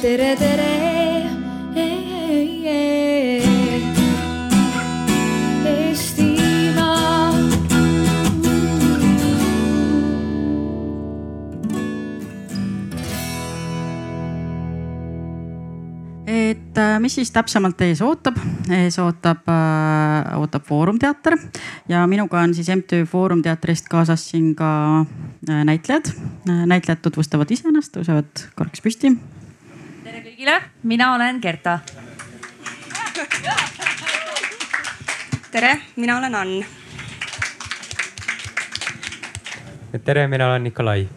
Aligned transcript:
tere, 0.00 0.34
tere. 0.36 0.68
Et 16.30 16.78
äh, 16.78 16.96
mis 17.02 17.16
siis 17.18 17.32
täpsemalt 17.34 17.80
ees 17.84 18.00
ootab, 18.06 18.36
ees 18.72 18.96
ootab 19.02 19.48
äh,, 19.50 20.38
ootab 20.38 20.64
Foorum 20.64 21.00
teater 21.02 21.34
ja 21.90 22.06
minuga 22.08 22.40
on 22.40 22.54
siis 22.54 22.70
MTÜ 22.72 23.02
Foorum 23.10 23.42
teatrist 23.44 23.90
kaasas 23.90 24.24
siin 24.30 24.54
ka 24.56 24.70
äh, 25.02 25.60
näitlejad. 25.66 26.14
näitlejad 26.46 27.02
tutvustavad 27.02 27.50
iseennast, 27.50 27.92
tõusevad 27.98 28.46
korraks 28.56 28.86
püsti. 28.86 29.12
Kõigile, 30.40 30.60
mina 30.82 31.14
olen 31.14 31.38
Gerta. 31.42 31.78
tere, 35.50 35.80
mina 35.96 36.16
olen 36.18 36.34
Ann. 36.34 36.64
tere, 40.04 40.26
mina 40.28 40.46
olen 40.46 40.64
Nikolai 40.64 41.08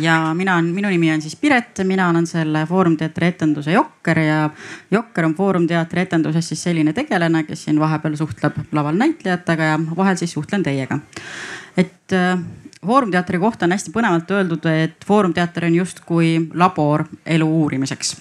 ja 0.00 0.34
mina 0.34 0.54
olen, 0.54 0.64
minu 0.64 0.88
nimi 0.88 1.12
on 1.12 1.22
siis 1.22 1.36
Piret, 1.36 1.78
mina 1.84 2.08
olen 2.08 2.26
selle 2.26 2.66
Foorum 2.66 2.96
teatri 2.96 3.26
etenduse 3.26 3.72
Jokker 3.72 4.18
ja 4.18 4.50
Jokker 4.90 5.24
on 5.24 5.34
Foorum 5.34 5.66
teatri 5.66 6.00
etenduses 6.00 6.48
siis 6.48 6.62
selline 6.62 6.92
tegelane, 6.92 7.44
kes 7.44 7.64
siin 7.64 7.78
vahepeal 7.80 8.16
suhtleb 8.16 8.56
laval 8.72 8.98
näitlejatega 8.98 9.62
ja 9.62 9.78
vahel 9.96 10.16
siis 10.16 10.32
suhtlen 10.32 10.62
teiega. 10.62 10.98
et 11.76 12.18
äh, 12.82 12.86
Foorum 12.86 13.10
teatri 13.10 13.38
kohta 13.38 13.66
on 13.66 13.72
hästi 13.72 13.92
põnevalt 13.92 14.30
öeldud, 14.30 14.66
et 14.66 15.04
Foorum 15.06 15.34
teater 15.34 15.64
on 15.64 15.74
justkui 15.74 16.48
labor 16.54 17.04
elu 17.26 17.48
uurimiseks 17.62 18.16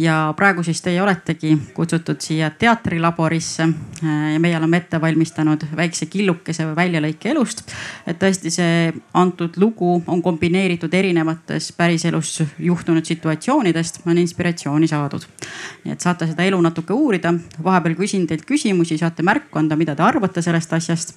ja 0.00 0.34
praegu 0.36 0.62
siis 0.62 0.80
teie 0.82 1.02
oletegi 1.02 1.58
kutsutud 1.74 2.20
siia 2.24 2.50
teatrilaborisse 2.50 3.68
ja 4.32 4.40
meie 4.40 4.56
oleme 4.56 4.80
ette 4.80 5.00
valmistanud 5.00 5.66
väikse 5.76 6.06
killukese 6.06 6.64
või 6.70 6.76
väljalõike 6.76 7.30
elust. 7.30 7.62
et 8.06 8.18
tõesti 8.22 8.50
see 8.54 8.92
antud 9.14 9.56
lugu 9.56 10.02
on 10.06 10.22
kombineeritud 10.22 10.94
erinevates 10.94 11.72
päriselus 11.76 12.42
juhtunud 12.58 13.04
situatsioonidest, 13.04 14.00
on 14.06 14.18
inspiratsiooni 14.18 14.88
saadud. 14.88 15.26
nii 15.84 15.92
et 15.92 16.00
saate 16.00 16.26
seda 16.26 16.44
elu 16.48 16.60
natuke 16.60 16.92
uurida, 16.92 17.34
vahepeal 17.62 17.94
küsin 17.94 18.26
teilt 18.26 18.46
küsimusi, 18.46 18.98
saate 18.98 19.22
märku 19.22 19.58
anda, 19.58 19.76
mida 19.76 19.96
te 19.96 20.02
arvate 20.02 20.42
sellest 20.42 20.72
asjast 20.72 21.14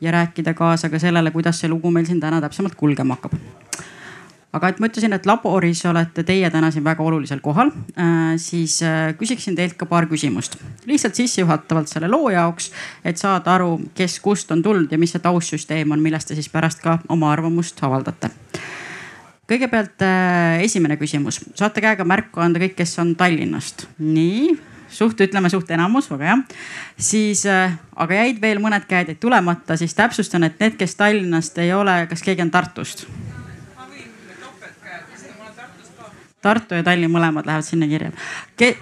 ja 0.00 0.12
rääkida 0.12 0.54
kaasa 0.54 0.90
ka 0.90 0.98
sellele, 0.98 1.30
kuidas 1.30 1.60
see 1.60 1.68
lugu 1.68 1.90
meil 1.90 2.06
siin 2.06 2.20
täna 2.20 2.40
täpsemalt 2.40 2.74
kulgema 2.74 3.18
hakkab 3.18 3.36
aga 4.56 4.72
et 4.72 4.80
ma 4.82 4.88
ütlesin, 4.90 5.14
et 5.14 5.26
laboris 5.28 5.82
olete 5.86 6.24
teie 6.26 6.48
täna 6.50 6.72
siin 6.74 6.84
väga 6.84 7.04
olulisel 7.06 7.42
kohal 7.42 7.70
äh,, 7.70 8.34
siis 8.40 8.80
äh, 8.82 9.12
küsiksin 9.18 9.54
teilt 9.58 9.76
ka 9.78 9.86
paar 9.86 10.08
küsimust. 10.10 10.56
lihtsalt 10.90 11.14
sissejuhatavalt 11.14 11.90
selle 11.90 12.10
loo 12.10 12.30
jaoks, 12.34 12.70
et 13.04 13.20
saada 13.20 13.54
aru, 13.54 13.76
kes 13.94 14.18
kust 14.20 14.50
on 14.50 14.62
tulnud 14.62 14.90
ja 14.90 14.98
mis 14.98 15.14
see 15.14 15.22
taustsüsteem 15.22 15.94
on, 15.94 16.02
millest 16.02 16.30
te 16.30 16.38
siis 16.38 16.50
pärast 16.50 16.82
ka 16.82 16.98
oma 17.08 17.30
arvamust 17.32 17.78
avaldate. 17.86 18.32
kõigepealt 19.50 20.02
äh, 20.06 20.58
esimene 20.66 20.98
küsimus, 20.98 21.42
saate 21.54 21.82
käega 21.84 22.06
märku 22.06 22.42
anda 22.42 22.62
kõik, 22.62 22.74
kes 22.82 22.98
on 22.98 23.14
Tallinnast. 23.14 23.86
nii, 23.98 24.56
suht 24.90 25.20
ütleme 25.20 25.50
suht 25.50 25.70
enamus, 25.70 26.10
väga 26.10 26.24
hea. 26.24 26.38
siis 26.98 27.46
äh,, 27.46 27.76
aga 27.96 28.14
jäid 28.22 28.40
veel 28.42 28.62
mõned 28.62 28.86
käed 28.88 29.12
jäid 29.12 29.20
tulemata, 29.20 29.76
siis 29.76 29.94
täpsustan, 29.94 30.44
et 30.44 30.60
need, 30.60 30.76
kes 30.80 30.96
Tallinnast 30.96 31.58
ei 31.58 31.72
ole, 31.72 32.06
kas 32.10 32.22
keegi 32.22 32.42
on 32.42 32.50
Tartust? 32.50 33.06
Tartu 36.40 36.74
ja 36.74 36.84
Tallinn 36.84 37.12
mõlemad 37.12 37.44
lähevad 37.44 37.66
sinna 37.66 37.86
kirja 37.88 38.12
Ke. 38.56 38.72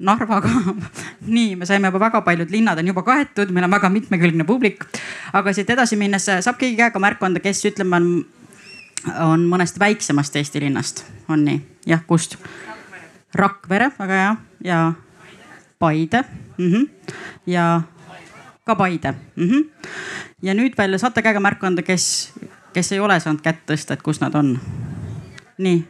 Narva 0.00 0.40
ka. 0.44 0.50
nii, 1.36 1.54
me 1.56 1.68
saime 1.68 1.88
juba 1.88 2.00
väga 2.00 2.20
paljud 2.24 2.52
linnad 2.52 2.78
on 2.80 2.90
juba 2.92 3.02
kaetud, 3.04 3.52
meil 3.52 3.64
on 3.64 3.72
väga 3.72 3.88
mitmekülgne 3.92 4.44
publik. 4.44 4.84
aga 5.32 5.52
siit 5.52 5.70
edasi 5.70 5.96
minnes 5.96 6.28
saab 6.28 6.58
keegi 6.60 6.76
käega 6.76 7.00
märku 7.00 7.24
anda, 7.24 7.40
kes 7.40 7.64
ütleme 7.68 7.96
on, 7.96 8.08
on 9.28 9.46
mõnest 9.48 9.80
väiksemast 9.80 10.36
Eesti 10.36 10.60
linnast, 10.60 11.04
on 11.28 11.44
nii? 11.44 11.60
jah, 11.88 12.04
kust? 12.06 12.36
Rakvere, 13.34 13.90
väga 13.98 14.20
hea 14.20 14.36
ja 14.64 14.80
Paide 15.80 16.24
mm 16.58 16.72
-hmm. 16.72 16.88
ja 17.46 17.82
ka 18.64 18.74
Paide 18.76 19.14
mm. 19.36 19.48
-hmm. 19.48 19.88
ja 20.42 20.54
nüüd 20.54 20.76
veel 20.78 20.98
saate 20.98 21.22
käega 21.22 21.40
märku 21.40 21.66
anda, 21.66 21.82
kes, 21.82 22.32
kes 22.72 22.92
ei 22.92 23.00
ole 23.00 23.20
saanud 23.20 23.40
kätt 23.40 23.64
tõsta, 23.66 23.96
et 23.96 24.02
kus 24.02 24.20
nad 24.20 24.34
on? 24.34 24.58
nii 25.58 25.84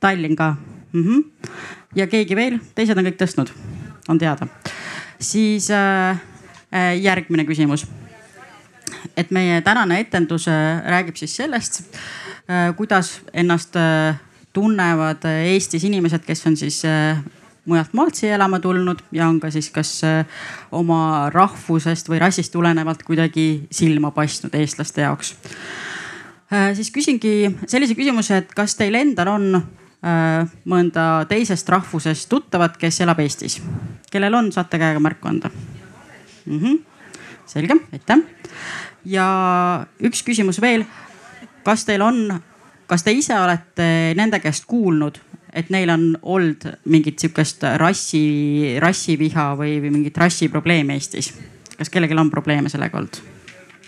Tallinn 0.00 0.36
ka 0.36 0.56
mm. 0.92 1.02
-hmm. 1.04 1.50
ja 1.94 2.06
keegi 2.06 2.36
veel, 2.36 2.58
teised 2.74 2.98
on 2.98 3.06
kõik 3.06 3.20
tõstnud, 3.22 3.52
on 4.08 4.18
teada. 4.18 4.46
siis 5.20 5.70
äh, 5.70 6.18
äh, 6.74 6.98
järgmine 7.00 7.44
küsimus. 7.44 7.86
et 9.16 9.30
meie 9.30 9.60
tänane 9.60 10.00
etendus 10.00 10.48
äh, 10.48 10.82
räägib 10.86 11.16
siis 11.16 11.36
sellest 11.36 11.80
äh,, 12.50 12.76
kuidas 12.76 13.20
ennast 13.32 13.76
äh, 13.76 14.16
tunnevad 14.52 15.24
Eestis 15.24 15.84
inimesed, 15.84 16.24
kes 16.26 16.46
on 16.46 16.56
siis 16.56 16.84
äh, 16.84 17.18
mujalt 17.66 17.92
maalt 17.92 18.18
siia 18.18 18.34
elama 18.34 18.58
tulnud 18.60 19.04
ja 19.12 19.28
on 19.28 19.40
ka 19.40 19.50
siis 19.50 19.70
kas 19.70 19.90
äh, 20.04 20.24
oma 20.72 21.30
rahvusest 21.30 22.08
või 22.08 22.18
rassist 22.22 22.52
tulenevalt 22.52 23.02
kuidagi 23.06 23.66
silma 23.70 24.10
paistnud 24.10 24.54
eestlaste 24.54 25.06
jaoks. 25.06 25.36
Äh, 26.52 26.72
siis 26.74 26.90
küsingi 26.90 27.52
sellise 27.66 27.94
küsimuse, 27.94 28.42
et 28.42 28.52
kas 28.56 28.74
teil 28.76 28.98
endal 28.98 29.30
on 29.36 29.62
Äh, 30.02 30.48
mõnda 30.66 31.22
teisest 31.30 31.68
rahvusest 31.70 32.26
tuttavat, 32.26 32.74
kes 32.74 32.96
elab 33.04 33.20
Eestis. 33.22 33.60
kellel 34.10 34.34
on, 34.34 34.48
saate 34.50 34.80
käega 34.82 34.98
märku 34.98 35.28
anda 35.28 35.50
mm. 36.46 36.58
-hmm. 36.58 36.80
selge, 37.46 37.76
aitäh. 37.92 38.18
ja 39.04 39.86
üks 40.02 40.24
küsimus 40.26 40.60
veel. 40.60 40.84
kas 41.62 41.84
teil 41.84 42.02
on, 42.02 42.40
kas 42.86 43.02
te 43.02 43.12
ise 43.12 43.38
olete 43.40 44.14
nende 44.16 44.40
käest 44.40 44.64
kuulnud, 44.66 45.20
et 45.52 45.70
neil 45.70 45.90
on 45.90 46.18
olnud 46.22 46.66
mingit 46.84 47.18
sihukest 47.18 47.64
rassi, 47.76 48.22
rassiviha 48.80 49.52
või, 49.58 49.76
või 49.82 49.90
mingit 49.98 50.18
rassiprobleemi 50.18 50.96
Eestis? 50.96 51.32
kas 51.76 51.90
kellelgi 51.90 52.16
on 52.18 52.30
probleeme 52.30 52.68
sellega 52.68 52.98
olnud? 52.98 53.20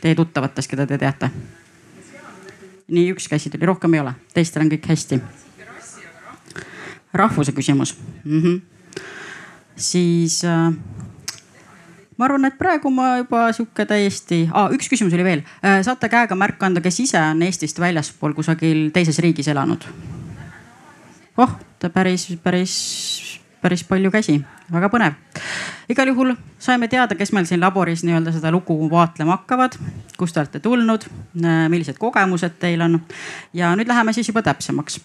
Teie 0.01 0.15
tuttavatest, 0.15 0.71
keda 0.71 0.87
te 0.87 0.99
teate? 0.99 1.31
nii, 2.89 3.09
üks 3.15 3.29
käsi 3.29 3.51
tuli, 3.51 3.67
rohkem 3.67 3.95
ei 3.95 4.05
ole, 4.05 4.13
teistel 4.35 4.65
on 4.65 4.71
kõik 4.73 4.89
hästi 4.93 5.21
rahvuse 7.15 7.53
küsimus 7.53 7.95
mm. 8.25 8.43
-hmm. 8.43 8.61
siis 9.77 10.45
äh, 10.45 10.75
ma 12.17 12.25
arvan, 12.25 12.45
et 12.45 12.59
praegu 12.59 12.91
ma 12.91 13.17
juba 13.17 13.53
sihuke 13.53 13.87
täiesti 13.87 14.49
ah,, 14.53 14.71
üks 14.73 14.89
küsimus 14.89 15.15
oli 15.15 15.25
veel 15.25 15.43
äh,. 15.65 15.83
saate 15.83 16.09
käega 16.09 16.35
märku 16.35 16.67
anda, 16.67 16.81
kes 16.81 17.01
ise 17.01 17.21
on 17.21 17.43
Eestist 17.43 17.81
väljaspool 17.81 18.35
kusagil 18.35 18.91
teises 18.91 19.19
riigis 19.19 19.49
elanud? 19.49 19.89
Oh, 21.37 21.57
ta 21.79 21.91
päris, 21.91 22.29
päris, 22.43 22.75
päris 23.63 23.85
palju 23.89 24.11
käsi, 24.11 24.41
väga 24.73 24.91
põnev 24.93 25.19
igal 25.89 26.09
juhul 26.09 26.33
saime 26.59 26.89
teada, 26.89 27.15
kes 27.15 27.33
meil 27.37 27.47
siin 27.49 27.61
laboris 27.61 28.05
nii-öelda 28.05 28.33
seda 28.33 28.53
lugu 28.55 28.77
vaatlema 28.91 29.37
hakkavad, 29.37 29.77
kust 30.19 30.35
te 30.37 30.41
olete 30.41 30.61
tulnud, 30.65 31.05
millised 31.69 31.99
kogemused 32.01 32.57
teil 32.61 32.83
on. 32.85 33.01
ja 33.53 33.75
nüüd 33.77 33.89
läheme 33.89 34.13
siis 34.13 34.29
juba 34.29 34.43
täpsemaks. 34.43 35.01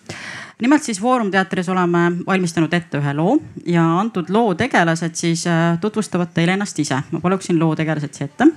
nimelt 0.62 0.84
siis 0.84 1.02
Foorum 1.02 1.32
teatris 1.32 1.70
oleme 1.70 2.12
valmistanud 2.28 2.74
ette 2.74 2.98
ühe 2.98 3.14
loo 3.14 3.38
ja 3.66 3.84
antud 4.00 4.30
loo 4.30 4.56
tegelased 4.56 5.16
siis 5.16 5.48
äh, 5.48 5.78
tutvustavad 5.82 6.34
teile 6.34 6.54
ennast 6.54 6.80
ise. 6.80 7.02
ma 7.12 7.20
paluksin 7.20 7.60
loo 7.60 7.76
tegelased 7.76 8.14
siia 8.14 8.26
ette. 8.26 8.48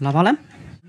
lavale 0.00 0.34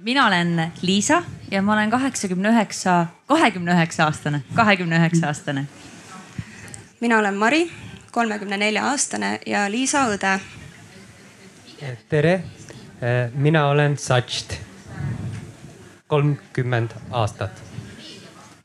mina 0.04 0.28
olen 0.28 0.72
Liisa 0.82 1.24
ja 1.52 1.62
ma 1.62 1.74
olen 1.74 1.90
kaheksakümne 1.90 2.50
üheksa, 2.50 3.06
kahekümne 3.28 3.72
üheksa 3.72 4.06
aastane, 4.06 4.42
kahekümne 4.56 4.98
üheksa 4.98 5.28
aastane. 5.28 5.66
mina 7.00 7.20
olen 7.20 7.34
Mari 7.34 7.72
kolmekümne 8.12 8.60
nelja 8.60 8.86
aastane 8.86 9.40
ja 9.46 9.72
Liisa 9.72 10.08
õde. 10.12 10.40
tere, 12.10 12.44
mina 13.34 13.68
olen 13.68 13.98
Satšt, 13.98 14.54
kolmkümmend 16.08 16.90
aastat 17.12 17.62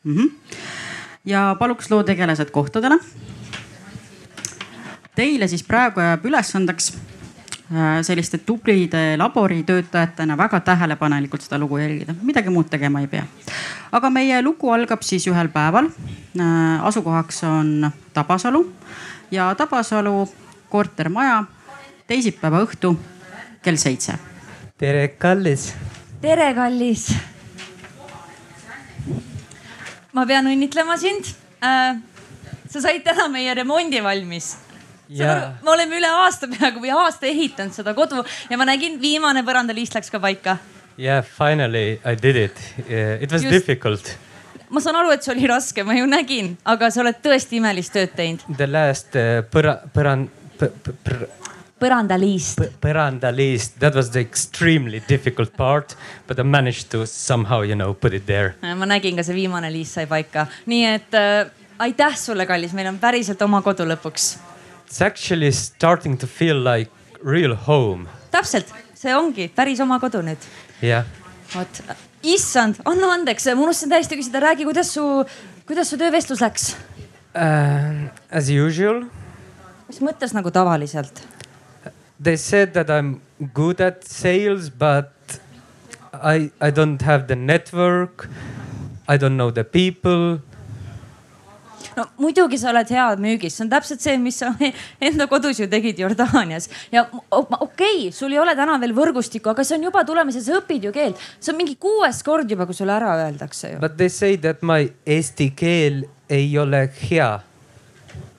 mm. 0.05 0.17
-hmm. 0.17 0.31
ja 1.25 1.57
paluks 1.59 1.91
loo 1.91 2.03
tegelased 2.03 2.51
kohtadele. 2.51 2.99
Teile 5.15 5.49
siis 5.49 5.63
praegu 5.63 6.01
jääb 6.01 6.25
ülesandeks 6.25 6.93
selliste 8.03 8.39
tublide 8.39 9.17
laboritöötajatena 9.17 10.37
väga 10.37 10.61
tähelepanelikult 10.61 11.43
seda 11.45 11.59
lugu 11.59 11.79
jälgida, 11.79 12.15
midagi 12.23 12.51
muud 12.51 12.71
tegema 12.71 13.01
ei 13.01 13.07
pea. 13.07 13.25
aga 13.93 14.11
meie 14.11 14.43
lugu 14.43 14.71
algab 14.73 15.03
siis 15.03 15.27
ühel 15.29 15.49
päeval. 15.49 15.91
Äh, 16.41 16.85
asukohaks 16.85 17.45
on 17.45 17.91
Tabasalu 18.15 18.73
ja 19.31 19.55
Tabasalu 19.55 20.29
kortermaja 20.69 21.45
teisipäeva 22.07 22.63
õhtu 22.65 22.97
kell 23.63 23.77
seitse. 23.77 24.15
tere, 24.79 25.09
kallis. 25.09 25.75
tere, 26.21 26.55
kallis. 26.55 27.13
ma 30.13 30.27
pean 30.27 30.47
õnnitlema 30.47 30.97
sind 30.97 31.35
äh,. 31.61 32.01
sa 32.69 32.81
said 32.81 33.05
täna 33.05 33.29
meie 33.29 33.55
remondi 33.55 34.03
valmis 34.03 34.57
jaa, 35.09 35.55
me 35.65 35.71
oleme 35.71 35.97
üle 36.01 36.09
aasta 36.25 36.49
peaaegu 36.49 36.81
või 36.83 36.93
aasta 36.95 37.27
ehitanud 37.27 37.73
seda 37.73 37.95
kodu 37.95 38.25
ja 38.51 38.59
ma 38.61 38.65
nägin, 38.69 39.01
viimane 39.01 39.43
põrandaliist 39.47 39.95
läks 39.95 40.11
ka 40.11 40.21
paika. 40.21 40.59
yeah, 40.99 41.23
finally 41.25 42.01
I 42.05 42.15
did 42.23 42.37
it. 42.37 42.57
Yeah, 42.89 43.23
it 43.23 43.33
was 43.33 43.43
Just- 43.43 43.53
difficult. 43.53 44.17
ma 44.71 44.81
saan 44.81 44.97
aru, 45.01 45.11
et 45.15 45.23
see 45.25 45.33
oli 45.33 45.47
raske, 45.49 45.85
ma 45.85 45.95
ju 45.97 46.07
nägin, 46.07 46.57
aga 46.65 46.91
sa 46.91 47.01
oled 47.01 47.23
tõesti 47.25 47.57
imelist 47.57 47.93
tööd 47.95 48.13
teinud. 48.17 48.45
The 48.59 48.67
last 48.67 49.17
uh, 49.17 49.41
põra-, 49.49 49.79
põran-, 49.95 50.27
põrandaliist. 51.81 52.61
põrandalist, 52.83 53.79
that 53.79 53.95
was 53.95 54.11
the 54.11 54.21
extremely 54.21 55.01
difficult 55.09 55.57
part, 55.57 55.97
but 56.27 56.39
I 56.39 56.43
managed 56.43 56.91
to 56.91 57.07
somehow, 57.07 57.63
you 57.63 57.75
know, 57.77 57.95
put 57.95 58.13
it 58.15 58.27
there. 58.27 58.55
ma 58.63 58.85
nägin 58.87 59.17
ka 59.17 59.23
see 59.23 59.35
viimane 59.39 59.71
liist 59.73 59.97
sai 59.97 60.07
paika, 60.11 60.47
nii 60.67 60.85
et 60.91 61.15
äh, 61.17 61.49
aitäh 61.79 62.17
sulle, 62.19 62.47
kallis, 62.47 62.75
meil 62.75 62.91
on 62.91 62.99
päriselt 62.99 63.43
oma 63.43 63.63
kodu 63.63 63.87
lõpuks. 63.89 64.35
It's 64.89 65.03
actually 65.05 65.53
starting 65.53 66.17
to 66.19 66.27
feel 66.27 66.57
like 66.65 66.91
real 67.23 67.55
home. 67.55 68.09
täpselt, 68.33 68.71
see 68.97 69.13
ongi 69.13 69.49
päris 69.53 69.81
oma 69.85 69.99
kodu 70.01 70.23
nüüd 70.25 70.41
Yeah. 70.83 71.05
vot, 71.53 71.81
issand, 72.23 72.81
anna 72.89 73.11
andeks, 73.19 73.47
ma 73.53 73.67
unustasin 73.67 73.91
täiesti 73.93 74.17
küsida, 74.17 74.41
räägi, 74.41 74.65
kuidas 74.65 74.93
su, 74.95 75.05
kuidas 75.69 75.91
su 75.93 75.99
töövestlus 76.01 76.41
läks? 76.41 76.71
Uh, 77.37 78.09
as 78.33 78.49
usual, 78.49 79.05
mis 79.89 80.01
mõttes 80.01 80.33
nagu 80.33 80.51
tavaliselt? 80.51 81.21
they 82.19 82.37
said 82.37 82.73
that 82.73 82.89
I'm 82.91 83.21
good 83.55 83.81
at 83.81 84.05
sales, 84.09 84.71
but 84.71 85.13
I, 86.13 86.51
I 86.61 86.71
don't 86.71 87.03
have 87.03 87.29
the 87.29 87.37
network. 87.37 88.29
I 89.07 89.17
don't 89.19 89.37
know 89.37 89.51
the 89.51 89.65
people. 89.65 90.41
No 91.99 92.07
muidugi 92.23 92.59
sa 92.61 92.71
oled 92.73 92.91
hea 92.95 93.07
müügis, 93.21 93.57
see 93.57 93.67
on 93.67 93.73
täpselt 93.73 94.05
see, 94.05 94.19
mis 94.23 94.39
sa 94.43 94.53
enda 95.09 95.27
kodus 95.31 95.61
ju 95.63 95.69
tegid 95.71 95.99
Jordaanias 96.03 96.69
ja 96.95 97.05
okei 97.31 97.59
okay, 97.61 98.13
sul 98.15 98.35
ei 98.35 98.43
ole 98.43 98.55
täna 98.59 98.79
veel 98.83 98.95
võrgustikku, 98.97 99.53
aga 99.53 99.67
see 99.67 99.79
on 99.79 99.89
juba 99.89 100.05
tulemas 100.09 100.39
ja 100.39 100.45
sa 100.45 100.61
õpid 100.61 100.89
ju 100.89 100.95
keelt. 100.95 101.21
see 101.41 101.53
on 101.53 101.61
mingi 101.61 101.77
kuues 101.81 102.23
kord 102.27 102.51
juba, 102.51 102.67
kui 102.69 102.77
sulle 102.77 102.95
ära 102.95 103.17
öeldakse 103.25 103.75
ju. 103.75 103.83
But 103.83 103.99
they 103.99 104.13
say 104.13 104.39
that 104.45 104.63
my 104.63 104.89
eesti 105.07 105.51
keel 105.57 106.05
ei 106.31 106.51
ole 106.59 106.87
hea. 107.03 107.31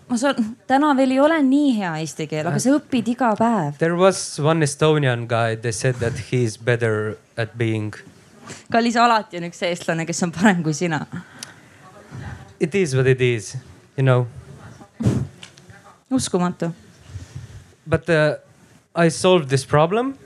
ma 0.09 0.17
saan, 0.17 0.53
täna 0.67 0.93
veel 0.97 1.17
ei 1.17 1.19
ole 1.21 1.41
nii 1.45 1.73
hea 1.77 1.95
eesti 2.03 2.29
keel, 2.29 2.47
aga 2.49 2.61
sa 2.61 2.77
õpid 2.77 3.11
iga 3.13 3.33
päev. 3.37 3.75
There 3.81 3.97
was 3.97 4.39
one 4.41 4.65
Estonian 4.65 5.27
guy, 5.29 5.55
they 5.55 5.75
said 5.75 5.99
that 6.03 6.31
he's 6.31 6.57
better 6.57 7.17
at 7.37 7.57
being. 7.57 7.93
kallis, 8.71 8.97
alati 8.97 9.37
on 9.37 9.49
üks 9.51 9.61
eestlane, 9.67 10.07
kes 10.09 10.23
on 10.25 10.33
parem 10.33 10.63
kui 10.65 10.73
sina. 10.73 11.03
It 12.59 12.75
is 12.75 12.95
what 12.95 13.07
it 13.07 13.21
is, 13.21 13.55
you 13.97 14.03
know. 14.03 14.27
uskumatu. 16.11 16.73
But 17.87 18.09
uh, 18.09 18.35
I 18.95 19.09
solved 19.09 19.49
this 19.49 19.65
problem. 19.65 20.17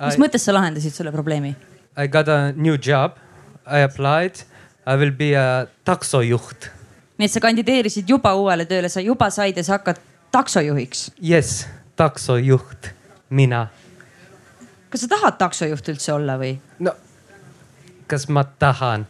mis 0.00 0.18
I, 0.18 0.20
mõttes 0.20 0.44
sa 0.44 0.52
lahendasid 0.52 0.92
selle 0.94 1.12
probleemi? 1.14 1.54
I 1.96 2.06
got 2.06 2.28
a 2.28 2.52
new 2.52 2.76
job. 2.76 3.16
I 3.66 3.80
applied. 3.86 4.42
I 4.86 4.96
will 4.96 5.12
be 5.12 5.34
a 5.34 5.66
taksojuht. 5.84 6.70
nii 7.18 7.26
et 7.26 7.34
sa 7.34 7.40
kandideerisid 7.42 8.06
juba 8.06 8.30
uuele 8.38 8.62
tööle, 8.68 8.88
sa 8.88 9.02
juba 9.02 9.26
said 9.34 9.56
ja 9.58 9.64
sa 9.66 9.74
hakkad 9.74 9.98
taksojuhiks. 10.30 11.08
Yes, 11.18 11.66
taksojuht, 11.98 12.92
mina. 13.30 13.66
kas 14.88 15.02
sa 15.04 15.08
tahad 15.10 15.36
taksojuht 15.40 15.88
üldse 15.92 16.12
olla 16.14 16.38
või? 16.40 16.54
no 16.78 16.94
kas 18.08 18.28
ma 18.28 18.44
tahan? 18.44 19.06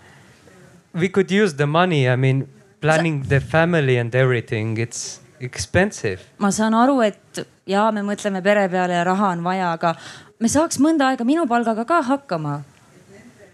We 0.95 1.09
could 1.09 1.31
use 1.31 1.55
the 1.55 1.67
money, 1.67 2.09
I 2.09 2.17
mean 2.17 2.49
planning 2.81 3.23
the 3.29 3.41
family 3.41 3.99
and 3.99 4.15
everything, 4.15 4.79
it's 4.79 5.21
expensive. 5.41 6.21
ma 6.39 6.51
saan 6.51 6.75
aru, 6.75 7.01
et 7.03 7.45
ja 7.67 7.89
me 7.95 8.03
mõtleme 8.07 8.43
pere 8.43 8.69
peale 8.73 8.99
ja 8.99 9.05
raha 9.07 9.33
on 9.37 9.45
vaja, 9.47 9.73
aga 9.77 9.95
me 10.41 10.51
saaks 10.51 10.81
mõnda 10.83 11.13
aega 11.13 11.27
minu 11.27 11.47
palgaga 11.51 11.85
ka 11.87 12.03
hakkama. 12.03 12.63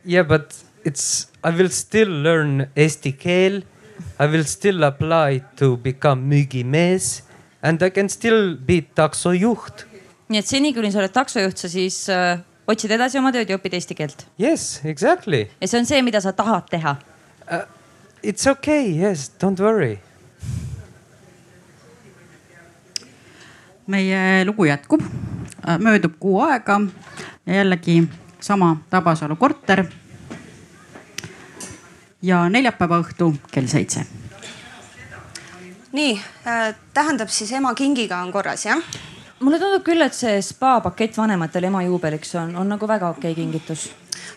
Yeah, 0.04 0.26
but 0.26 0.54
it's, 0.84 1.28
I 1.42 1.50
will 1.50 1.70
still 1.70 2.10
learn 2.24 2.68
eesti 2.76 3.14
keel. 3.18 3.62
I 4.20 4.26
will 4.26 4.44
still 4.44 4.84
apply 4.84 5.42
to 5.56 5.76
become 5.76 6.28
müügimees 6.30 7.22
and 7.62 7.82
I 7.82 7.90
can 7.90 8.08
still 8.08 8.54
be 8.56 8.82
taksojuht. 8.94 9.86
nii 10.28 10.40
et 10.40 10.48
seni, 10.48 10.72
kuni 10.74 10.90
sa 10.92 11.02
oled 11.02 11.12
taksojuht, 11.12 11.60
sa 11.60 11.68
siis 11.68 12.04
äh, 12.12 12.38
otsid 12.70 12.92
edasi 12.96 13.20
oma 13.20 13.32
tööd 13.34 13.50
ja 13.50 13.58
õpid 13.58 13.76
eesti 13.76 13.96
keelt. 13.96 14.24
Yes, 14.40 14.80
exactly. 14.88 15.44
ja 15.60 15.68
see 15.68 15.80
on 15.80 15.88
see, 15.88 16.00
mida 16.04 16.20
sa 16.24 16.32
tahad 16.36 16.68
teha. 16.72 16.96
Uh, 17.44 17.64
it's 18.24 18.46
okay, 18.46 19.00
yes, 19.00 19.30
don't 19.40 19.60
worry. 19.60 19.98
meie 23.86 24.44
lugu 24.44 24.64
jätkub, 24.64 25.02
möödub 25.78 26.14
kuu 26.18 26.38
aega 26.40 26.80
ja 27.46 27.54
jällegi 27.54 28.08
sama 28.40 28.76
Tabasalu 28.90 29.36
korter. 29.36 29.84
ja 32.22 32.48
neljapäeva 32.48 33.02
õhtu 33.04 33.34
kell 33.52 33.66
seitse. 33.66 34.06
nii 35.92 36.20
äh, 36.46 36.74
tähendab 36.94 37.28
siis 37.28 37.52
ema 37.52 37.74
kingiga 37.74 38.22
on 38.22 38.32
korras 38.32 38.64
jah? 38.66 38.80
Mulle 39.44 39.60
tundub 39.60 39.84
küll, 39.84 40.02
et 40.04 40.16
see 40.16 40.38
spa 40.42 40.78
pakett 40.84 41.16
vanematele 41.18 41.68
ema 41.68 41.82
juubeliks 41.84 42.34
on, 42.40 42.54
on 42.60 42.74
nagu 42.74 42.88
väga 42.88 43.10
okei 43.12 43.32
okay 43.32 43.42
kingitus. 43.42 43.88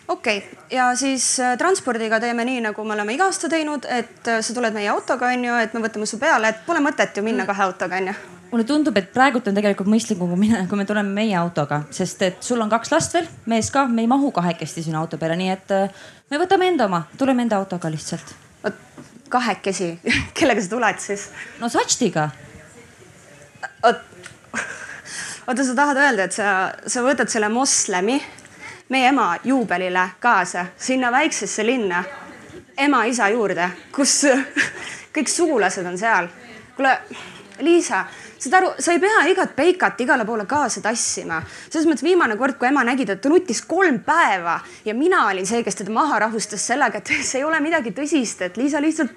okei 0.08 0.38
okay. 0.38 0.58
ja 0.76 0.88
siis 0.96 1.40
äh, 1.40 1.56
transpordiga 1.58 2.20
teeme 2.20 2.44
nii, 2.44 2.60
nagu 2.68 2.84
me 2.84 2.96
oleme 2.96 3.14
iga 3.16 3.28
aasta 3.28 3.48
teinud, 3.48 3.86
et 3.88 4.28
äh, 4.28 4.42
sa 4.44 4.56
tuled 4.56 4.74
meie 4.76 4.90
autoga 4.92 5.30
onju, 5.34 5.60
et 5.62 5.76
me 5.76 5.84
võtame 5.84 6.08
su 6.08 6.18
peale, 6.20 6.52
et 6.52 6.66
pole 6.66 6.82
mõtet 6.84 7.16
ju 7.16 7.24
minna 7.24 7.46
kahe 7.48 7.64
autoga 7.68 8.00
onju. 8.02 8.16
mulle 8.50 8.66
tundub, 8.68 8.96
et 8.96 9.12
praegult 9.12 9.48
on 9.48 9.56
tegelikult 9.56 9.90
mõistlikum, 9.92 10.34
kui 10.34 10.42
mine, 10.46 10.64
kui 10.68 10.80
me 10.80 10.84
tuleme 10.88 11.14
meie 11.14 11.36
autoga, 11.36 11.82
sest 11.90 12.22
et 12.26 12.42
sul 12.44 12.60
on 12.64 12.72
kaks 12.72 12.92
last 12.92 13.16
veel, 13.16 13.30
mees 13.46 13.70
ka, 13.70 13.86
me 13.86 14.04
ei 14.04 14.10
mahu 14.10 14.32
kahekesti 14.32 14.84
sinu 14.88 15.00
auto 15.00 15.20
peale, 15.20 15.38
nii 15.40 15.54
et 15.54 15.76
äh, 15.76 16.04
me 16.30 16.42
võtame 16.44 16.68
enda 16.72 16.88
oma, 16.90 17.04
tuleme 17.18 17.46
enda 17.46 17.60
autoga 17.60 17.90
lihtsalt. 17.92 18.34
kahekesi 19.28 19.98
kellega 20.38 20.60
sa 20.60 20.76
tuled 20.76 21.00
siis? 21.00 21.30
no 21.60 21.68
Satštiga. 21.68 22.30
oot, 23.84 24.07
oota, 25.48 25.64
sa 25.64 25.74
tahad 25.74 25.96
öelda, 25.96 26.28
et 26.28 26.36
sa, 26.36 26.72
sa 26.86 27.02
võtad 27.04 27.30
selle 27.32 27.48
moslemi 27.48 28.18
meie 28.92 29.08
ema 29.08 29.30
juubelile 29.44 30.10
kaasa 30.20 30.66
sinna 30.76 31.12
väiksesse 31.12 31.64
linna 31.66 32.04
ema-isa 32.78 33.28
juurde, 33.32 33.70
kus 33.92 34.22
kõik 35.14 35.32
sugulased 35.32 35.86
on 35.86 35.98
seal. 35.98 36.28
kuule, 36.76 36.94
Liisa, 37.58 38.04
saad 38.38 38.54
aru, 38.54 38.68
sa 38.78 38.92
ei 38.94 39.00
pea 39.02 39.24
igat 39.32 39.56
peikat 39.56 40.00
igale 40.04 40.22
poole 40.24 40.44
kaasa 40.46 40.80
tassima. 40.84 41.40
selles 41.70 41.88
mõttes 41.88 42.04
viimane 42.06 42.36
kord, 42.36 42.54
kui 42.60 42.68
ema 42.68 42.84
nägi 42.86 43.06
ta 43.08 43.16
nutis 43.28 43.64
kolm 43.66 43.98
päeva 44.06 44.60
ja 44.84 44.94
mina 44.94 45.24
olin 45.26 45.46
see, 45.46 45.64
kes 45.66 45.80
teda 45.80 45.90
maha 45.90 46.20
rahustas 46.28 46.66
sellega, 46.70 47.00
et 47.00 47.10
see 47.30 47.40
ei 47.40 47.48
ole 47.48 47.60
midagi 47.64 47.90
tõsist, 47.96 48.44
et 48.46 48.56
Liisa 48.56 48.84
lihtsalt 48.84 49.16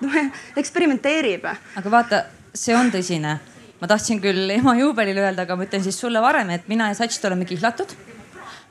eksperimenteerib. 0.57 1.45
aga 1.75 1.91
vaata, 1.91 2.25
see 2.55 2.75
on 2.75 2.89
tõsine. 2.91 3.50
Ma 3.81 3.88
tahtsin 3.88 4.21
küll 4.21 4.50
ema 4.53 4.75
juubelile 4.77 5.23
öelda, 5.25 5.47
aga 5.47 5.55
ma 5.55 5.65
ütlen 5.65 5.83
siis 5.83 6.00
sulle 6.00 6.21
varem, 6.21 6.50
et 6.53 6.67
mina 6.69 6.91
ja 6.91 6.95
Satšt 6.95 7.25
oleme 7.25 7.45
kihlatud. 7.45 7.97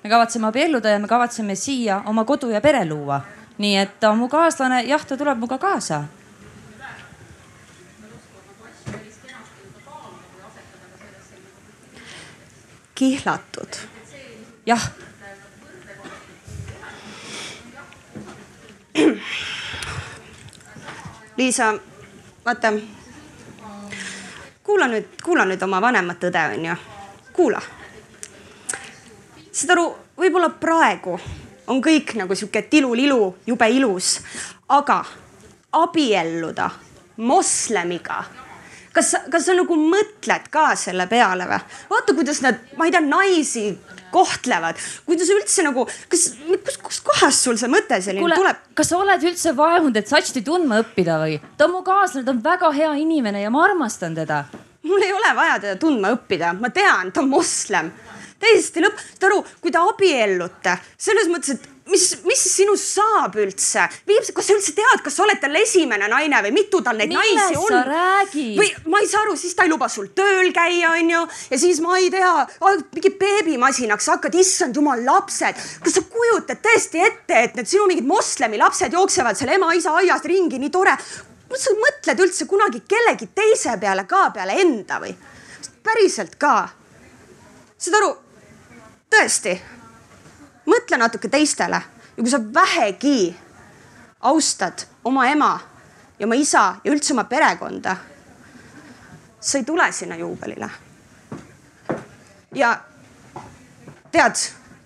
me 0.05 0.11
kavatseme 0.11 0.47
abielluda 0.47 0.89
ja 0.89 0.99
me 0.99 1.09
kavatseme 1.09 1.55
siia 1.55 2.03
oma 2.07 2.25
kodu 2.25 2.51
ja 2.51 2.61
pere 2.61 2.85
luua. 2.85 3.21
nii 3.59 3.77
et 3.77 4.01
ta 4.01 4.11
on 4.11 4.19
mu 4.19 4.29
kaaslane, 4.29 4.85
jah, 4.87 5.05
ta 5.05 5.17
tuleb 5.17 5.37
minuga 5.37 5.59
kaasa 5.59 6.05
kihlatud. 13.01 13.73
jah. 14.67 14.91
Liisa, 21.37 21.75
vaata. 22.45 23.00
Kuula 24.71 24.87
nüüd, 24.87 25.07
kuula 25.25 25.45
nüüd 25.51 25.63
oma 25.67 25.81
vanemat 25.83 26.25
õde, 26.29 26.43
onju. 26.55 26.75
kuula. 27.35 27.59
saad 29.51 29.73
aru, 29.75 29.87
võib-olla 30.21 30.53
praegu 30.63 31.17
on 31.67 31.81
kõik 31.83 32.13
nagu 32.21 32.37
sihuke 32.39 32.63
tilulilu, 32.71 33.35
jube 33.51 33.67
ilus, 33.75 34.21
aga 34.71 35.01
abielluda 35.81 36.69
moslemiga 37.17 38.23
kas, 38.95 39.11
kas 39.31 39.49
sa 39.49 39.59
nagu 39.59 39.75
mõtled 39.75 40.47
ka 40.55 40.69
selle 40.79 41.09
peale 41.11 41.51
või? 41.51 41.59
vaata, 41.91 42.15
kuidas 42.15 42.43
nad, 42.47 42.63
ma 42.79 42.87
ei 42.87 42.95
tea, 42.95 43.03
naisi 43.03 43.67
kohtlevad, 44.13 44.81
kuidas 45.09 45.31
üldse 45.35 45.65
nagu, 45.67 45.87
kas, 46.11 46.27
kus, 46.67 46.79
kus 46.85 47.01
kohast 47.07 47.47
sul 47.47 47.59
see 47.61 47.71
mõte 47.73 48.01
selline 48.03 48.25
kuule 48.25 48.39
tuleb?, 48.41 48.63
kas 48.79 48.93
sa 48.93 49.01
oled 49.01 49.27
üldse 49.31 49.55
vaevunud, 49.57 49.97
et 50.01 50.11
Satšti 50.11 50.45
tundma 50.47 50.81
õppida 50.85 51.19
või? 51.23 51.41
ta 51.57 51.69
on 51.69 51.77
mu 51.77 51.83
kaaslane, 51.87 52.27
ta 52.27 52.35
on 52.35 52.45
väga 52.45 52.73
hea 52.77 52.93
inimene 53.03 53.45
ja 53.45 53.51
ma 53.55 53.65
armastan 53.69 54.17
teda. 54.19 54.45
mul 54.87 55.07
ei 55.07 55.13
ole 55.17 55.35
vaja 55.37 55.59
teda 55.63 55.81
tundma 55.81 56.15
õppida, 56.17 56.55
ma 56.59 56.73
tean, 56.75 57.13
ta 57.13 57.25
on 57.25 57.31
moslem. 57.33 57.93
täiesti 58.41 58.85
lõpp, 58.85 59.03
saad 59.13 59.29
aru, 59.31 59.43
kui 59.61 59.73
te 59.75 59.83
abiellute, 59.83 60.79
selles 60.99 61.29
mõttes, 61.29 61.59
et 61.59 61.80
mis, 61.91 62.05
mis 62.27 62.43
sinust 62.55 62.95
saab 62.97 63.37
üldse? 63.41 63.87
viib, 64.09 64.27
kas 64.35 64.49
sa 64.49 64.57
üldse 64.57 64.75
tead, 64.77 65.03
kas 65.05 65.17
sa 65.17 65.25
oled 65.25 65.41
tal 65.43 65.57
esimene 65.61 66.09
naine 66.11 66.43
või 66.47 66.53
mitu 66.61 66.81
tal 66.87 66.99
neid 67.01 67.13
Millest 67.13 67.55
naisi 67.55 67.59
on? 67.61 67.77
või 68.59 68.69
ma 68.93 69.01
ei 69.03 69.09
saa 69.11 69.25
aru, 69.25 69.37
siis 69.39 69.57
ta 69.59 69.67
ei 69.67 69.73
luba 69.73 69.89
sul 69.93 70.11
tööl 70.17 70.53
käia, 70.57 70.93
onju, 70.97 71.23
ja 71.51 71.61
siis 71.61 71.81
ma 71.85 71.99
ei 71.99 72.11
tea, 72.13 72.33
mingi 72.95 73.13
beebimasinaks 73.21 74.11
hakkad, 74.15 74.39
issand 74.41 74.77
jumal, 74.77 75.03
lapsed. 75.07 75.65
kas 75.85 75.99
sa 75.99 76.05
kujutad 76.15 76.63
tõesti 76.65 77.03
ette, 77.07 77.43
et 77.49 77.59
need 77.59 77.71
sinu 77.71 77.89
mingid 77.91 78.09
moslemi 78.09 78.61
lapsed 78.61 78.95
jooksevad 78.97 79.39
seal 79.39 79.55
ema-isa 79.57 79.95
aias 80.01 80.25
ringi, 80.29 80.61
nii 80.63 80.73
tore. 80.75 80.97
kas 81.51 81.67
sa 81.67 81.75
mõtled 81.75 82.25
üldse 82.27 82.47
kunagi 82.51 82.85
kellegi 82.89 83.31
teise 83.35 83.77
peale 83.81 84.07
ka 84.11 84.29
peale 84.35 84.61
enda 84.63 85.01
või? 85.03 85.15
päriselt 85.83 86.39
ka. 86.39 86.69
saad 87.79 88.01
aru? 88.03 88.15
tõesti 89.11 89.59
mõtle 90.71 90.99
natuke 91.01 91.29
teistele 91.29 91.81
ja 92.17 92.23
kui 92.23 92.31
sa 92.31 92.41
vähegi 92.55 93.37
austad 94.21 94.87
oma 95.05 95.27
ema 95.29 95.61
ja 96.19 96.27
oma 96.27 96.35
isa 96.35 96.77
ja 96.85 96.93
üldse 96.93 97.15
oma 97.15 97.25
perekonda, 97.25 97.97
sa 99.41 99.59
ei 99.59 99.65
tule 99.65 99.93
sinna 99.93 100.17
juubelile. 100.17 100.71
ja 102.55 102.81
tead, 104.13 104.37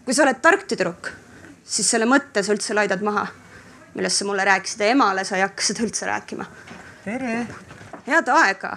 kui 0.05 0.15
sa 0.15 0.23
oled 0.23 0.41
tark 0.43 0.67
tüdruk, 0.69 1.11
siis 1.65 1.91
selle 1.91 2.07
mõtte 2.07 2.43
sa 2.45 2.55
üldse 2.55 2.77
laidad 2.77 3.03
maha, 3.03 3.27
millest 3.95 4.21
sa 4.21 4.29
mulle 4.29 4.45
rääkisid 4.45 4.85
ja 4.85 4.93
emale 4.95 5.25
sa 5.25 5.37
ei 5.37 5.43
hakka 5.43 5.63
seda 5.63 5.83
üldse 5.89 6.07
rääkima. 6.07 6.47
tere. 7.05 7.47
head 8.07 8.29
aega. 8.29 8.77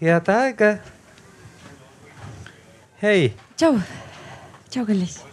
head 0.00 0.32
aega. 0.36 0.76
hei. 3.02 3.34
tšau, 3.56 3.76
tšau, 4.70 4.86
kallis 4.86 5.31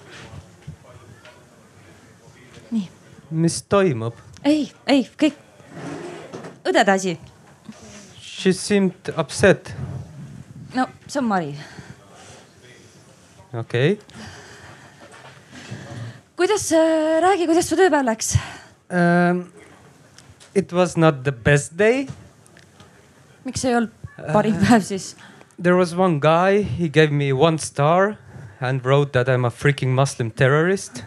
mis 3.31 3.61
toimub? 3.69 4.13
ei, 4.43 4.71
ei, 4.87 5.03
kõik 5.19 5.37
õdede 6.67 6.93
asi. 6.93 7.17
She 8.21 8.53
seemed 8.53 9.11
upset. 9.17 9.73
no 10.75 10.87
see 11.07 11.19
on 11.21 11.27
Mari. 11.27 11.53
okei 13.53 13.93
okay.. 13.93 13.99
kuidas 16.37 16.71
äh,, 16.71 17.19
räägi, 17.21 17.47
kuidas 17.49 17.69
su 17.69 17.79
tööpäev 17.79 18.05
läks 18.05 18.35
um,? 18.89 19.47
It 20.55 20.73
was 20.73 20.97
not 20.97 21.23
the 21.23 21.31
best 21.31 21.77
day. 21.77 22.07
miks 23.45 23.65
ei 23.65 23.75
olnud 23.77 23.93
parim 24.33 24.57
uh, 24.57 24.65
päev 24.67 24.85
siis? 24.85 25.15
There 25.59 25.75
was 25.75 25.93
one 25.93 26.19
guy, 26.23 26.63
he 26.63 26.87
gave 26.87 27.11
me 27.11 27.33
one 27.33 27.59
star 27.59 28.17
and 28.61 28.85
wrote 28.85 29.11
that 29.11 29.27
I 29.27 29.33
am 29.33 29.45
a 29.45 29.51
freaking 29.51 29.91
Muslim 29.95 30.31
terrorist 30.31 31.03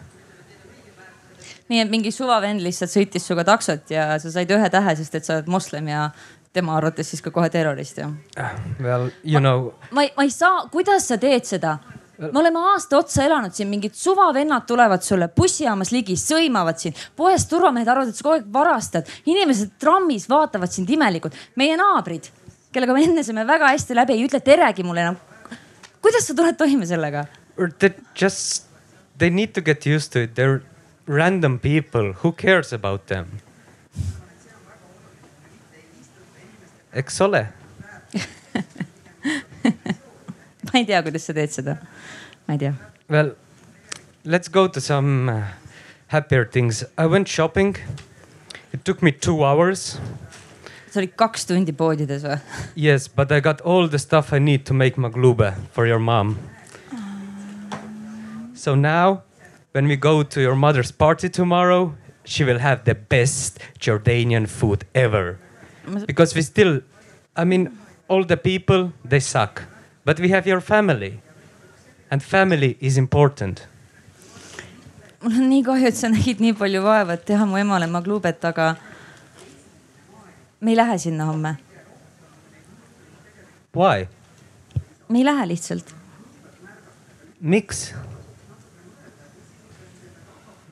nii 1.73 1.81
et 1.83 1.91
mingi 1.91 2.13
suvavend 2.13 2.61
lihtsalt 2.63 2.93
sõitis 2.93 3.25
sinuga 3.25 3.47
taksot 3.53 3.91
ja 3.93 4.13
sa 4.21 4.31
said 4.33 4.51
ühe 4.53 4.69
tähe, 4.73 4.95
sest 4.99 5.17
et 5.17 5.27
sa 5.27 5.39
oled 5.39 5.49
moslem 5.51 5.89
ja 5.89 6.07
tema 6.53 6.77
arvates 6.77 7.09
siis 7.09 7.23
ka 7.25 7.33
kohe 7.33 7.49
terrorist 7.53 7.97
jah? 7.97 8.13
Well, 8.81 9.09
you 9.23 9.41
know. 9.41 9.73
ma 9.91 10.05
ei, 10.05 10.13
ma 10.17 10.27
ei 10.27 10.33
saa, 10.33 10.67
kuidas 10.73 11.09
sa 11.09 11.17
teed 11.21 11.49
seda? 11.49 11.77
me 12.23 12.39
oleme 12.39 12.61
aasta 12.71 12.97
otsa 13.01 13.25
elanud 13.25 13.55
siin, 13.55 13.67
mingid 13.71 13.95
suvavennad 13.97 14.67
tulevad 14.69 15.01
sulle 15.03 15.27
bussijaamas 15.33 15.91
ligi, 15.91 16.15
sõimavad 16.19 16.79
sind. 16.79 16.99
poest 17.17 17.49
turvamehed 17.49 17.89
arvavad, 17.89 18.13
et 18.13 18.19
sa 18.19 18.27
kogu 18.27 18.37
aeg 18.37 18.49
varastad. 18.53 19.09
inimesed 19.25 19.73
trammis 19.81 20.29
vaatavad 20.29 20.71
sind 20.71 20.89
imelikult. 20.93 21.33
meie 21.55 21.77
naabrid, 21.79 22.29
kellega 22.71 22.93
me 22.93 23.07
enne 23.07 23.23
saime 23.23 23.47
väga 23.47 23.71
hästi 23.73 23.97
läbi, 23.97 24.17
ei 24.17 24.27
ütle 24.27 24.39
teregi 24.45 24.85
mulle 24.85 25.07
enam. 25.07 25.17
kuidas 26.01 26.27
sa 26.27 26.37
tuled 26.37 26.57
toime 26.57 26.85
sellega? 26.85 27.25
They 27.79 27.93
just, 28.19 28.65
they 29.17 29.29
need 29.29 29.53
to 29.53 29.61
get 29.61 29.85
used 29.85 30.13
to 30.13 30.23
it. 30.23 30.35
They're 30.35 30.61
random 31.05 31.59
people, 31.59 32.13
who 32.13 32.31
cares 32.31 32.73
about 32.73 33.07
them? 33.07 33.39
eks 36.93 37.21
ole 37.21 37.47
ma 40.63 40.77
ei 40.77 40.85
tea, 40.85 40.99
kuidas 41.01 41.25
sa 41.25 41.33
teed 41.33 41.49
seda. 41.53 41.77
ma 42.47 42.53
ei 42.53 42.59
tea. 42.61 42.73
Well, 43.09 43.33
let's 44.23 44.47
go 44.47 44.67
to 44.67 44.81
some 44.81 45.29
uh, 45.29 45.43
happier 46.07 46.45
things. 46.45 46.83
I 46.97 47.05
went 47.05 47.27
shopping. 47.27 47.75
It 48.71 48.85
took 48.85 49.01
me 49.01 49.11
two 49.11 49.43
hours. 49.43 49.99
sa 50.93 50.99
olid 51.01 51.15
kaks 51.17 51.45
tundi 51.49 51.73
poodides 51.73 52.23
või? 52.25 52.37
Yes, 52.87 53.07
but 53.09 53.31
I 53.31 53.39
got 53.41 53.61
all 53.61 53.87
the 53.89 53.97
stuff 53.99 54.33
I 54.33 54.39
need 54.39 54.65
to 54.69 54.73
make 54.73 54.95
maglube 54.97 55.53
for 55.73 55.87
your 55.89 55.99
mom. 55.99 56.37
So 58.53 58.75
now 58.75 59.23
when 59.73 59.87
we 59.87 59.95
go 59.95 60.23
to 60.23 60.41
your 60.41 60.55
mother's 60.55 60.91
party 60.91 61.29
tomorrow, 61.29 61.95
she 62.23 62.43
will 62.43 62.59
have 62.59 62.85
the 62.85 62.95
best 62.95 63.59
Jordanian 63.79 64.47
food 64.47 64.85
ever. 64.95 65.39
Because 66.07 66.33
we 66.33 66.41
still, 66.41 66.81
I 67.35 67.43
mean, 67.43 67.77
all 68.07 68.23
the 68.23 68.37
people, 68.37 68.93
they 69.03 69.19
suck. 69.19 69.63
But 70.05 70.19
we 70.19 70.29
have 70.29 70.47
your 70.47 70.61
family. 70.61 71.21
And 72.09 72.23
family 72.23 72.77
is 72.79 72.97
important. 72.97 73.67
mul 75.23 75.35
on 75.39 75.49
nii 75.49 75.63
kahju, 75.63 75.87
et 75.87 75.95
sa 75.95 76.09
nägid 76.11 76.41
nii 76.43 76.51
palju 76.59 76.81
vaeva, 76.83 77.15
et 77.15 77.21
teha 77.23 77.45
mu 77.47 77.55
emale 77.55 77.87
magluubet, 77.87 78.43
aga 78.43 78.73
me 80.59 80.73
ei 80.73 80.75
lähe 80.75 80.97
sinna 80.99 81.29
homme. 81.29 81.53
Why? 83.71 84.07
me 85.07 85.21
ei 85.21 85.25
lähe 85.25 85.47
lihtsalt. 85.47 85.95
miks? 87.39 87.93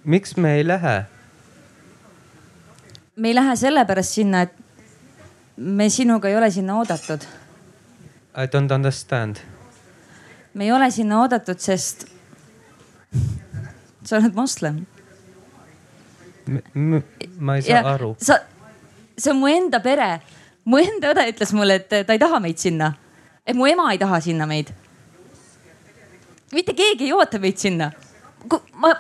Miks 0.03 0.37
me 0.37 0.55
ei 0.55 0.67
lähe? 0.67 1.03
me 3.15 3.27
ei 3.27 3.35
lähe 3.35 3.55
sellepärast 3.55 4.17
sinna, 4.17 4.41
et 4.41 4.53
me 5.57 5.89
sinuga 5.89 6.29
ei 6.29 6.35
ole 6.37 6.51
sinna 6.51 6.77
oodatud. 6.77 7.21
I 8.33 8.47
don't 8.47 8.73
understand. 8.73 9.35
me 10.53 10.63
ei 10.63 10.71
ole 10.71 10.91
sinna 10.91 11.21
oodatud, 11.21 11.59
sest 11.59 12.05
sa 14.03 14.17
oled 14.17 14.33
moslem. 14.35 14.85
ma 17.39 17.55
ei 17.55 17.61
saa 17.61 17.75
ja, 17.75 17.93
aru. 17.93 18.15
sa, 18.21 18.39
see 19.17 19.31
on 19.31 19.39
mu 19.39 19.47
enda 19.47 19.79
pere. 19.79 20.21
mu 20.65 20.77
enda 20.77 21.13
õde 21.13 21.27
ütles 21.33 21.53
mulle, 21.53 21.75
et 21.81 21.89
ta 21.89 22.13
ei 22.13 22.19
taha 22.19 22.39
meid 22.39 22.57
sinna. 22.57 22.93
et 23.45 23.55
mu 23.55 23.67
ema 23.69 23.91
ei 23.91 24.01
taha 24.01 24.19
sinna 24.21 24.49
meid. 24.49 24.73
mitte 26.51 26.73
keegi 26.73 27.11
ei 27.11 27.13
oota 27.13 27.39
meid 27.39 27.57
sinna. 27.57 27.91
ma 28.73 28.95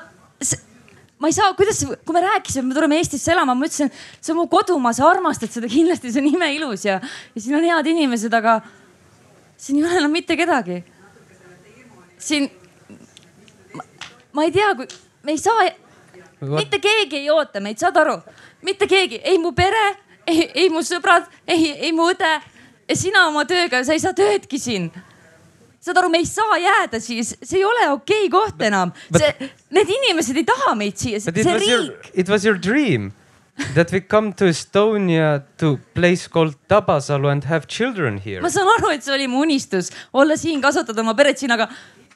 ma 1.21 1.29
ei 1.29 1.35
saa, 1.37 1.53
kuidas, 1.53 1.83
kui 1.85 2.15
me 2.15 2.21
rääkisime, 2.23 2.67
me 2.67 2.73
tuleme 2.73 2.97
Eestisse 2.97 3.31
elama, 3.31 3.53
ma 3.55 3.67
ütlesin, 3.67 3.91
see 4.17 4.33
on 4.33 4.39
mu 4.41 4.47
kodumaa, 4.49 4.93
sa 4.97 5.05
armastad 5.11 5.53
seda 5.53 5.69
kindlasti, 5.69 6.09
see 6.09 6.23
on 6.23 6.29
imeilus 6.31 6.85
ja, 6.87 6.97
ja 7.35 7.43
siin 7.43 7.59
on 7.59 7.67
head 7.67 7.89
inimesed, 7.91 8.33
aga 8.33 8.57
siin 9.61 9.77
ei 9.77 9.85
ole 9.85 9.99
enam 10.01 10.15
mitte 10.17 10.37
kedagi. 10.39 10.79
siin, 12.21 12.49
ma 14.33 14.47
ei 14.47 14.51
tea, 14.55 14.73
kui 14.79 14.89
me 15.23 15.35
ei 15.35 15.41
saa, 15.41 15.69
mitte 16.41 16.81
keegi 16.81 17.21
ei 17.21 17.29
oota 17.29 17.61
meid, 17.61 17.77
saad 17.77 18.01
aru, 18.01 18.17
mitte 18.65 18.89
keegi, 18.89 19.21
ei 19.21 19.37
mu 19.37 19.53
pere, 19.53 19.85
ei, 20.25 20.49
ei 20.63 20.73
mu 20.73 20.81
sõbrad, 20.85 21.29
ei, 21.45 21.69
ei 21.85 21.93
mu 21.93 22.09
õde. 22.09 22.33
sina 22.97 23.27
oma 23.27 23.45
tööga, 23.45 23.85
sa 23.85 23.93
ei 23.93 24.01
saa 24.03 24.11
töödki 24.13 24.59
siin 24.59 24.89
saad 25.81 25.97
aru, 25.97 26.11
me 26.13 26.21
ei 26.21 26.27
saa 26.29 26.57
jääda 26.61 26.99
siis, 27.01 27.33
see 27.41 27.59
ei 27.59 27.65
ole 27.65 27.87
okei 27.95 28.27
okay 28.27 28.33
koht 28.33 28.61
enam. 28.67 28.93
see, 29.17 29.49
need 29.73 29.89
inimesed 29.97 30.37
ei 30.37 30.45
taha 30.45 30.75
meid 30.77 30.99
siia, 31.01 31.21
see 31.23 31.57
riik. 31.63 32.11
It 32.13 32.29
was 32.29 32.45
your 32.45 32.59
dream 32.59 33.11
that 33.73 33.91
we 33.91 34.01
come 34.01 34.33
to 34.33 34.45
Estonia 34.51 35.41
to 35.57 35.79
place 35.95 36.27
called 36.27 36.55
Tabasalu 36.69 37.31
and 37.31 37.49
have 37.49 37.67
children 37.67 38.21
here. 38.21 38.41
ma 38.41 38.53
saan 38.53 38.69
aru, 38.77 38.93
et 38.93 39.05
see 39.05 39.15
oli 39.15 39.27
mu 39.31 39.41
unistus 39.41 39.91
olla 40.13 40.37
siin, 40.37 40.61
kasvatada 40.61 41.01
oma 41.01 41.17
peret 41.17 41.41
siin, 41.41 41.53
aga 41.57 41.67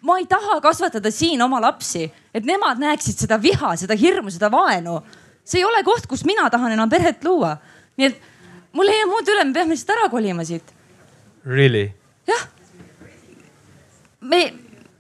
ma 0.06 0.20
ei 0.22 0.30
taha 0.30 0.60
kasvatada 0.62 1.12
siin 1.12 1.42
oma 1.42 1.62
lapsi, 1.66 2.06
et 2.34 2.46
nemad 2.46 2.82
näeksid 2.82 3.26
seda 3.26 3.42
viha, 3.42 3.74
seda 3.82 3.98
hirmu, 3.98 4.34
seda 4.34 4.52
vaenu. 4.54 5.02
see 5.46 5.62
ei 5.64 5.66
ole 5.66 5.82
koht, 5.86 6.06
kus 6.10 6.26
mina 6.26 6.50
tahan 6.54 6.78
enam 6.78 6.90
peret 6.90 7.26
luua. 7.26 7.58
nii 7.98 8.14
et 8.14 8.22
mul 8.78 8.94
ei 8.94 9.02
jää 9.02 9.10
muud 9.10 9.34
üle, 9.34 9.46
me 9.46 9.58
peame 9.58 9.74
lihtsalt 9.74 9.98
ära 9.98 10.10
kolima 10.14 10.46
siit. 10.46 10.76
Really? 11.46 11.90
jah 12.30 12.52
me, 14.26 14.54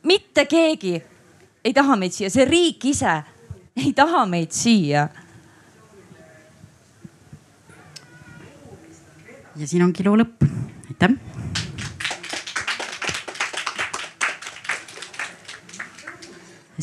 mitte 0.04 0.46
keegi 0.46 0.96
ei 1.66 1.74
taha 1.74 1.98
meid 1.98 2.14
siia, 2.14 2.30
see 2.30 2.46
riik 2.46 2.86
ise 2.92 3.16
ei 3.76 3.94
taha 3.96 4.26
meid 4.30 4.54
siia. 4.56 5.08
ja 9.56 9.68
siin 9.68 9.86
ongi 9.86 10.04
loo 10.04 10.18
lõpp, 10.20 10.44
aitäh. 10.90 11.16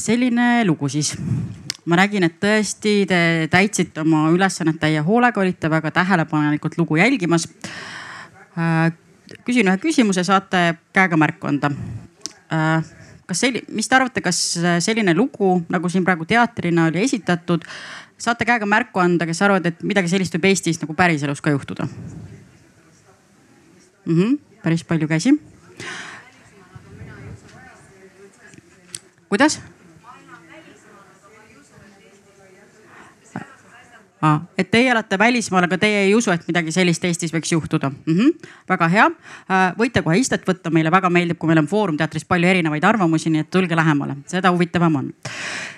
selline 0.02 0.64
lugu 0.66 0.88
siis. 0.88 1.14
ma 1.84 1.98
nägin, 2.00 2.24
et 2.26 2.40
tõesti 2.40 3.02
te 3.06 3.48
täitsite 3.50 4.02
oma 4.02 4.28
ülesannet 4.34 4.80
täie 4.80 5.02
hoolega, 5.04 5.40
olite 5.40 5.70
väga 5.70 5.90
tähelepanelikult 5.90 6.78
lugu 6.78 6.96
jälgimas. 6.96 7.48
Äh, 8.58 8.92
küsin 9.44 9.68
ühe 9.68 9.78
küsimuse, 9.82 10.24
saate 10.24 10.74
käega 10.92 11.16
märku 11.16 11.50
anda 11.50 11.70
kas 13.26 13.42
selli-, 13.44 13.64
mis 13.72 13.88
te 13.88 13.96
arvate, 13.96 14.22
kas 14.24 14.38
selline 14.84 15.14
lugu 15.16 15.54
nagu 15.72 15.90
siin 15.92 16.04
praegu 16.04 16.26
teatrina 16.28 16.86
oli 16.90 17.04
esitatud, 17.06 17.64
saate 18.20 18.46
käega 18.48 18.68
märku 18.68 19.02
anda, 19.02 19.26
kes 19.28 19.42
arvavad, 19.42 19.66
et 19.72 19.82
midagi 19.86 20.12
sellist 20.12 20.34
võib 20.36 20.50
Eestis 20.52 20.80
nagu 20.82 20.94
päriselus 20.98 21.40
ka 21.42 21.54
juhtuda 21.54 21.88
mm? 24.06 24.14
-hmm, 24.14 24.38
päris 24.62 24.84
palju 24.84 25.08
käsi. 25.08 25.34
kuidas? 29.28 29.60
Ah, 34.22 34.44
et 34.54 34.68
teie 34.70 34.86
olete 34.92 35.18
välismaal, 35.18 35.64
aga 35.66 35.76
teie 35.82 36.04
ei 36.04 36.12
usu, 36.14 36.30
et 36.30 36.44
midagi 36.46 36.70
sellist 36.70 37.02
Eestis 37.08 37.32
võiks 37.34 37.50
juhtuda 37.50 37.88
mm. 37.90 38.18
-hmm. 38.18 38.50
väga 38.70 38.86
hea. 38.88 39.06
võite 39.78 40.02
kohe 40.02 40.18
istet 40.18 40.46
võtta, 40.46 40.70
meile 40.70 40.90
väga 40.94 41.10
meeldib, 41.10 41.38
kui 41.38 41.50
meil 41.50 41.58
on 41.58 41.66
Foorum 41.66 41.96
teatris 41.98 42.24
palju 42.24 42.46
erinevaid 42.48 42.84
arvamusi, 42.84 43.30
nii 43.30 43.42
et 43.42 43.50
tulge 43.50 43.76
lähemale, 43.76 44.16
seda 44.26 44.52
huvitavam 44.54 44.96
on. 44.96 45.08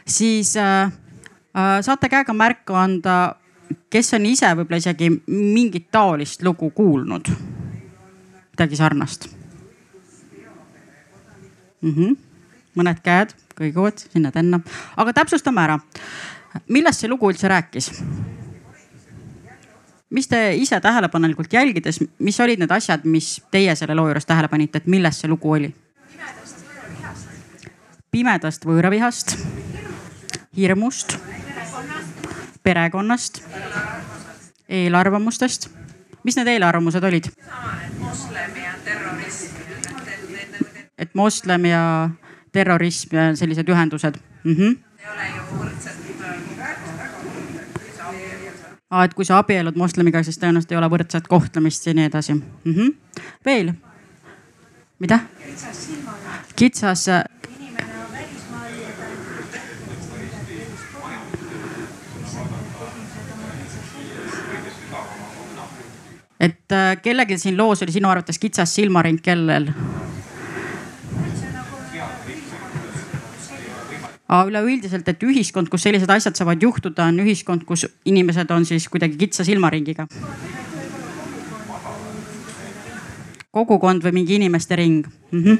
siis 0.06 0.56
äh, 0.56 0.92
saate 1.80 2.08
käega 2.08 2.32
märku 2.36 2.76
anda, 2.76 3.36
kes 3.90 4.12
on 4.14 4.26
ise 4.26 4.52
võib-olla 4.52 4.82
isegi 4.82 5.08
mingit 5.26 5.88
taolist 5.90 6.42
lugu 6.42 6.70
kuulnud, 6.70 7.32
midagi 8.52 8.76
sarnast 8.76 9.28
mm. 11.80 11.94
-hmm. 11.96 12.16
mõned 12.76 13.00
käed 13.02 13.34
kõiguvad 13.56 14.04
sinna-tänna, 14.12 14.60
aga 14.96 15.12
täpsustame 15.12 15.64
ära 15.64 15.80
millest 16.68 17.02
see 17.02 17.10
lugu 17.10 17.30
üldse 17.32 17.48
rääkis? 17.50 17.90
Mis 20.14 20.28
te 20.30 20.54
ise 20.54 20.80
tähelepanelikult 20.80 21.52
jälgides, 21.52 21.98
mis 22.18 22.40
olid 22.40 22.60
need 22.62 22.70
asjad, 22.70 23.02
mis 23.04 23.42
teie 23.50 23.74
selle 23.74 23.96
loo 23.98 24.06
juures 24.06 24.26
tähele 24.26 24.48
panite, 24.48 24.78
et 24.78 24.86
millest 24.86 25.24
see 25.24 25.30
lugu 25.30 25.56
oli? 25.58 25.74
pimedast 28.14 28.62
võõravihast, 28.62 29.32
hirmust, 30.54 31.16
perekonnast, 32.62 33.40
eelarvamustest. 34.68 35.66
mis 36.22 36.36
need 36.38 36.52
eelarvamused 36.52 37.04
olid? 37.04 37.26
et 40.98 41.14
moslem 41.14 41.64
ja 41.66 41.82
terrorism 42.52 43.16
ja 43.16 43.36
sellised 43.36 43.68
ühendused 43.68 44.14
mm. 44.44 44.54
-hmm. 44.54 44.78
ei 45.02 45.10
ole 45.10 45.26
ju 45.36 45.42
võrdsed 45.58 46.04
ah,. 46.62 46.84
Et 49.02 49.14
kui 49.14 49.26
sa 49.26 49.40
abiellud 49.42 49.76
moslemiga, 49.80 50.22
siis 50.22 50.38
tõenäoliselt 50.38 50.72
ei 50.72 50.78
ole 50.78 50.90
võrdset 50.92 51.28
kohtlemist 51.28 51.86
ja 51.86 51.94
nii 51.94 52.06
edasi 52.10 52.34
mm. 52.34 52.44
-hmm. 52.64 52.94
veel? 53.44 53.72
mida? 54.98 55.18
kitsas. 56.56 57.08
Äh, 57.08 57.24
et 66.40 66.72
äh, 66.72 66.96
kellelgi 67.02 67.38
siin 67.38 67.56
loos 67.56 67.82
oli 67.82 67.92
sinu 67.92 68.08
arvates 68.08 68.38
kitsas 68.38 68.74
silmaring, 68.74 69.20
kellel? 69.22 69.70
Aga 74.34 74.50
üleüldiselt, 74.50 75.08
et 75.08 75.22
ühiskond, 75.26 75.70
kus 75.70 75.86
sellised 75.86 76.10
asjad 76.10 76.36
saavad 76.38 76.62
juhtuda, 76.62 77.08
on 77.10 77.22
ühiskond, 77.24 77.64
kus 77.68 77.86
inimesed 78.08 78.50
on 78.54 78.66
siis 78.68 78.88
kuidagi 78.90 79.18
kitsa 79.20 79.46
silmaringiga. 79.46 80.08
kogukond 83.54 84.02
või 84.02 84.10
mingi 84.16 84.34
inimeste 84.34 84.74
ring 84.76 85.06
mm. 85.06 85.42
-hmm. 85.42 85.58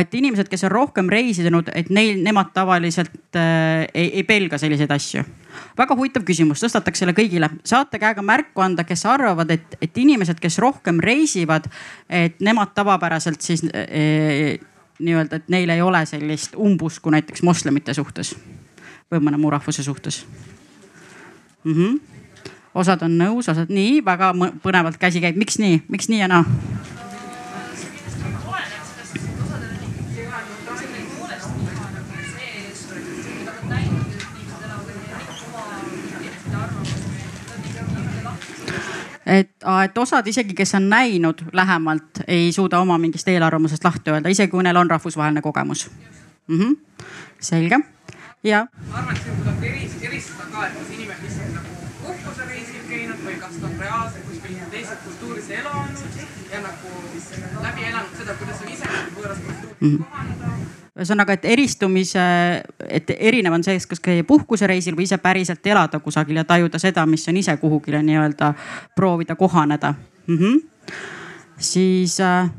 et 0.00 0.14
inimesed, 0.14 0.48
kes 0.48 0.64
on 0.64 0.70
rohkem 0.72 1.10
reisinud, 1.12 1.68
et 1.74 1.90
neil, 1.90 2.22
nemad 2.24 2.46
tavaliselt 2.54 3.36
äh, 3.36 3.84
ei, 3.94 4.08
ei 4.16 4.24
pelga 4.24 4.58
selliseid 4.58 4.90
asju. 4.90 5.24
väga 5.76 5.96
huvitav 5.96 6.24
küsimus, 6.24 6.64
tõstataks 6.64 6.98
selle 7.04 7.12
kõigile. 7.12 7.50
saate 7.64 7.98
käega 7.98 8.22
märku 8.22 8.60
anda, 8.64 8.84
kes 8.84 9.04
arvavad, 9.06 9.50
et, 9.50 9.76
et 9.82 9.98
inimesed, 9.98 10.40
kes 10.40 10.58
rohkem 10.58 11.00
reisivad, 11.00 11.68
et 12.08 12.40
nemad 12.40 12.72
tavapäraselt 12.74 13.40
siis 13.40 13.64
äh, 13.74 14.56
nii-öelda, 15.00 15.40
et 15.40 15.48
neil 15.48 15.70
ei 15.72 15.82
ole 15.82 16.04
sellist 16.06 16.56
umbusku 16.56 17.10
näiteks 17.10 17.42
moslemite 17.42 17.94
suhtes 17.94 18.34
või 19.10 19.22
mõne 19.26 19.40
muu 19.40 19.50
rahvuse 19.50 19.82
suhtes 19.82 20.24
mm. 21.64 21.74
-hmm. 21.74 22.00
osad 22.74 23.02
on 23.02 23.18
nõus, 23.18 23.48
osad 23.48 23.68
nii, 23.68 24.04
väga 24.04 24.32
põnevalt 24.62 24.98
käsi 24.98 25.20
käib, 25.20 25.36
miks 25.36 25.58
nii, 25.58 25.82
miks 25.88 26.08
nii 26.08 26.20
ja 26.20 26.28
naa? 26.28 26.44
Et, 39.30 39.50
et 39.84 39.98
osad 39.98 40.26
isegi, 40.26 40.54
kes 40.58 40.74
on 40.78 40.88
näinud 40.90 41.44
lähemalt, 41.52 42.24
ei 42.26 42.52
suuda 42.52 42.80
oma 42.82 42.98
mingist 42.98 43.28
eelarvamusest 43.28 43.84
lahti 43.84 44.10
öelda, 44.10 44.32
isegi 44.32 44.50
kui 44.50 44.64
neil 44.66 44.76
on 44.76 44.90
rahvusvaheline 44.90 45.42
kogemus 45.42 45.90
mm. 46.48 46.58
-hmm. 46.58 46.76
selge 47.40 47.80
ja. 48.44 48.66
ma 48.90 48.98
arvan, 48.98 49.16
et 49.16 49.22
siin 49.22 49.36
tuleb 49.42 49.62
eris, 49.62 49.96
eristada 50.02 50.44
ka, 50.52 50.66
et 50.66 50.78
kas 50.78 50.90
inimene 50.96 51.22
lihtsalt 51.22 51.54
nagu 51.54 51.68
puhkusereisil 52.02 52.84
käinud 52.88 53.24
või 53.24 53.36
kas 53.40 53.58
ta 53.60 53.66
on 53.66 53.76
reaalselt 53.78 54.24
kuskil 54.28 54.56
teises 54.70 54.98
kultuuris 55.04 55.50
elanud 55.50 55.96
ja 56.52 56.60
nagu 56.66 56.88
läbi 57.62 57.82
elanud 57.92 58.14
seda, 58.18 58.32
kuidas 58.42 58.62
on 58.64 58.72
ise 58.74 58.86
võõras 59.16 59.42
kultuuris 59.46 59.80
mm 59.80 59.88
-hmm. 59.88 60.04
kohaneda 60.04 60.39
ühesõnaga, 61.00 61.34
et 61.36 61.46
eristumise, 61.48 62.22
et 62.88 63.10
erinev 63.16 63.56
on 63.56 63.64
see, 63.64 63.78
kas 63.88 64.02
käia 64.04 64.24
puhkusereisil 64.28 64.96
või 64.98 65.06
ise 65.08 65.18
päriselt 65.22 65.66
elada 65.66 66.00
kusagil 66.04 66.42
ja 66.42 66.44
tajuda 66.44 66.78
seda, 66.82 67.06
mis 67.08 67.24
on 67.28 67.38
ise 67.40 67.56
kuhugile 67.60 68.02
nii-öelda 68.04 68.52
proovida 68.96 69.36
kohaneda 69.36 69.94
mm. 70.26 70.36
-hmm. 70.36 70.60
siis 71.56 72.20
äh, 72.20 72.50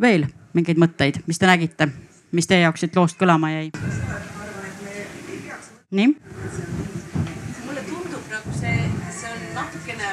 veel 0.00 0.26
mingeid 0.52 0.80
mõtteid, 0.82 1.22
mis 1.26 1.38
te 1.38 1.46
nägite, 1.46 1.88
mis 2.32 2.46
teie 2.46 2.64
jaoks 2.64 2.80
siit 2.80 2.96
loost 2.96 3.18
kõlama 3.20 3.52
jäi? 3.52 3.70
nii 5.90 6.06
mulle 7.66 7.82
tundub 7.86 8.24
nagu 8.32 8.58
see, 8.60 8.78
see 9.14 9.30
on 9.30 9.44
natukene 9.54 10.10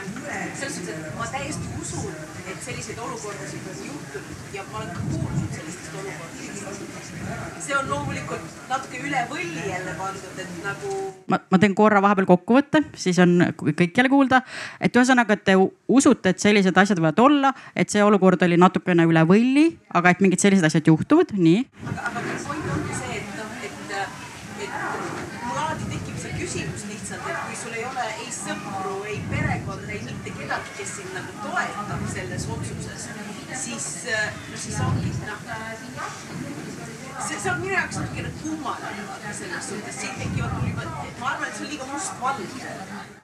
selles 0.60 0.76
suhtes, 0.76 0.94
et 0.94 1.18
ma 1.18 1.26
täiesti 1.32 1.66
usun, 1.82 2.14
et 2.52 2.62
selliseid 2.62 3.00
olukordasid 3.02 3.63
see 7.64 7.76
on 7.78 7.88
loomulikult 7.88 8.56
natuke 8.68 9.00
üle 9.04 9.22
võlli 9.30 9.64
jälle 9.70 9.94
pandud, 10.00 10.40
et 10.42 10.56
nagu. 10.66 10.96
ma, 11.32 11.40
ma 11.52 11.60
teen 11.62 11.76
korra 11.78 12.02
vahepeal 12.04 12.28
kokkuvõtte, 12.28 12.84
siis 13.00 13.20
on 13.24 13.38
kõik 13.56 13.96
jälle 13.96 14.12
kuulda. 14.12 14.42
et 14.84 14.96
ühesõnaga, 14.96 15.38
et 15.38 15.46
te 15.48 15.56
usute, 15.88 16.34
et 16.34 16.44
sellised 16.44 16.78
asjad 16.78 17.00
võivad 17.00 17.22
olla, 17.24 17.54
et 17.76 17.94
see 17.94 18.04
olukord 18.04 18.44
oli 18.44 18.60
natukene 18.60 19.08
üle 19.08 19.24
võlli, 19.30 19.66
aga 19.96 20.12
et 20.12 20.24
mingid 20.26 20.44
sellised 20.44 20.68
asjad 20.68 20.92
juhtuvad, 20.92 21.36
nii. 21.38 21.64
aga, 21.88 22.10
aga 22.12 22.38
point 22.48 22.70
ongi 22.76 23.00
see, 23.00 23.22
et 23.22 23.32
noh, 23.40 23.56
et, 23.70 23.96
et 24.68 24.78
mul 25.48 25.64
alati 25.64 25.90
tekib 25.96 26.20
see 26.26 26.36
küsimus 26.42 26.88
lihtsalt, 26.92 27.32
et 27.32 27.42
kui 27.48 27.60
sul 27.64 27.80
ei 27.80 27.88
ole 27.88 28.08
ei 28.18 28.32
sõpru, 28.42 29.00
ei 29.08 29.22
perekonda, 29.32 29.92
ei 29.96 30.04
mitte 30.10 30.36
kedagi, 30.36 30.78
kes 30.82 30.98
sind 31.00 31.16
nagu 31.16 31.40
toetab 31.48 32.08
selles 32.12 32.48
otsuses, 32.58 33.10
siis, 33.64 33.92
siis 34.66 34.82
ongi 34.84 35.16
noh 35.24 36.33
see, 37.28 37.40
see 37.40 37.52
on 37.52 37.60
minu 37.62 37.74
jaoks 37.74 37.98
natukene 38.00 38.32
kummaline 38.42 39.34
selles 39.34 39.70
suhtes, 39.70 40.02
siin 40.02 40.16
tekivad 40.20 40.54
mul 40.58 40.70
juba, 40.70 40.88
ma 41.20 41.30
arvan, 41.32 41.48
et 41.48 41.56
see 41.58 41.66
on 41.66 41.72
liiga 41.72 41.88
mustvalge 41.92 42.48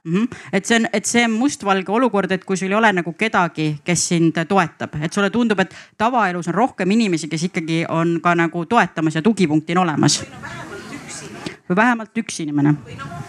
mm. 0.03 0.13
-hmm. 0.13 0.37
et 0.53 0.65
see 0.65 0.79
on, 0.79 0.87
et 0.93 1.05
see 1.05 1.25
on 1.25 1.31
mustvalge 1.31 1.91
olukord, 1.91 2.31
et 2.31 2.45
kui 2.45 2.57
sul 2.57 2.71
ei 2.71 2.77
ole 2.77 2.93
nagu 2.93 3.13
kedagi, 3.13 3.69
kes 3.83 4.07
sind 4.07 4.39
toetab, 4.47 4.95
et 5.01 5.13
sulle 5.13 5.29
tundub, 5.29 5.59
et 5.59 5.75
tavaelus 5.97 6.47
on 6.47 6.55
rohkem 6.55 6.91
inimesi, 6.91 7.27
kes 7.27 7.43
ikkagi 7.49 7.85
on 7.89 8.19
ka 8.23 8.35
nagu 8.35 8.65
toetamas 8.65 9.15
ja 9.15 9.21
tugipunktina 9.21 9.81
olemas. 9.81 10.21
või 10.21 10.31
no 10.31 10.41
vähemalt 10.41 10.87
üks 10.97 11.21
inimene. 11.23 11.57
või 11.69 11.75
vähemalt 11.75 12.23
üks 12.23 12.39
inimene. 12.39 12.75
või 12.85 12.97
noh 12.97 13.19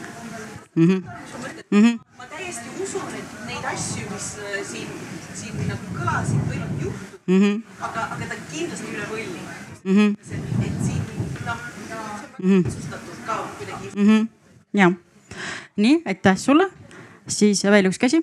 mm 0.76 0.88
-hmm. 0.88 1.04
mm 1.70 1.82
-hmm. 1.82 1.98
ma 2.18 2.24
täiesti 2.24 2.82
usun, 2.82 3.02
et 3.18 3.46
neid 3.46 3.64
asju, 3.74 4.06
mis 4.10 4.38
äh, 4.38 4.66
siin, 4.66 4.88
siin 5.34 5.68
nagu 5.68 5.84
kõlasid, 5.98 6.40
võivad 6.50 6.82
juhtuda 6.82 7.18
mm. 7.26 7.40
-hmm. 7.40 7.62
aga, 7.80 8.00
aga 8.00 8.24
ta 8.26 8.34
on 8.34 8.46
kindlasti 8.52 8.94
üle 8.94 9.06
võlli 9.12 9.59
mm. 9.84 9.96
-hmm. 9.96 10.16
mm. 12.42 12.64
-hmm. 13.94 14.28
ja, 14.72 14.92
nii 15.76 16.02
aitäh 16.04 16.36
sulle, 16.38 16.70
siis 17.26 17.64
veel 17.64 17.86
üks 17.86 17.98
käsi. 17.98 18.22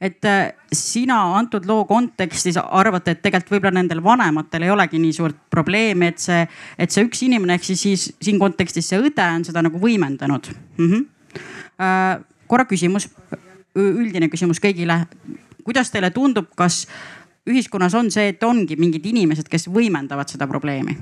et 0.00 0.24
äh, 0.24 0.52
sina 0.72 1.38
antud 1.38 1.66
loo 1.66 1.84
kontekstis 1.84 2.56
arvate, 2.56 3.10
et 3.10 3.22
tegelikult 3.22 3.52
võib-olla 3.52 3.74
nendel 3.80 4.02
vanematel 4.04 4.62
ei 4.62 4.70
olegi 4.70 4.98
nii 4.98 5.12
suurt 5.12 5.36
probleemi, 5.50 6.06
et 6.06 6.18
see, 6.18 6.48
et 6.78 6.90
see 6.90 7.04
üks 7.04 7.22
inimene 7.22 7.54
ehk 7.54 7.64
siis, 7.64 7.82
siis 7.82 8.16
siin 8.22 8.38
kontekstis 8.38 8.88
see 8.88 9.00
õde 9.00 9.34
on 9.36 9.44
seda 9.44 9.62
nagu 9.62 9.78
võimendanud 9.78 10.48
mm. 10.78 10.90
-hmm. 10.92 12.24
Korra 12.46 12.64
küsimus, 12.64 13.08
üldine 13.74 14.28
küsimus 14.28 14.60
kõigile. 14.62 15.06
kuidas 15.64 15.90
teile 15.90 16.10
tundub, 16.10 16.46
kas 16.56 16.86
ühiskonnas 17.46 17.94
on 17.94 18.10
see, 18.10 18.28
et 18.28 18.42
ongi 18.42 18.76
mingid 18.76 19.06
inimesed, 19.06 19.48
kes 19.48 19.68
võimendavad 19.68 20.28
seda 20.28 20.46
probleemi? 20.46 20.96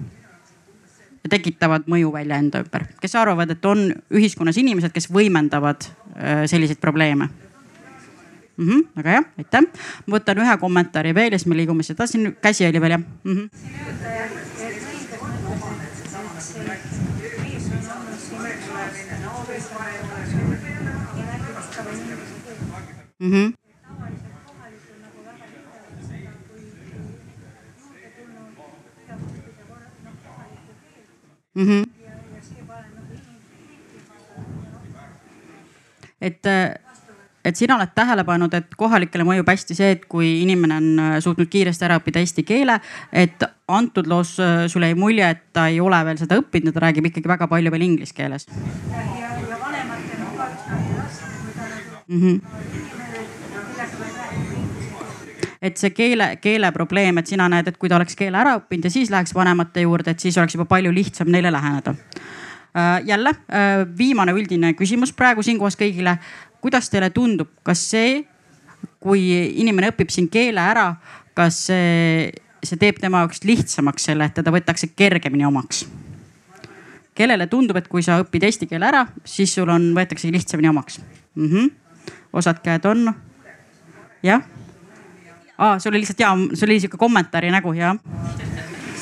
tekitavad 1.30 1.86
mõju 1.88 2.10
välja 2.12 2.36
enda 2.36 2.60
ümber, 2.60 2.82
kes 3.00 3.14
arvavad, 3.16 3.54
et 3.54 3.64
on 3.64 3.86
ühiskonnas 4.12 4.58
inimesed, 4.60 4.92
kes 4.92 5.06
võimendavad 5.08 5.86
selliseid 6.46 6.80
probleeme 6.80 7.28
mm. 8.56 8.68
-hmm, 8.68 8.88
väga 8.96 9.10
hea, 9.10 9.22
aitäh. 9.38 9.62
ma 10.06 10.16
võtan 10.16 10.38
ühe 10.44 10.56
kommentaari 10.60 11.14
veel 11.14 11.32
ja 11.32 11.38
siis 11.38 11.48
me 11.48 11.56
liigume 11.56 11.82
edasi. 11.90 12.18
käsi 12.40 12.66
oli 12.66 12.80
veel 12.80 12.90
jah 12.90 13.02
mm? 13.24 13.32
-hmm. 13.34 13.48
Mm 23.18 23.32
-hmm. 23.32 23.52
Mm 31.54 31.93
et 36.24 36.48
et 37.44 37.56
sina 37.56 37.76
oled 37.76 37.92
tähele 37.94 38.24
pannud, 38.24 38.54
et 38.56 38.74
kohalikele 38.78 39.24
mõjub 39.26 39.48
hästi 39.52 39.76
see, 39.76 39.90
et 39.96 40.06
kui 40.08 40.30
inimene 40.42 40.78
on 40.80 41.02
äh, 41.02 41.16
suutnud 41.24 41.50
kiiresti 41.52 41.84
ära 41.84 41.98
õppida 42.00 42.22
eesti 42.24 42.44
keele. 42.46 42.78
et 43.12 43.44
antud 43.68 44.08
loos 44.08 44.38
äh, 44.40 44.64
sulle 44.68 44.88
jäi 44.90 44.98
mulje, 44.98 45.28
et 45.28 45.42
ta 45.52 45.68
ei 45.68 45.80
ole 45.80 46.00
veel 46.08 46.20
seda 46.20 46.38
õppinud, 46.40 46.72
ta 46.72 46.86
räägib 46.86 47.10
ikkagi 47.10 47.28
väga 47.28 47.48
palju 47.48 47.70
veel 47.74 47.88
inglise 47.90 48.14
keeles. 48.16 48.48
mm. 52.08 52.20
-hmm 52.20 52.40
et 55.64 55.80
see 55.80 55.90
keele, 55.96 56.36
keele 56.44 56.68
probleem, 56.72 57.18
et 57.18 57.26
sina 57.26 57.48
näed, 57.48 57.68
et 57.68 57.76
kui 57.80 57.88
ta 57.88 57.96
oleks 57.96 58.16
keele 58.16 58.36
ära 58.36 58.58
õppinud 58.58 58.84
ja 58.84 58.90
siis 58.90 59.10
läheks 59.10 59.32
vanemate 59.34 59.80
juurde, 59.80 60.10
et 60.10 60.20
siis 60.20 60.36
oleks 60.38 60.54
juba 60.58 60.66
palju 60.68 60.92
lihtsam 60.92 61.30
neile 61.32 61.52
läheneda. 61.52 61.94
Äh, 62.74 63.04
jälle 63.06 63.30
viimane 63.98 64.32
üldine 64.34 64.72
küsimus 64.74 65.12
praegu 65.14 65.42
siinkohas 65.46 65.76
kõigile 65.78 66.16
kuidas 66.64 66.88
teile 66.90 67.10
tundub, 67.14 67.52
kas 67.62 67.82
see, 67.92 68.24
kui 69.04 69.20
inimene 69.60 69.92
õpib 69.92 70.10
siin 70.10 70.30
keele 70.32 70.62
ära, 70.64 70.86
kas 71.36 71.66
see, 71.68 72.30
see 72.64 72.80
teeb 72.80 72.98
tema 73.02 73.20
jaoks 73.24 73.44
lihtsamaks 73.44 74.08
selle, 74.08 74.28
et 74.30 74.36
teda 74.40 74.54
võetakse 74.54 74.90
kergemini 74.96 75.46
omaks? 75.46 75.84
kellele 77.14 77.46
tundub, 77.46 77.76
et 77.78 77.86
kui 77.86 78.02
sa 78.02 78.16
õpid 78.24 78.42
eesti 78.48 78.66
keele 78.66 78.88
ära, 78.88 79.04
siis 79.22 79.52
sul 79.54 79.70
on, 79.70 79.92
võetakse 79.94 80.32
lihtsamini 80.34 80.72
omaks 80.72 80.98
mm? 80.98 81.50
-hmm. 81.50 81.70
osad 82.32 82.58
käed 82.64 82.88
on. 82.90 83.12
jah? 84.22 84.42
aa, 85.58 85.78
sul 85.78 85.92
oli 85.92 86.02
lihtsalt 86.02 86.20
ja, 86.20 86.32
sul 86.54 86.68
oli 86.68 86.80
sihuke 86.80 86.96
kommentaari 86.96 87.52
nägu, 87.54 87.72
jah 87.72 87.94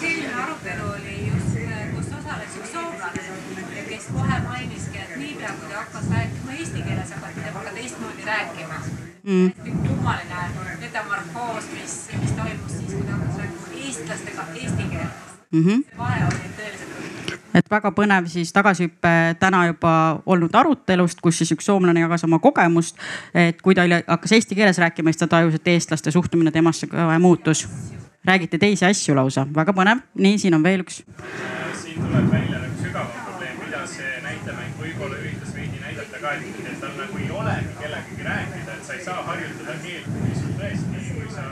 selline 0.00 0.34
arutelu 0.34 0.90
oli 0.90 1.16
just, 1.26 1.56
kus 1.94 2.08
osales 2.18 2.58
üks 2.60 2.72
soomlane, 2.72 3.86
kes 3.88 4.10
kohe 4.12 4.40
mainiski, 4.48 4.98
et 4.98 5.16
niipea 5.16 5.54
kui 5.60 5.70
ta 5.70 5.78
hakkas 5.78 6.10
rääkima 6.16 6.58
eesti 6.58 6.82
keeles, 6.82 7.16
hakati 7.16 7.40
temaga 7.48 7.74
teistmoodi 7.78 8.30
rääkima 8.32 8.84
mm.. 9.22 9.50
hästi 9.58 9.76
kummaline 9.88 10.70
metamorfoos, 10.80 11.70
mis, 11.76 11.98
mis 12.20 12.32
toimus 12.38 12.78
siis, 12.78 12.94
kui 12.94 13.04
ta 13.04 13.18
hakkas 13.18 13.36
rääkima 13.44 13.84
eestlastega 13.84 14.48
eesti 14.54 14.82
keeles 14.82 15.30
mm. 15.50 15.64
-hmm. 15.64 15.98
vahe 15.98 16.24
oli 16.26 16.54
tõeliselt 16.58 16.92
et 17.54 17.70
väga 17.70 17.92
põnev 17.94 18.28
siis 18.32 18.52
tagasihüpe 18.54 19.12
täna 19.40 19.66
juba 19.68 19.94
olnud 20.26 20.54
arutelust, 20.56 21.20
kus 21.22 21.42
siis 21.42 21.52
üks 21.56 21.68
soomlane 21.68 22.00
jagas 22.04 22.24
oma 22.24 22.38
kogemust. 22.42 22.96
et 23.34 23.60
kui 23.62 23.74
ta 23.74 23.86
hakkas 24.06 24.32
eesti 24.38 24.56
keeles 24.58 24.78
rääkima, 24.78 25.12
siis 25.12 25.22
ta 25.22 25.28
tajus, 25.36 25.58
et 25.58 25.68
eestlaste 25.74 26.10
suhtumine 26.10 26.50
temasse 26.50 26.86
kohe 26.86 27.18
muutus. 27.18 27.68
räägite 28.24 28.58
teisi 28.58 28.84
asju 28.86 29.16
lausa, 29.16 29.46
väga 29.54 29.72
põnev. 29.72 30.04
nii, 30.14 30.38
siin 30.38 30.54
on 30.54 30.62
veel 30.62 30.80
üks. 30.86 31.02
siin 31.82 32.00
tuleb 32.00 32.30
välja 32.32 32.58
nagu 32.58 32.74
sügavam 32.82 33.24
probleem, 33.26 33.56
mida 33.64 33.86
see 33.86 34.20
näitemäng 34.22 34.78
võib-olla 34.80 35.20
üritas 35.20 35.54
veidi 35.54 35.80
näidata 35.80 36.24
ka, 36.24 36.32
et, 36.32 36.66
et 36.72 36.80
tal 36.80 36.96
nagu 36.96 37.18
ei 37.18 37.30
olegi 37.30 37.76
kellegagi 37.80 38.28
rääkida, 38.30 38.78
et 38.78 38.84
sa 38.86 38.92
ei 38.92 39.04
saa 39.04 39.22
harjutada 39.28 39.78
keelt, 39.84 40.08
kui 40.18 40.40
sul 40.40 40.56
tõesti, 40.60 41.04
kui 41.12 41.28
sa 41.36 41.48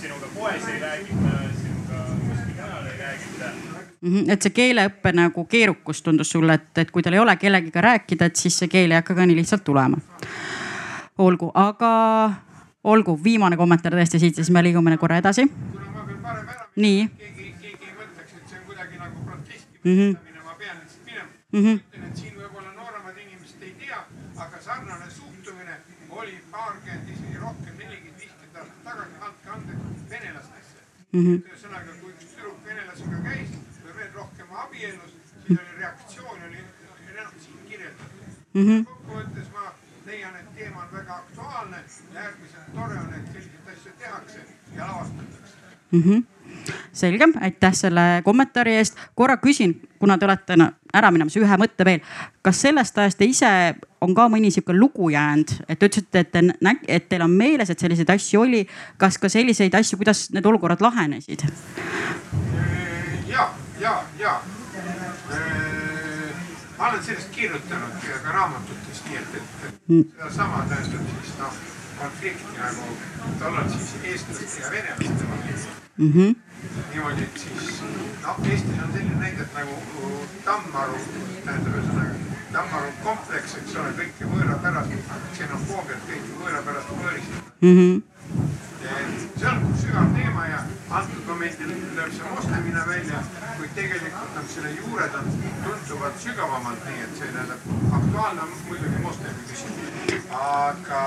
sinuga 0.00 0.32
poes 0.34 0.70
ei 0.74 0.80
räägita, 0.82 1.36
sinuga 1.62 2.02
kuskil 2.26 2.56
mujal 2.56 2.86
ei 2.92 2.98
räägita 3.04 3.95
Mhm, 3.95 3.95
et 4.28 4.42
see 4.42 4.54
keeleõppe 4.54 5.12
nagu 5.12 5.44
keerukus 5.50 6.02
tundus 6.02 6.30
sulle, 6.30 6.54
et, 6.54 6.78
et 6.78 6.90
kui 6.90 7.02
tal 7.02 7.16
ei 7.16 7.22
ole 7.22 7.36
kellegiga 7.36 7.80
rääkida, 7.80 8.30
et 8.30 8.36
siis 8.36 8.58
see 8.58 8.68
keel 8.68 8.90
ei 8.90 9.00
hakka 9.00 9.14
ka 9.14 9.26
nii 9.26 9.36
lihtsalt 9.36 9.64
tulema. 9.64 9.98
olgu, 11.18 11.50
aga 11.54 11.92
olgu, 12.86 13.16
viimane 13.24 13.56
kommentaar 13.58 13.96
tõesti 13.98 14.20
siit, 14.22 14.38
siis 14.38 14.50
me 14.54 14.62
liigume 14.62 14.96
korra 15.00 15.18
edasi. 15.22 15.46
nii. 16.76 17.08
keegi, 17.18 17.52
keegi 17.60 17.88
ei 17.88 17.94
mõtleks, 17.96 18.36
et 18.36 18.50
see 18.50 18.58
on 18.60 18.64
kuidagi 18.68 18.98
nagu 19.00 19.24
protesti 19.26 19.78
mm 19.84 19.96
-hmm. 19.98 20.16
ma 20.44 20.54
pean 20.60 20.76
siit 20.88 21.04
minema 21.06 21.30
mm. 21.52 21.62
-hmm. 21.64 21.76
ütlen, 21.80 22.04
et 22.08 22.16
siin 22.16 22.34
võib-olla 22.40 22.72
nooremad 22.76 23.18
inimesed 23.24 23.62
ei 23.62 23.74
tea, 23.80 24.00
aga 24.44 24.60
sarnane 24.68 25.10
suhtumine 25.10 25.76
oli 26.10 26.36
paarkümmend, 26.50 27.08
isegi 27.14 27.38
rohkem, 27.44 27.74
nelikümmend, 27.78 28.20
viiskümmend 28.20 28.56
aastat 28.60 28.84
tagasi, 28.84 29.14
andke 29.28 29.50
andeks, 29.56 30.10
venelastesse 30.10 30.78
mm. 31.12 31.22
-hmm. 31.24 31.42
ühesõnaga, 31.48 31.90
kui 32.00 32.12
üks 32.12 32.24
tüdruk 32.34 32.58
venelasega 32.70 33.18
käis 33.28 33.50
või 33.84 33.96
veel 33.98 34.12
rohkem 34.20 34.48
abiellus, 34.64 35.12
siis 35.46 35.58
oli 35.58 35.78
reaktsioon 35.82 36.40
oli 36.48 36.60
enam 37.12 37.34
siin 37.44 37.60
kirjeldatud 37.68 38.45
mm. 38.56 38.68
-hmm. 38.68 38.84
kokkuvõttes 38.84 39.50
ma 39.54 39.72
leian, 40.06 40.36
et 40.36 40.54
teema 40.56 40.82
on 40.82 40.92
väga 40.92 41.16
aktuaalne 41.22 41.82
ja 42.14 42.20
äärmiselt 42.20 42.72
tore 42.74 43.00
on, 43.02 43.12
et 43.18 43.26
selliseid 43.32 43.74
asju 43.74 43.92
tehakse 43.98 44.40
ja 44.76 44.86
lavastatakse 44.86 45.54
mm. 45.92 46.02
-hmm 46.02 46.24
selge, 46.92 47.24
aitäh 47.40 47.74
selle 47.74 48.22
kommentaari 48.24 48.76
eest. 48.76 48.96
korra 49.14 49.36
küsin, 49.36 49.80
kuna 49.98 50.18
te 50.18 50.24
olete 50.24 50.56
no, 50.56 50.70
ära 50.94 51.10
minemas, 51.10 51.36
ühe 51.36 51.58
mõtte 51.60 51.84
veel. 51.84 52.00
kas 52.42 52.60
sellest 52.62 52.98
ajast 52.98 53.18
te 53.18 53.28
ise 53.28 53.50
on 54.00 54.14
ka 54.14 54.28
mõni 54.32 54.50
sihuke 54.50 54.74
lugu 54.76 55.10
jäänud, 55.10 55.52
et 55.68 55.78
te 55.78 55.86
ütlesite, 55.90 56.24
et 56.24 56.32
te, 56.32 56.42
et 56.88 57.08
teil 57.08 57.22
on 57.22 57.30
meeles, 57.30 57.70
et 57.70 57.78
selliseid 57.78 58.10
asju 58.10 58.40
oli. 58.40 58.66
kas 58.96 59.18
ka 59.18 59.28
selliseid 59.28 59.74
asju, 59.74 59.98
kuidas 59.98 60.28
need 60.32 60.46
olukorrad 60.46 60.80
lahenesid? 60.80 61.46
ja, 63.28 63.50
ja, 63.80 64.02
ja. 64.18 64.40
ma 66.78 66.88
olen 66.88 67.02
sellest 67.02 67.30
kirjutanud 67.30 68.05
ka 68.26 68.32
raamatutes, 68.32 69.02
nii 69.06 69.18
et, 69.22 69.34
et 69.38 69.74
sedasama 69.88 70.64
tähendab 70.70 71.10
siis 71.14 71.34
noh, 71.38 71.58
konflikti 72.00 72.58
nagu 72.58 72.86
tollal 73.40 73.68
siis 73.74 73.92
eestlaste 74.02 74.62
ja 74.62 74.70
venelaste 74.70 75.28
vahel 75.30 75.60
mm. 75.98 76.12
-hmm. 76.12 76.34
niimoodi, 76.90 77.22
et 77.22 77.38
siis 77.38 77.82
noh, 78.22 78.48
Eestis 78.50 78.82
on 78.84 78.92
selline 78.92 79.20
näide, 79.20 79.42
et 79.42 79.54
nagu 79.54 79.74
Tammaru, 80.44 80.98
tähendab 81.44 81.78
ühesõnaga 81.78 82.14
Tammaru 82.52 82.90
kompleks, 83.04 83.54
eks 83.60 83.76
ole, 83.76 83.94
kõike 84.00 84.32
võõrapärast, 84.32 84.98
ksenofoobiat, 85.32 86.04
kõike 86.10 86.42
võõrapärast 86.42 86.92
võõristada 86.98 87.42
mm. 87.60 87.78
-hmm. 87.78 88.02
see 89.38 89.48
on 89.54 89.78
sügav 89.84 90.14
teema 90.18 90.46
ja 90.46 90.64
antud 90.90 91.25
momendil 91.36 91.72
lööb 91.96 92.12
see 92.16 92.30
moslemina 92.32 92.84
välja, 92.88 93.18
kuid 93.58 93.72
tegelikult 93.76 94.36
noh, 94.36 94.46
selle 94.52 94.70
juured 94.76 95.16
on 95.18 95.26
tunduvalt 95.64 96.22
sügavamalt, 96.22 96.86
nii 96.88 97.02
et 97.04 97.18
see 97.18 97.28
tähendab 97.34 97.66
aktuaalne 97.98 98.46
on 98.46 98.54
muidugi 98.70 99.02
moslemi 99.04 99.44
küsimus. 99.50 100.24
aga 100.38 101.02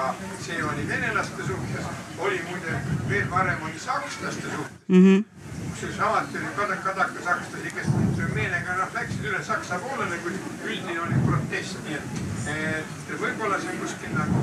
see 0.45 0.61
oli 0.71 0.85
venelaste 0.91 1.49
suhtes, 1.49 1.89
oli 2.27 2.41
muide 2.51 2.77
veel 3.09 3.27
varem 3.31 3.67
oli 3.69 3.79
sakslaste 3.87 4.55
suhtes 4.55 4.87
mm. 4.87 5.03
-hmm 5.05 5.38
kusjuures 5.79 5.99
alati 5.99 6.37
oli 6.37 6.45
kadak, 6.55 6.83
kadaka 6.83 7.21
sakslasi, 7.23 7.71
kes 7.75 7.87
meelega 8.33 8.73
noh, 8.75 8.89
läksid 8.93 9.27
üle 9.29 9.39
Saksa 9.47 9.77
poolele, 9.79 10.17
kuid 10.25 10.65
üldine 10.67 10.97
oli 11.05 11.19
protest, 11.23 11.79
nii 11.85 11.95
et, 11.95 12.17
et 12.51 13.13
võib-olla 13.21 13.59
see 13.63 13.71
on 13.71 13.79
kuskil 13.83 14.11
nagu 14.17 14.41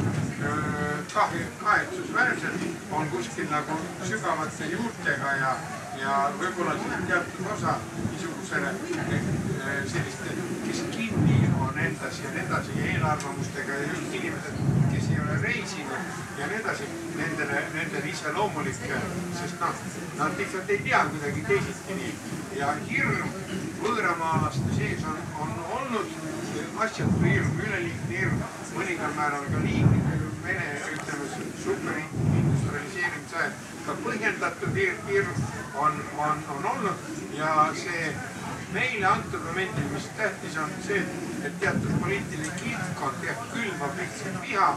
kahju, 1.13 1.51
kahetsusväärselt 1.61 2.65
on 2.97 3.13
kuskil 3.13 3.51
nagu 3.53 3.77
sügavate 4.09 4.71
juurtega 4.73 5.35
ja, 5.43 5.53
ja 6.01 6.17
võib-olla 6.41 6.79
siis 6.81 7.05
teatud 7.13 7.53
osa 7.59 7.77
niisugusele 7.99 8.73
selliste, 9.93 10.39
kes 10.65 10.85
kinni 10.97 11.43
on 11.61 11.85
endas 11.91 12.25
ja 12.25 12.33
nii 12.33 12.47
edasi 12.47 12.81
ja 12.81 12.93
eelarvamustega 12.95 13.83
ja 13.83 13.93
just 13.93 14.21
inimesed, 14.23 14.86
reisinud 15.43 16.39
ja 16.39 16.47
nii 16.51 16.59
edasi, 16.61 16.89
nendele, 17.17 17.63
nendele 17.75 18.11
iseloomulik, 18.13 18.81
sest 19.41 19.61
noh, 19.61 19.85
nad 20.19 20.39
lihtsalt 20.41 20.71
ei 20.71 20.81
tea 20.85 21.05
kuidagi 21.13 21.45
teisiti 21.49 21.99
nii. 22.01 22.15
Ja 22.57 22.73
hirm 22.89 23.33
võõramaalaste 23.83 24.77
sees 24.77 25.05
on, 25.05 25.19
on 25.45 25.53
olnud 25.79 26.15
asjatu 26.87 27.23
hirm, 27.25 27.59
üleliigne 27.61 28.13
hirm, 28.13 28.45
mõningal 28.77 29.17
määral 29.19 29.49
ka 29.53 29.65
liigne, 29.65 30.05
Vene, 30.47 30.67
ütleme, 30.95 31.25
superindustrialiseerimise 31.59 33.39
ajal 33.41 33.55
ka 33.87 33.95
põhjendatud 34.05 34.77
hirm, 34.79 35.41
on, 35.83 35.97
on, 36.23 36.45
on 36.55 36.69
olnud. 36.73 37.09
Ja 37.35 37.51
see 37.75 38.13
meile 38.75 39.09
antud 39.11 39.43
momendil, 39.49 39.89
mis 39.93 40.07
tähtis 40.21 40.57
on 40.63 40.71
see, 40.87 41.03
et 41.47 41.59
teatud 41.63 41.99
poliitiline 42.03 42.55
kildkond 42.63 43.27
jah, 43.27 43.43
külvab 43.53 43.99
lihtsalt 44.01 44.39
viha 44.45 44.71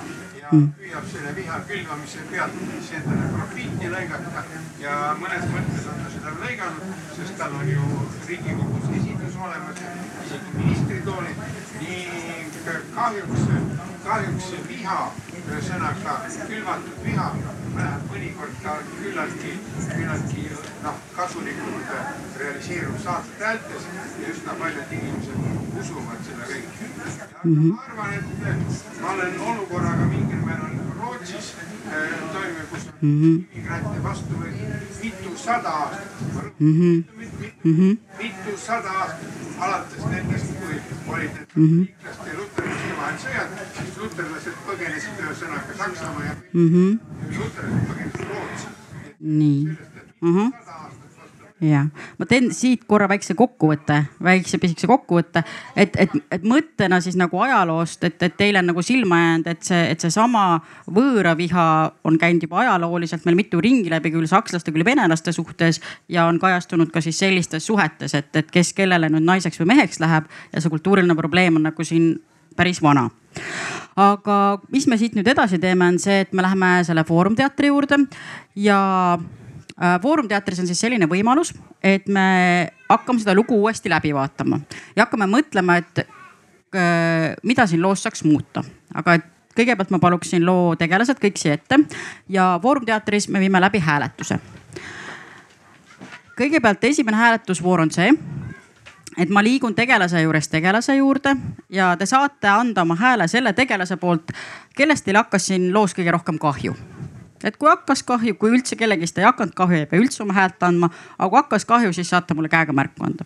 ja 0.52 0.60
püüab 0.78 1.06
selle 1.12 1.32
viha 1.38 1.58
külvamise 1.70 2.24
pealt 2.32 2.56
siis 2.70 2.90
endale 3.00 3.28
profiiti 3.36 3.92
lõigata. 3.94 4.44
Ja 4.82 4.96
mõnes 5.20 5.46
mõttes 5.54 5.86
on 5.92 6.02
ta 6.02 6.10
seda 6.14 6.34
lõiganud, 6.40 6.96
sest 7.18 7.38
tal 7.38 7.54
on 7.60 7.70
ju 7.70 7.86
Riigikogus 8.30 8.90
esindus 8.98 9.38
olemas, 9.46 9.84
isegi 10.26 10.56
ministritoolid 10.58 11.46
ning 11.84 12.60
kahjuks, 12.96 13.46
kahjuks 14.08 14.50
see 14.50 14.66
viha, 14.72 15.00
ühesõnaga 15.40 16.18
külvatud 16.50 17.00
viha 17.06 17.30
läheb 17.76 18.06
mõnikord 18.12 18.56
ka 18.64 18.76
küllaltki, 18.90 19.54
küllaltki 19.92 20.46
noh, 20.84 21.00
kasulikult 21.16 21.94
realiseerub 22.42 22.98
saarteäältes 23.04 23.88
ja 24.22 24.34
üsna 24.34 24.58
paljud 24.60 24.94
inimesed 24.98 25.80
usuvad 25.80 26.26
seda 26.28 26.50
kõike. 26.50 26.90
ma 27.44 27.84
arvan, 27.86 28.14
et 28.14 29.00
ma 29.02 29.14
olen 29.14 29.40
olukorraga 29.52 30.10
mingil 30.14 30.29
äh, 31.36 32.14
toime, 32.34 32.66
kus 32.72 32.88
on 32.90 32.96
immigrante 33.02 34.04
vastu 34.04 34.40
võetud 34.40 35.04
mitusada 35.04 35.70
aastat. 35.70 36.62
mitusada 38.20 38.96
aastat, 39.04 39.38
alates 39.68 40.06
nendest, 40.14 40.56
kui 40.64 40.80
olid 41.14 41.38
need 41.38 41.56
liiklaste 41.58 42.30
ja 42.32 42.40
luterlaste 42.40 42.96
vahel 43.02 43.22
sõjad, 43.26 43.62
siis 43.78 44.02
luterlased 44.04 44.64
põgenesid 44.68 45.24
ühesõnaga 45.26 45.78
Saksamaa 45.84 46.26
ja 46.26 46.34
luterlased 46.54 47.88
põgenesid 47.92 48.26
Rootsi. 48.34 48.68
nii 49.20 49.60
ja 51.62 51.84
ma 52.18 52.28
teen 52.30 52.50
siit 52.56 52.86
korra 52.88 53.10
väikse 53.10 53.36
kokkuvõtte, 53.38 53.98
väikse 54.24 54.58
pisikese 54.62 54.88
kokkuvõtte, 54.88 55.44
et, 55.76 55.96
et, 56.00 56.16
et 56.32 56.46
mõttena 56.48 57.02
siis 57.04 57.18
nagu 57.20 57.40
ajaloost, 57.44 58.04
et, 58.08 58.22
et 58.24 58.38
teile 58.40 58.62
on 58.62 58.70
nagu 58.72 58.84
silma 58.86 59.20
jäänud, 59.20 59.50
et 59.52 59.68
see, 59.68 59.82
et 59.92 60.06
seesama 60.06 60.46
võõraviha 60.96 61.66
on 62.08 62.20
käinud 62.22 62.48
juba 62.48 62.62
ajalooliselt 62.64 63.28
meil 63.28 63.40
mitu 63.40 63.62
ringi 63.64 63.92
läbi 63.92 64.14
küll 64.16 64.30
sakslaste, 64.30 64.72
küll 64.76 64.88
venelaste 64.88 65.34
suhtes 65.36 65.82
ja 66.10 66.28
on 66.30 66.40
kajastunud 66.40 66.94
ka 66.94 67.04
siis 67.04 67.20
sellistes 67.20 67.68
suhetes, 67.68 68.16
et, 68.16 68.32
et 68.36 68.52
kes 68.52 68.74
kellele 68.78 69.12
nüüd 69.12 69.28
naiseks 69.28 69.60
või 69.62 69.74
meheks 69.76 70.00
läheb 70.04 70.30
ja 70.54 70.62
see 70.62 70.72
kultuuriline 70.72 71.18
probleem 71.20 71.60
on 71.60 71.70
nagu 71.70 71.84
siin 71.88 72.14
päris 72.56 72.82
vana. 72.84 73.10
Aga 74.00 74.60
mis 74.72 74.88
me 74.88 74.98
siit 75.00 75.16
nüüd 75.16 75.28
edasi 75.28 75.60
teeme, 75.60 75.92
on 75.92 76.00
see, 76.00 76.24
et 76.24 76.32
me 76.34 76.44
läheme 76.44 76.80
selle 76.88 77.04
Foorum 77.08 77.36
teatri 77.36 77.70
juurde 77.72 78.00
ja 78.56 78.80
Foorum 80.02 80.28
teatris 80.28 80.60
on 80.60 80.68
siis 80.68 80.80
selline 80.82 81.08
võimalus, 81.08 81.54
et 81.84 82.08
me 82.12 82.68
hakkame 82.90 83.22
seda 83.22 83.36
lugu 83.38 83.56
uuesti 83.56 83.90
läbi 83.90 84.12
vaatama 84.16 84.60
ja 84.96 85.06
hakkame 85.06 85.30
mõtlema, 85.32 85.78
et 85.80 86.02
mida 87.44 87.66
siin 87.68 87.82
loos 87.82 88.04
saaks 88.04 88.26
muuta, 88.28 88.64
aga 88.94 89.16
et 89.18 89.30
kõigepealt 89.56 89.94
ma 89.96 90.00
paluksin 90.00 90.46
loo 90.46 90.76
tegelased 90.80 91.20
kõik 91.20 91.40
siia 91.40 91.56
ette 91.58 91.80
ja 92.30 92.52
Foorum 92.62 92.86
teatris 92.86 93.30
me 93.30 93.40
viime 93.40 93.62
läbi 93.62 93.80
hääletuse. 93.80 94.40
kõigepealt 96.40 96.84
esimene 96.84 97.18
hääletusvoor 97.18 97.82
on 97.82 97.92
see, 97.92 98.14
et 99.18 99.30
ma 99.30 99.44
liigun 99.44 99.76
tegelase 99.76 100.22
juurest 100.22 100.52
tegelase 100.52 100.96
juurde 100.96 101.36
ja 101.70 101.96
te 101.98 102.06
saate 102.06 102.48
anda 102.48 102.82
oma 102.82 102.96
hääle 102.96 103.28
selle 103.28 103.54
tegelase 103.54 103.98
poolt, 103.98 104.32
kellest 104.76 105.06
teil 105.06 105.18
hakkas 105.18 105.48
siin 105.48 105.74
loos 105.74 105.96
kõige 105.96 106.12
rohkem 106.12 106.40
kahju 106.40 106.76
et 107.44 107.58
kui 107.58 107.70
hakkas 107.70 108.04
kahju, 108.04 108.36
kui 108.40 108.52
üldse 108.52 108.76
kellegist 108.80 109.18
ei 109.18 109.28
hakanud 109.28 109.56
kahju, 109.56 109.84
ei 109.84 109.90
pea 109.90 110.02
üldse 110.02 110.24
oma 110.24 110.36
häält 110.38 110.64
andma, 110.64 110.92
aga 111.18 111.30
kui 111.30 111.42
hakkas 111.42 111.66
kahju, 111.66 111.94
siis 111.94 112.10
saate 112.12 112.38
mulle 112.38 112.52
käega 112.52 112.76
märku 112.76 113.06
anda. 113.06 113.26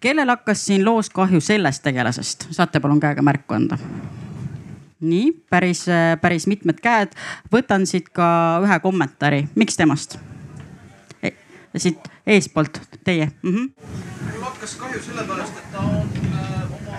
kellel 0.00 0.28
hakkas 0.28 0.66
siin 0.66 0.84
loos 0.84 1.10
kahju 1.10 1.40
sellest 1.40 1.82
tegelasest, 1.82 2.48
saate 2.50 2.80
palun 2.80 3.00
käega 3.00 3.22
märku 3.22 3.54
anda? 3.54 3.78
nii 5.00 5.32
päris, 5.50 5.84
päris 6.20 6.46
mitmed 6.46 6.80
käed. 6.82 7.12
võtan 7.52 7.86
siit 7.86 8.08
ka 8.08 8.60
ühe 8.64 8.80
kommentaari, 8.80 9.48
miks 9.54 9.76
temast 9.76 10.18
e? 11.22 11.32
siit 11.76 12.08
eespoolt, 12.26 12.80
teie 13.04 13.30
mm. 13.42 13.54
-hmm. 13.54 13.70
mul 14.32 14.42
hakkas 14.42 14.76
kahju 14.76 15.02
sellepärast, 15.02 15.58
et 15.58 15.72
ta 15.72 15.78
on 15.78 16.08
äh, 16.32 16.72
oma 16.72 16.96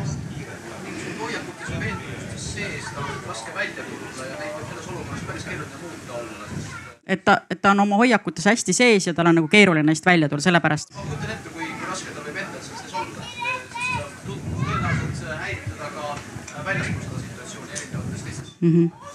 mingisugused 0.83 1.19
hoiakutes 1.19 1.69
ja 1.69 1.79
veendumustes 1.79 2.53
sees, 2.53 2.85
ta 2.93 2.99
on 2.99 3.27
raske 3.27 3.51
välja 3.55 3.83
tulla 3.83 4.25
ja 4.25 4.35
neid 4.39 4.53
võib 4.57 4.69
selles 4.69 4.87
olukorras 4.87 5.25
päris 5.27 5.43
keeruline 5.43 5.81
muuta 5.81 6.13
olla. 6.13 6.96
Et 7.07 7.23
ta, 7.23 7.41
et 7.49 7.61
ta 7.61 7.71
on 7.71 7.79
oma 7.79 7.97
hoiakutes 8.01 8.45
hästi 8.45 8.73
sees 8.73 9.07
ja 9.07 9.13
tal 9.13 9.31
on 9.31 9.39
nagu 9.39 9.47
keeruline 9.47 9.85
neist 9.87 10.05
välja 10.05 10.29
tulla, 10.29 10.43
sellepärast. 10.43 10.93
ma 10.95 11.01
kujutan 11.01 11.31
ette, 11.31 11.49
kui, 11.55 11.67
raske 11.87 12.13
tal 12.13 12.23
võib 12.27 12.39
endal 12.43 12.63
selles 12.67 12.93
olla, 13.01 13.27
siis 13.27 14.41
tõenäoliselt 14.67 15.43
häirib 15.43 15.69
teda 15.73 15.91
ka 15.95 16.65
väljaspool 16.65 17.03
seda 17.03 17.21
situatsiooni 17.27 17.77
erinevates 17.79 18.27
teistes 18.29 18.55
mm. 18.61 18.73
-hmm 18.73 19.07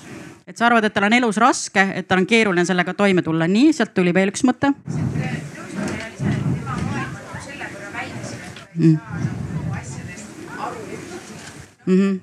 et 0.46 0.58
sa 0.58 0.66
arvad, 0.66 0.84
et 0.84 0.92
tal 0.92 1.06
on 1.06 1.12
elus 1.12 1.36
raske, 1.40 1.82
et 1.96 2.08
tal 2.08 2.18
on 2.20 2.26
keeruline 2.26 2.64
sellega 2.68 2.92
toime 2.94 3.22
tulla, 3.22 3.46
nii 3.48 3.72
sealt 3.72 3.94
tuli 3.94 4.12
veel 4.12 4.28
üks 4.28 4.42
mõte. 4.44 4.72
Mm. 8.74 8.98
Mm 11.86 11.98
-hmm. 11.98 12.20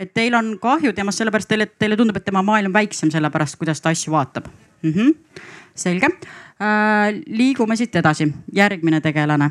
Et 0.00 0.12
teil 0.16 0.34
on 0.34 0.54
kahju 0.60 0.94
temast 0.96 1.20
sellepärast, 1.20 1.48
teile, 1.50 1.66
teile 1.78 1.98
tundub, 2.00 2.16
et 2.16 2.24
tema 2.24 2.42
maailm 2.46 2.72
väiksem 2.72 3.12
sellepärast, 3.12 3.58
kuidas 3.60 3.82
ta 3.84 3.92
asju 3.92 4.12
vaatab 4.12 4.48
mm. 4.82 4.92
-hmm. 4.92 5.42
selge 5.74 6.06
äh,. 6.06 7.20
liigume 7.26 7.76
siit 7.76 7.96
edasi, 7.96 8.32
järgmine 8.52 9.00
tegelane. 9.00 9.50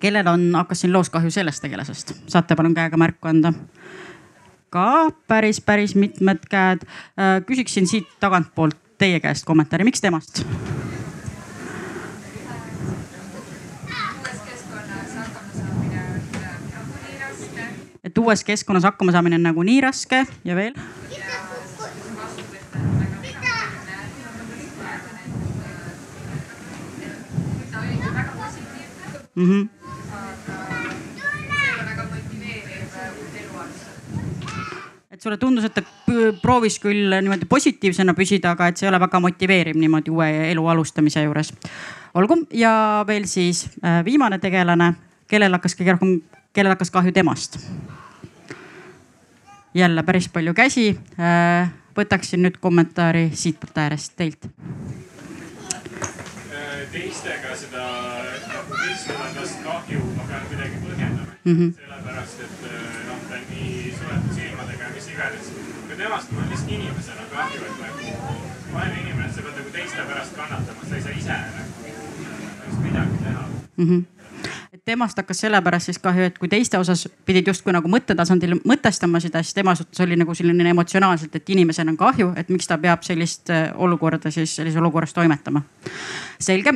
kellel 0.00 0.26
on, 0.26 0.50
hakkas 0.54 0.80
siin 0.80 0.92
loos 0.92 1.10
kahju 1.10 1.30
sellest 1.30 1.62
tegelasest, 1.62 2.14
saate 2.26 2.56
palun 2.56 2.74
käega 2.74 2.96
märku 2.96 3.28
anda 3.28 3.52
ka 4.70 5.10
päris, 5.28 5.60
päris 5.60 5.94
mitmed 5.94 6.46
käed. 6.50 6.86
küsiksin 7.46 7.86
siit 7.86 8.08
tagantpoolt 8.20 8.76
teie 8.98 9.20
käest 9.20 9.44
kommentaari, 9.44 9.84
miks 9.84 10.00
temast? 10.00 10.44
Et 18.10 18.18
uues 18.18 18.42
keskkonnas 18.44 18.88
hakkama 18.88 19.14
saamine 19.14 19.38
on 19.38 19.46
nagu 19.46 19.62
nii 19.62 19.80
raske 19.86 20.24
ja 20.44 20.56
veel? 20.58 20.74
Mm 29.34 29.46
-hmm. 29.46 29.68
et 35.10 35.22
sulle 35.22 35.36
tundus, 35.36 35.64
et 35.64 35.74
ta 35.74 35.82
proovis 36.42 36.78
küll 36.80 37.12
niimoodi 37.12 37.44
positiivsena 37.48 38.14
püsida, 38.14 38.50
aga 38.50 38.68
et 38.68 38.76
see 38.76 38.86
ei 38.86 38.90
ole 38.90 39.00
väga 39.00 39.20
motiveeriv 39.20 39.76
niimoodi 39.76 40.10
uue 40.10 40.28
elu 40.50 40.66
alustamise 40.66 41.22
juures. 41.22 41.52
olgu 42.14 42.46
ja 42.50 43.04
veel 43.06 43.24
siis 43.24 43.68
äh, 43.84 44.04
viimane 44.04 44.38
tegelane, 44.38 44.94
kellel 45.28 45.52
hakkas 45.52 45.76
kõige 45.76 45.92
rohkem, 45.92 46.22
kellel 46.52 46.74
hakkas 46.74 46.90
kahju 46.90 47.12
temast? 47.12 47.58
jälle 49.74 50.02
päris 50.02 50.28
palju 50.28 50.54
käsi. 50.54 50.98
Äh, 51.20 51.70
võtaksin 51.96 52.42
nüüd 52.42 52.58
kommentaari 52.60 53.30
siitpoolt 53.34 53.78
äärest 53.78 54.16
teilt. 54.16 54.50
teistega 56.90 57.54
seda 57.54 57.82
nagu 58.50 58.78
teistest 58.80 59.60
kahju 59.62 60.00
ma 60.16 60.24
pean 60.26 60.46
kuidagi 60.48 60.80
põhjendama 60.82 61.34
mm 61.44 61.56
-hmm. 61.58 61.70
sellepärast, 61.76 62.40
et 62.40 62.64
noh, 63.06 63.20
ta 63.28 63.34
on 63.36 63.44
nii 63.50 63.94
suletud 63.98 64.34
silmadega 64.34 64.84
ja 64.84 64.90
mis 64.94 65.08
iganes. 65.08 65.52
aga 65.84 65.96
temast 66.02 66.32
mul 66.32 66.42
on 66.42 66.50
lihtsalt 66.50 66.72
inimesena 66.72 67.22
kahju, 67.34 67.64
et 67.64 67.80
nagu 67.80 68.34
vahel 68.72 68.98
inimene, 69.00 69.32
sa 69.32 69.42
pead 69.42 69.56
nagu 69.58 69.70
teiste 69.70 70.02
pärast 70.08 70.36
kannatama, 70.36 70.88
sa 70.88 70.96
ei 70.96 71.02
saa 71.02 71.12
ise 71.12 71.32
nagu 71.32 72.82
midagi 72.82 73.24
teha 73.24 73.44
mm. 73.76 73.86
-hmm 73.86 74.19
temast 74.84 75.18
hakkas 75.18 75.42
sellepärast 75.44 75.90
siis 75.90 75.98
kahju, 76.02 76.28
et 76.30 76.38
kui 76.38 76.48
teiste 76.48 76.78
osas 76.78 77.06
pidid 77.26 77.48
justkui 77.50 77.72
nagu 77.72 77.88
mõttetasandil 77.90 78.56
mõtestama 78.64 79.20
seda, 79.22 79.42
siis 79.42 79.54
tema 79.54 79.74
suhtes 79.78 80.00
oli 80.00 80.16
nagu 80.18 80.34
selline 80.34 80.70
emotsionaalselt, 80.70 81.36
et 81.36 81.52
inimesel 81.52 81.92
on 81.92 81.98
kahju, 82.00 82.32
et 82.36 82.48
miks 82.48 82.68
ta 82.70 82.78
peab 82.78 83.04
sellist 83.06 83.52
olukorda 83.74 84.30
siis 84.30 84.56
sellises 84.56 84.80
olukorras 84.80 85.14
toimetama. 85.14 85.62
selge 86.40 86.72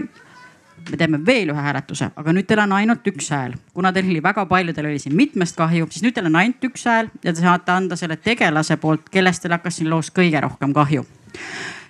me 0.91 0.97
teeme 0.97 1.21
veel 1.27 1.51
ühe 1.53 1.65
hääletuse, 1.67 2.11
aga 2.17 2.35
nüüd 2.37 2.47
teil 2.49 2.61
on 2.65 2.73
ainult 2.77 3.07
üks 3.09 3.31
hääl. 3.33 3.55
kuna 3.75 3.93
teil 3.93 4.11
oli 4.11 4.23
väga 4.23 4.47
palju, 4.47 4.75
teil 4.75 4.87
oli 4.91 4.99
siin 4.99 5.17
mitmest 5.17 5.57
kahju, 5.57 5.89
siis 5.91 6.05
nüüd 6.05 6.15
teil 6.15 6.29
on 6.29 6.37
ainult 6.37 6.65
üks 6.69 6.85
hääl 6.89 7.11
ja 7.25 7.33
te 7.33 7.41
saate 7.41 7.73
anda 7.73 7.97
selle 7.97 8.17
tegelase 8.17 8.77
poolt, 8.77 9.09
kellest 9.11 9.43
teil 9.43 9.57
hakkas 9.57 9.81
siin 9.81 9.91
loos 9.91 10.13
kõige 10.13 10.41
rohkem 10.41 10.75
kahju. 10.75 11.07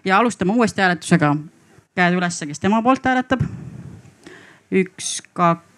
ja 0.04 0.18
alustame 0.18 0.52
uuesti 0.52 0.80
hääletusega. 0.80 1.36
käed 1.94 2.14
ülesse, 2.14 2.46
kes 2.46 2.60
tema 2.60 2.82
poolt 2.82 3.04
hääletab. 3.04 3.42
üks, 4.70 5.22
kaks, 5.32 5.73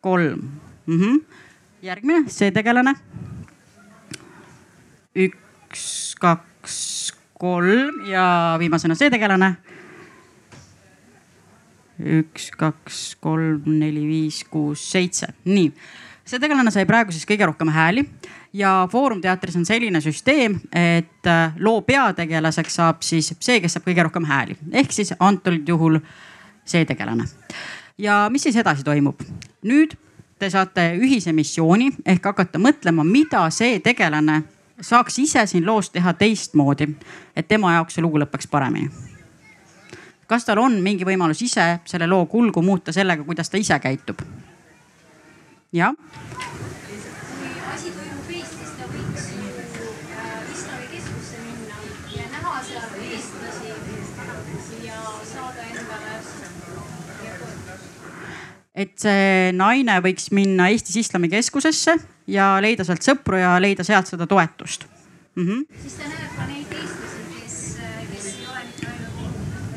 kolm, 0.00 0.50
mm. 0.86 1.00
-hmm. 1.00 1.20
järgmine, 1.82 2.30
see 2.30 2.50
tegelane. 2.50 2.94
üks, 5.16 6.14
kaks, 6.20 7.12
kolm 7.38 8.04
ja 8.06 8.56
viimasena 8.58 8.94
see 8.94 9.10
tegelane. 9.10 9.56
üks, 11.98 12.50
kaks, 12.50 13.16
kolm, 13.20 13.62
neli, 13.66 14.06
viis, 14.06 14.44
kuus, 14.44 14.90
seitse, 14.90 15.26
nii 15.44 15.72
see 16.28 16.40
tegelane 16.42 16.72
sai 16.72 16.84
praegu 16.88 17.12
siis 17.14 17.26
kõige 17.28 17.46
rohkem 17.48 17.70
hääli 17.72 18.04
ja 18.56 18.88
Foorum 18.92 19.20
teatris 19.24 19.56
on 19.56 19.64
selline 19.68 20.00
süsteem, 20.04 20.58
et 20.76 21.26
äh, 21.28 21.56
loo 21.64 21.80
peategelaseks 21.86 22.78
saab 22.80 23.04
siis 23.06 23.32
see, 23.40 23.60
kes 23.64 23.76
saab 23.76 23.88
kõige 23.88 24.04
rohkem 24.04 24.28
hääli 24.28 24.58
ehk 24.82 24.92
siis 24.92 25.14
antud 25.18 25.68
juhul 25.68 26.00
see 26.68 26.84
tegelane. 26.84 27.24
Ja 27.98 28.28
mis 28.30 28.42
siis 28.42 28.56
edasi 28.56 28.84
toimub? 28.84 29.20
nüüd 29.62 29.94
te 30.38 30.50
saate 30.50 30.92
ühise 30.98 31.32
missiooni 31.34 31.90
ehk 32.06 32.30
hakata 32.30 32.60
mõtlema, 32.62 33.04
mida 33.04 33.42
see 33.50 33.80
tegelane 33.82 34.42
saaks 34.80 35.18
ise 35.18 35.46
siin 35.50 35.66
loos 35.66 35.90
teha 35.90 36.12
teistmoodi, 36.14 36.86
et 37.36 37.48
tema 37.48 37.72
jaoks 37.74 37.98
see 37.98 38.04
lugu 38.04 38.20
lõpeks 38.22 38.50
paremini. 38.50 38.90
kas 40.26 40.44
tal 40.44 40.62
on 40.62 40.78
mingi 40.82 41.04
võimalus 41.04 41.42
ise 41.42 41.80
selle 41.84 42.06
loo 42.06 42.26
kulgu 42.26 42.62
muuta 42.62 42.92
sellega, 42.92 43.24
kuidas 43.24 43.50
ta 43.50 43.58
ise 43.58 43.78
käitub? 43.82 44.22
jah 45.72 45.94
et 58.78 58.94
see 59.02 59.50
naine 59.56 59.98
võiks 60.04 60.30
minna 60.34 60.68
Eestis 60.72 61.00
Islamikeskusesse 61.02 61.96
ja 62.30 62.52
leida 62.62 62.86
sealt 62.86 63.06
sõpru 63.06 63.40
ja 63.40 63.56
leida 63.62 63.86
sealt 63.86 64.10
seda 64.10 64.28
toetust 64.30 64.86
mm. 65.34 65.46
-hmm. 65.46 65.80
siis 65.82 65.96
ta 65.98 66.10
näeb 66.12 66.36
ka 66.36 66.46
neid 66.50 66.74
eestlasi, 66.78 67.24
kes, 67.32 67.56
kes 68.12 68.28
ei 68.34 68.46
ole 68.52 68.62
mitte 68.68 68.86
ainult 68.92 69.18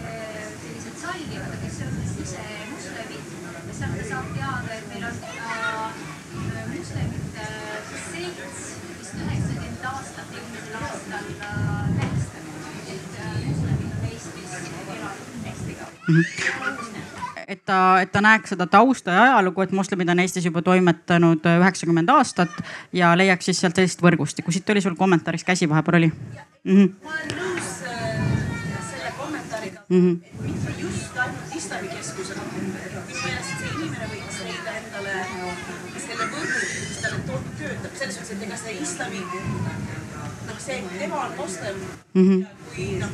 äh, 0.06 0.52
sellised 0.62 1.02
sallivad, 1.02 1.56
kes 1.64 1.80
on 1.88 1.98
ise 2.26 2.46
moslemid. 2.74 3.26
ja 3.68 3.74
sealt 3.80 3.98
ta 3.98 4.08
saab 4.12 4.30
teada, 4.36 4.78
et 4.78 4.86
meil 4.94 5.08
on 5.10 5.18
ka 5.24 5.50
moslemite 6.76 7.50
selts 8.12 8.62
vist 9.00 9.18
üheksakümmend 9.18 9.90
aastat 9.96 10.38
eelmisel 10.38 10.78
aastal 10.84 11.34
äh, 11.50 11.90
tähistanud, 11.98 12.70
et 12.98 13.20
äh, 13.26 13.34
moslemid 13.50 13.90
on 13.98 14.08
Eestis 14.14 14.56
elanud 14.86 15.50
hästi 15.50 15.80
kaua 15.82 15.92
mm. 16.08 16.22
-hmm 16.22 16.81
et 17.52 17.66
ta, 17.66 18.00
et 18.02 18.12
ta 18.12 18.22
näeks 18.24 18.54
seda 18.54 18.68
tausta 18.72 19.12
ja 19.12 19.24
ajalugu, 19.24 19.66
et 19.66 19.74
moslemid 19.76 20.10
on 20.14 20.22
Eestis 20.24 20.46
juba 20.48 20.62
toimetanud 20.64 21.48
üheksakümmend 21.52 22.12
aastat 22.14 22.62
ja 22.96 23.12
leiaks 23.18 23.50
siis 23.50 23.60
sealt 23.64 23.76
sellist 23.76 24.04
võrgustikku. 24.04 24.54
siit 24.56 24.70
oli 24.72 24.84
sul 24.84 24.96
kommentaaris 25.00 25.44
käsi 25.44 25.70
vahepeal 25.70 26.00
oli 26.00 26.12
mm? 26.12 26.78
-hmm. 26.78 26.94
ma 27.04 27.12
olen 27.18 27.34
nõus 27.42 27.74
äh, 27.92 28.22
selle 28.92 29.12
kommentaariga 29.18 29.84
mm, 29.90 30.00
-hmm. 30.00 30.16
et 30.30 30.48
mitte 30.48 30.78
just 30.80 31.18
ainult 31.18 31.56
islamikeskusega. 31.56 32.48
minu 32.56 32.72
meelest 33.26 33.54
see 33.60 33.74
inimene 33.76 34.10
võiks 34.14 34.42
leida 34.48 34.78
endale 34.80 35.14
selle 36.06 36.30
võrgustiku, 36.32 36.88
mis 36.88 37.02
talle 37.04 37.20
töötab, 37.60 37.96
selles 37.96 38.16
suhtes, 38.16 38.32
et 38.32 38.44
ega 38.48 38.58
see 38.64 38.78
islami, 38.82 39.22
noh, 40.48 40.60
see, 40.60 40.84
tema 41.00 41.26
on 41.26 41.38
moslem 41.38 41.76
mm 42.14 42.30
-hmm. 42.30 42.42
ja 42.42 42.48
kui 42.76 42.92
noh, 43.00 43.10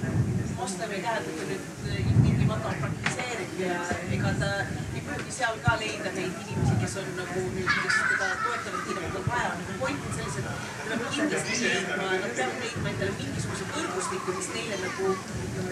moslem 0.61 0.91
ei 0.91 1.01
tähenda, 1.01 1.29
nüüd 1.49 2.36
tingimata 2.47 2.71
praktiseerib 2.79 3.59
ja 3.59 3.77
ega 4.15 4.31
ta 4.39 4.49
ei 4.95 5.01
pruugi 5.05 5.33
seal 5.37 5.57
ka 5.65 5.73
leida 5.81 6.11
neid 6.15 6.35
inimesi, 6.43 6.75
kes 6.81 6.93
on 7.01 7.09
nagu, 7.17 7.41
kes 7.57 7.97
teda 8.11 8.27
toetavad 8.43 8.85
nii 8.87 8.95
nagu 8.97 9.09
tal 9.15 9.25
vaja 9.27 9.49
on. 9.55 9.65
point 9.81 10.05
on 10.07 10.13
selles, 10.17 10.37
et 10.39 10.45
ta 10.47 10.99
peab 11.01 11.09
kindlasti 11.15 11.57
leidma, 11.63 12.07
nad 12.23 12.35
peavad 12.37 12.63
leidma 12.63 12.93
endale 12.93 13.15
mingisuguse 13.17 13.67
võrgustiku, 13.73 14.35
mis 14.37 14.49
neile 14.55 14.79
nagu, 14.85 15.11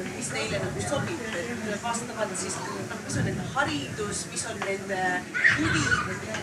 mis 0.09 0.31
neile 0.35 0.61
nagu 0.65 0.83
sobib. 0.89 1.23
et 1.35 1.83
vastavalt 1.85 2.35
siis 2.43 2.59
noh, 2.65 2.99
mis 3.05 3.17
on 3.21 3.27
nende 3.29 3.47
haridus, 3.55 4.25
mis 4.33 4.45
on 4.51 4.61
nende 4.65 5.01
huvi, 5.55 5.85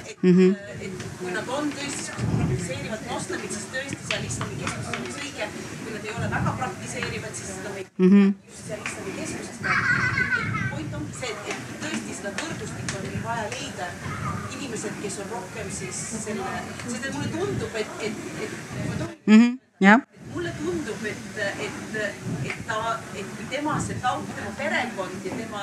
et 0.08 0.22
mm, 0.22 0.34
-hmm. 0.38 0.56
et 0.86 1.06
kui 1.20 1.36
nad 1.36 1.48
on 1.58 1.72
tõesti 1.76 2.16
praktiseerivad 2.22 3.06
moslemid, 3.10 3.52
siis 3.58 3.68
tõesti 3.76 4.02
seal 4.08 4.24
islamikeskuses 4.30 4.96
on 4.96 5.06
õige. 5.20 5.48
kui 5.84 5.92
nad 5.92 6.04
ei 6.04 6.14
ole 6.18 6.30
väga 6.36 6.56
praktiseerivad, 6.62 7.34
siis 7.34 7.54
seda 7.54 7.76
võib 7.76 7.92
mm 7.98 8.10
-hmm. 8.10 8.34
just 8.48 8.66
seal 8.66 8.80
islamikeskuses 8.86 9.62
point 9.62 10.01
leida. 13.82 14.30
inimesed, 14.52 14.96
kes 15.02 15.18
on 15.18 15.30
rohkem 15.30 15.70
siis 15.74 16.00
selle, 16.22 16.48
sest 16.86 17.06
et 17.06 17.14
mulle 17.14 17.30
tundub, 17.32 17.76
et, 17.80 17.94
et, 18.08 18.18
et 18.46 18.52
ma 18.88 18.96
tohin 19.00 19.16
mm 19.26 19.40
-hmm. 19.40 19.58
jah 19.80 20.00
mulle 20.34 20.52
tundub, 20.58 21.04
et, 21.04 21.38
et, 21.60 21.96
et 22.44 22.66
ta, 22.66 22.98
et 23.14 23.26
kui 23.36 23.46
tema 23.50 23.80
see 23.80 23.96
taust, 24.04 24.30
tema 24.36 24.52
perekond 24.58 25.26
ja 25.26 25.32
tema 25.40 25.62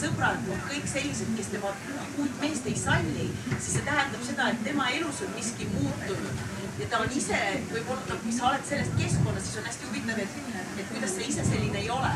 sõbrad 0.00 0.48
on 0.54 0.64
kõik 0.70 0.88
sellised, 0.92 1.36
kes 1.36 1.50
tema 1.52 1.74
uut 2.18 2.40
meest 2.40 2.66
ei 2.66 2.76
salli, 2.76 3.28
siis 3.58 3.72
see 3.76 3.84
tähendab 3.90 4.24
seda, 4.30 4.48
et 4.48 4.64
tema 4.64 4.88
elus 4.90 5.22
on 5.26 5.34
miski 5.36 5.68
muutunud 5.74 6.42
ja 6.78 6.86
ta 6.90 6.98
on 7.04 7.14
ise 7.20 7.38
võib-olla, 7.72 8.18
kui 8.24 8.32
sa 8.32 8.50
oled 8.50 8.66
sellest 8.68 8.98
keskkonnast, 8.98 9.46
siis 9.46 9.60
on 9.60 9.70
hästi 9.70 9.88
huvitav, 9.88 10.18
et, 10.24 10.36
et 10.78 10.92
kuidas 10.92 11.14
sa 11.14 11.24
ise 11.30 11.46
selline 11.46 11.78
ei 11.78 11.90
ole. 11.90 12.12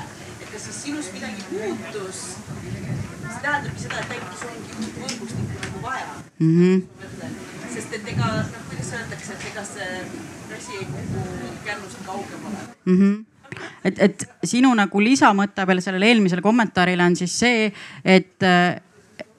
Kas 0.52 0.64
siis 0.68 0.82
sinus 0.82 1.10
midagi 1.14 1.44
muutus, 1.50 2.20
see 3.22 3.40
tähendabki 3.42 3.84
seda, 3.86 4.02
et 4.02 4.14
äkki 4.18 4.38
sul 4.40 4.52
ongi 4.52 4.76
uut 4.78 5.00
võrgustikku 5.02 5.64
nagu 5.64 5.82
vaja 5.86 6.14
mm. 6.38 6.54
-hmm. 6.58 7.74
sest 7.74 7.98
et 7.98 8.08
ega, 8.14 8.30
noh, 8.38 8.62
kuidas 8.68 8.92
öeldakse, 8.98 9.32
et 9.32 9.50
ega 9.50 9.64
see 9.64 9.90
asi 10.58 10.78
ei 10.78 10.86
kuku 10.94 11.26
kärnust 11.64 12.06
kaugemale 12.06 12.64
mm. 12.84 12.98
-hmm 12.98 13.20
et, 13.84 13.98
et 13.98 14.24
sinu 14.44 14.74
nagu 14.74 15.00
lisamõte 15.00 15.66
veel 15.66 15.80
sellele 15.84 16.06
eelmisele 16.08 16.42
kommentaarile 16.42 17.04
on 17.04 17.16
siis 17.16 17.38
see, 17.38 17.72
et 18.04 18.44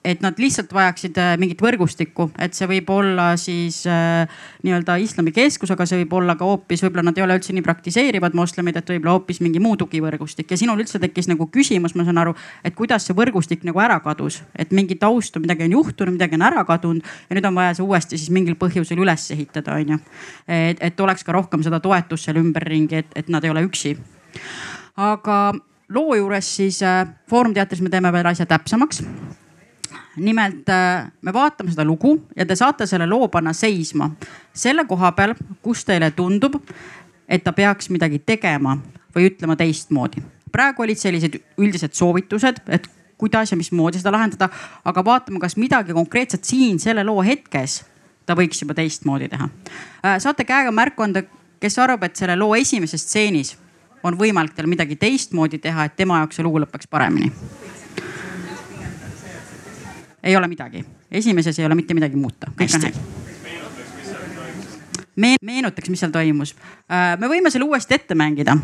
et 0.03 0.21
nad 0.21 0.39
lihtsalt 0.39 0.73
vajaksid 0.75 1.17
äh, 1.19 1.33
mingit 1.39 1.61
võrgustikku, 1.63 2.27
et 2.41 2.55
see 2.55 2.67
võib 2.67 2.89
olla 2.91 3.29
siis 3.39 3.81
äh, 3.87 4.27
nii-öelda 4.65 4.97
islamikeskus, 5.03 5.71
aga 5.71 5.87
see 5.87 6.01
võib 6.01 6.17
olla 6.19 6.35
ka 6.39 6.47
hoopis, 6.47 6.83
võib-olla 6.83 7.05
nad 7.07 7.19
ei 7.19 7.23
ole 7.23 7.37
üldse 7.39 7.55
nii 7.55 7.63
praktiseerivad 7.63 8.35
moslemid, 8.35 8.77
et 8.79 8.91
võib-olla 8.93 9.15
hoopis 9.15 9.39
mingi 9.43 9.61
muu 9.63 9.77
tugivõrgustik 9.79 10.51
ja 10.51 10.59
sinul 10.59 10.81
üldse 10.83 10.99
tekkis 11.03 11.29
nagu 11.31 11.47
küsimus, 11.53 11.95
ma 11.95 12.05
saan 12.07 12.19
aru, 12.19 12.35
et 12.67 12.75
kuidas 12.75 13.07
see 13.07 13.15
võrgustik 13.17 13.63
nagu 13.67 13.79
ära 13.83 13.99
kadus, 14.03 14.41
et 14.59 14.73
mingi 14.75 14.97
taustu, 14.99 15.41
midagi 15.43 15.69
on 15.69 15.77
juhtunud, 15.77 16.17
midagi 16.17 16.39
on 16.39 16.47
ära 16.49 16.65
kadunud 16.67 17.13
ja 17.29 17.37
nüüd 17.37 17.47
on 17.47 17.61
vaja 17.61 17.77
see 17.77 17.85
uuesti 17.87 18.19
siis 18.19 18.33
mingil 18.35 18.57
põhjusel 18.59 18.99
üles 18.99 19.29
ehitada, 19.35 19.77
onju. 19.79 19.99
et, 20.47 20.81
et 20.83 21.05
oleks 21.05 21.23
ka 21.23 21.35
rohkem 21.35 21.63
seda 21.63 21.79
toetust 21.83 22.27
seal 22.27 22.41
ümberringi, 22.41 23.05
et, 23.05 23.15
et 23.23 23.31
nad 23.31 23.43
ei 23.43 23.53
ole 23.53 23.63
üksi. 23.69 23.95
aga 24.99 25.37
loo 25.93 26.15
juures 26.19 26.49
siis 26.55 26.81
äh, 26.83 27.07
Foorum 27.29 27.53
teatris 27.55 27.81
me 27.81 27.89
teeme 27.93 28.11
veel 28.11 28.27
asja 28.27 28.45
täpsemaks 28.49 29.03
nimelt 30.15 30.69
äh, 30.69 31.11
me 31.21 31.33
vaatame 31.33 31.71
seda 31.71 31.85
lugu 31.85 32.15
ja 32.35 32.45
te 32.45 32.55
saate 32.55 32.87
selle 32.89 33.07
loo 33.09 33.27
panna 33.27 33.53
seisma 33.53 34.11
selle 34.53 34.85
koha 34.85 35.11
peal, 35.17 35.33
kus 35.61 35.85
teile 35.85 36.11
tundub, 36.11 36.59
et 37.27 37.43
ta 37.43 37.53
peaks 37.53 37.89
midagi 37.89 38.19
tegema 38.19 38.77
või 39.15 39.29
ütlema 39.31 39.55
teistmoodi. 39.57 40.21
praegu 40.51 40.83
olid 40.83 40.97
sellised 40.97 41.39
üldised 41.57 41.93
soovitused, 41.97 42.61
et 42.67 42.87
kuidas 43.17 43.51
ja 43.51 43.57
mismoodi 43.57 43.97
seda 43.97 44.11
lahendada, 44.13 44.49
aga 44.85 45.05
vaatame, 45.05 45.39
kas 45.39 45.57
midagi 45.57 45.93
konkreetset 45.93 46.43
siin 46.43 46.79
selle 46.79 47.03
loo 47.03 47.23
hetkes 47.25 47.81
ta 48.25 48.35
võiks 48.37 48.61
juba 48.61 48.73
teistmoodi 48.77 49.29
teha. 49.29 49.49
Äh, 50.05 50.19
saate 50.19 50.45
käega 50.45 50.71
märku 50.71 51.03
anda, 51.03 51.23
kes 51.59 51.79
arvab, 51.79 52.03
et 52.03 52.15
selle 52.19 52.37
loo 52.37 52.55
esimeses 52.55 53.01
stseenis 53.01 53.55
on 54.03 54.17
võimalik 54.19 54.53
tal 54.53 54.67
midagi 54.67 54.99
teistmoodi 54.99 55.59
teha, 55.63 55.87
et 55.87 55.95
tema 55.95 56.21
jaoks 56.21 56.37
see 56.39 56.45
lugu 56.45 56.61
lõpeks 56.63 56.89
paremini 56.91 57.31
ei 60.23 60.35
ole 60.35 60.47
midagi, 60.47 60.85
esimeses 61.11 61.59
ei 61.59 61.65
ole 61.65 61.75
mitte 61.75 61.93
midagi 61.93 62.15
muuta, 62.15 62.51
kõik 62.57 62.79
on 62.79 62.87
hästi 62.87 63.23
meen-, 65.15 65.37
meenutaks, 65.41 65.89
mis 65.89 65.99
seal 65.99 66.13
toimus. 66.13 66.55
Äh, 66.91 67.13
me 67.19 67.29
võime 67.31 67.51
selle 67.53 67.67
uuesti 67.67 67.97
ette 67.99 68.15
mängida. 68.15 68.57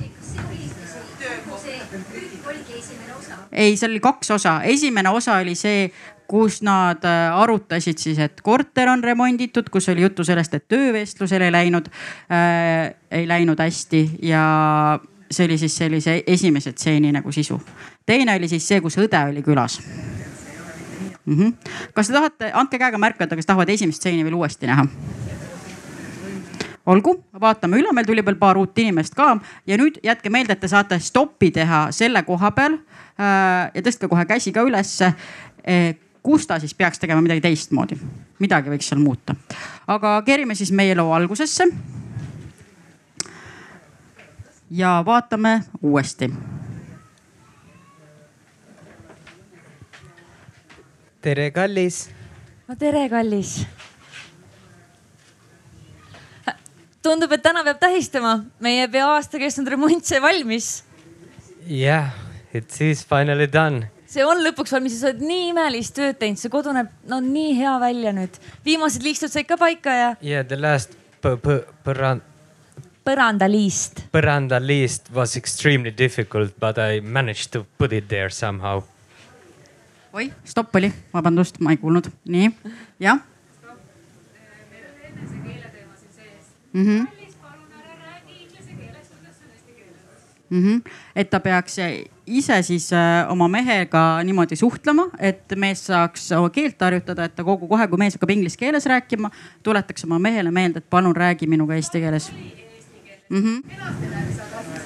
ei, 3.51 3.75
seal 3.77 3.91
oli 3.91 3.99
kaks 3.99 4.31
osa, 4.31 4.61
esimene 4.63 5.09
osa 5.09 5.39
oli 5.41 5.55
see, 5.57 5.89
kus 6.29 6.61
nad 6.61 7.03
äh, 7.03 7.36
arutasid 7.41 7.97
siis, 7.97 8.19
et 8.21 8.41
korter 8.45 8.91
on 8.91 9.03
remonditud, 9.03 9.69
kus 9.73 9.89
oli 9.89 10.05
juttu 10.05 10.23
sellest, 10.23 10.53
et 10.53 10.67
töövestlusel 10.69 11.47
ei 11.47 11.51
läinud 11.51 11.89
äh,, 12.31 12.93
ei 13.11 13.27
läinud 13.27 13.59
hästi 13.59 14.03
ja 14.29 14.43
see 15.31 15.49
oli 15.49 15.57
siis 15.57 15.75
sellise 15.77 16.21
esimese 16.27 16.71
stseeni 16.71 17.11
nagu 17.11 17.31
sisu. 17.31 17.59
teine 18.05 18.38
oli 18.38 18.47
siis 18.47 18.67
see, 18.67 18.81
kus 18.81 18.97
õde 19.01 19.25
oli 19.34 19.43
külas 19.43 19.81
mm. 21.30 21.38
-hmm. 21.38 21.73
kas 21.93 22.07
te 22.07 22.13
tahate, 22.13 22.51
andke 22.53 22.80
käega 22.80 22.97
märku, 22.97 23.23
et 23.23 23.36
kas 23.36 23.45
tahavad 23.45 23.69
esimest 23.69 24.01
stseeni 24.01 24.23
veel 24.23 24.34
uuesti 24.34 24.67
näha? 24.67 24.88
olgu, 26.89 27.15
vaatame 27.41 27.77
üle, 27.77 27.91
meil 27.93 28.07
tuli 28.07 28.25
veel 28.25 28.38
paar 28.39 28.57
uut 28.57 28.77
inimest 28.82 29.15
ka 29.15 29.38
ja 29.67 29.77
nüüd 29.77 29.99
jätke 30.03 30.30
meelde, 30.34 30.55
et 30.55 30.63
te 30.63 30.67
saate 30.67 30.99
stoppi 30.99 31.51
teha 31.51 31.88
selle 31.95 32.23
koha 32.27 32.51
peal 32.51 32.80
äh, 32.80 33.69
ja 33.73 33.84
tõstke 33.86 34.09
kohe 34.09 34.25
käsi 34.25 34.51
ka 34.55 34.65
ülesse. 34.65 35.13
kus 36.23 36.47
ta 36.47 36.59
siis 36.59 36.73
peaks 36.73 36.99
tegema 36.99 37.21
midagi 37.21 37.41
teistmoodi. 37.41 37.97
midagi 38.39 38.69
võiks 38.69 38.89
seal 38.89 39.01
muuta. 39.01 39.36
aga 39.88 40.21
kerime 40.25 40.55
siis 40.55 40.71
meie 40.71 40.95
loo 40.95 41.13
algusesse. 41.13 41.67
ja 44.71 45.03
vaatame 45.05 45.63
uuesti. 45.82 46.34
Tere, 51.22 51.51
kallis. 51.51 52.07
no 52.67 52.76
tere, 52.80 53.07
kallis. 53.09 53.65
tundub, 57.03 57.32
et 57.32 57.43
täna 57.43 57.63
peab 57.63 57.80
tähistama, 57.80 58.34
meie 58.59 58.88
pea 58.91 59.07
aasta 59.15 59.39
kestnud 59.41 59.72
remont 59.72 60.05
sai 60.05 60.22
valmis. 60.24 60.84
jah, 61.65 62.11
it 62.53 62.82
is 62.82 63.05
finally 63.05 63.47
done 63.47 63.88
see 64.09 64.26
on 64.26 64.41
lõpuks 64.41 64.74
valmis 64.74 64.95
ja 64.95 65.03
sa 65.03 65.11
oled 65.11 65.22
nii 65.26 65.49
imelist 65.51 65.93
tööd 65.97 66.17
teinud, 66.22 66.39
see 66.41 66.51
kodu 66.53 66.74
näeb 66.74 66.89
no 67.09 67.20
nii 67.24 67.53
hea 67.59 67.76
välja 67.82 68.13
nüüd. 68.15 68.39
viimased 68.65 69.05
liistud 69.05 69.32
said 69.32 69.47
ka 69.49 69.57
paika 69.59 69.93
ja. 69.93 70.09
Yeah, 70.22 70.45
the 70.47 70.57
last 70.57 70.95
põrand. 71.22 72.24
põrandaliist. 73.05 74.05
põrandaliist 74.13 75.11
was 75.13 75.38
extremely 75.38 75.91
difficult, 75.91 76.55
but 76.59 76.80
I 76.80 77.01
managed 77.01 77.51
to 77.53 77.65
put 77.78 77.93
it 77.93 78.09
there 78.09 78.30
somehow. 78.30 78.84
Oi, 80.14 80.32
stopp 80.43 80.76
oli, 80.76 80.91
vabandust, 81.14 81.60
ma 81.60 81.72
ei 81.74 81.78
kuulnud, 81.78 82.10
nii, 82.26 82.51
jah. 82.99 83.20
Mm 86.74 86.86
-hmm. 86.86 87.07
Mm 90.49 90.64
-hmm. 90.64 90.91
et 91.16 91.30
ta 91.30 91.39
peaks 91.39 91.78
ise 92.26 92.62
siis 92.62 92.93
äh, 92.93 93.32
oma 93.32 93.47
mehega 93.47 94.24
niimoodi 94.24 94.55
suhtlema, 94.55 95.03
et 95.20 95.43
mees 95.55 95.86
saaks 95.86 96.30
keelt 96.51 96.82
harjutada, 96.82 97.24
et 97.24 97.36
ta 97.36 97.43
kogu, 97.43 97.68
kohe 97.68 97.88
kui 97.88 97.97
mees 97.97 98.14
hakkab 98.14 98.30
inglise 98.30 98.57
keeles 98.57 98.86
rääkima, 98.86 99.30
tuletaks 99.64 100.03
oma 100.03 100.20
mehele 100.20 100.51
meelde, 100.51 100.78
et 100.78 100.89
palun 100.89 101.16
räägi 101.16 101.47
minuga 101.47 101.76
eesti 101.76 101.99
keeles 101.99 102.32
mm. 103.30 103.38
-hmm. 103.43 104.78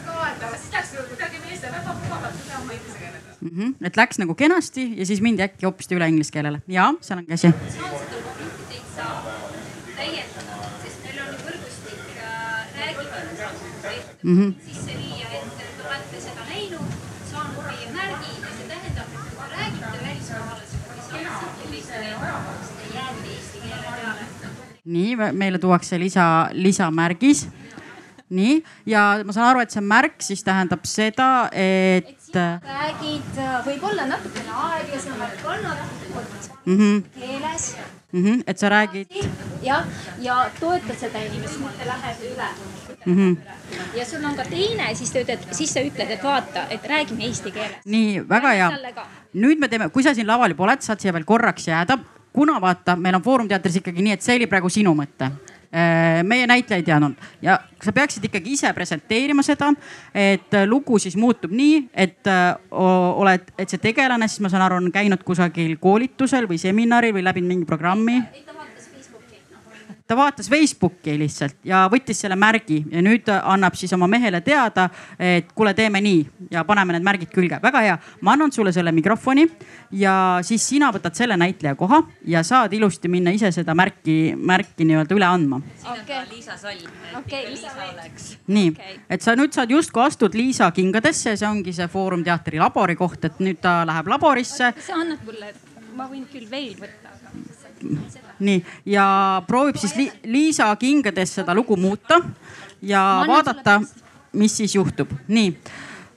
Mm 3.44 3.50
-hmm. 3.50 3.88
et 3.88 3.98
läks 3.98 4.20
nagu 4.20 4.36
kenasti 4.36 4.94
ja 4.98 5.06
siis 5.06 5.22
mindi 5.22 5.44
äkki 5.44 5.66
hoopiski 5.66 5.96
üle 5.96 6.08
inglise 6.08 6.32
keelele. 6.32 6.62
ja 6.68 6.94
seal 7.02 7.20
on 7.20 7.26
käsi. 7.26 7.54
Mm 14.24 14.38
-hmm. 14.40 14.54
sisse 14.68 14.92
viia, 14.98 15.28
et 15.34 15.58
te 15.58 15.88
olete 15.88 16.20
seda 16.22 16.44
näinud, 16.50 16.92
saanud 17.32 17.64
meie 17.68 17.90
märgi 17.92 18.30
ja 18.42 18.52
see 18.58 18.68
tähendab, 18.68 19.10
et 19.16 19.34
kui 19.36 19.48
te 19.50 19.56
räägite 19.58 19.98
välismaalasega 20.06 20.94
või 20.94 21.02
saksakilist, 21.10 21.90
te 21.90 22.96
jääte 22.96 23.28
eesti 23.34 23.60
keele 23.64 23.90
peale. 23.98 24.24
nii, 24.86 25.16
meile 25.32 25.60
tuuakse 25.60 26.00
lisa, 26.00 26.50
lisamärgis. 26.54 27.48
nii, 28.30 28.64
ja 28.86 29.20
ma 29.26 29.32
saan 29.32 29.50
aru, 29.50 29.60
et 29.60 29.72
see 29.72 29.82
märk 29.82 30.22
siis 30.22 30.44
tähendab 30.44 30.86
seda, 30.86 31.50
et. 31.52 32.23
Räägid 32.36 33.42
võib-olla 33.66 34.08
natukene 34.08 34.56
aeglasemalt, 34.70 35.42
kannatlikult 35.44 36.50
mm 36.66 36.78
-hmm. 36.78 37.04
keeles 37.20 37.76
mm. 38.14 38.26
-hmm. 38.26 38.44
et 38.48 38.58
sa 38.58 38.70
räägid. 38.70 39.08
jah, 39.62 39.86
ja 40.20 40.50
toetad 40.60 40.96
seda 41.00 41.20
inimest, 41.20 41.60
mitte 41.60 41.86
lähed 41.86 42.18
üle 42.34 42.48
mm. 43.06 43.16
-hmm. 43.16 43.38
ja 43.98 44.06
sul 44.06 44.26
on 44.26 44.36
ka 44.36 44.44
teine, 44.44 44.96
siis 44.96 45.12
ta 45.12 45.20
ütled, 45.20 45.40
siis 45.52 45.74
sa 45.74 45.80
ütled, 45.80 46.10
et 46.10 46.24
vaata, 46.24 46.68
et 46.70 46.84
räägime 46.84 47.24
eesti 47.24 47.52
keeles. 47.52 47.86
nii, 47.86 48.30
väga 48.30 48.50
hea. 48.50 48.72
nüüd 49.34 49.60
me 49.60 49.68
teeme, 49.68 49.90
kui 49.90 50.04
sa 50.04 50.14
siin 50.14 50.28
laval 50.28 50.50
juba 50.50 50.64
oled, 50.64 50.82
saad 50.82 51.00
siia 51.00 51.14
veel 51.14 51.26
korraks 51.26 51.68
jääda. 51.68 51.98
kuna 52.34 52.62
vaata, 52.62 52.96
meil 52.96 53.16
on 53.16 53.22
Foorum 53.22 53.48
teatris 53.48 53.76
ikkagi 53.76 54.02
nii, 54.02 54.14
et 54.14 54.22
see 54.22 54.36
oli 54.36 54.48
praegu 54.48 54.70
sinu 54.70 54.94
mõte 54.94 55.32
meie 55.74 56.48
näitleja 56.48 56.82
ei 56.82 56.86
teadnud. 56.86 57.16
Ja 57.42 57.58
sa 57.82 57.92
peaksid 57.96 58.26
ikkagi 58.30 58.54
ise 58.54 58.70
presenteerima 58.74 59.42
seda, 59.46 59.72
et 60.14 60.54
lugu 60.70 61.00
siis 61.02 61.18
muutub 61.18 61.52
nii, 61.52 61.88
et 61.94 62.30
oled, 62.72 63.50
et 63.58 63.74
see 63.74 63.82
tegelane, 63.82 64.30
siis 64.30 64.44
ma 64.46 64.54
saan 64.54 64.68
aru, 64.68 64.78
on 64.84 64.92
käinud 64.94 65.26
kusagil 65.26 65.76
koolitusel 65.82 66.46
või 66.50 66.62
seminaril 66.62 67.16
või 67.18 67.26
läbinud 67.26 67.56
mingi 67.56 67.70
programmi 67.70 68.22
ta 70.14 70.18
vaatas 70.18 70.50
Facebooki 70.50 71.16
lihtsalt 71.18 71.64
ja 71.66 71.88
võttis 71.92 72.20
selle 72.22 72.36
märgi 72.38 72.84
ja 72.92 73.02
nüüd 73.02 73.30
annab 73.34 73.74
siis 73.78 73.94
oma 73.96 74.06
mehele 74.12 74.44
teada, 74.46 74.86
et 75.18 75.50
kuule, 75.58 75.74
teeme 75.74 76.02
nii 76.06 76.50
ja 76.54 76.62
paneme 76.68 76.94
need 76.94 77.06
märgid 77.06 77.32
külge. 77.34 77.58
väga 77.64 77.82
hea, 77.82 77.96
ma 78.22 78.36
annan 78.38 78.52
sulle 78.54 78.72
selle 78.76 78.92
mikrofoni 78.94 79.48
ja 79.98 80.16
siis 80.46 80.68
sina 80.70 80.92
võtad 80.94 81.18
selle 81.18 81.38
näitleja 81.40 81.76
koha 81.80 82.04
ja 82.30 82.44
saad 82.46 82.74
ilusti 82.78 83.10
minna 83.10 83.34
ise 83.34 83.52
seda 83.56 83.74
märki, 83.74 84.36
märki 84.38 84.86
nii-öelda 84.86 85.18
üle 85.18 85.26
andma. 85.30 85.62
okei, 85.96 86.22
Liisa 86.30 86.58
Salm. 86.58 86.92
okei, 87.18 87.48
Liisa 87.50 87.74
oleks. 87.90 88.30
nii 88.48 88.70
okay., 88.76 89.00
et 89.10 89.26
sa 89.26 89.36
nüüd 89.40 89.56
saad 89.56 89.74
justkui 89.74 90.04
astud 90.06 90.38
Liisa 90.38 90.70
kingadesse, 90.72 91.38
see 91.38 91.50
ongi 91.50 91.74
see 91.74 91.88
Foorum 91.90 92.24
teatri 92.24 92.62
labori 92.62 92.96
koht, 93.00 93.26
et 93.26 93.42
nüüd 93.42 93.62
ta 93.62 93.82
läheb 93.90 94.14
laborisse. 94.14 94.74
sa 94.78 95.00
annad 95.00 95.26
mulle, 95.26 95.56
ma 95.98 96.06
võin 96.12 96.30
küll 96.30 96.46
veel 96.52 96.78
võtta, 96.78 97.18
aga 97.18 98.23
nii 98.40 98.66
ja 98.86 99.06
proovib 99.48 99.78
siis 99.78 99.96
li 99.96 100.12
Liisa 100.24 100.76
kingades 100.76 101.36
seda 101.36 101.56
lugu 101.56 101.78
muuta 101.78 102.22
ja 102.82 103.24
vaadata, 103.28 103.82
mis 104.34 104.58
siis 104.58 104.76
juhtub. 104.76 105.12
nii, 105.28 105.58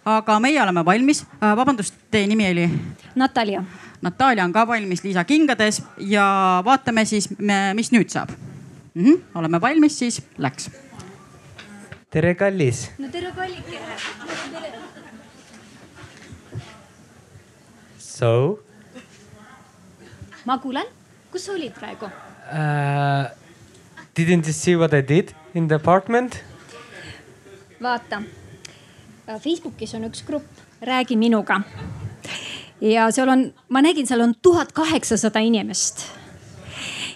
aga 0.04 0.40
meie 0.40 0.62
oleme 0.62 0.84
valmis. 0.84 1.24
vabandust, 1.40 1.94
teie 2.10 2.26
nimi 2.26 2.50
oli? 2.50 2.70
Natalja. 3.14 3.64
Natalja 4.02 4.44
on 4.44 4.52
ka 4.52 4.66
valmis 4.66 5.04
Liisa 5.04 5.24
kingades 5.24 5.82
ja 5.98 6.62
vaatame 6.64 7.04
siis, 7.04 7.28
mis 7.74 7.92
nüüd 7.92 8.08
saab 8.08 8.30
mm. 8.94 9.04
-hmm. 9.04 9.22
oleme 9.34 9.60
valmis, 9.60 9.98
siis 9.98 10.22
läks. 10.38 10.70
tere, 12.10 12.34
kallis. 12.34 12.90
no 12.98 13.08
tere, 13.08 13.32
kallikene. 13.32 13.96
So? 17.98 18.58
ma 20.44 20.58
kuulen 20.58 20.95
kus 21.36 21.50
sa 21.50 21.52
olid 21.52 21.74
praegu 21.76 22.08
uh,? 22.08 23.28
Didn't 24.16 24.48
you 24.48 24.54
see 24.56 24.76
what 24.80 24.94
I 24.96 25.02
did 25.04 25.34
in 25.54 25.68
the 25.68 25.76
apartment? 25.76 26.40
vaata, 27.82 28.22
Facebookis 29.44 29.92
on 29.98 30.06
üks 30.08 30.22
grupp, 30.24 30.46
Räägi 30.80 31.16
minuga. 31.20 31.60
ja 32.80 33.10
seal 33.12 33.28
on, 33.28 33.42
ma 33.68 33.82
nägin, 33.84 34.08
seal 34.08 34.24
on 34.24 34.32
tuhat 34.42 34.72
kaheksasada 34.72 35.42
inimest. 35.44 36.06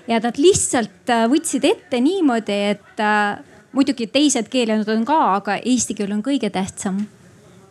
ja 0.08 0.18
nad 0.20 0.36
lihtsalt 0.36 1.08
äh, 1.08 1.24
võtsid 1.32 1.64
ette 1.64 2.00
niimoodi, 2.04 2.58
et 2.74 3.00
äh, 3.00 3.40
muidugi 3.72 4.10
teised 4.12 4.52
keeled 4.52 4.84
on 4.92 5.06
ka, 5.08 5.16
aga 5.38 5.56
eesti 5.64 5.96
keel 5.96 6.12
on 6.12 6.20
kõige 6.26 6.52
tähtsam 6.52 7.06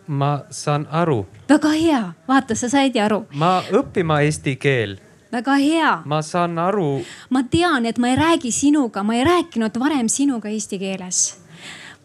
ma 0.08 0.32
saan 0.50 0.88
aru. 0.89 1.28
väga 1.50 1.76
hea, 1.78 2.02
vaata, 2.28 2.58
sa 2.58 2.72
said 2.74 2.97
ju 2.97 3.06
aru. 3.06 3.22
ma 3.38 3.60
õppima 3.70 4.24
eesti 4.26 4.56
keel 4.58 4.97
väga 5.32 5.56
hea. 5.62 6.02
ma 6.06 6.22
saan 6.22 6.58
aru. 6.60 7.04
ma 7.30 7.44
tean, 7.44 7.86
et 7.86 7.98
ma 7.98 8.10
ei 8.10 8.18
räägi 8.18 8.52
sinuga, 8.52 9.04
ma 9.04 9.16
ei 9.16 9.24
rääkinud 9.24 9.80
varem 9.80 10.10
sinuga 10.10 10.50
eesti 10.50 10.80
keeles. 10.80 11.38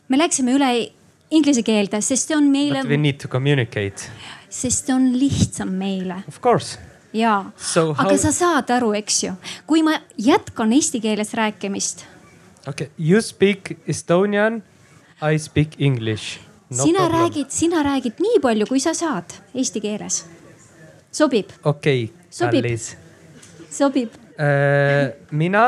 me 0.09 0.19
läksime 0.19 0.55
üle 0.57 0.71
inglise 1.31 1.63
keelde, 1.63 2.01
sest 2.05 2.29
see 2.29 2.37
on 2.37 2.51
meile. 2.53 2.83
But 2.83 2.91
we 2.91 2.97
need 3.01 3.21
to 3.23 3.29
communicate. 3.29 4.11
sest 4.49 4.87
see 4.87 4.95
on 4.95 5.13
lihtsam 5.19 5.73
meile. 5.79 6.23
Of 6.29 6.41
course. 6.41 6.79
ja, 7.13 7.45
how... 7.75 7.95
aga 7.99 8.17
sa 8.19 8.33
saad 8.33 8.71
aru, 8.71 8.93
eks 9.01 9.23
ju, 9.25 9.37
kui 9.67 9.83
ma 9.87 9.99
jätkan 10.19 10.73
eesti 10.73 11.01
keeles 11.01 11.35
rääkimist. 11.35 12.05
okei 12.67 12.87
okay., 12.87 12.91
you 12.99 13.23
speak 13.23 13.73
Estonian, 13.89 14.63
I 15.23 15.39
speak 15.39 15.79
English 15.79 16.41
no. 16.69 16.83
sina 16.83 17.07
problem. 17.07 17.21
räägid, 17.21 17.51
sina 17.51 17.83
räägid 17.83 18.21
nii 18.21 18.43
palju, 18.43 18.67
kui 18.67 18.83
sa 18.83 18.95
saad 18.95 19.39
eesti 19.55 19.81
keeles. 19.81 20.27
sobib? 21.13 21.57
okei 21.65 22.05
okay,, 22.05 22.51
kallis 22.51 22.93
sobib 23.75 24.15
äh,? 24.39 25.13
mina 25.31 25.65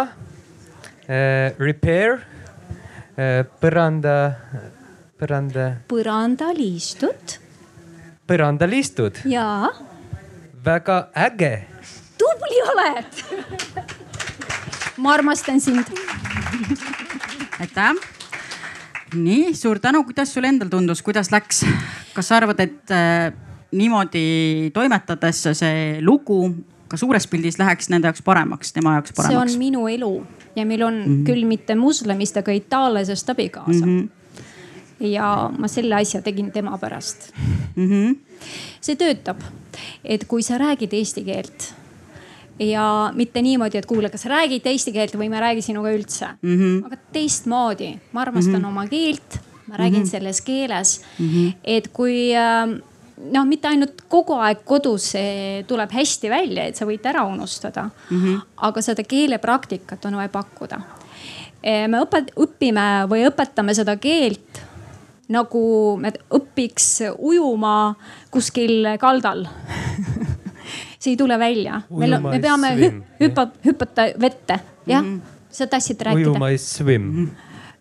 äh, 1.09 1.53
repair 1.59 2.21
äh, 3.17 3.43
põranda, 3.61 4.17
põranda. 5.19 5.67
põrandaliistud. 5.91 7.39
põrandaliistud? 8.31 9.25
jaa. 9.31 9.73
väga 10.67 11.01
äge. 11.27 11.55
tubli 12.19 12.63
oled 12.73 13.25
ma 14.97 15.15
armastan 15.15 15.61
sind. 15.61 15.91
aitäh. 17.61 17.93
nii 19.15 19.55
suur 19.55 19.79
tänu, 19.83 20.05
kuidas 20.05 20.33
sul 20.35 20.45
endal 20.45 20.71
tundus, 20.71 21.03
kuidas 21.03 21.31
läks, 21.35 21.65
kas 22.15 22.31
sa 22.31 22.39
arvad, 22.41 22.61
et 22.61 22.95
äh, 22.95 23.35
niimoodi 23.77 24.71
toimetades 24.75 25.43
see 25.59 26.01
lugu 26.03 26.41
ka 26.89 26.97
suures 26.97 27.27
pildis 27.27 27.59
läheks 27.59 27.89
nende 27.89 28.09
jaoks 28.11 28.23
paremaks, 28.23 28.73
tema 28.73 28.97
jaoks 28.99 29.13
paremaks? 29.17 29.35
see 29.35 29.57
on 29.57 29.59
minu 29.59 29.89
elu 29.89 30.27
ja 30.57 30.67
meil 30.67 30.83
on 30.83 30.95
mm 30.95 31.05
-hmm. 31.05 31.25
küll 31.27 31.47
mitte 31.47 31.75
moslemist, 31.75 32.37
aga 32.37 32.53
itaallasest 32.53 33.31
abikaasa 33.31 33.87
mm. 33.87 33.99
-hmm 34.01 34.09
ja 35.01 35.51
ma 35.59 35.69
selle 35.69 35.95
asja 35.95 36.23
tegin 36.23 36.53
tema 36.53 36.79
pärast 36.79 37.33
mm. 37.77 37.89
-hmm. 37.89 38.17
see 38.81 38.97
töötab, 38.97 39.41
et 40.05 40.25
kui 40.25 40.43
sa 40.43 40.59
räägid 40.59 40.93
eesti 40.93 41.25
keelt, 41.25 41.75
ja 42.59 43.13
mitte 43.15 43.43
niimoodi, 43.43 43.79
et 43.79 43.87
kuule, 43.87 44.11
kas 44.11 44.25
räägid 44.25 44.67
eesti 44.67 44.93
keelt 44.93 45.15
või 45.15 45.29
ma 45.29 45.41
ei 45.41 45.45
räägi 45.49 45.63
sinuga 45.63 45.93
üldse 45.93 46.29
mm. 46.43 46.57
-hmm. 46.57 46.87
aga 46.87 46.97
teistmoodi, 47.13 47.99
ma 48.13 48.21
armastan 48.21 48.55
mm 48.55 48.65
-hmm. 48.65 48.69
oma 48.69 48.87
keelt, 48.87 49.39
ma 49.67 49.77
räägin 49.77 50.01
mm 50.01 50.05
-hmm. 50.05 50.11
selles 50.11 50.41
keeles 50.41 51.01
mm. 51.19 51.29
-hmm. 51.29 51.53
et 51.65 51.89
kui 51.89 52.33
äh, 52.35 52.81
noh, 53.17 53.47
mitte 53.49 53.69
ainult 53.69 54.05
kogu 54.13 54.37
aeg 54.45 54.63
kodus 54.65 55.11
see 55.15 55.65
tuleb 55.69 55.93
hästi 55.93 56.31
välja, 56.31 56.69
et 56.69 56.77
sa 56.77 56.89
võid 56.89 57.05
ära 57.09 57.25
unustada 57.29 57.89
mm. 57.89 58.23
-hmm. 58.23 58.41
aga 58.69 58.83
seda 58.83 59.05
keelepraktikat 59.05 60.05
on 60.05 60.17
vaja 60.17 60.29
pakkuda. 60.29 60.81
me 61.89 62.01
õpet-, 62.05 62.35
õpime 62.37 63.07
või 63.09 63.27
õpetame 63.27 63.75
seda 63.75 63.97
keelt 63.97 64.63
nagu 65.29 65.97
me 65.99 66.13
õpiks 66.31 67.01
ujuma 67.19 67.95
kuskil 68.31 68.95
kaldal 69.01 69.47
see 71.07 71.15
ei 71.15 71.17
tule 71.17 71.39
välja. 71.39 71.81
meil 71.91 72.19
on, 72.19 72.29
me 72.31 72.41
peame 72.43 72.75
hü 72.79 72.91
hüpata, 73.21 73.59
hüpata 73.67 74.07
vette, 74.21 74.61
jah 74.87 75.03
mm, 75.03 75.17
-hmm. 75.17 75.51
sa 75.51 75.67
tahtsid 75.67 76.01
rääkida. 76.01 76.31
ujuma 76.31 76.51
ei 76.51 76.59
swim. 76.59 77.31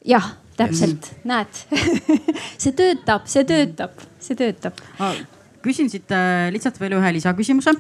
jah, 0.06 0.36
täpselt, 0.58 1.14
näed. 1.28 1.64
See 2.62 2.76
töötab, 2.76 3.26
see 3.30 3.48
töötab, 3.48 4.04
see 4.24 4.38
töötab. 4.40 4.80
Küsin 5.66 5.88
siit 5.90 6.12
äh, 6.14 6.52
lihtsalt 6.54 6.78
veel 6.78 6.94
ühe 6.94 7.10
lisaküsimuse. 7.16 7.72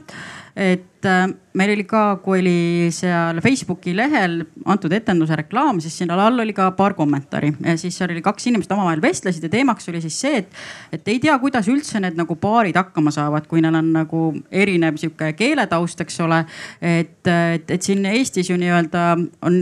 et 0.55 1.05
äh, 1.05 1.27
meil 1.53 1.73
oli 1.75 1.83
ka, 1.85 2.17
kui 2.23 2.39
oli 2.39 2.89
seal 2.95 3.41
Facebooki 3.43 3.93
lehel 3.95 4.39
antud 4.65 4.93
etenduse 4.95 5.35
reklaam, 5.37 5.81
siis 5.83 5.97
sinna 5.99 6.17
all 6.17 6.39
oli 6.41 6.53
ka 6.55 6.71
paar 6.77 6.95
kommentaari. 6.97 7.53
Ja 7.61 7.77
siis 7.77 7.97
seal 7.97 8.09
oli 8.15 8.23
kaks 8.25 8.47
inimest 8.49 8.71
omavahel 8.73 9.03
vestlesid 9.03 9.45
ja 9.45 9.53
teemaks 9.53 9.89
oli 9.91 10.01
siis 10.01 10.17
see, 10.25 10.41
et, 10.41 10.59
et 10.97 11.13
ei 11.13 11.21
tea, 11.21 11.37
kuidas 11.39 11.69
üldse 11.69 12.01
need 12.01 12.17
nagu 12.17 12.39
paarid 12.41 12.79
hakkama 12.79 13.13
saavad, 13.13 13.45
kui 13.51 13.61
neil 13.61 13.77
on 13.77 13.93
nagu 13.99 14.25
erinev 14.51 14.97
sihuke 15.01 15.33
keeletaust, 15.37 16.01
eks 16.01 16.19
ole. 16.25 16.41
et, 16.81 17.21
et, 17.27 17.69
et 17.69 17.81
siin 17.81 18.05
Eestis 18.15 18.49
ju 18.49 18.57
nii-öelda 18.57 19.11
on 19.45 19.61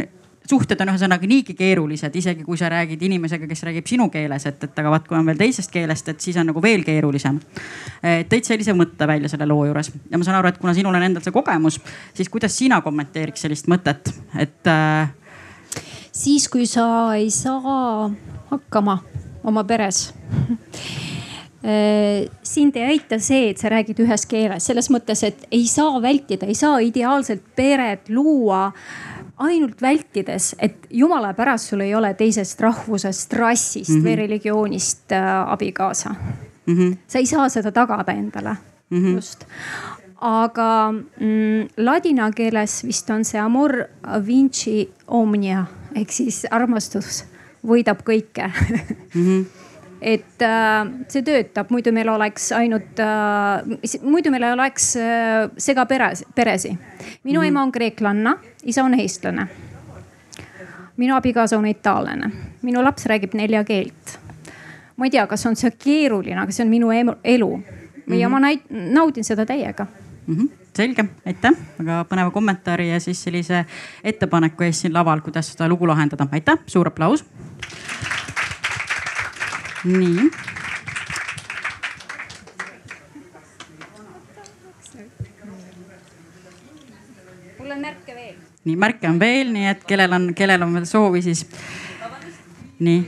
suhted 0.50 0.82
on 0.84 0.92
ühesõnaga 0.94 1.28
niigi 1.30 1.56
keerulised, 1.58 2.16
isegi 2.20 2.44
kui 2.44 2.58
sa 2.60 2.70
räägid 2.72 3.02
inimesega, 3.08 3.48
kes 3.48 3.64
räägib 3.68 3.88
sinu 3.90 4.10
keeles, 4.14 4.46
et, 4.50 4.64
et 4.68 4.80
aga 4.80 4.92
vaat, 4.94 5.08
kui 5.08 5.18
on 5.18 5.28
veel 5.30 5.40
teisest 5.40 5.72
keelest, 5.74 6.12
et 6.12 6.24
siis 6.24 6.38
on 6.40 6.50
nagu 6.52 6.62
veel 6.64 6.84
keerulisem. 6.88 7.40
tõid 8.30 8.48
sellise 8.48 8.76
mõtte 8.78 9.08
välja 9.08 9.32
selle 9.32 9.48
loo 9.50 9.66
juures 9.70 9.92
ja 10.12 10.20
ma 10.20 10.28
saan 10.28 10.40
aru, 10.40 10.52
et 10.52 10.60
kuna 10.62 10.76
sinul 10.76 10.96
on 10.96 11.08
endal 11.08 11.24
see 11.24 11.36
kogemus, 11.36 11.80
siis 12.14 12.30
kuidas 12.30 12.58
sina 12.58 12.82
kommenteeriks 12.84 13.48
sellist 13.48 13.72
mõtet, 13.72 14.14
et 14.40 14.72
äh.... 14.72 15.14
siis, 16.12 16.50
kui 16.52 16.68
sa 16.68 16.86
ei 17.16 17.32
saa 17.32 18.10
hakkama 18.52 19.00
oma 19.44 19.64
peres 19.68 20.10
äh, 21.64 22.28
sind 22.44 22.76
ei 22.76 22.96
aita 22.96 23.20
see, 23.24 23.50
et 23.52 23.62
sa 23.62 23.72
räägid 23.72 24.04
ühes 24.04 24.28
keeles, 24.30 24.68
selles 24.68 24.90
mõttes, 24.94 25.24
et 25.28 25.48
ei 25.52 25.66
saa 25.72 26.02
vältida, 26.04 26.48
ei 26.48 26.58
saa 26.58 26.80
ideaalselt 26.84 27.46
peret 27.56 28.12
luua 28.12 28.70
ainult 29.38 29.82
vältides, 29.82 30.56
et 30.60 30.88
jumala 30.90 31.34
pärast 31.34 31.72
sul 31.72 31.82
ei 31.82 31.96
ole 31.96 32.14
teisest 32.14 32.62
rahvusest, 32.62 33.34
rassist 33.34 33.90
mm 33.90 33.96
-hmm. 33.96 34.06
või 34.06 34.16
religioonist 34.16 35.12
äh, 35.12 35.52
abikaasa 35.52 36.16
mm. 36.66 36.78
-hmm. 36.78 36.98
sa 37.08 37.20
ei 37.20 37.26
saa 37.26 37.50
seda 37.50 37.72
tagada 37.72 38.12
endale 38.12 38.56
mm, 38.90 39.04
-hmm. 39.04 39.16
just. 39.16 39.46
aga 40.22 40.92
mm, 41.20 41.68
ladina 41.78 42.32
keeles 42.32 42.84
vist 42.84 43.10
on 43.10 43.26
see 43.26 43.42
amor 43.42 43.84
vinci 44.26 44.94
omnia 45.08 45.66
ehk 45.96 46.12
siis 46.12 46.46
armastus 46.52 47.26
võidab 47.68 48.04
kõike 48.04 48.52
mm. 49.16 49.26
-hmm 49.26 49.46
et 50.04 50.42
äh, 50.42 50.88
see 51.08 51.24
töötab, 51.24 51.70
muidu 51.72 51.94
meil 51.96 52.10
oleks 52.12 52.52
ainult 52.56 53.00
äh,, 53.00 54.00
muidu 54.04 54.32
meil 54.34 54.44
ei 54.44 54.56
oleks 54.56 54.90
äh, 55.00 55.46
segaperes, 55.58 56.26
peresi. 56.36 56.74
minu 57.24 57.40
mm 57.40 57.48
ema 57.48 57.64
on 57.64 57.72
kreeklanna, 57.72 58.38
isa 58.64 58.84
on 58.84 58.94
eestlane. 59.00 59.48
minu 60.98 61.16
abikaasa 61.16 61.58
on 61.58 61.66
itaallane, 61.66 62.32
minu 62.62 62.84
laps 62.84 63.06
räägib 63.06 63.34
nelja 63.34 63.64
keelt. 63.64 64.20
ma 64.98 65.06
ei 65.06 65.12
tea, 65.12 65.28
kas 65.28 65.46
on 65.46 65.56
see 65.56 65.72
keeruline, 65.72 66.42
aga 66.42 66.52
see 66.52 66.66
on 66.66 66.70
minu 66.70 66.92
elu 67.24 67.58
mm 67.58 67.64
-hmm. 68.08 68.14
ja 68.14 68.30
ma 68.30 68.40
naudin 68.70 69.24
seda 69.24 69.46
täiega 69.46 69.86
mm. 70.28 70.36
-hmm 70.36 70.50
selge, 70.78 71.06
aitäh, 71.26 71.54
väga 71.80 72.06
põneva 72.10 72.32
kommentaari 72.32 72.90
ja 72.90 73.00
siis 73.00 73.24
sellise 73.24 73.66
ettepaneku 74.04 74.64
eest 74.64 74.82
siin 74.82 74.94
laval, 74.94 75.22
kuidas 75.22 75.52
seda 75.52 75.68
lugu 75.70 75.88
lahendada. 75.88 76.28
aitäh, 76.32 76.58
suur 76.66 76.88
aplaus 76.88 77.26
nii. 79.84 80.30
mul 87.60 87.72
on 87.72 87.82
märke 87.82 88.16
veel. 88.16 88.36
nii 88.64 88.76
märke 88.76 89.10
on 89.10 89.20
veel, 89.20 89.52
nii 89.52 89.68
et 89.72 89.84
kellel 89.88 90.16
on, 90.16 90.30
kellel 90.36 90.64
on 90.64 90.74
veel 90.78 90.88
soovi, 90.88 91.22
siis. 91.26 91.46
nii, 92.84 93.04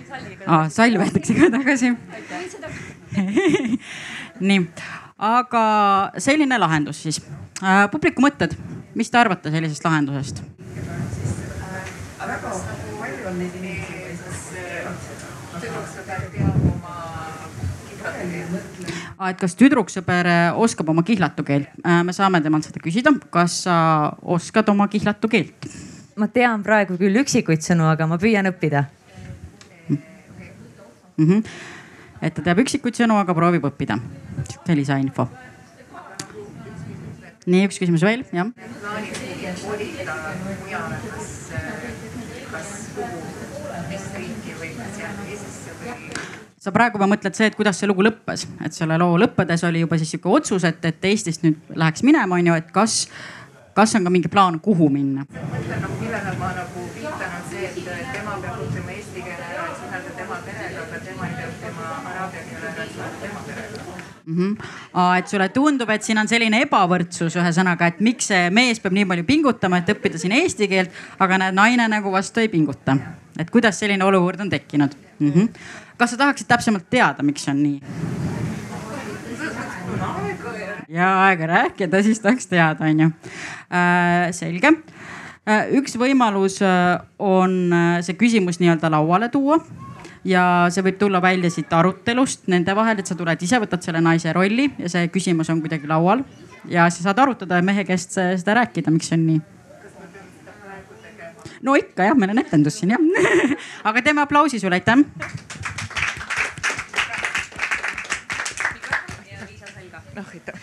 sall 0.72 1.00
võetakse 1.00 1.36
ka 1.38 1.50
tagasi. 1.56 1.94
nii, 4.50 4.62
aga 5.32 5.64
selline 6.18 6.60
lahendus 6.60 7.04
siis 7.08 7.22
äh,. 7.64 7.86
publiku 7.92 8.24
mõtted, 8.26 8.58
mis 8.96 9.12
te 9.12 9.22
arvate 9.22 9.52
sellisest 9.54 9.88
lahendusest? 9.88 10.44
väga 12.26 12.50
palju 13.00 13.28
on 13.30 13.36
neid 13.40 13.56
inimesi, 13.60 14.18
kes 14.26 14.46
tüdruksõber 15.62 16.45
teab 18.56 19.30
et 19.32 19.40
kas 19.40 19.56
tüdruksõber 19.60 20.30
äh, 20.30 20.60
oskab 20.60 20.90
oma 20.92 21.04
kihlatu 21.08 21.46
keelt? 21.48 21.72
Äh, 21.84 22.02
me 22.08 22.16
saame 22.16 22.42
temalt 22.44 22.68
seda 22.68 22.82
küsida, 22.84 23.14
kas 23.34 23.62
sa 23.66 23.78
oskad 24.22 24.70
oma 24.74 24.88
kihlatu 24.92 25.32
keelt? 25.32 25.70
ma 26.16 26.30
tean 26.32 26.64
praegu 26.64 26.96
küll 27.00 27.20
üksikuid 27.20 27.64
sõnu, 27.64 27.90
aga 27.92 28.08
ma 28.08 28.16
püüan 28.20 28.48
õppida 28.48 28.86
mm. 29.90 29.98
-hmm. 31.18 31.42
et 32.22 32.34
ta 32.36 32.46
teab 32.46 32.62
üksikuid 32.64 32.96
sõnu, 32.96 33.18
aga 33.20 33.36
proovib 33.36 33.68
õppida. 33.68 34.00
sihuke 34.48 34.76
lisainfo. 34.80 35.28
nii, 37.46 37.66
üks 37.68 37.80
küsimus 37.80 38.08
veel, 38.08 38.24
jah. 38.32 38.48
plaanid 38.56 39.26
kolida 39.66 40.16
mujale, 40.46 40.98
kas, 41.12 41.30
kas 42.52 42.72
kuhu, 42.96 43.22
mis 43.90 44.08
riiki 44.18 44.58
või 44.60 44.72
kas 44.78 45.00
jääda 45.02 45.30
Eestisse 45.30 45.78
või? 45.82 46.55
Sa 46.66 46.74
praegu 46.74 46.98
juba 46.98 47.10
mõtled 47.12 47.38
see, 47.38 47.52
et 47.52 47.56
kuidas 47.58 47.78
see 47.78 47.90
lugu 47.90 48.06
lõppes, 48.06 48.48
et 48.66 48.74
selle 48.74 48.98
loo 48.98 49.20
lõppedes 49.22 49.64
oli 49.68 49.84
juba 49.84 50.00
siis 50.02 50.16
sihuke 50.16 50.32
otsus, 50.34 50.66
et, 50.66 50.82
et 50.90 51.10
Eestist 51.12 51.46
nüüd 51.46 51.76
läheks 51.78 52.02
minema, 52.08 52.40
on 52.40 52.50
ju, 52.50 52.56
et 52.58 52.72
kas, 52.74 53.04
kas 53.78 53.94
on 54.00 54.08
ka 54.08 54.14
mingi 54.14 54.32
plaan, 54.34 54.58
kuhu 54.64 54.90
minna? 54.90 55.28
ma 55.30 55.44
mõtlen 55.52 55.86
nagu, 55.86 56.00
millele 56.02 56.34
ma 56.40 56.50
nagu 56.58 56.88
viitan, 56.96 57.36
on 57.38 57.46
see, 57.52 57.70
et 57.70 58.10
tema 58.16 58.40
peab 58.42 58.64
õppima 58.66 58.96
eesti 58.96 59.28
keele 59.28 59.52
ära, 59.52 59.68
et 59.70 59.84
suhelda 59.84 60.16
tema 60.18 60.42
perega, 60.48 60.88
aga 60.88 61.04
tema 61.06 61.30
ei 61.30 61.38
pea 61.38 61.52
õppima 61.52 61.94
araabia 62.16 62.48
keele 62.50 62.72
ära, 62.72 62.88
et 62.90 62.98
suhelda 62.98 63.22
tema 63.28 63.46
perega 63.52 63.86
mm. 64.26 64.36
-hmm. 64.40 65.18
Et 65.20 65.28
sulle 65.28 65.50
tundub, 65.50 65.90
et 65.90 66.04
siin 66.04 66.18
on 66.18 66.28
selline 66.28 66.66
ebavõrdsus, 66.66 67.38
ühesõnaga, 67.38 67.94
et 67.94 68.02
miks 68.02 68.34
see 68.34 68.50
mees 68.50 68.82
peab 68.82 68.98
nii 68.98 69.06
palju 69.06 69.30
pingutama, 69.30 69.84
et 69.84 69.94
õppida 69.94 70.18
siin 70.18 70.34
eesti 70.42 70.68
keelt, 70.72 71.02
aga 71.20 71.38
näed, 71.38 71.62
naine 71.62 71.88
nagu 71.94 72.12
vastu 72.12 72.42
ei 72.42 72.50
pinguta. 72.50 72.98
et 73.38 73.50
kuidas 73.52 73.80
selline 73.80 74.04
olukord 74.04 74.40
on 74.40 74.50
tekkinud 74.50 74.96
mm? 75.20 75.32
-hmm 75.32 75.84
kas 75.98 76.14
sa 76.14 76.18
tahaksid 76.20 76.48
täpsemalt 76.50 76.90
teada, 76.90 77.24
miks 77.24 77.48
on 77.52 77.62
nii? 77.64 77.80
ja 80.90 81.08
aega 81.26 81.48
rääkida, 81.50 82.02
siis 82.04 82.20
tahaks 82.20 82.48
teada, 82.48 82.86
onju. 82.86 83.10
Äh, 83.74 84.30
selge. 84.36 84.72
Äh, 85.46 85.72
üks 85.80 85.98
võimalus 86.00 86.60
äh, 86.66 87.00
on 87.20 87.74
see 88.06 88.18
küsimus 88.20 88.60
nii-öelda 88.62 88.90
lauale 88.94 89.30
tuua 89.34 89.60
ja 90.26 90.68
see 90.74 90.86
võib 90.86 90.98
tulla 91.02 91.22
välja 91.22 91.52
siit 91.54 91.74
arutelust 91.74 92.48
nende 92.52 92.76
vahel, 92.78 93.02
et 93.02 93.10
sa 93.10 93.18
tuled 93.18 93.42
ise, 93.46 93.60
võtad 93.62 93.86
selle 93.86 94.02
naise 94.02 94.34
rolli 94.34 94.72
ja 94.80 94.90
see 94.92 95.10
küsimus 95.14 95.52
on 95.54 95.62
kuidagi 95.62 95.90
laual 95.90 96.24
ja 96.70 96.88
sa 96.90 97.10
saad 97.10 97.22
arutada 97.22 97.62
mehe 97.66 97.86
käest 97.86 98.18
seda 98.18 98.58
rääkida, 98.62 98.94
miks 98.94 99.14
on 99.14 99.28
nii 99.28 99.44
no 101.66 101.76
ikka 101.78 102.10
jah, 102.10 102.18
meil 102.18 102.34
on 102.34 102.42
etendus 102.42 102.80
siin 102.82 102.96
jah 102.96 103.02
aga 103.90 104.02
teeme 104.02 104.26
aplausi 104.26 104.60
sulle, 104.60 104.82
aitäh. 104.82 105.06
Noh 110.16 110.34
aitäh. 110.34 110.60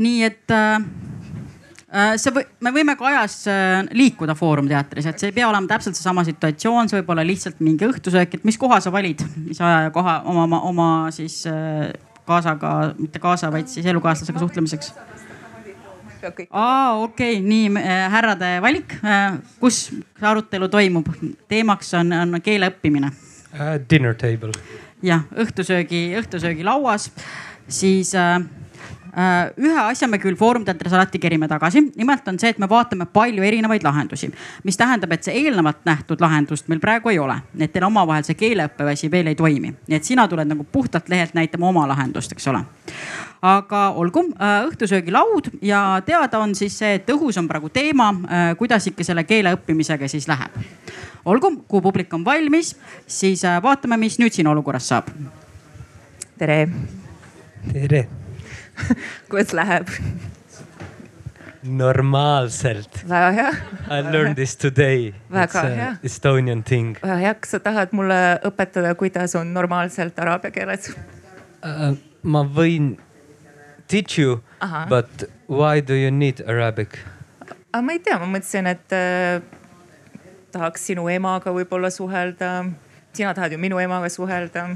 nii 0.00 0.24
et 0.24 0.54
äh, 0.54 0.82
äh 1.92 2.12
see 2.20 2.32
või, 2.34 2.46
me 2.64 2.72
võime 2.74 2.96
ka 2.98 3.08
ajas 3.10 3.36
äh, 3.50 3.80
liikuda 3.96 4.34
Foorum 4.38 4.68
teatris, 4.70 5.08
et 5.10 5.20
see 5.20 5.30
ei 5.30 5.36
pea 5.36 5.48
olema 5.50 5.68
täpselt 5.70 5.98
seesama 5.98 6.24
situatsioon, 6.28 6.88
see 6.88 7.00
võib 7.00 7.14
olla 7.14 7.26
lihtsalt 7.26 7.60
mingi 7.64 7.88
õhtusöök, 7.88 8.38
et 8.38 8.46
mis 8.48 8.58
koha 8.60 8.80
sa 8.80 8.92
valid, 8.94 9.24
mis 9.44 9.60
aja 9.60 9.86
ja 9.88 9.94
koha 9.94 10.20
oma, 10.24 10.46
oma, 10.48 10.62
oma 10.70 10.90
siis 11.14 11.42
äh, 11.50 11.90
kaasaga, 12.28 12.94
mitte 12.98 13.20
kaasa, 13.22 13.52
vaid 13.52 13.68
siis 13.68 13.86
elukaaslasega 13.90 14.46
suhtlemiseks 14.46 14.94
aa, 16.50 17.00
okei 17.00 17.38
okay., 17.38 17.44
nii 17.44 17.84
härrade 18.12 18.48
valik, 18.60 18.92
kus 19.60 19.86
see 19.88 20.26
arutelu 20.28 20.68
toimub? 20.68 21.08
teemaks 21.48 21.94
on, 21.96 22.12
on 22.12 22.40
keele 22.44 22.68
õppimine 22.72 23.08
uh,. 23.08 23.78
Dinner 23.90 24.12
table. 24.14 24.52
jah, 25.02 25.24
õhtusöögi, 25.32 26.02
õhtusöögilauas 26.20 27.08
äh, 27.08 27.24
Äh, 29.10 29.50
ühe 29.58 29.78
asja 29.82 30.06
me 30.06 30.20
küll 30.22 30.36
Foorum 30.38 30.62
teatris 30.62 30.92
alati 30.94 31.18
kerime 31.18 31.48
tagasi, 31.50 31.80
nimelt 31.98 32.28
on 32.30 32.36
see, 32.38 32.52
et 32.52 32.58
me 32.62 32.68
vaatame 32.70 33.08
palju 33.10 33.42
erinevaid 33.42 33.82
lahendusi, 33.82 34.28
mis 34.62 34.76
tähendab, 34.78 35.10
et 35.16 35.26
see 35.26 35.34
eelnevalt 35.40 35.80
nähtud 35.88 36.22
lahendust 36.22 36.68
meil 36.70 36.78
praegu 36.82 37.10
ei 37.10 37.18
ole, 37.18 37.40
et 37.58 37.72
teil 37.74 37.88
omavahel 37.88 38.22
see 38.28 38.38
keeleõppeväsi 38.38 39.10
veel 39.10 39.32
ei 39.32 39.38
toimi, 39.38 39.72
nii 39.88 39.98
et 39.98 40.06
sina 40.06 40.28
tuled 40.30 40.46
nagu 40.46 40.62
puhtalt 40.62 41.10
lehelt 41.10 41.34
näitama 41.34 41.72
oma 41.72 41.88
lahendust, 41.90 42.36
eks 42.36 42.46
ole. 42.52 42.62
aga 43.42 43.82
olgu, 43.98 44.28
äh, 44.38 44.54
õhtusöögilaud 44.68 45.50
ja 45.62 45.82
teada 46.06 46.38
on 46.38 46.54
siis 46.54 46.78
see, 46.78 46.94
et 47.00 47.10
õhus 47.10 47.40
on 47.40 47.50
praegu 47.50 47.68
teema, 47.68 48.12
äh, 48.14 48.52
kuidas 48.62 48.86
ikka 48.92 49.08
selle 49.10 49.26
keele 49.26 49.56
õppimisega 49.58 50.06
siis 50.08 50.30
läheb. 50.30 50.54
olgu, 51.24 51.64
kui 51.66 51.82
publik 51.82 52.14
on 52.14 52.24
valmis, 52.24 52.76
siis 53.06 53.42
vaatame, 53.62 53.96
mis 53.96 54.22
nüüd 54.22 54.38
siin 54.38 54.46
olukorras 54.46 54.88
saab. 54.94 55.10
tere. 56.38 56.62
Tere 57.72 58.06
kuidas 59.28 59.52
läheb? 59.52 59.88
normaalselt. 61.62 63.02
väga 63.08 63.30
hea. 63.30 63.50
I 63.90 64.12
learned 64.12 64.34
this 64.34 64.56
today. 64.56 65.14
väga 65.32 65.62
hea. 65.62 65.96
Estonian 66.04 66.62
thing 66.62 66.96
väga 67.02 67.16
hea, 67.20 67.34
kas 67.34 67.50
sa 67.56 67.60
tahad 67.60 67.92
mulle 67.92 68.40
õpetada, 68.48 68.94
kuidas 68.96 69.36
on 69.36 69.52
normaalselt 69.54 70.18
araabia 70.18 70.50
keeles 70.54 70.92
uh,? 70.94 71.92
ma 72.22 72.44
võin 72.44 72.94
teach 73.88 74.18
you, 74.18 74.40
but 74.88 75.28
why 75.48 75.80
do 75.80 75.94
you 75.94 76.10
need 76.10 76.40
arabic? 76.46 76.98
aga 77.72 77.82
ma 77.84 77.92
ei 77.92 78.00
tea, 78.04 78.16
ma 78.20 78.28
mõtlesin, 78.30 78.70
et 78.70 78.96
äh, 78.96 79.42
tahaks 80.52 80.88
sinu 80.90 81.08
emaga 81.12 81.52
võib-olla 81.52 81.90
suhelda. 81.92 82.64
sina 83.12 83.34
tahad 83.34 83.52
ju 83.52 83.60
minu 83.60 83.78
emaga 83.82 84.08
suhelda 84.08 84.70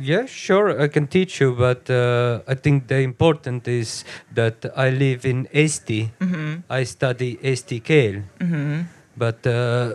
Yeah, 0.00 0.26
sure, 0.26 0.80
I 0.80 0.88
can 0.88 1.06
teach 1.06 1.40
you, 1.40 1.54
but 1.54 1.90
uh, 1.90 2.40
I 2.46 2.54
think 2.54 2.86
the 2.86 3.00
important 3.00 3.66
is 3.68 4.04
that 4.34 4.64
I 4.76 4.90
live 4.90 5.26
in 5.28 5.48
Eesti. 5.52 6.10
Mm 6.20 6.28
-hmm. 6.32 6.50
I 6.70 6.84
study 6.86 7.38
eesti 7.42 7.80
keel 7.80 8.22
mm. 8.40 8.46
-hmm. 8.48 8.78
But 9.16 9.44
uh, 9.46 9.92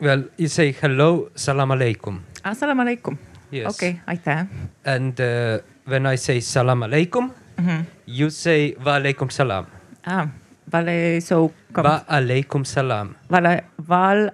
well, 0.00 0.28
you 0.38 0.48
say 0.48 0.72
hello, 0.72 1.30
salam 1.34 1.70
aleikum. 1.70 2.22
Assalam 2.44 2.80
alaikum. 2.80 3.18
Yes. 3.50 3.66
okay,, 3.74 4.00
aitäh. 4.06 4.46
And 4.84 5.18
uh, 5.20 5.58
when 5.84 6.06
I 6.06 6.16
say 6.16 6.40
salam 6.40 6.82
aleikum 6.82 7.32
mm, 7.58 7.64
-hmm. 7.64 7.80
you 8.06 8.30
say 8.30 8.76
wa 8.84 8.94
aleikum 9.00 9.30
salam. 9.30 9.66
Ah, 10.06 10.28
vale 10.70 11.20
so. 11.20 11.50
Wa 11.74 12.04
aleikum 12.08 12.64
salam. 12.64 13.14
Vale, 13.28 13.64
val. 13.78 14.30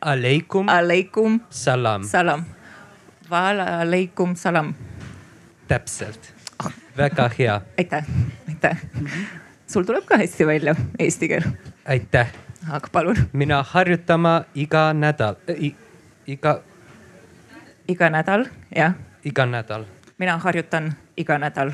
Aleikum. 0.00 0.68
Aleikum. 0.68 1.40
Salam. 1.50 2.02
Salam 2.04 2.57
Vaaleikum 3.30 4.36
salam. 4.36 4.74
täpselt, 5.68 6.34
väga 6.96 7.30
hea. 7.38 7.60
aitäh, 7.78 8.04
aitäh. 8.48 8.76
sul 9.66 9.82
tuleb 9.82 10.04
ka 10.04 10.16
hästi 10.16 10.46
välja 10.46 10.74
eesti 10.98 11.28
keel. 11.28 11.42
aitäh. 11.84 12.32
aga 12.70 12.88
palun. 12.92 13.16
mina 13.32 13.62
harjutama 13.62 14.44
iga 14.54 14.92
nädal 14.92 15.34
I,, 15.60 15.74
iga. 16.26 16.60
iga 17.88 18.10
nädal, 18.10 18.46
jah. 18.76 18.94
iga 19.24 19.46
nädal. 19.46 19.84
mina 20.18 20.38
harjutan 20.38 20.94
iga 21.16 21.38
nädal. 21.38 21.72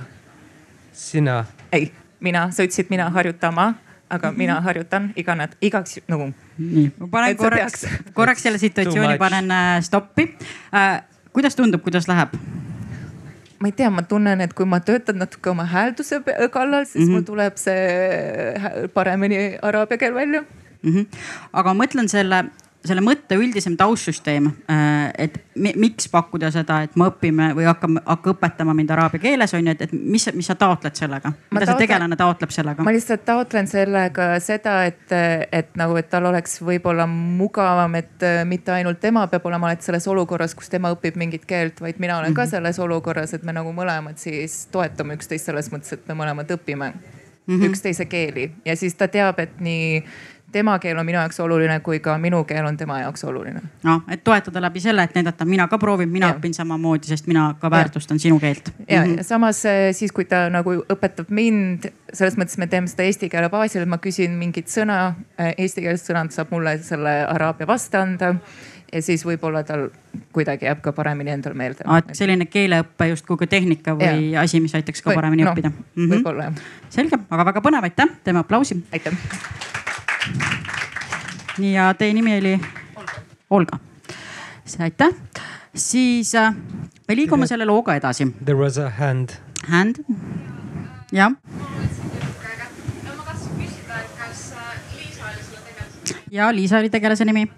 sina? 0.93 1.45
ei, 1.73 1.93
mina, 2.21 2.51
sa 2.51 2.63
ütlesid 2.63 2.91
mina 2.91 3.11
harjutama 3.11 3.75
aga 4.11 4.33
mina 4.33 4.61
harjutan 4.61 5.13
iga 5.17 5.35
nädal, 5.35 5.57
igaks 5.61 6.01
nagu. 6.09 6.33
nii, 6.59 6.91
ma 6.99 7.07
panen 7.07 7.37
korraks, 7.37 7.87
korraks 8.13 8.43
selle 8.43 8.59
situatsiooni 8.59 9.19
panen 9.19 9.51
äh, 9.51 9.83
stoppi 9.83 10.35
äh, 10.75 11.03
kuidas 11.35 11.57
tundub, 11.59 11.83
kuidas 11.83 12.09
läheb? 12.09 12.35
ma 13.61 13.71
ei 13.71 13.73
tea, 13.77 13.89
ma 13.91 14.03
tunnen, 14.05 14.43
et 14.45 14.53
kui 14.53 14.67
ma 14.69 14.81
töötan 14.85 15.17
natuke 15.23 15.51
oma 15.51 15.65
häälduse 15.65 16.21
kallal, 16.53 16.85
siis 16.85 17.05
mm 17.05 17.07
-hmm. 17.07 17.13
mul 17.15 17.23
tuleb 17.29 17.57
see 17.57 18.89
paremini 18.95 19.59
araabia 19.63 19.99
keel 19.99 20.15
välja 20.15 20.43
mm. 20.83 20.91
-hmm. 20.93 21.07
aga 21.53 21.75
ma 21.75 21.85
mõtlen 21.85 22.09
selle 22.09 22.45
selle 22.85 23.01
mõtte 23.05 23.37
üldisem 23.41 23.77
taustsüsteem, 23.81 24.51
äh, 24.71 25.13
et 25.27 25.39
miks 25.57 26.09
pakkuda 26.13 26.51
seda, 26.53 26.83
et 26.85 26.97
me 27.01 27.09
õpime 27.09 27.51
või 27.57 27.65
hakkame, 27.69 28.03
hakka 28.05 28.35
õpetama 28.35 28.75
mind 28.77 28.93
araabia 28.93 29.23
keeles 29.23 29.55
on 29.57 29.65
ju, 29.65 29.73
et, 29.73 29.87
et 29.87 29.95
mis, 29.95 30.27
mis 30.37 30.51
sa 30.51 30.57
taotled 30.61 30.97
sellega? 30.99 31.33
mida 31.55 31.69
see 31.71 31.81
tegelane 31.81 32.19
taotleb 32.21 32.53
sellega? 32.55 32.85
ma 32.85 32.95
lihtsalt 32.95 33.25
taotlen 33.25 33.71
sellega 33.71 34.29
seda, 34.45 34.77
et, 34.91 35.17
et 35.53 35.73
nagu, 35.81 35.97
et 36.01 36.11
tal 36.13 36.29
oleks 36.29 36.61
võib-olla 36.65 37.09
mugavam, 37.11 37.97
et 38.01 38.27
äh, 38.27 38.43
mitte 38.49 38.75
ainult 38.77 39.01
tema 39.01 39.27
peab 39.33 39.49
olema 39.49 39.71
alati 39.71 39.89
selles 39.89 40.09
olukorras, 40.11 40.57
kus 40.59 40.73
tema 40.73 40.93
õpib 40.95 41.17
mingit 41.21 41.49
keelt, 41.49 41.81
vaid 41.81 42.03
mina 42.03 42.19
olen 42.21 42.37
ka 42.37 42.45
mhm. 42.45 42.57
selles 42.57 42.81
olukorras, 42.85 43.33
et 43.37 43.49
me 43.49 43.57
nagu 43.57 43.73
mõlemad 43.73 44.21
siis 44.21 44.67
toetame 44.73 45.17
üksteist 45.17 45.49
selles 45.49 45.73
mõttes, 45.73 45.97
et 45.97 46.09
me 46.11 46.21
mõlemad 46.21 46.53
õpime 46.59 46.93
mm 47.47 47.61
-hmm. 47.61 47.67
üksteise 47.67 48.05
keeli 48.05 48.51
ja 48.65 48.77
siis 48.77 48.95
ta 48.95 49.09
teab, 49.09 49.39
et 49.39 49.61
nii 49.61 50.05
tema 50.55 50.79
keel 50.79 50.99
on 50.99 51.07
minu 51.07 51.19
jaoks 51.19 51.41
oluline, 51.43 51.79
kui 51.85 51.99
ka 52.05 52.15
minu 52.23 52.45
keel 52.49 52.67
on 52.69 52.77
tema 52.79 53.01
jaoks 53.03 53.25
oluline. 53.27 53.63
noh, 53.83 54.03
et 54.09 54.23
toetada 54.25 54.63
läbi 54.63 54.83
selle, 54.85 55.03
et 55.03 55.15
näidata, 55.19 55.45
mina 55.49 55.67
ka 55.69 55.79
proovin, 55.83 56.11
mina 56.13 56.31
ja. 56.31 56.39
õpin 56.39 56.55
samamoodi, 56.57 57.11
sest 57.11 57.27
mina 57.31 57.49
ka 57.61 57.71
väärtustan 57.71 58.21
ja. 58.21 58.27
sinu 58.27 58.39
keelt. 58.41 58.71
ja 58.89 59.01
mm, 59.01 59.11
-hmm. 59.11 59.17
ja 59.19 59.25
samas 59.25 59.65
eh, 59.65 59.89
siis, 59.95 60.13
kui 60.13 60.25
ta 60.31 60.47
nagu 60.51 60.77
õpetab 60.83 61.31
mind, 61.35 61.91
selles 62.13 62.39
mõttes 62.39 62.59
me 62.59 62.67
teeme 62.71 62.91
seda 62.91 63.09
eesti 63.09 63.29
keele 63.29 63.51
baasil, 63.51 63.83
et 63.83 63.89
ma 63.89 63.99
küsin 63.99 64.39
mingit 64.39 64.71
sõna, 64.71 65.15
eh, 65.39 65.55
eestikeelset 65.59 66.13
sõna, 66.13 66.27
ta 66.29 66.41
saab 66.41 66.55
mulle 66.55 66.79
selle 66.83 67.19
araabia 67.27 67.67
vastu 67.67 67.99
anda 67.99 68.35
ja 68.95 69.03
siis 69.03 69.25
võib-olla 69.27 69.65
tal 69.67 69.89
kuidagi 70.33 70.69
jääb 70.69 70.83
ka 70.85 70.93
paremini 70.93 71.35
endale 71.35 71.59
meelde. 71.59 71.87
et 71.99 72.15
selline 72.15 72.47
keeleõpe 72.47 73.09
justkui 73.11 73.41
ka 73.43 73.47
tehnika 73.47 73.97
või 73.99 74.31
ja. 74.33 74.45
asi, 74.47 74.61
mis 74.63 74.75
aitaks 74.75 75.03
ka 75.03 75.11
või, 75.11 75.21
paremini 75.23 75.45
no, 75.45 75.51
õppida 75.51 75.71
mm 75.71 75.81
-hmm.. 75.97 76.13
võib-olla 76.15 76.51
jah. 76.51 76.61
selge, 76.91 77.19
aga 77.31 77.51
väga 77.51 77.65
põnev, 77.65 77.91
aitäh, 77.91 78.21
teeme 78.25 78.45
aplausi. 78.45 78.85
aitäh 78.93 79.83
nii 81.59 81.75
ja 81.75 81.95
teie 81.95 82.15
nimi 82.15 82.39
oli? 82.39 82.61
Olga. 83.51 83.79
aitäh, 84.81 85.15
siis 85.75 86.35
äh, 86.35 86.55
me 87.09 87.17
liigume 87.17 87.47
selle 87.47 87.65
looga 87.65 87.95
edasi. 87.95 88.27
There 88.45 88.59
was 88.59 88.79
a 88.79 88.91
hand. 88.91 89.37
Hand, 89.69 90.05
jah. 91.13 91.33
ja 96.31 96.55
Liisa 96.55 96.79
oli 96.79 96.91
tegelase 96.91 97.25
nimi 97.25 97.49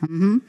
mm. 0.00 0.20
-hmm. 0.20 0.40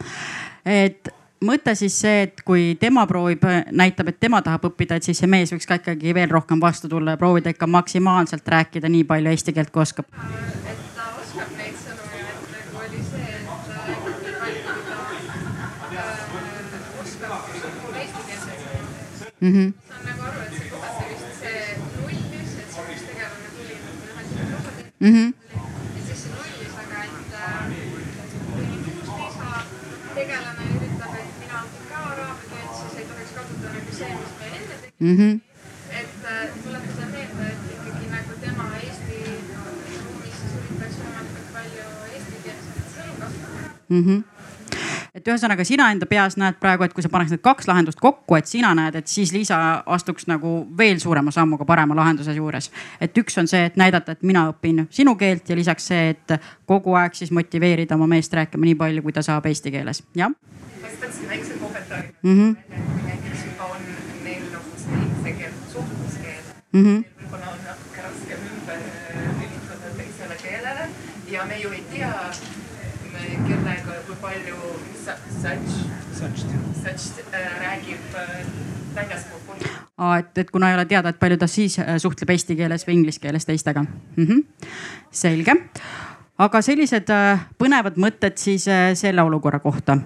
et 0.66 1.10
mõte 1.45 1.76
siis 1.76 1.95
see, 2.02 2.24
et 2.28 2.41
kui 2.45 2.76
tema 2.80 3.06
proovib, 3.08 3.43
näitab, 3.72 4.12
et 4.12 4.20
tema 4.20 4.41
tahab 4.45 4.70
õppida, 4.70 4.97
et 5.00 5.08
siis 5.08 5.20
see 5.20 5.30
mees 5.32 5.54
võiks 5.54 5.68
ka 5.68 5.80
ikkagi 5.80 6.14
veel 6.16 6.30
rohkem 6.32 6.62
vastu 6.62 6.89
tulla 6.91 7.16
ja 7.16 7.22
proovida 7.22 7.54
ikka 7.54 7.68
maksimaalselt 7.68 8.47
rääkida 8.47 8.91
nii 8.91 9.04
palju 9.08 9.32
eesti 9.32 9.54
keelt, 9.54 9.72
kui 9.72 9.82
oskab. 9.82 10.06
et 10.10 10.84
ta 10.95 11.08
oskab 11.22 11.56
neid 11.58 11.76
sõnu 11.80 12.04
ja 12.12 12.26
et 12.28 12.43
nagu 12.52 12.84
oli 12.84 13.04
see, 13.12 13.28
et 13.39 13.95
ikkagi 13.95 14.36
valida 14.39 14.76
äh, 15.95 16.14
oskab 17.04 17.32
eestikeelseid 18.04 18.60
sõnu 19.24 19.68
saan 19.88 20.08
nagu 20.12 20.22
aru, 20.32 20.39
et 20.45 20.54
see 20.60 20.72
oli 20.76 21.10
vist 21.10 21.43
see 21.43 21.60
nullis, 21.97 22.56
et 22.64 22.74
see, 22.76 22.88
mis 22.91 23.06
tegelane 23.12 23.54
tuli, 23.58 23.76
et 23.80 25.00
mm 25.00 25.38
mm. 35.00 35.18
-hmm. 35.18 35.39
et 36.00 36.26
äh, 36.26 36.50
tuletada 36.64 37.06
meelde, 37.12 37.47
et 37.52 37.72
ikkagi 37.76 38.06
nagu 38.12 38.34
tema 38.41 38.72
Eesti 38.84 39.20
ruumis 40.06 40.36
siis 40.41 40.54
üritaks 40.60 41.00
võimalikult 41.04 41.54
palju 41.54 41.88
eestikeelset 42.14 42.97
sõnu 42.97 43.14
kasutada 43.20 43.72
mm. 43.89 44.04
-hmm 44.06 44.24
et 45.16 45.28
ühesõnaga 45.28 45.64
sina 45.66 45.89
enda 45.91 46.06
peas 46.06 46.38
näed 46.38 46.60
praegu, 46.62 46.84
et 46.84 46.93
kui 46.93 47.04
sa 47.04 47.10
paneks 47.10 47.32
need 47.34 47.41
kaks 47.43 47.68
lahendust 47.68 48.00
kokku, 48.00 48.36
et 48.36 48.45
sina 48.45 48.74
näed, 48.78 48.95
et 48.95 49.08
siis 49.08 49.34
Liisa 49.34 49.84
astuks 49.86 50.28
nagu 50.28 50.68
veel 50.78 51.00
suurema 51.00 51.32
sammuga 51.32 51.66
parema 51.66 51.95
lahenduse 51.95 52.34
juures. 52.34 52.72
et 53.02 53.18
üks 53.18 53.38
on 53.39 53.47
see, 53.47 53.66
et 53.66 53.76
näidata, 53.76 54.12
et 54.12 54.24
mina 54.24 54.47
õpin 54.52 54.86
sinu 54.89 55.16
keelt 55.16 55.50
ja 55.50 55.56
lisaks 55.56 55.88
see, 55.88 56.10
et 56.10 56.39
kogu 56.66 56.93
aeg 56.93 57.14
siis 57.14 57.32
motiveerida 57.32 57.95
oma 57.95 58.08
meest 58.08 58.34
rääkima 58.34 58.66
nii 58.66 58.76
palju, 58.76 59.02
kui 59.02 59.14
ta 59.14 59.22
saab 59.22 59.45
eesti 59.45 59.72
keeles, 59.72 60.04
jah. 60.16 60.30
ma 60.30 60.88
just 60.88 61.02
tahtsin 61.02 61.30
väikse 61.30 61.54
kommentaari 61.54 62.08
mm. 62.24 62.38
-hmm 62.38 62.56
mm 62.56 63.59
-hmm. 66.74 67.03
võib-olla 67.22 67.53
on 67.53 67.61
natuke 67.67 68.01
raskem 68.07 68.41
ümber 68.53 68.82
lülitada 69.39 69.93
teisele 69.97 70.36
keelele 70.43 70.89
ja 71.32 71.45
me 71.45 71.61
ju 71.61 71.72
ei 71.72 71.84
tea, 71.91 72.13
kellega, 73.47 74.01
kui 74.07 74.15
palju 74.22 74.57
Sach 76.20 76.45
äh, 77.34 77.59
räägib 77.59 78.15
äh, 78.15 78.45
väljaspool 78.95 79.39
et, 80.20 80.38
et 80.38 80.51
kuna 80.51 80.70
ei 80.70 80.76
ole 80.76 80.86
teada, 80.86 81.09
et 81.09 81.20
palju 81.20 81.38
ta 81.38 81.47
siis 81.47 81.80
äh, 81.80 81.97
suhtleb 82.01 82.30
eesti 82.34 82.55
keeles 82.59 82.86
või 82.88 82.99
inglise 82.99 83.22
keeles 83.24 83.45
teistega 83.45 83.84
mm. 83.84 84.26
-hmm. 84.26 84.70
selge, 85.11 85.55
aga 86.38 86.61
sellised 86.61 87.09
äh, 87.13 87.45
põnevad 87.57 87.99
mõtted 87.99 88.38
siis 88.38 88.67
selle 88.93 89.22
olukorra 89.22 89.59
kohta. 89.59 89.97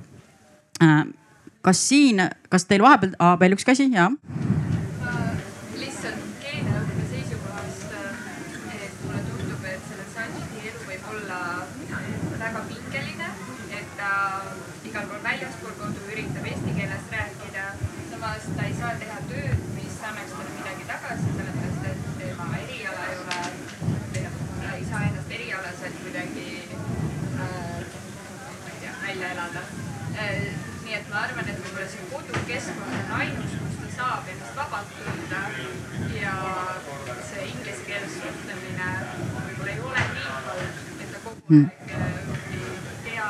kas 1.61 1.89
siin, 1.89 2.21
kas 2.49 2.65
teil 2.65 2.81
vahepeal 2.81 3.15
ah,, 3.19 3.39
veel 3.39 3.53
üks 3.53 3.65
käsi, 3.65 3.91
ja? 3.93 4.09
lihtsalt 5.79 6.25
keeleõppe 6.41 7.05
seisukohast, 7.11 7.93
et 8.73 8.97
mulle 9.05 9.21
tundub, 9.29 9.63
et 9.63 9.85
selle 9.89 10.07
Santi 10.15 10.67
elu 10.67 10.83
võib 10.89 11.09
olla 11.13 11.39
väga 12.39 12.65
pingeline, 12.67 13.29
et 13.71 13.97
ta 13.97 14.11
igal 14.89 15.05
pool 15.09 15.21
väljaspool 15.23 15.75
kodu 15.81 16.01
üritab 16.13 16.45
eesti 16.51 16.73
keeles 16.79 17.05
rääkida. 17.11 17.65
samas 18.11 18.47
ta 18.57 18.65
ei 18.69 18.75
saa 18.79 18.91
teha 19.03 19.19
tööd, 19.29 19.63
mis 19.77 19.95
annaks 20.09 20.33
talle 20.37 20.51
midagi 20.57 20.85
tagasi, 20.91 21.31
sellepärast 21.37 21.87
et 21.91 22.03
tema 22.19 22.49
eriala 22.63 23.05
ei 23.11 23.17
ole, 23.23 23.39
ta 24.59 24.75
ei 24.75 24.85
saa 24.91 25.01
ennast 25.07 25.31
erialaselt 25.39 25.97
kuidagi 26.03 26.47
äh, 27.45 27.81
tea, 28.81 28.93
välja 29.07 29.31
elada 29.37 29.63
äh, 30.19 30.45
nii 30.83 30.95
et 30.99 31.09
ma 31.11 31.23
arvan, 31.25 31.49
et 31.53 31.59
võib-olla 31.63 31.89
see 31.95 32.07
kodukeskkond 32.11 32.97
on 32.99 33.13
ainus, 33.19 33.57
kus 33.61 33.77
ta 33.83 33.91
saab 33.97 34.31
ennast 34.35 34.57
vabalt 34.61 34.95
tunda 34.99 35.43
ja 36.19 36.35
see 37.31 37.47
inglise 37.53 37.87
keeles 37.87 38.17
suhtlemine 38.19 38.89
võib-olla 39.47 39.75
ei 39.75 39.85
ole 39.89 40.07
nii 40.17 40.27
halb, 40.31 40.51
et 40.99 41.11
ta 41.15 41.23
kogu 41.27 41.41
Mm. 41.49 41.65
aeg 41.67 41.89
äh, 41.91 42.53
ei 42.55 42.77
pea 43.03 43.25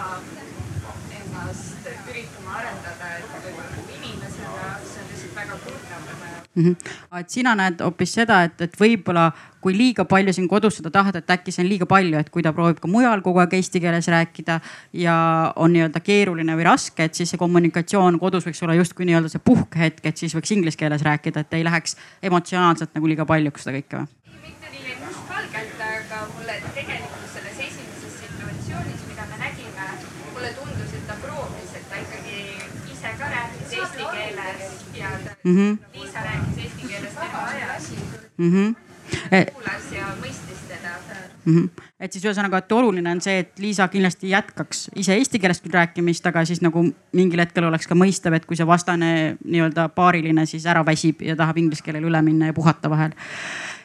ennast 1.20 1.88
üritama 2.12 2.56
arendada, 2.60 3.10
et 3.18 3.34
võib-olla 3.34 3.86
inimesena 3.98 4.72
see 4.86 5.02
on 5.02 5.12
lihtsalt 5.12 5.38
väga 5.42 5.62
kurnav 5.66 6.10
tema 6.12 6.34
jaoks. 6.36 6.43
Mm. 6.56 6.64
-hmm. 6.64 7.20
et 7.20 7.30
sina 7.30 7.56
näed 7.56 7.82
hoopis 7.82 8.14
seda, 8.14 8.44
et, 8.44 8.62
et 8.62 8.80
võib-olla 8.80 9.32
kui 9.64 9.76
liiga 9.78 10.06
palju 10.06 10.34
siin 10.34 10.48
kodus 10.48 10.78
seda 10.80 10.92
tahad, 10.92 11.16
et 11.16 11.30
äkki 11.36 11.52
see 11.52 11.64
on 11.64 11.70
liiga 11.70 11.86
palju, 11.90 12.18
et 12.20 12.30
kui 12.30 12.44
ta 12.44 12.54
proovib 12.54 12.82
ka 12.84 12.88
mujal 12.92 13.22
kogu 13.26 13.40
aeg 13.44 13.54
eesti 13.60 13.80
keeles 13.84 14.08
rääkida 14.12 14.60
ja 15.06 15.16
on 15.56 15.74
nii-öelda 15.74 16.00
keeruline 16.04 16.58
või 16.60 16.68
raske, 16.68 17.08
et 17.08 17.16
siis 17.16 17.32
see 17.34 17.42
kommunikatsioon 17.42 18.20
kodus 18.20 18.48
võiks 18.48 18.64
olla 18.66 18.76
justkui 18.80 19.08
nii-öelda 19.10 19.32
see 19.32 19.44
puhkehetk, 19.52 20.06
et 20.06 20.18
siis 20.18 20.36
võiks 20.36 20.52
inglise 20.56 20.78
keeles 20.78 21.06
rääkida, 21.08 21.46
et 21.46 21.54
ei 21.60 21.64
läheks 21.64 21.96
emotsionaalselt 22.24 22.96
nagu 22.96 23.08
liiga 23.08 23.26
paljuks 23.26 23.64
seda 23.64 23.78
kõike 23.80 24.02
või? 24.02 24.12
mitte 24.44 24.74
nii 24.74 24.98
mustvalgelt, 25.06 25.86
aga 25.88 26.26
mulle 26.34 26.58
tegelikult 26.76 27.30
selles 27.36 27.62
esimeses 27.68 28.18
situatsioonis, 28.20 29.06
mida 29.12 29.30
me 29.32 29.40
nägime, 29.46 29.88
mulle 30.34 30.52
tundus, 30.60 30.98
et 31.00 31.08
ta 31.08 31.16
proovis, 31.24 31.78
et 31.80 31.88
ta 31.90 32.04
ikkagi 32.04 32.44
ise 32.98 33.16
ka 33.22 33.32
rääkis 33.38 33.80
eesti 33.80 34.12
keeles 34.12 34.84
ja 35.00 35.16
ta 35.24 35.33
mm. 35.44 35.56
-hmm. 35.56 35.78
Liisa 35.94 36.20
rääkis 36.20 36.64
eesti 36.64 36.88
keeles 36.88 37.14
tema 37.14 37.46
ajas, 37.48 37.92
Mm 38.38 38.52
-hmm. 38.52 38.76
Et, 39.32 39.54
kuulas 39.54 39.92
ja 39.92 40.06
mõistis 40.22 40.62
teda. 40.68 40.90
mm 41.46 41.58
-hmm. 41.58 41.70
et 42.00 42.14
siis 42.14 42.26
ühesõnaga, 42.26 42.58
et 42.58 42.72
oluline 42.72 43.12
on 43.12 43.22
see, 43.22 43.40
et 43.40 43.60
Liisa 43.60 43.88
kindlasti 43.88 44.30
jätkaks 44.30 44.90
ise 44.96 45.14
eesti 45.16 45.40
keeles 45.40 45.62
küll 45.62 45.74
rääkimist, 45.74 46.26
aga 46.26 46.46
siis 46.46 46.62
nagu 46.62 46.94
mingil 47.12 47.40
hetkel 47.40 47.64
oleks 47.64 47.88
ka 47.88 47.96
mõistav, 47.96 48.34
et 48.34 48.46
kui 48.46 48.58
see 48.58 48.68
vastane 48.68 49.38
nii-öelda 49.46 49.90
paariline 49.90 50.46
siis 50.46 50.66
ära 50.66 50.86
väsib 50.86 51.22
ja 51.22 51.36
tahab 51.36 51.58
inglise 51.58 51.84
keelele 51.84 52.08
üle 52.08 52.22
minna 52.22 52.46
ja 52.46 52.54
puhata 52.54 52.90
vahel 52.90 53.12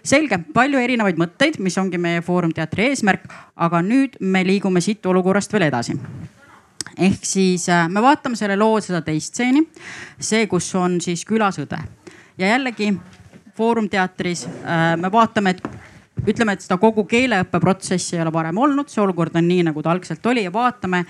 selge, 0.03 0.39
palju 0.55 0.79
erinevaid 0.79 1.17
mõtteid, 1.17 1.59
mis 1.59 1.79
ongi 1.79 1.99
meie 1.99 2.23
Foorum 2.23 2.53
teatri 2.53 2.89
eesmärk, 2.89 3.29
aga 3.57 3.83
nüüd 3.83 4.17
me 4.21 4.45
liigume 4.47 4.81
siit 4.81 5.07
olukorrast 5.07 5.53
veel 5.53 5.63
edasi 5.63 6.01
ehk 6.99 7.25
siis 7.27 7.69
äh, 7.69 7.87
me 7.89 8.03
vaatame 8.03 8.37
selle 8.37 8.57
loo 8.59 8.81
seda 8.85 9.03
teist 9.07 9.35
stseeni, 9.35 9.65
see, 10.21 10.47
kus 10.51 10.71
on 10.79 11.01
siis 11.01 11.25
külas 11.29 11.61
õde 11.63 11.79
ja 12.39 12.55
jällegi 12.55 12.93
Foorum 13.59 13.89
teatris 13.91 14.45
äh, 14.47 14.95
me 15.01 15.11
vaatame, 15.13 15.57
et 15.57 16.29
ütleme, 16.29 16.55
et 16.55 16.63
seda 16.63 16.79
kogu 16.79 17.05
keeleõppeprotsessi 17.09 18.17
ei 18.17 18.23
ole 18.23 18.33
varem 18.35 18.59
olnud, 18.59 18.91
see 18.91 19.03
olukord 19.03 19.37
on 19.39 19.49
nii, 19.49 19.65
nagu 19.71 19.83
ta 19.83 19.95
algselt 19.95 20.27
oli 20.27 20.45
ja 20.47 20.53
vaatame 20.55 21.05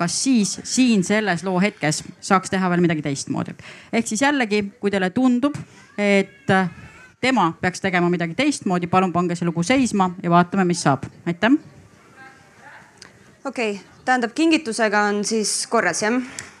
kas 0.00 0.22
siis 0.22 0.54
siin 0.64 1.04
selles 1.04 1.44
loo 1.44 1.58
hetkes 1.60 2.04
saaks 2.24 2.50
teha 2.50 2.70
veel 2.72 2.80
midagi 2.80 3.02
teistmoodi. 3.04 3.52
ehk 3.92 4.06
siis 4.06 4.22
jällegi, 4.22 4.62
kui 4.80 4.90
teile 4.90 5.10
tundub, 5.10 5.56
et 5.98 6.50
äh, 6.50 6.70
tema 7.20 7.52
peaks 7.60 7.80
tegema 7.80 8.08
midagi 8.08 8.34
teistmoodi, 8.34 8.86
palun 8.86 9.12
pange 9.12 9.36
see 9.36 9.48
lugu 9.48 9.62
seisma 9.62 10.10
ja 10.22 10.30
vaatame, 10.30 10.64
mis 10.64 10.82
saab. 10.82 11.04
aitäh. 11.26 11.58
okei 13.44 13.70
okay,, 13.74 13.89
tähendab 14.04 14.32
kingitusega 14.34 15.04
on 15.10 15.24
siis 15.24 15.66
korras 15.70 16.02
jah? 16.02 16.16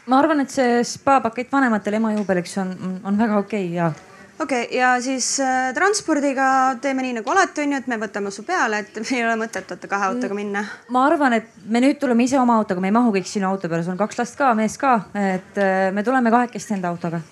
ma 0.06 0.18
arvan, 0.18 0.44
et 0.44 0.50
see 0.52 0.84
spaapakett 0.86 1.52
vanematele 1.52 2.00
ema 2.00 2.14
juubeliks 2.16 2.56
on, 2.62 3.00
on 3.04 3.18
väga 3.18 3.38
okei 3.38 3.66
okay, 3.66 3.76
ja 3.76 3.92
okei 4.40 4.64
okay,, 4.64 4.78
ja 4.78 5.00
siis 5.00 5.40
äh, 5.40 5.74
transpordiga 5.74 6.76
teeme 6.80 7.02
nii 7.02 7.18
nagu 7.20 7.30
alati 7.30 7.64
on 7.64 7.74
ju, 7.74 7.80
et 7.82 7.90
me 7.90 7.98
võtame 8.00 8.32
su 8.34 8.44
peale, 8.48 8.82
et 8.84 9.00
ei 9.14 9.24
ole 9.24 9.36
mõtet 9.40 9.68
vaata 9.70 9.90
kahe 9.90 10.08
autoga 10.10 10.36
minna. 10.36 10.64
ma 10.88 11.04
arvan, 11.08 11.36
et 11.40 11.50
me 11.66 11.82
nüüd 11.84 12.00
tuleme 12.00 12.24
ise 12.24 12.40
oma 12.40 12.56
autoga, 12.60 12.82
me 12.82 12.90
ei 12.90 12.96
mahu 12.96 13.12
kõik 13.18 13.28
sinu 13.28 13.48
auto 13.50 13.68
peale, 13.68 13.84
sul 13.84 13.94
on 13.94 14.00
kaks 14.00 14.20
last 14.22 14.38
ka, 14.40 14.52
mees 14.58 14.78
ka, 14.80 14.96
et 15.14 15.60
äh, 15.60 15.90
me 15.94 16.04
tuleme 16.06 16.32
kahekesti 16.32 16.78
enda 16.78 16.92
autoga. 16.92 17.22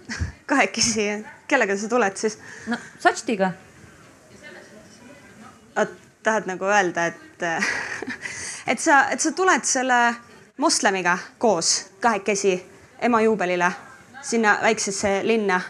kahekesi, 0.52 1.08
kellega 1.50 1.76
sa 1.78 1.90
tuled 1.90 2.18
siis? 2.20 2.38
no 2.70 2.78
Satštiga. 3.02 3.52
tahad 6.22 6.46
nagu 6.46 6.68
öelda, 6.70 7.08
et, 7.10 7.42
et 8.66 8.80
sa, 8.80 9.08
et 9.10 9.20
sa 9.20 9.32
tuled 9.32 9.64
selle 9.64 10.00
moslemiga 10.56 11.18
koos 11.38 11.90
kahekesi 12.00 12.56
ema 13.02 13.20
juubelile 13.22 13.72
sinna 14.22 14.58
väiksesse 14.62 15.20
linna 15.24 15.60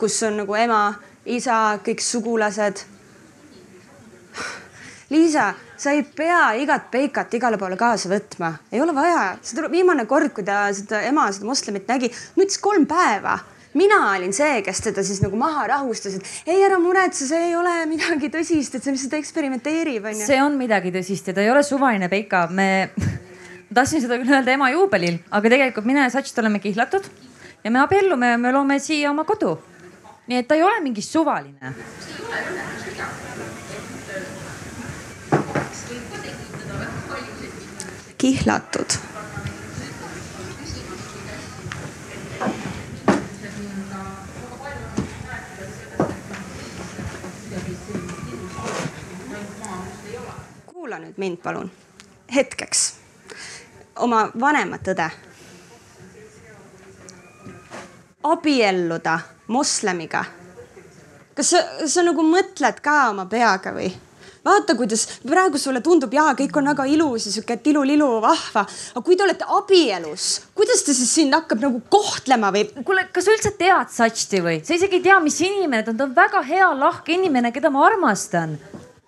kus 0.00 0.22
on 0.24 0.40
nagu 0.40 0.56
ema, 0.56 0.80
isa, 1.28 1.76
kõik 1.84 2.00
sugulased. 2.00 2.84
Liisa, 5.10 5.50
sa 5.76 5.92
ei 5.92 6.04
pea 6.16 6.54
igat 6.62 6.86
peikat 6.92 7.34
igale 7.36 7.58
poole 7.60 7.76
kaasa 7.76 8.08
võtma, 8.12 8.54
ei 8.72 8.80
ole 8.80 8.94
vaja, 8.96 9.34
see 9.42 9.58
tuleb 9.58 9.74
viimane 9.74 10.06
kord, 10.08 10.32
kui 10.34 10.46
ta 10.46 10.62
seda 10.76 11.02
ema, 11.08 11.26
seda 11.34 11.48
moslemit 11.50 11.90
nägi, 11.90 12.12
nutis 12.38 12.60
kolm 12.62 12.86
päeva 12.88 13.36
mina 13.78 14.00
olin 14.10 14.32
see, 14.34 14.60
kes 14.66 14.82
teda 14.88 15.04
siis 15.06 15.22
nagu 15.24 15.38
maha 15.38 15.66
rahustas, 15.70 16.18
et 16.18 16.50
ei, 16.50 16.60
ära 16.66 16.78
muretse, 16.82 17.26
see 17.28 17.50
ei 17.50 17.56
ole 17.58 17.74
midagi 17.90 18.30
tõsist, 18.32 18.76
et 18.76 18.84
see 18.84 18.94
lihtsalt 18.96 19.18
eksperimenteerib, 19.20 20.10
onju. 20.12 20.26
see 20.26 20.40
on 20.42 20.58
midagi 20.58 20.92
tõsist 20.94 21.30
ja 21.30 21.36
ta 21.36 21.44
ei 21.44 21.50
ole 21.52 21.62
suvaline 21.66 22.10
peika, 22.12 22.46
me 22.50 22.90
tahtsin 23.76 24.02
seda 24.02 24.18
küll 24.20 24.34
öelda 24.34 24.56
ema 24.58 24.70
juubelil, 24.74 25.20
aga 25.30 25.56
tegelikult 25.56 25.86
mina 25.88 26.06
ja 26.08 26.14
Sats 26.14 26.34
oleme 26.42 26.62
kihlatud 26.62 27.06
ja 27.64 27.70
me 27.70 27.84
abiellume 27.84 28.34
ja 28.34 28.40
me 28.40 28.54
loome 28.54 28.80
siia 28.82 29.12
oma 29.14 29.26
kodu 29.28 29.58
nii 30.30 30.38
et 30.38 30.46
ta 30.46 30.54
ei 30.54 30.62
ole 30.62 30.80
mingi 30.80 31.02
suvaline. 31.02 31.74
kihlatud. 38.20 38.94
Kuula 50.90 51.04
nüüd 51.06 51.18
mind, 51.22 51.38
palun, 51.38 51.68
hetkeks 52.34 52.80
oma 54.02 54.24
vanemat 54.34 54.88
õde 54.90 55.04
abielluda 58.26 59.14
moslemiga. 59.54 60.24
kas 61.36 61.52
sa, 61.54 61.60
sa 61.86 62.02
nagu 62.02 62.24
mõtled 62.26 62.82
ka 62.82 62.96
oma 63.12 63.28
peaga 63.30 63.70
või? 63.76 63.86
vaata, 64.42 64.74
kuidas 64.74 65.06
praegu 65.22 65.62
sulle 65.62 65.78
tundub, 65.78 66.10
jaa, 66.10 66.34
kõik 66.34 66.58
on 66.58 66.72
väga 66.72 66.88
ilus 66.90 67.28
ja 67.28 67.36
sihuke 67.36 67.60
tilulilu 67.62 68.10
vahva, 68.26 68.66
aga 68.66 69.06
kui 69.06 69.14
te 69.14 69.28
olete 69.28 69.46
abielus, 69.46 70.28
kuidas 70.58 70.82
ta 70.82 70.96
siis 70.96 71.14
sind 71.20 71.38
hakkab 71.38 71.62
nagu 71.68 71.84
kohtlema 71.86 72.50
või? 72.50 72.66
kuule, 72.82 73.06
kas 73.14 73.30
sa 73.30 73.38
üldse 73.38 73.54
tead 73.62 73.94
Satšti 73.94 74.42
või? 74.42 74.58
sa 74.66 74.74
isegi 74.74 74.98
ei 74.98 75.06
tea, 75.06 75.22
mis 75.22 75.38
inimene 75.38 75.86
ta 75.86 75.94
on, 75.94 76.02
ta 76.02 76.10
on 76.10 76.18
väga 76.18 76.42
hea, 76.50 76.74
lahke 76.82 77.14
inimene, 77.14 77.54
keda 77.54 77.70
ma 77.70 77.86
armastan. 77.92 78.58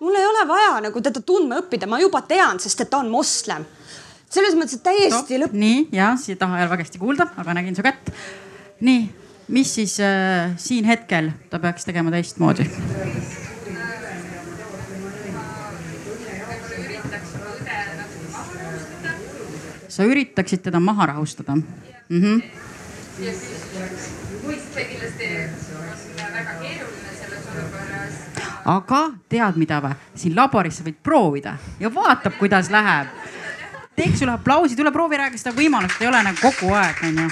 Mul 0.03 0.19
ei 0.19 0.25
ole 0.27 0.43
vaja 0.47 0.75
nagu 0.83 1.01
teda 1.03 1.21
tundma 1.23 1.61
õppida, 1.63 1.87
ma 1.87 1.99
juba 2.01 2.21
tean, 2.27 2.59
sest 2.59 2.83
et 2.83 2.91
ta 2.91 2.99
on 2.99 3.11
moslem. 3.11 3.65
selles 4.33 4.55
mõttes, 4.57 4.79
et 4.79 4.83
täiesti 4.83 5.39
lõpp. 5.39 5.53
nii 5.53 5.87
ja 5.95 6.13
siia 6.19 6.39
taha 6.39 6.59
ei 6.59 6.65
ole 6.65 6.73
väga 6.73 6.87
hästi 6.87 7.01
kuulda, 7.01 7.29
aga 7.37 7.55
nägin 7.59 7.75
su 7.77 7.85
kätt. 7.85 8.11
nii 8.81 9.01
mis 9.47 9.75
siis 9.75 9.99
äh, 9.99 10.51
siin 10.57 10.85
hetkel 10.85 11.31
ta 11.49 11.59
peaks 11.59 11.85
tegema 11.85 12.11
teistmoodi? 12.11 12.67
sa 19.93 20.03
üritaksid 20.09 20.63
teda 20.65 20.79
maha 20.81 21.05
rahustada 21.05 21.53
mm? 21.55 21.63
-hmm. 22.09 22.41
see 24.73 24.85
kindlasti 24.89 25.25
on 26.25 26.33
väga 26.33 26.53
keeruline 26.61 27.11
selles 27.19 27.45
olukorras. 27.53 28.52
Aga 28.65 29.01
tead 29.29 29.57
mida 29.59 29.81
või, 29.83 29.95
siin 30.15 30.35
laboris 30.35 30.79
sa 30.79 30.85
võid 30.85 30.99
proovida 31.03 31.57
ja 31.79 31.91
vaatab, 31.93 32.37
kuidas 32.39 32.69
läheb. 32.71 33.07
teeks 33.95 34.19
sulle 34.19 34.31
aplausi, 34.33 34.75
tule 34.75 34.91
proovi, 34.91 35.17
räägi, 35.17 35.37
seda 35.37 35.55
võimalust 35.55 36.01
ei 36.01 36.07
ole 36.07 36.23
nagu 36.23 36.37
kogu 36.41 36.73
aeg, 36.73 37.03
onju 37.09 37.29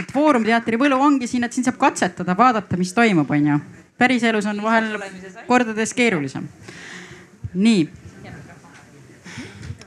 et 0.00 0.12
Foorum 0.12 0.44
teatri 0.44 0.78
võlu 0.80 0.96
ongi 1.00 1.28
siin, 1.28 1.44
et 1.44 1.52
siin 1.52 1.66
saab 1.66 1.78
katsetada, 1.80 2.36
vaadata, 2.36 2.76
mis 2.80 2.92
toimub, 2.96 3.30
onju. 3.30 3.58
päriselus 3.98 4.46
on 4.46 4.62
vahel 4.62 4.96
kordades 5.46 5.94
keerulisem. 5.94 6.48
nii 7.54 7.88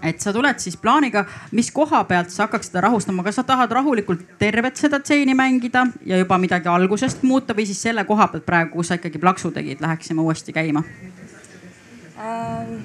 et 0.06 0.22
sa 0.22 0.34
tuled 0.34 0.62
siis 0.62 0.78
plaaniga, 0.78 1.26
mis 1.56 1.72
koha 1.74 2.04
pealt 2.10 2.34
sa 2.34 2.46
hakkaks 2.46 2.72
seda 2.72 2.86
rahustama, 2.88 3.24
kas 3.26 3.40
sa 3.42 3.46
tahad 3.48 3.72
rahulikult 3.72 4.24
tervet 4.40 4.78
seda 4.80 5.00
tseeni 5.00 5.36
mängida 5.38 5.88
ja 6.06 6.20
juba 6.22 6.38
midagi 6.42 6.72
algusest 6.72 7.24
muuta 7.24 7.56
või 7.58 7.68
siis 7.70 7.82
selle 7.88 8.06
koha 8.06 8.30
pealt 8.32 8.46
praegu, 8.46 8.78
kus 8.78 8.94
sa 8.94 9.00
ikkagi 9.00 9.22
plaksu 9.22 9.52
tegid, 9.56 9.82
läheksime 9.82 10.22
uuesti 10.22 10.56
käima 10.56 10.84
ähm,? 12.20 12.80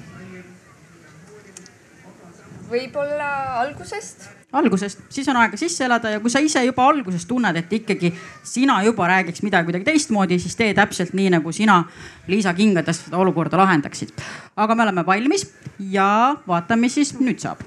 võib-olla 2.71 3.31
algusest 3.61 4.40
algusest, 4.51 4.99
siis 5.09 5.27
on 5.31 5.37
aega 5.39 5.57
sisse 5.57 5.85
elada 5.85 6.11
ja 6.11 6.19
kui 6.19 6.31
sa 6.31 6.41
ise 6.43 6.63
juba 6.65 6.83
alguses 6.91 7.25
tunned, 7.27 7.55
et 7.55 7.73
ikkagi 7.73 8.11
sina 8.43 8.81
juba 8.83 9.07
räägiks 9.07 9.43
midagi 9.45 9.69
kuidagi 9.69 9.87
teistmoodi, 9.87 10.39
siis 10.39 10.55
tee 10.59 10.73
täpselt 10.75 11.15
nii, 11.17 11.29
nagu 11.37 11.51
sina 11.55 11.81
Liisa 12.27 12.53
kingades 12.53 13.05
seda 13.05 13.17
olukorda 13.21 13.57
lahendaksid. 13.57 14.11
aga 14.55 14.75
me 14.75 14.83
oleme 14.83 15.05
valmis 15.05 15.47
ja 15.79 16.35
vaatame, 16.47 16.87
mis 16.87 16.99
siis 16.99 17.13
nüüd 17.19 17.39
saab. 17.39 17.63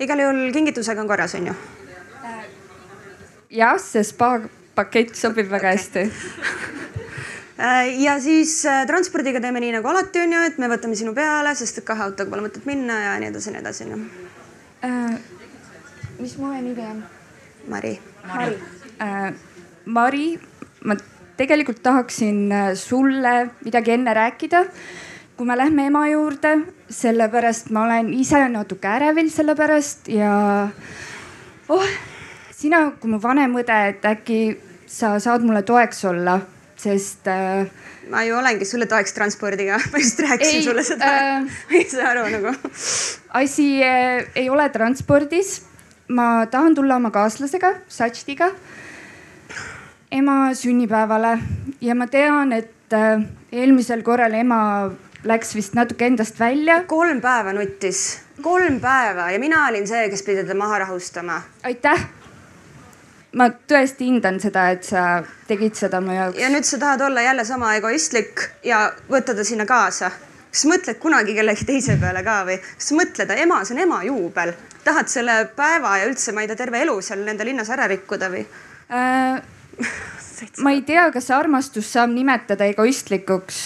igal 0.00 0.22
juhul 0.22 0.52
kingitusega 0.52 1.02
on 1.02 1.08
korras, 1.08 1.34
on 1.34 1.50
ju? 1.50 1.54
jah, 3.50 3.78
see 3.82 4.04
spa 4.06 4.38
pakett 4.74 5.14
sobib 5.18 5.50
väga 5.50 5.74
hästi 5.74 6.06
ja 8.06 8.20
siis 8.22 8.54
äh, 8.66 8.86
transpordiga 8.86 9.42
teeme 9.42 9.60
nii 9.60 9.74
nagu 9.80 9.90
alati 9.90 10.22
on 10.22 10.38
ju, 10.38 10.46
et 10.46 10.62
me 10.62 10.70
võtame 10.70 10.94
sinu 10.94 11.14
peale, 11.14 11.54
sest 11.58 11.82
et 11.82 11.88
kahe 11.90 12.06
autoga 12.06 12.30
pole 12.30 12.46
mõtet 12.46 12.70
minna 12.70 13.02
ja 13.02 13.18
nii 13.18 13.34
edasi 13.34 13.50
ja 13.50 13.56
nii 13.56 13.64
edasi 13.66 13.88
on 13.88 13.92
ju 13.96 14.00
äh, 14.86 15.39
mis 16.20 16.36
mu 16.38 16.52
nimi 16.52 16.84
on? 16.84 17.02
Mari. 17.68 17.98
Mari 18.28 18.58
äh,. 19.00 19.32
Mari, 19.84 20.38
ma 20.84 20.94
tegelikult 21.36 21.80
tahaksin 21.82 22.52
äh, 22.52 22.74
sulle 22.76 23.50
midagi 23.64 23.94
enne 23.96 24.14
rääkida, 24.14 24.64
kui 25.36 25.48
me 25.48 25.56
lähme 25.56 25.86
ema 25.88 26.04
juurde, 26.10 26.52
sellepärast 26.92 27.70
ma 27.72 27.86
olen 27.86 28.12
ise 28.12 28.42
natuke 28.52 28.88
ärevil 28.88 29.30
selle 29.32 29.56
pärast 29.56 30.10
ja 30.12 30.34
oh, 31.68 31.86
sina 32.52 32.90
kui 33.00 33.14
mu 33.14 33.22
vanem 33.22 33.56
õde, 33.62 33.78
et 33.94 34.04
äkki 34.04 34.42
sa 34.90 35.14
saad 35.22 35.46
mulle 35.46 35.64
toeks 35.64 36.04
olla, 36.12 36.36
sest 36.76 37.32
äh, 37.32 37.64
ma 38.12 38.26
ju 38.28 38.36
olengi 38.36 38.68
sulle 38.68 38.90
toeks 38.90 39.16
transpordiga, 39.16 39.80
ma 39.92 40.04
just 40.04 40.20
rääkisin 40.20 40.60
ei, 40.60 40.68
sulle 40.68 40.84
seda 40.84 41.10
äh,. 41.16 41.58
ei 41.80 41.88
saa 41.88 42.12
aru 42.12 42.28
nagu. 42.36 42.54
asi 43.40 43.72
äh, 43.80 44.28
ei 44.36 44.52
ole 44.52 44.68
transpordis 44.76 45.69
ma 46.10 46.46
tahan 46.50 46.74
tulla 46.74 46.96
oma 46.96 47.10
kaaslasega, 47.14 47.74
Satštiga 47.88 48.50
ema 50.12 50.54
sünnipäevale 50.54 51.38
ja 51.80 51.94
ma 51.94 52.06
tean, 52.06 52.52
et 52.52 52.92
äh, 52.92 53.22
eelmisel 53.52 54.02
korral 54.02 54.34
ema 54.34 54.90
läks 55.24 55.54
vist 55.54 55.76
natuke 55.78 56.06
endast 56.06 56.40
välja. 56.40 56.82
kolm 56.86 57.20
päeva 57.20 57.52
nuttis, 57.52 58.20
kolm 58.42 58.80
päeva 58.80 59.30
ja 59.30 59.38
mina 59.38 59.66
olin 59.68 59.86
see, 59.86 60.08
kes 60.10 60.22
pidi 60.26 60.42
teda 60.42 60.54
maha 60.54 60.78
rahustama. 60.84 61.42
aitäh. 61.62 62.06
ma 63.36 63.46
tõesti 63.50 64.10
hindan 64.10 64.40
seda, 64.40 64.70
et 64.70 64.82
sa 64.84 65.22
tegid 65.46 65.78
seda 65.78 66.00
mu 66.00 66.16
jaoks. 66.16 66.38
ja 66.40 66.50
nüüd 66.50 66.66
sa 66.66 66.78
tahad 66.78 67.06
olla 67.06 67.22
jälle 67.22 67.44
sama 67.44 67.74
egoistlik 67.78 68.48
ja 68.64 68.90
võtta 69.10 69.36
ta 69.36 69.44
sinna 69.44 69.66
kaasa. 69.66 70.10
kas 70.50 70.64
sa 70.64 70.72
mõtled 70.74 70.98
kunagi 70.98 71.34
kellegi 71.38 71.64
teise 71.64 71.96
peale 72.00 72.24
ka 72.26 72.42
või? 72.50 72.58
kas 72.58 72.90
sa 72.90 72.98
mõtled, 72.98 73.36
ema, 73.38 73.62
see 73.64 73.78
on 73.78 73.84
ema 73.86 74.02
juubel 74.08 74.56
tahad 74.84 75.08
selle 75.12 75.44
päeva 75.56 75.96
ja 76.00 76.08
üldse, 76.08 76.32
ma 76.32 76.44
ei 76.44 76.50
tea, 76.50 76.58
terve 76.58 76.82
elu 76.84 76.96
seal 77.04 77.24
nende 77.26 77.44
linnas 77.46 77.70
ära 77.72 77.88
rikkuda 77.90 78.30
või 78.32 78.44
äh,? 78.90 79.42
ma 80.64 80.72
ei 80.74 80.82
tea, 80.86 81.08
kas 81.12 81.30
armastust 81.34 81.92
saab 81.92 82.12
nimetada 82.14 82.68
egoistlikuks. 82.72 83.60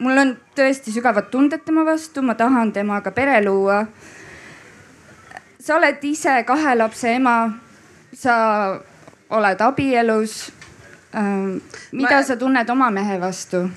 mul 0.00 0.22
on 0.22 0.36
tõesti 0.56 0.94
sügavad 0.94 1.30
tunded 1.32 1.64
tema 1.64 1.84
vastu, 1.84 2.22
ma 2.22 2.34
tahan 2.34 2.72
temaga 2.72 3.10
pere 3.10 3.40
luua. 3.44 3.84
sa 5.60 5.76
oled 5.76 6.04
ise 6.04 6.42
kahe 6.46 6.76
lapse 6.76 7.14
ema. 7.14 7.52
sa 8.14 8.80
oled 9.30 9.60
abielus 9.60 10.50
äh,. 11.14 11.60
mida 11.92 12.16
ma... 12.16 12.22
sa 12.22 12.36
tunned 12.36 12.70
oma 12.70 12.90
mehe 12.90 13.20
vastu? 13.20 13.68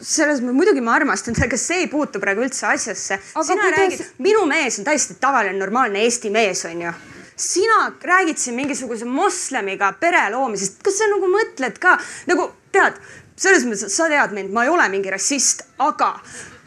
Selles 0.00 0.40
muidugi 0.40 0.80
ma 0.80 0.94
armastan 0.96 1.34
teda, 1.36 1.48
aga 1.50 1.58
see 1.60 1.84
ei 1.84 1.88
puutu 1.92 2.20
praegu 2.20 2.44
üldse 2.44 2.66
asjasse. 2.66 3.18
sina 3.20 3.62
kuidas... 3.62 3.78
räägid, 3.78 4.04
minu 4.18 4.44
mees 4.48 4.78
on 4.80 4.88
täiesti 4.88 5.16
tavaline, 5.20 5.58
normaalne 5.58 6.04
Eesti 6.04 6.30
mees, 6.30 6.64
onju. 6.64 6.92
sina 7.36 7.80
räägid 8.02 8.38
siin 8.38 8.56
mingisuguse 8.56 9.04
moslemiga 9.04 9.92
pere 10.00 10.28
loomisest, 10.32 10.80
kas 10.84 11.00
sa 11.00 11.10
nagu 11.12 11.28
mõtled 11.32 11.78
ka 11.82 11.98
nagu 12.30 12.50
tead, 12.72 12.96
selles 13.36 13.66
mõttes, 13.68 13.92
sa 13.96 14.08
tead 14.12 14.34
mind, 14.36 14.52
ma 14.56 14.64
ei 14.64 14.72
ole 14.72 14.88
mingi 14.92 15.12
rassist, 15.12 15.64
aga 15.78 16.14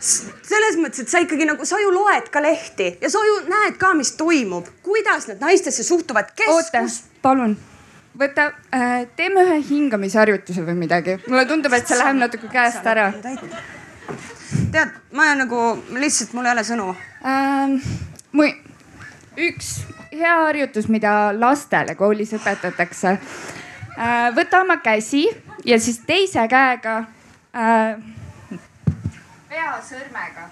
selles 0.04 0.78
mõttes, 0.78 1.06
et 1.06 1.12
sa 1.12 1.22
ikkagi 1.24 1.48
nagu, 1.48 1.66
sa 1.66 1.80
ju 1.82 1.94
loed 1.96 2.30
ka 2.32 2.42
lehti 2.44 2.96
ja 3.02 3.10
sa 3.10 3.22
ju 3.24 3.44
näed 3.50 3.78
ka, 3.82 3.94
mis 3.98 4.14
toimub, 4.20 4.68
kuidas 4.86 5.30
nad 5.32 5.42
naistesse 5.42 5.86
suhtuvad, 5.88 6.34
kes. 6.36 6.50
oota, 6.54 6.88
palun 7.24 7.56
võta 8.20 8.50
äh,, 8.74 9.06
teeme 9.16 9.44
ühe 9.48 9.60
hingamisharjutuse 9.70 10.66
või 10.66 10.76
midagi. 10.86 11.18
mulle 11.28 11.46
tundub, 11.50 11.74
et 11.74 11.88
see 11.88 11.98
läheb 11.98 12.20
natuke 12.20 12.50
käest 12.52 12.86
ära. 12.86 13.12
tead, 14.72 14.94
ma 15.12 15.34
nagu 15.40 15.64
lihtsalt, 15.98 16.34
mul 16.34 16.50
ei 16.50 16.56
ole 16.56 16.66
sõnu 16.68 16.90
ähm,. 17.26 17.80
mu 18.32 18.48
üks 19.38 19.76
hea 20.12 20.36
harjutus, 20.46 20.90
mida 20.94 21.34
lastele 21.34 21.96
koolis 21.96 22.34
õpetatakse 22.38 23.16
äh,. 23.18 24.28
võta 24.36 24.62
oma 24.62 24.78
käsi 24.84 25.26
ja 25.66 25.80
siis 25.80 26.02
teise 26.08 26.48
käega 26.52 27.00
äh, 27.54 27.96
pea 29.50 29.78
sõrmega 29.86 30.50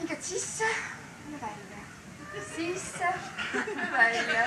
hingad 0.00 0.22
sisse, 0.24 0.68
välja, 1.40 1.80
sisse, 2.54 3.12
välja, 3.92 4.46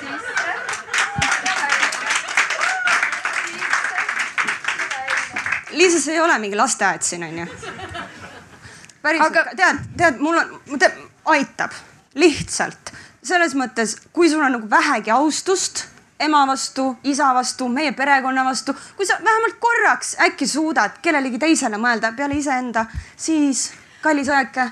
sisse 0.00 0.40
Liisa, 5.70 6.00
see 6.00 6.14
ei 6.14 6.20
ole 6.20 6.38
mingi 6.38 6.56
lasteaed 6.56 7.02
siin 7.02 7.22
onju. 7.24 7.46
päriselt 9.02 9.36
Aga..., 9.36 9.44
tead, 9.56 9.78
tead, 9.96 10.18
mul 10.18 10.36
on, 10.38 10.60
tead, 10.78 10.98
aitab. 11.24 11.76
Lihtsalt. 12.14 12.90
Selles 13.22 13.54
mõttes, 13.54 13.94
kui 14.12 14.30
sul 14.30 14.42
on 14.42 14.52
nagu 14.56 14.70
vähegi 14.70 15.12
austust 15.14 15.84
ema 16.20 16.42
vastu, 16.46 16.96
isa 17.04 17.30
vastu, 17.34 17.68
meie 17.68 17.92
perekonna 17.96 18.44
vastu, 18.44 18.74
kui 18.96 19.06
sa 19.06 19.16
vähemalt 19.24 19.56
korraks 19.60 20.16
äkki 20.20 20.46
suudad 20.46 20.98
kellelegi 21.02 21.38
teisele 21.38 21.78
mõelda 21.80 22.12
peale 22.16 22.36
iseenda, 22.36 22.84
siis 23.16 23.70
kallis 24.02 24.28
õeke, 24.28 24.68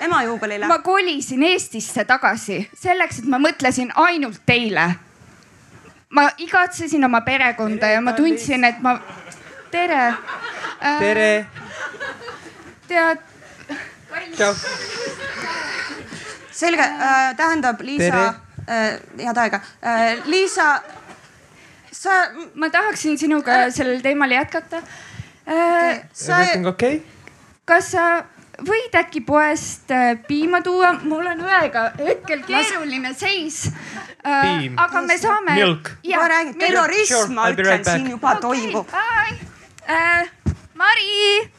ema 0.00 0.22
juubelile. 0.24 0.66
ma 0.66 0.78
kolisin 0.78 1.42
Eestisse 1.42 2.04
tagasi 2.04 2.70
selleks, 2.74 3.18
et 3.18 3.28
ma 3.30 3.38
mõtlesin 3.38 3.92
ainult 3.94 4.40
teile. 4.46 4.86
ma 6.10 6.28
igatsesin 6.38 7.04
oma 7.04 7.20
perekonda 7.20 7.90
ja 7.92 8.00
ma 8.00 8.12
tundsin, 8.12 8.64
et 8.64 8.80
ma 8.82 8.98
tere 9.70 10.14
äh,. 10.80 10.98
tere. 10.98 11.46
tead. 12.88 13.18
tšau. 14.36 14.54
selge 16.50 16.82
äh,, 16.82 17.36
tähendab 17.36 17.80
Liisa, 17.80 18.24
äh, 18.66 18.98
head 19.18 19.36
aega 19.36 19.60
äh,, 19.82 20.18
Liisa, 20.24 20.82
sa. 21.92 22.10
ma 22.54 22.70
tahaksin 22.70 23.18
sinuga 23.18 23.62
äh, 23.64 23.70
sellel 23.70 24.02
teemal 24.02 24.30
jätkata 24.30 24.82
äh,. 25.46 26.02
sa. 26.12 26.40
everything 26.40 26.66
okei 26.66 26.96
okay?? 26.96 27.06
kas 27.64 27.92
sa 27.92 28.24
võid 28.66 28.96
äkki 29.00 29.22
poest 29.26 29.90
äh, 29.94 30.14
piima 30.26 30.60
tuua, 30.64 30.92
mul 31.02 31.26
on 31.32 31.42
õega 31.44 31.86
hetkel 31.98 32.42
keeruline 32.46 33.12
seis 33.18 33.66
äh,. 34.24 34.68
aga 34.76 35.02
me 35.06 35.16
saame. 35.20 35.56
ma 35.56 36.28
räägin, 36.34 36.54
terrorism, 36.60 37.34
ma 37.36 37.50
ütlen, 37.54 37.84
siin 37.86 38.10
juba 38.14 38.36
okay. 38.36 38.40
toimub 38.44 38.94
äh,. 39.86 40.30
Mari. 40.80 41.50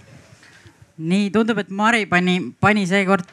nii 0.97 1.29
tundub, 1.33 1.61
et 1.61 1.69
Mari 1.69 2.05
pani, 2.09 2.39
pani 2.59 2.87
seekord, 2.89 3.27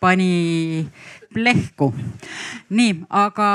pani 0.00 0.86
plehku. 1.34 1.92
nii, 2.70 3.04
aga 3.10 3.50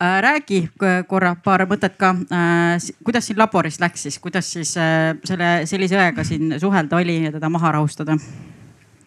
äh, 0.00 0.18
räägi 0.24 0.62
korra 1.08 1.36
paar 1.44 1.66
mõtet 1.68 1.96
ka 2.00 2.14
äh,. 2.32 2.90
kuidas 3.04 3.28
siin 3.28 3.40
laboris 3.40 3.80
läks 3.80 4.08
siis, 4.08 4.18
kuidas 4.18 4.52
siis 4.52 4.76
äh, 4.80 5.14
selle 5.24 5.54
sellise 5.68 6.00
õega 6.00 6.24
siin 6.24 6.60
suhelda 6.60 7.00
oli 7.00 7.22
ja 7.28 7.32
teda 7.36 7.52
maha 7.52 7.76
rahustada 7.78 8.18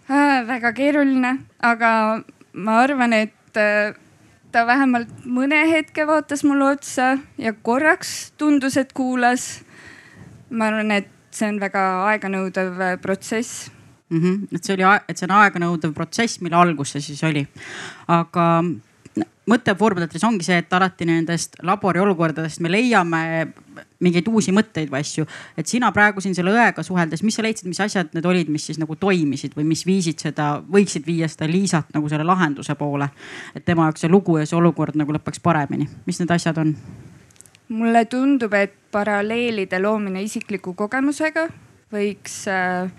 äh,? 0.10 0.48
väga 0.48 0.74
keeruline, 0.74 1.38
aga 1.62 2.22
ma 2.54 2.80
arvan, 2.84 3.14
et 3.14 3.58
äh, 3.58 3.94
ta 4.52 4.66
vähemalt 4.68 5.26
mõne 5.26 5.62
hetke 5.70 6.08
vaatas 6.10 6.44
mulle 6.44 6.74
otsa 6.74 7.18
ja 7.38 7.54
korraks 7.54 8.32
tundus, 8.38 8.78
et 8.78 8.94
kuulas 8.94 9.62
ma 10.50 10.70
arvan, 10.72 10.92
et 10.92 11.10
see 11.32 11.50
on 11.50 11.60
väga 11.62 11.86
aeganõudev 12.10 12.82
äh, 12.82 12.96
protsess 13.02 13.70
mm. 14.10 14.22
-hmm. 14.22 14.56
et 14.56 14.64
see 14.64 14.74
oli, 14.74 14.86
et 15.08 15.18
see 15.18 15.28
on 15.30 15.36
aeganõudev 15.38 15.94
protsess, 15.94 16.42
mille 16.42 16.56
algus 16.56 16.96
see 16.96 17.02
siis 17.02 17.24
oli. 17.24 17.48
aga 18.08 18.46
mõte 19.50 19.76
Foorumitähtris 19.76 20.24
ongi 20.24 20.46
see, 20.46 20.58
et 20.58 20.74
alati 20.74 21.06
nendest 21.06 21.56
labori 21.64 22.00
olukordadest 22.00 22.60
me 22.60 22.72
leiame 22.72 23.24
mingeid 24.00 24.28
uusi 24.32 24.54
mõtteid 24.56 24.92
või 24.92 25.02
asju. 25.04 25.26
et 25.58 25.68
sina 25.68 25.92
praegu 25.92 26.22
siin 26.22 26.36
selle 26.36 26.54
õega 26.56 26.84
suheldes, 26.84 27.24
mis 27.24 27.36
sa 27.36 27.44
leidsid, 27.44 27.68
mis 27.68 27.80
asjad 27.84 28.14
need 28.14 28.26
olid, 28.26 28.50
mis 28.50 28.66
siis 28.66 28.80
nagu 28.80 28.96
toimisid 28.96 29.56
või 29.58 29.68
mis 29.68 29.86
viisid 29.86 30.20
seda, 30.20 30.64
võiksid 30.72 31.06
viia 31.06 31.28
seda 31.28 31.48
Liisat 31.52 31.94
nagu 31.94 32.10
selle 32.10 32.24
lahenduse 32.24 32.76
poole. 32.76 33.10
et 33.56 33.66
tema 33.66 33.90
jaoks 33.90 34.02
see 34.06 34.10
lugu 34.12 34.38
ja 34.38 34.46
see 34.46 34.58
olukord 34.58 34.96
nagu 34.96 35.14
lõpeks 35.14 35.44
paremini, 35.44 35.90
mis 36.06 36.20
need 36.20 36.32
asjad 36.32 36.58
on? 36.58 36.76
mulle 37.70 38.06
tundub, 38.06 38.54
et 38.54 38.74
paralleelide 38.92 39.80
loomine 39.80 40.24
isikliku 40.24 40.74
kogemusega 40.74 41.48
võiks 41.94 42.48
äh, 42.50 42.90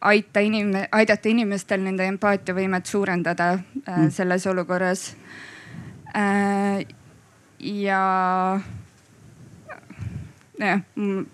aita 0.00 0.40
inim-, 0.40 0.86
aidata 0.92 1.28
inimestel 1.28 1.82
nende 1.84 2.06
empaatiavõimet 2.06 2.86
suurendada 2.86 3.52
äh, 3.52 3.60
Mm. 3.90 4.10
selles 4.10 4.46
olukorras 4.46 5.16
äh,. 6.14 6.86
ja 7.60 8.60
jah, 10.60 10.82
mm, 10.96 11.26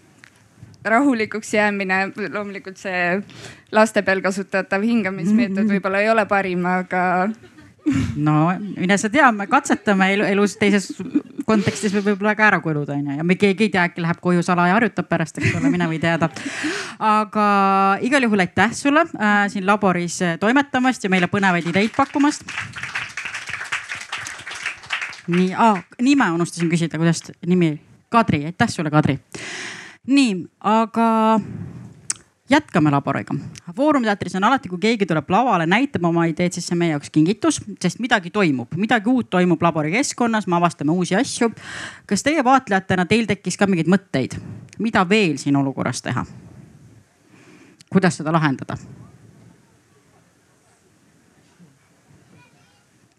rahulikuks 0.87 1.55
jäämine, 1.55 2.01
loomulikult 2.31 2.79
see 2.79 3.21
laste 3.75 4.03
peal 4.07 4.23
kasutatav 4.25 4.87
hingamismeetod 4.87 5.69
võib-olla 5.75 6.05
ei 6.05 6.11
ole 6.13 6.27
parim, 6.31 6.67
aga 6.71 7.03
no 8.17 8.37
mine 8.77 8.99
sa 8.99 9.11
tea, 9.11 9.29
me 9.33 9.47
katsetame 9.51 10.09
elu, 10.15 10.27
elus 10.35 10.57
teises 10.61 10.91
kontekstis 11.47 11.95
võib 11.95 12.11
võib-olla 12.11 12.35
ka 12.39 12.49
ära 12.49 12.59
kuluda 12.63 12.97
onju 12.97 13.19
ja 13.21 13.27
me 13.27 13.37
keegi 13.39 13.69
ei 13.69 13.73
tea, 13.75 13.87
äkki 13.87 14.03
läheb 14.03 14.21
koju 14.23 14.43
salaja 14.47 14.75
harjutab 14.77 15.09
pärast, 15.11 15.39
eks 15.39 15.55
ole, 15.59 15.71
mine 15.71 15.87
või 15.91 16.01
teada. 16.03 16.29
aga 16.99 17.47
igal 18.07 18.27
juhul 18.27 18.43
aitäh 18.43 18.75
sulle 18.75 19.07
äh, 19.07 19.47
siin 19.53 19.67
laboris 19.67 20.21
äh, 20.23 20.39
toimetamast 20.43 21.05
ja 21.05 21.13
meile 21.13 21.31
põnevaid 21.31 21.69
ideid 21.71 21.95
pakkumast. 21.97 22.45
nii 25.27 25.53
ah,, 25.55 25.83
nime 26.03 26.31
unustasin 26.35 26.71
küsida, 26.71 26.99
kuidas 26.99 27.23
nimi, 27.47 27.77
Kadri, 28.09 28.45
aitäh 28.45 28.69
sulle, 28.69 28.91
Kadri. 28.91 29.19
nii, 30.07 30.47
aga 30.61 31.41
jätkame 32.51 32.91
laboriga. 32.91 33.35
Foorumi 33.77 34.07
teatris 34.07 34.35
on 34.35 34.45
alati, 34.45 34.69
kui 34.69 34.79
keegi 34.79 35.07
tuleb 35.07 35.31
lavale, 35.31 35.67
näitab 35.67 36.05
oma 36.05 36.27
ideed, 36.31 36.55
siis 36.55 36.69
see 36.69 36.77
on 36.77 36.79
meie 36.79 36.93
jaoks 36.93 37.11
kingitus, 37.11 37.59
sest 37.83 37.99
midagi 37.99 38.31
toimub, 38.31 38.75
midagi 38.79 39.11
uut 39.11 39.31
toimub 39.31 39.63
labori 39.63 39.91
keskkonnas, 39.97 40.47
me 40.47 40.57
avastame 40.57 40.93
uusi 40.93 41.17
asju. 41.19 41.51
kas 42.07 42.23
teie 42.23 42.45
vaatlejatena, 42.45 43.07
teil 43.07 43.27
tekkis 43.27 43.59
ka 43.59 43.67
mingeid 43.67 43.91
mõtteid, 43.91 44.39
mida 44.79 45.03
veel 45.09 45.39
siin 45.43 45.57
olukorras 45.57 46.03
teha? 46.03 46.25
kuidas 47.91 48.17
seda 48.19 48.33
lahendada? 48.33 48.79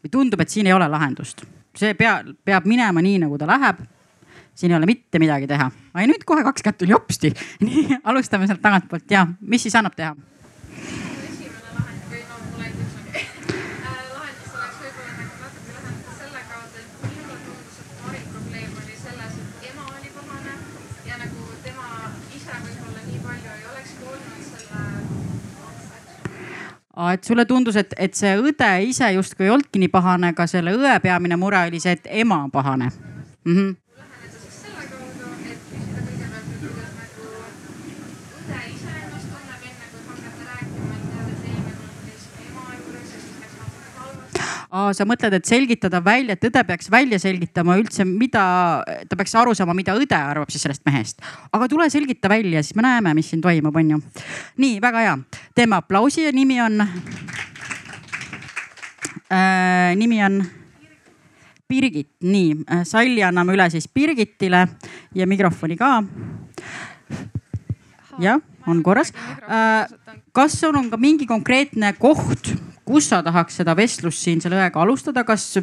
või 0.04 0.12
tundub, 0.12 0.40
et 0.40 0.50
siin 0.50 0.68
ei 0.68 0.74
ole 0.74 0.88
lahendust, 0.88 1.44
see 1.76 1.94
pea, 1.94 2.22
peab 2.46 2.66
minema 2.66 3.02
nii, 3.02 3.20
nagu 3.26 3.38
ta 3.38 3.48
läheb 3.50 3.84
siin 4.58 4.72
ei 4.74 4.78
ole 4.78 4.90
mitte 4.90 5.20
midagi 5.22 5.48
teha. 5.48 5.70
ai 5.94 6.08
nüüd 6.10 6.26
kohe 6.26 6.44
kaks 6.44 6.66
kätt 6.66 6.82
tuli 6.82 6.96
hopsti. 6.96 7.34
nii, 7.68 8.02
alustame 8.04 8.48
sealt 8.50 8.62
tagantpoolt 8.62 9.12
ja 9.12 9.28
mis 9.42 9.68
siis 9.68 9.78
annab 9.78 9.96
teha? 9.96 10.16
Et 27.14 27.24
sulle 27.24 27.46
tundus, 27.46 27.76
et, 27.78 27.94
et 27.98 28.14
see 28.18 28.34
õde 28.42 28.68
ise 28.90 29.08
justkui 29.14 29.46
ei 29.46 29.52
olnudki 29.54 29.80
nii 29.80 29.90
pahane, 29.94 30.32
aga 30.34 30.48
selle 30.50 30.74
õe 30.76 30.96
peamine 31.02 31.38
mure 31.40 31.60
oli 31.70 31.80
see, 31.80 31.94
et 31.94 32.10
ema 32.24 32.42
on 32.44 32.52
pahane 32.52 32.90
mm. 32.90 33.56
-hmm. 33.56 33.87
Aa, 44.68 44.92
sa 44.92 45.06
mõtled, 45.08 45.32
et 45.38 45.48
selgitada 45.48 46.02
välja, 46.04 46.36
et 46.36 46.44
õde 46.44 46.64
peaks 46.68 46.90
välja 46.92 47.16
selgitama 47.24 47.78
üldse, 47.80 48.04
mida, 48.04 48.42
ta 49.08 49.16
peaks 49.16 49.36
aru 49.40 49.54
saama, 49.56 49.72
mida 49.78 49.96
õde 49.96 50.18
arvab 50.18 50.52
siis 50.52 50.66
sellest 50.66 50.84
mehest. 50.88 51.24
aga 51.56 51.70
tule 51.72 51.88
selgita 51.90 52.28
välja, 52.28 52.60
siis 52.64 52.76
me 52.76 52.84
näeme, 52.84 53.14
mis 53.16 53.30
siin 53.32 53.42
toimub, 53.42 53.76
on 53.80 53.94
ju. 53.96 54.02
nii, 54.60 54.82
väga 54.84 55.06
hea, 55.06 55.16
teeme 55.56 55.80
aplausi 55.80 56.26
ja 56.26 56.36
nimi 56.36 56.60
on 56.62 56.84
äh,, 59.32 59.96
nimi 59.96 60.20
on 60.24 60.44
Birgit, 61.68 62.12
nii 62.24 62.52
äh, 62.68 62.84
salli 62.88 63.24
anname 63.24 63.56
üle 63.56 63.70
siis 63.72 63.88
Birgitile 63.88 64.68
ja 65.16 65.28
mikrofoni 65.28 65.80
ka. 65.80 66.04
jah, 68.20 68.44
on 68.68 68.84
korras 68.84 69.16
äh,. 69.48 69.88
kas 70.36 70.60
sul 70.60 70.76
on 70.76 70.92
ka 70.92 71.00
mingi 71.00 71.26
konkreetne 71.26 71.96
koht, 71.96 72.52
kus 72.88 73.10
sa 73.12 73.22
tahaks 73.26 73.60
seda 73.62 73.76
vestlust 73.78 74.24
siin 74.24 74.42
selle 74.44 74.60
õega 74.62 74.82
alustada, 74.84 75.26
kas 75.28 75.58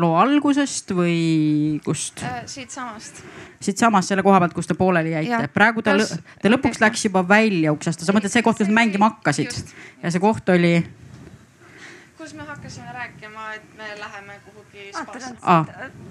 loo 0.00 0.14
algusest 0.20 0.94
või 0.96 1.80
kust? 1.84 2.22
siitsamast. 2.48 3.20
siitsamast 3.60 4.12
selle 4.12 4.24
koha 4.24 4.40
pealt, 4.40 4.54
kus 4.56 4.70
te 4.70 4.76
pooleli 4.78 5.12
jäite. 5.12 5.50
Praegu 5.54 5.84
ta, 5.84 5.98
Kas- 5.98 6.16
ta 6.42 6.52
lõpuks 6.52 6.80
läks 6.80 7.04
juba 7.10 7.24
välja 7.28 7.74
uksest, 7.76 8.06
sa 8.06 8.16
mõtled 8.16 8.32
see 8.32 8.46
koht, 8.46 8.58
kus 8.62 8.70
nad 8.70 8.78
mängima 8.80 9.12
hakkasid 9.12 9.52
ja 10.02 10.10
see 10.10 10.22
koht 10.22 10.48
oli 10.56 10.78
kus 12.20 12.34
me 12.36 12.44
hakkasime 12.44 12.92
rääkima, 12.92 13.52
et 13.54 13.76
me 13.76 13.84
läheme 13.98 14.34
kuhugi 14.44 14.90
spaasse. 14.92 15.34
Aa. 15.42 15.64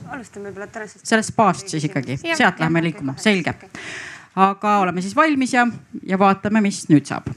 alustame 0.08 0.50
võib-olla 0.50 0.68
tänasest. 0.68 1.06
sellest 1.06 1.30
spaast 1.30 1.70
siis 1.70 1.86
ikkagi, 1.86 2.18
sealt 2.34 2.60
läheme 2.60 2.82
liikuma, 2.84 3.14
selge. 3.22 3.54
aga 4.36 4.78
oleme 4.82 5.02
siis 5.06 5.16
valmis 5.16 5.54
ja, 5.54 5.68
ja 6.10 6.20
vaatame, 6.20 6.62
mis 6.66 6.82
nüüd 6.90 7.06
saab. 7.06 7.30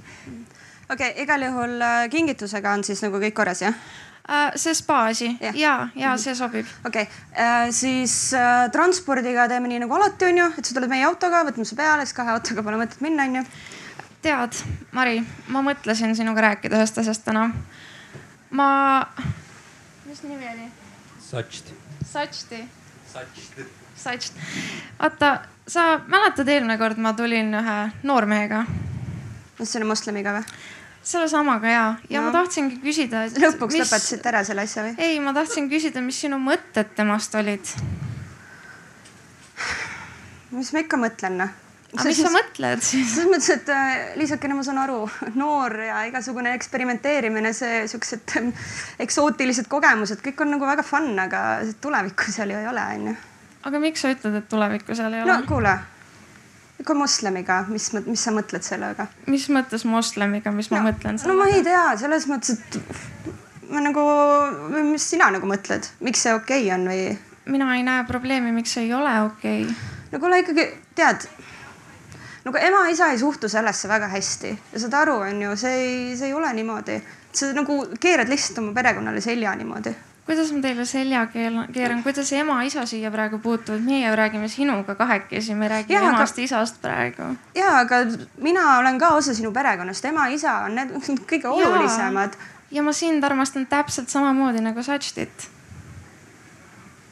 Okei 0.88 1.10
okay,, 1.10 1.22
igal 1.22 1.42
juhul 1.48 1.76
äh, 1.80 2.08
kingitusega 2.10 2.72
on 2.72 2.84
siis 2.84 3.02
nagu 3.04 3.20
kõik 3.22 3.36
korras, 3.36 3.62
jah? 3.62 3.76
see 4.54 4.74
spaasi 4.74 5.32
ja, 5.40 5.50
ja, 5.54 5.88
ja 5.98 6.12
see 6.16 6.34
sobib. 6.38 6.66
okei 6.86 7.02
okay., 7.02 7.72
siis 7.74 8.32
äh, 8.38 8.70
transpordiga 8.72 9.48
teeme 9.50 9.68
nii 9.68 9.82
nagu 9.82 9.96
alati, 9.98 10.28
onju, 10.30 10.52
et 10.58 10.64
sa 10.64 10.76
tuled 10.76 10.90
meie 10.90 11.06
autoga, 11.08 11.42
võtame 11.48 11.66
su 11.66 11.76
peale, 11.76 12.06
siis 12.06 12.16
kahe 12.16 12.30
autoga 12.36 12.62
pole 12.62 12.78
mõtet 12.80 13.02
minna, 13.02 13.26
onju. 13.26 13.42
tead, 14.22 14.62
Mari, 14.94 15.18
ma 15.50 15.64
mõtlesin 15.66 16.14
sinuga 16.14 16.46
rääkida 16.46 16.78
ühest 16.78 17.02
asjast 17.02 17.26
täna. 17.26 17.48
ma, 18.50 18.68
mis 20.06 20.22
nimi 20.22 20.46
oli? 20.54 20.70
Satšt. 21.26 21.74
Satšti. 22.12 22.62
Satšt. 23.12 23.66
Satšt. 23.96 24.38
vaata, 25.00 25.34
sa 25.66 25.98
mäletad, 26.06 26.48
eelmine 26.48 26.78
kord 26.78 26.98
ma 27.02 27.12
tulin 27.18 27.54
ühe 27.58 27.78
noormehega. 28.06 28.64
Mis 29.58 29.72
selle 29.72 29.88
moslemiga 29.88 30.36
või? 30.38 30.44
sellesamaga 31.02 31.66
ja, 31.70 31.84
ja 32.10 32.20
No. 32.20 32.28
ma 32.28 32.36
tahtsingi 32.36 32.78
küsida. 32.82 33.24
lõpuks 33.26 33.74
mis... 33.74 33.82
lõpetasite 33.82 34.28
ära 34.30 34.44
selle 34.46 34.62
asja 34.68 34.84
või? 34.86 34.94
ei, 35.02 35.18
ma 35.20 35.32
tahtsin 35.34 35.66
küsida, 35.70 36.02
mis 36.04 36.20
sinu 36.22 36.38
mõtted 36.38 36.94
temast 36.96 37.34
olid. 37.34 37.72
mis 40.52 40.70
ma 40.72 40.82
ikka 40.84 41.00
mõtlen, 41.00 41.38
noh. 41.42 41.58
Aga 41.92 42.06
mis 42.08 42.20
sa 42.24 42.30
mõtled 42.32 42.80
siis? 42.80 43.10
selles 43.12 43.28
mõttes, 43.28 43.50
et 43.52 43.68
äh, 43.68 44.14
Liisakene, 44.16 44.54
ma 44.56 44.62
saan 44.64 44.78
aru, 44.80 45.02
noor 45.36 45.74
ja 45.84 45.98
igasugune 46.08 46.54
eksperimenteerimine, 46.56 47.50
see 47.52 47.82
siuksed 47.90 48.32
ähm, 48.40 48.48
eksootilised 49.04 49.68
kogemused, 49.68 50.22
kõik 50.24 50.40
on 50.40 50.54
nagu 50.54 50.64
väga 50.70 50.86
fun, 50.86 51.10
aga 51.20 51.42
tulevikku 51.84 52.32
seal 52.32 52.54
ju 52.54 52.62
ei 52.62 52.70
ole, 52.70 52.86
onju. 52.94 53.16
aga 53.68 53.82
miks 53.82 54.06
sa 54.06 54.14
ütled, 54.14 54.38
et 54.40 54.48
tulevikku 54.48 54.96
seal 54.96 55.12
ei 55.18 55.20
ole? 55.26 55.34
no 55.34 55.44
kuule, 55.50 55.74
ikka 56.82 56.96
moslemiga, 56.98 57.62
mis, 57.70 57.88
mis 58.06 58.24
sa 58.26 58.34
mõtled 58.34 58.66
sellega? 58.66 59.06
mis 59.30 59.48
mõttes 59.54 59.86
moslemiga, 59.88 60.52
mis 60.54 60.70
no, 60.70 60.78
ma 60.78 60.90
mõtlen 60.90 61.20
no 61.28 61.36
ma 61.38 61.48
ei 61.52 61.62
tea, 61.66 61.84
selles 62.00 62.26
mõttes, 62.30 62.58
et 62.58 63.70
ma 63.72 63.82
nagu, 63.84 64.04
mis 64.90 65.06
sina 65.14 65.30
nagu 65.34 65.48
mõtled, 65.48 65.88
miks 66.04 66.26
see 66.26 66.34
okei 66.36 66.66
okay 66.66 66.74
on 66.76 66.88
või? 66.90 67.06
mina 67.52 67.72
ei 67.76 67.86
näe 67.86 68.04
probleemi, 68.08 68.52
miks 68.54 68.74
see 68.76 68.86
ei 68.88 68.94
ole 68.94 69.14
okei 69.28 69.64
okay. 69.64 69.74
no 70.12 70.22
kuule 70.22 70.42
ikkagi 70.42 70.68
tead, 70.98 71.26
nagu 72.44 72.62
ema-isa 72.68 73.12
ei 73.12 73.18
suhtu 73.18 73.48
sellesse 73.48 73.88
väga 73.90 74.10
hästi 74.12 74.54
ja 74.72 74.82
saad 74.82 74.96
aru, 75.02 75.18
onju, 75.28 75.56
see 75.58 75.74
ei, 75.80 75.98
see 76.18 76.30
ei 76.30 76.38
ole 76.38 76.52
niimoodi. 76.58 77.02
sa 77.32 77.52
nagu 77.56 77.78
keerad 78.00 78.28
lihtsalt 78.28 78.58
oma 78.60 78.74
perekonnale 78.76 79.20
selja 79.24 79.54
niimoodi. 79.56 79.94
Kuidas 80.26 80.52
ma 80.54 80.60
teile 80.62 80.84
selja 80.86 81.26
keeran, 81.26 82.02
kuidas 82.02 82.30
ema-isa 82.32 82.84
siia 82.86 83.10
praegu 83.10 83.38
puutuvad, 83.42 83.82
meie 83.82 84.16
räägime 84.16 84.48
sinuga 84.48 84.94
kahekesi, 84.94 85.54
me 85.54 85.68
räägime 85.68 85.98
aga- 85.98 86.12
emast-isast 86.16 86.78
praegu. 86.82 87.36
ja, 87.54 87.78
aga 87.78 88.04
mina 88.38 88.78
olen 88.78 88.98
ka 88.98 89.08
osa 89.16 89.34
sinu 89.34 89.52
perekonnast, 89.52 90.04
ema-isa 90.04 90.58
on 90.66 90.74
need 90.74 90.94
kõige 91.32 91.48
olulisemad. 91.48 92.36
ja 92.70 92.82
ma 92.82 92.92
sind 92.92 93.24
armastan 93.24 93.66
täpselt 93.66 94.08
samamoodi 94.08 94.62
nagu 94.62 94.82
Satštit. 94.82 95.48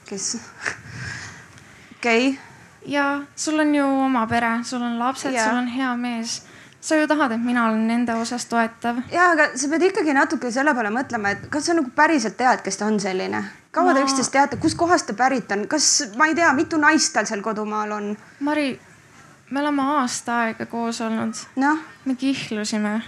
kes? 0.08 0.36
okei 1.98 2.28
okay. 2.28 2.38
ja 2.86 3.22
sul 3.36 3.58
on 3.58 3.74
ju 3.74 3.86
oma 4.06 4.26
pere, 4.26 4.60
sul 4.64 4.82
on 4.82 4.98
lapsed, 4.98 5.34
sul 5.34 5.56
on 5.56 5.66
hea 5.68 5.96
mees. 5.96 6.42
Sa 6.80 6.96
ju 6.96 7.06
tahad, 7.06 7.32
et 7.32 7.42
mina 7.44 7.66
olen 7.68 7.86
nende 7.88 8.14
osas 8.14 8.46
toetav. 8.48 9.02
ja, 9.12 9.30
aga 9.30 9.50
sa 9.54 9.68
pead 9.68 9.82
ikkagi 9.90 10.14
natuke 10.16 10.50
selle 10.50 10.74
peale 10.74 10.92
mõtlema, 10.94 11.34
et 11.34 11.48
kas 11.52 11.66
sa 11.68 11.76
nagu 11.76 11.90
päriselt 11.96 12.36
tead, 12.36 12.62
kes 12.64 12.76
ta 12.76 12.86
on 12.86 13.00
selline. 13.00 13.44
kaua 13.70 13.94
te 13.94 14.00
Ma- 14.00 14.06
üksteist 14.06 14.32
teate, 14.32 14.56
kuskohast 14.56 15.06
ta 15.06 15.14
pärit 15.14 15.52
on, 15.52 15.66
kas 15.68 15.90
ma 16.16 16.26
ei 16.26 16.34
tea, 16.34 16.52
mitu 16.52 16.80
naist 16.80 17.12
tal 17.12 17.26
seal 17.26 17.42
kodumaal 17.42 17.92
on? 17.92 18.16
Mari, 18.40 18.80
me 19.50 19.60
oleme 19.60 19.82
aasta 20.00 20.40
aega 20.46 20.66
koos 20.66 21.00
olnud. 21.00 21.34
noh. 21.56 21.78
me 22.04 22.14
kihlusime. 22.14 23.02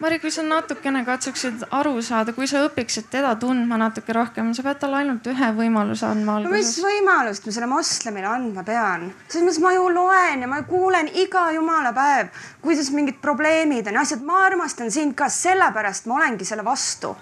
Mari, 0.00 0.16
kui 0.16 0.30
sa 0.32 0.40
natukene 0.40 1.02
katsuksid 1.04 1.66
aru 1.76 1.98
saada, 2.00 2.32
kui 2.32 2.46
sa 2.48 2.62
õpiksid 2.64 3.10
teda 3.12 3.34
tundma 3.36 3.76
natuke 3.76 4.14
rohkem, 4.16 4.54
sa 4.56 4.62
pead 4.64 4.78
talle 4.80 4.96
ainult 5.02 5.26
ühe 5.28 5.48
võimaluse 5.58 6.06
andma 6.08 6.38
no 6.40 6.48
mis 6.48 6.70
alguses. 6.70 6.86
võimalust 6.86 7.44
ma 7.44 7.52
selle 7.52 7.68
moslemile 7.68 8.30
andma 8.30 8.64
pean? 8.64 9.10
selles 9.28 9.44
mõttes 9.44 9.60
ma 9.60 9.74
ju 9.76 9.90
loen 9.92 10.46
ja 10.46 10.48
ma 10.48 10.62
kuulen 10.64 11.10
iga 11.20 11.50
jumala 11.52 11.92
päev, 11.92 12.32
kuidas 12.64 12.88
mingid 12.96 13.20
probleemid 13.20 13.92
on 13.92 14.00
ja 14.00 14.06
asjad, 14.06 14.24
ma 14.24 14.40
armastan 14.46 14.88
sind 14.94 15.12
ka 15.18 15.28
sellepärast 15.28 16.08
ma 16.08 16.16
olengi 16.22 16.48
selle 16.48 16.64
vastu 16.64 17.12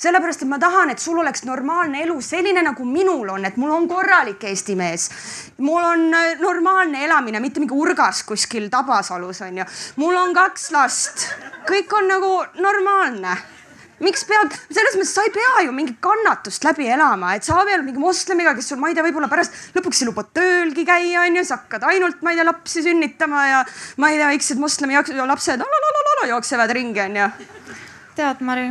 sellepärast, 0.00 0.44
et 0.44 0.48
ma 0.48 0.58
tahan, 0.60 0.90
et 0.94 1.02
sul 1.02 1.18
oleks 1.20 1.44
normaalne 1.44 2.02
elu 2.04 2.16
selline 2.24 2.62
nagu 2.64 2.86
minul 2.88 3.28
on, 3.34 3.44
et 3.44 3.56
mul 3.60 3.74
on 3.74 3.88
korralik 3.88 4.44
Eesti 4.48 4.76
mees. 4.78 5.10
mul 5.58 5.84
on 5.84 6.08
äh, 6.14 6.40
normaalne 6.40 7.04
elamine, 7.04 7.40
mitte 7.40 7.60
mingi 7.60 7.76
urgas 7.76 8.24
kuskil 8.24 8.70
Tabasalus 8.70 9.42
on 9.46 9.58
ju. 9.58 9.64
mul 9.96 10.16
on 10.16 10.34
kaks 10.34 10.70
last, 10.76 11.28
kõik 11.68 11.96
on 11.96 12.08
nagu 12.08 12.36
normaalne 12.60 13.36
miks 14.00 14.24
pead, 14.24 14.54
selles 14.72 14.96
mõttes 14.96 15.12
sa 15.12 15.24
ei 15.26 15.32
pea 15.34 15.64
ju 15.66 15.72
mingit 15.76 15.98
kannatust 16.00 16.64
läbi 16.64 16.88
elama, 16.88 17.34
et 17.36 17.44
sa 17.44 17.58
abiellud 17.60 17.90
mingi 17.90 18.00
moslemiga, 18.00 18.54
kes 18.56 18.72
sul, 18.72 18.80
ma 18.80 18.88
ei 18.88 18.96
tea, 18.96 19.04
võib-olla 19.04 19.28
pärast 19.28 19.76
lõpuks 19.76 20.00
ei 20.00 20.08
luba 20.08 20.24
töölgi 20.24 20.86
käia, 20.88 21.26
onju, 21.26 21.44
sa 21.44 21.60
hakkad 21.60 21.84
ainult, 21.92 22.22
ma 22.24 22.32
ei 22.32 22.40
tea, 22.40 22.48
lapsi 22.48 22.84
sünnitama 22.86 23.46
ja 23.50 23.64
ma 24.00 24.12
ei 24.12 24.20
tea, 24.20 24.30
väiksed 24.32 24.62
moslemi 24.62 24.96
lapsed 24.96 25.66
jooksevad 26.30 26.72
ringi, 26.76 27.04
onju. 27.04 27.28
tead, 28.16 28.40
Mari, 28.40 28.70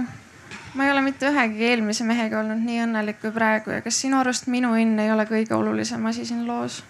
ma 0.75 0.85
ei 0.85 0.91
ole 0.91 1.01
mitte 1.01 1.29
ühegi 1.31 1.63
eelmise 1.71 2.03
mehega 2.05 2.39
olnud 2.43 2.61
nii 2.65 2.83
õnnelik 2.85 3.17
kui 3.21 3.31
praegu 3.33 3.71
ja 3.73 3.81
kas 3.81 3.97
sinu 4.03 4.19
arust 4.21 4.47
minu 4.47 4.73
õnn 4.77 4.99
ei 5.01 5.11
ole 5.11 5.25
kõige 5.29 5.55
olulisem 5.57 6.05
asi 6.05 6.25
siin 6.25 6.45
loos? 6.47 6.83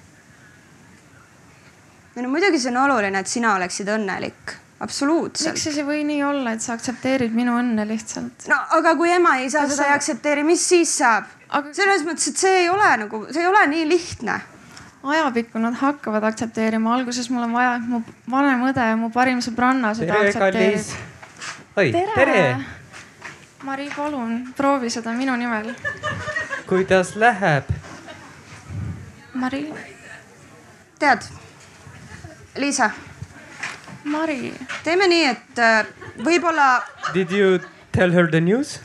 no 2.20 2.28
muidugi 2.30 2.60
see 2.60 2.72
on 2.74 2.82
oluline, 2.84 3.20
et 3.24 3.28
sina 3.32 3.54
oleksid 3.56 3.88
õnnelik, 3.94 4.56
absoluutselt. 4.84 5.54
miks 5.54 5.64
siis 5.70 5.78
ei 5.80 5.86
või 5.88 6.02
nii 6.08 6.24
olla, 6.28 6.52
et 6.58 6.62
sa 6.66 6.74
aktsepteerid 6.76 7.32
minu 7.36 7.54
õnne 7.62 7.86
lihtsalt? 7.88 8.48
no 8.52 8.58
aga 8.76 8.96
kui 9.00 9.12
ema 9.16 9.38
ei 9.40 9.50
saa 9.50 9.62
Kas 9.64 9.76
seda 9.78 9.84
sa- 9.86 9.90
ei 9.92 9.96
aktsepteeri, 9.96 10.44
mis 10.44 10.66
siis 10.70 10.98
saab 11.00 11.30
Aga-? 11.50 11.72
selles 11.74 12.04
mõttes, 12.06 12.28
et 12.34 12.38
see 12.44 12.58
ei 12.66 12.70
ole 12.70 12.90
nagu, 13.06 13.22
see 13.32 13.42
ei 13.46 13.48
ole 13.48 13.62
nii 13.72 13.86
lihtne. 13.90 14.36
ajapikku 15.04 15.62
nad 15.64 15.78
hakkavad 15.80 16.24
aktsepteerima, 16.28 16.92
alguses 16.98 17.30
mul 17.32 17.44
on 17.48 17.54
vaja, 17.56 17.78
et 17.80 17.88
mu 17.88 18.02
vanem 18.30 18.68
õde 18.68 18.90
ja 18.90 18.98
mu 19.00 19.08
parim 19.16 19.40
sõbranna 19.40 19.94
seda 19.96 20.14
tere, 20.20 20.28
aktsepteerib 20.28 20.76
kallis. 20.76 20.92
oi, 21.78 21.92
tere. 21.96 22.44
Mari, 23.64 23.90
palun 23.96 24.54
proovi 24.58 24.90
seda 24.90 25.12
minu 25.12 25.36
nimel. 25.36 25.74
kuidas 26.68 27.16
läheb? 27.16 27.64
Mari, 29.34 29.74
tead, 31.00 31.28
Liisa, 32.56 32.90
Mari, 34.04 34.54
teeme 34.84 35.08
nii, 35.08 35.26
et 35.26 35.60
äh, 35.60 35.86
võib-olla 36.24 36.82
Did 37.14 37.32
you 37.32 37.60
tell 37.92 38.12
her 38.16 38.28
the 38.32 38.42
news 38.42 38.80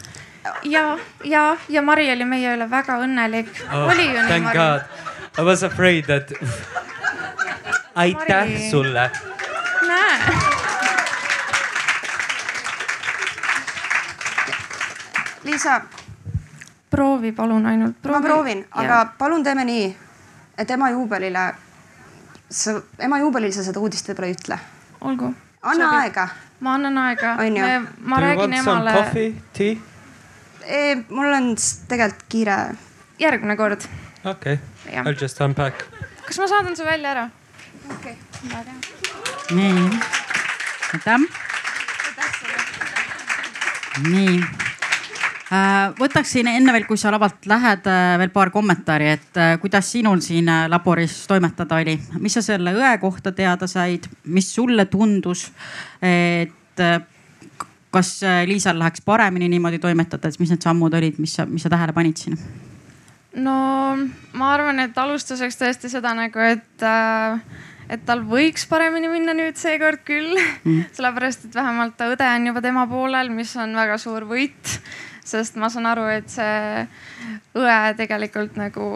ja, 0.63 0.99
ja, 1.25 1.57
ja 1.69 1.83
Mari 1.83 2.11
oli 2.13 2.25
meie 2.25 2.57
üle 2.57 2.69
väga 2.71 2.99
õnnelik 3.05 3.51
oh,? 3.71 3.89
oli 3.93 4.09
ju 4.11 4.19
nii, 4.19 4.29
Thank 4.29 4.45
Mari? 4.51 4.59
God. 4.59 4.83
I 5.39 5.43
was 5.43 5.63
afraid 5.63 6.07
that. 6.07 6.33
aitäh 7.95 8.47
Mari. 8.47 8.71
sulle. 8.71 9.11
näe, 9.89 10.44
Liisa, 15.45 15.81
proovi 16.91 17.33
palun 17.33 17.67
ainult. 17.67 17.97
ma 18.09 18.21
proovin, 18.21 18.65
aga 18.71 19.05
palun 19.19 19.43
teeme 19.45 19.65
nii, 19.65 19.97
et 20.59 20.71
ema 20.71 20.89
juubelile, 20.91 21.43
sa, 22.51 22.79
ema 22.99 23.19
juubelil 23.21 23.53
sa 23.53 23.65
seda 23.67 23.83
uudist 23.83 24.09
võib-olla 24.09 24.31
ei 24.31 24.37
ütle. 24.39 24.59
olgu. 25.01 25.35
anna 25.63 25.91
aega. 25.99 26.29
ma 26.61 26.75
annan 26.79 26.99
aega. 26.99 27.37
Ma 28.01 28.21
räägin 28.25 28.57
emale 28.61 28.97
coffee, 28.97 29.35
tea? 29.53 29.77
E, 30.65 30.97
mul 31.11 31.33
on 31.33 31.53
tegelikult 31.89 32.27
kiire. 32.29 32.59
järgmine 33.19 33.57
kord. 33.57 33.85
okei 34.25 34.59
okay., 34.87 35.03
I'll 35.05 35.21
just 35.21 35.41
unpack. 35.41 35.85
kas 36.27 36.39
ma 36.39 36.49
saadan 36.49 36.77
su 36.77 36.85
välja 36.85 37.11
ära? 37.11 37.31
okei 37.91 38.17
okay.. 38.49 38.75
nii, 39.51 39.91
aitäh. 40.93 41.19
nii, 44.09 44.64
võtaksin 45.99 46.49
enne 46.49 46.73
veel, 46.73 46.87
kui 46.89 46.99
sa 47.01 47.13
lavalt 47.15 47.47
lähed, 47.51 47.89
veel 48.21 48.33
paar 48.35 48.51
kommentaari, 48.55 49.09
et 49.17 49.41
äh, 49.41 49.55
kuidas 49.63 49.91
sinul 49.93 50.23
siin 50.25 50.49
äh, 50.49 50.67
laboris 50.73 51.25
toimetada 51.31 51.81
oli, 51.83 51.99
mis 52.21 52.37
sa 52.39 52.43
selle 52.45 52.73
õe 52.77 52.93
kohta 53.03 53.33
teada 53.33 53.69
said, 53.71 54.09
mis 54.25 54.49
sulle 54.55 54.87
tundus, 54.91 55.49
et 56.03 56.85
äh, 56.85 57.01
kas 57.95 58.17
äh, 58.23 58.43
Liisal 58.49 58.79
läheks 58.79 59.05
paremini 59.05 59.49
niimoodi 59.53 59.79
toimetades, 59.83 60.41
mis 60.41 60.55
need 60.55 60.65
sammud 60.65 60.95
olid, 60.95 61.21
mis 61.23 61.37
sa, 61.39 61.47
mis 61.47 61.63
sa 61.63 61.73
tähele 61.73 61.95
panid 61.97 62.19
siin? 62.21 62.41
no 63.35 63.55
ma 64.39 64.51
arvan, 64.55 64.81
et 64.85 64.99
alustuseks 64.99 65.59
tõesti 65.59 65.91
seda 65.91 66.15
nagu, 66.17 66.43
et 66.43 66.85
äh, 66.87 67.41
et 67.91 68.05
tal 68.07 68.23
võiks 68.27 68.67
paremini 68.71 69.11
minna 69.13 69.35
nüüd 69.37 69.59
seekord 69.61 70.05
küll 70.07 70.35
mm., 70.39 70.95
sellepärast 70.97 71.49
et 71.49 71.59
vähemalt 71.59 72.01
õde 72.07 72.29
on 72.29 72.49
juba 72.51 72.63
tema 72.65 72.87
poolel, 72.91 73.31
mis 73.35 73.53
on 73.61 73.75
väga 73.77 73.99
suur 74.01 74.27
võit. 74.29 74.79
Sest 75.25 75.57
ma 75.57 75.71
saan 75.73 75.87
aru, 75.89 76.05
et 76.13 76.29
see 76.29 76.85
õe 77.57 77.95
tegelikult 77.97 78.59
nagu 78.61 78.87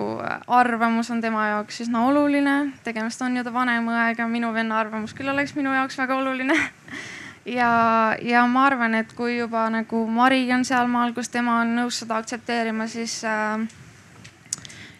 arvamus 0.46 1.10
on 1.14 1.22
tema 1.24 1.46
jaoks 1.54 1.80
üsna 1.86 2.04
oluline. 2.08 2.56
tegemist 2.84 3.22
on 3.22 3.36
ju 3.36 3.44
ta 3.44 3.52
vanema 3.52 3.96
õega, 3.96 4.28
minu 4.28 4.52
venna 4.52 4.80
arvamus 4.80 5.14
küll 5.16 5.32
oleks 5.32 5.54
minu 5.56 5.72
jaoks 5.72 5.98
väga 5.98 6.18
oluline 6.20 6.56
ja, 7.58 7.70
ja 8.22 8.46
ma 8.46 8.66
arvan, 8.68 8.94
et 9.00 9.12
kui 9.16 9.38
juba 9.38 9.68
nagu 9.72 10.04
Mari 10.06 10.44
on 10.52 10.64
sealmaal, 10.68 11.14
kus 11.16 11.32
tema 11.32 11.60
on 11.62 11.74
nõus 11.80 12.02
seda 12.02 12.20
aktsepteerima, 12.20 12.88
siis 12.92 13.22
äh, 13.24 13.64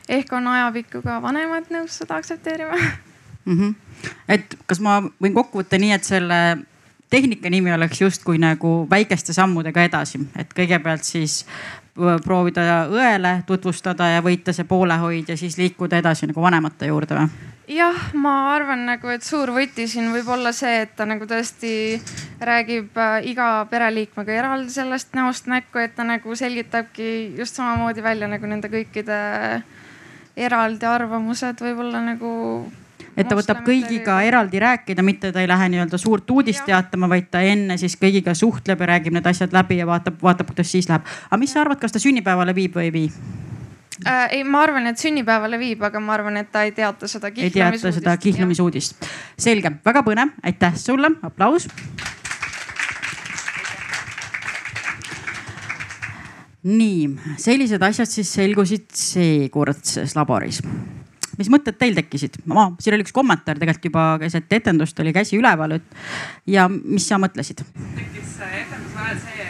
ehk 0.09 0.33
on 0.33 0.49
ajapikku 0.55 1.03
ka 1.05 1.21
vanemad 1.23 1.69
nõus 1.75 2.01
seda 2.01 2.17
aktsepteerima 2.23 2.79
mm. 3.49 3.55
-hmm. 3.55 3.75
et 4.29 4.59
kas 4.67 4.81
ma 4.81 5.03
võin 5.21 5.37
kokku 5.37 5.61
võtta 5.61 5.81
nii, 5.81 5.93
et 5.93 6.05
selle 6.05 6.41
tehnika 7.11 7.51
nimi 7.51 7.73
oleks 7.73 8.01
justkui 8.01 8.39
nagu 8.39 8.87
väikeste 8.91 9.33
sammudega 9.33 9.85
edasi, 9.89 10.21
et 10.37 10.51
kõigepealt 10.57 11.07
siis 11.09 11.45
v- 11.99 12.19
proovida 12.25 12.87
õele 12.91 13.43
tutvustada 13.47 14.11
ja 14.15 14.25
võita 14.25 14.53
see 14.53 14.65
poolehoid 14.69 15.29
ja 15.29 15.37
siis 15.37 15.59
liikuda 15.59 15.99
edasi 16.03 16.29
nagu 16.31 16.43
vanemate 16.43 16.91
juurde 16.91 17.17
või? 17.19 17.29
jah, 17.69 17.97
ma 18.17 18.55
arvan 18.55 18.87
nagu, 18.89 19.11
et 19.13 19.23
suur 19.23 19.51
võti 19.53 19.85
siin 19.89 20.09
võib 20.13 20.29
olla 20.33 20.53
see, 20.57 20.83
et 20.87 20.95
ta 20.97 21.05
nagu 21.09 21.27
tõesti 21.29 22.01
räägib 22.41 22.97
äh, 22.97 23.19
iga 23.29 23.67
pereliikmega 23.71 24.33
eraldi 24.33 24.73
sellest 24.73 25.13
näost 25.19 25.51
näkku, 25.53 25.79
et 25.83 25.95
ta 25.97 26.07
nagu 26.09 26.37
selgitabki 26.37 27.35
just 27.37 27.59
samamoodi 27.61 28.03
välja 28.03 28.29
nagu 28.31 28.49
nende 28.49 28.71
kõikide 28.73 29.19
eraldi 30.39 30.87
arvamused 30.87 31.61
võib-olla 31.61 32.01
nagu. 32.13 32.33
Et 33.19 33.29
ta 33.29 33.37
võtab 33.39 33.65
kõigiga 33.67 34.21
eraldi 34.27 34.61
rääkida, 34.63 35.03
mitte 35.07 35.33
ta 35.35 35.43
ei 35.43 35.51
lähe 35.51 35.69
nii-öelda 35.73 35.99
suurt 36.01 36.31
uudist 36.31 36.65
teatama, 36.67 37.09
vaid 37.11 37.31
ta 37.33 37.43
enne 37.45 37.79
siis 37.81 37.97
kõigiga 38.01 38.35
suhtleb 38.39 38.81
ja 38.85 38.91
räägib 38.95 39.17
need 39.17 39.27
asjad 39.27 39.55
läbi 39.55 39.81
ja 39.81 39.87
vaatab, 39.89 40.21
vaatab, 40.23 40.51
kuidas 40.53 40.73
siis 40.73 40.89
läheb. 40.91 41.07
aga 41.31 41.41
mis 41.41 41.55
sa 41.55 41.63
arvad, 41.65 41.81
kas 41.83 41.95
ta 41.95 42.03
sünnipäevale 42.03 42.55
viib 42.55 42.77
või 42.79 42.89
ei 42.89 42.93
vii? 42.95 43.09
äh,. 44.07 44.29
ei, 44.39 44.45
ma 44.45 44.63
arvan, 44.67 44.87
et 44.91 44.99
sünnipäevale 45.03 45.59
viib, 45.59 45.83
aga 45.83 46.01
ma 46.01 46.15
arvan, 46.19 46.37
et 46.43 46.53
ta 46.53 46.63
ei 46.67 46.73
teata 46.77 47.11
seda 47.11 47.33
ei 47.35 47.51
teata 47.55 47.93
seda 47.93 48.17
kihlumisuudist. 48.17 49.09
selge, 49.39 49.73
väga 49.85 50.05
põnev, 50.07 50.37
aitäh 50.43 50.79
sulle, 50.79 51.11
aplaus. 51.23 51.69
nii, 56.69 57.35
sellised 57.41 57.83
asjad 57.83 58.11
siis 58.11 58.31
selgusid 58.35 58.91
seekordses 58.93 60.17
laboris 60.19 60.59
mis 61.39 61.51
mõtted 61.53 61.79
teil 61.79 61.97
tekkisid? 61.99 62.41
siin 62.83 62.97
oli 62.97 63.07
üks 63.07 63.15
kommentaar 63.15 63.61
tegelikult 63.61 63.91
juba 63.91 64.07
keset 64.23 64.53
etendust 64.61 65.01
oli 65.01 65.15
käsi 65.17 65.39
üleval, 65.39 65.79
et 65.79 66.01
ja 66.47 66.69
mis 66.69 67.09
sa 67.09 67.21
mõtlesid? 67.23 67.65
tekkis 67.99 68.39
etenduse 68.49 69.05
ajal 69.05 69.21
see, 69.27 69.49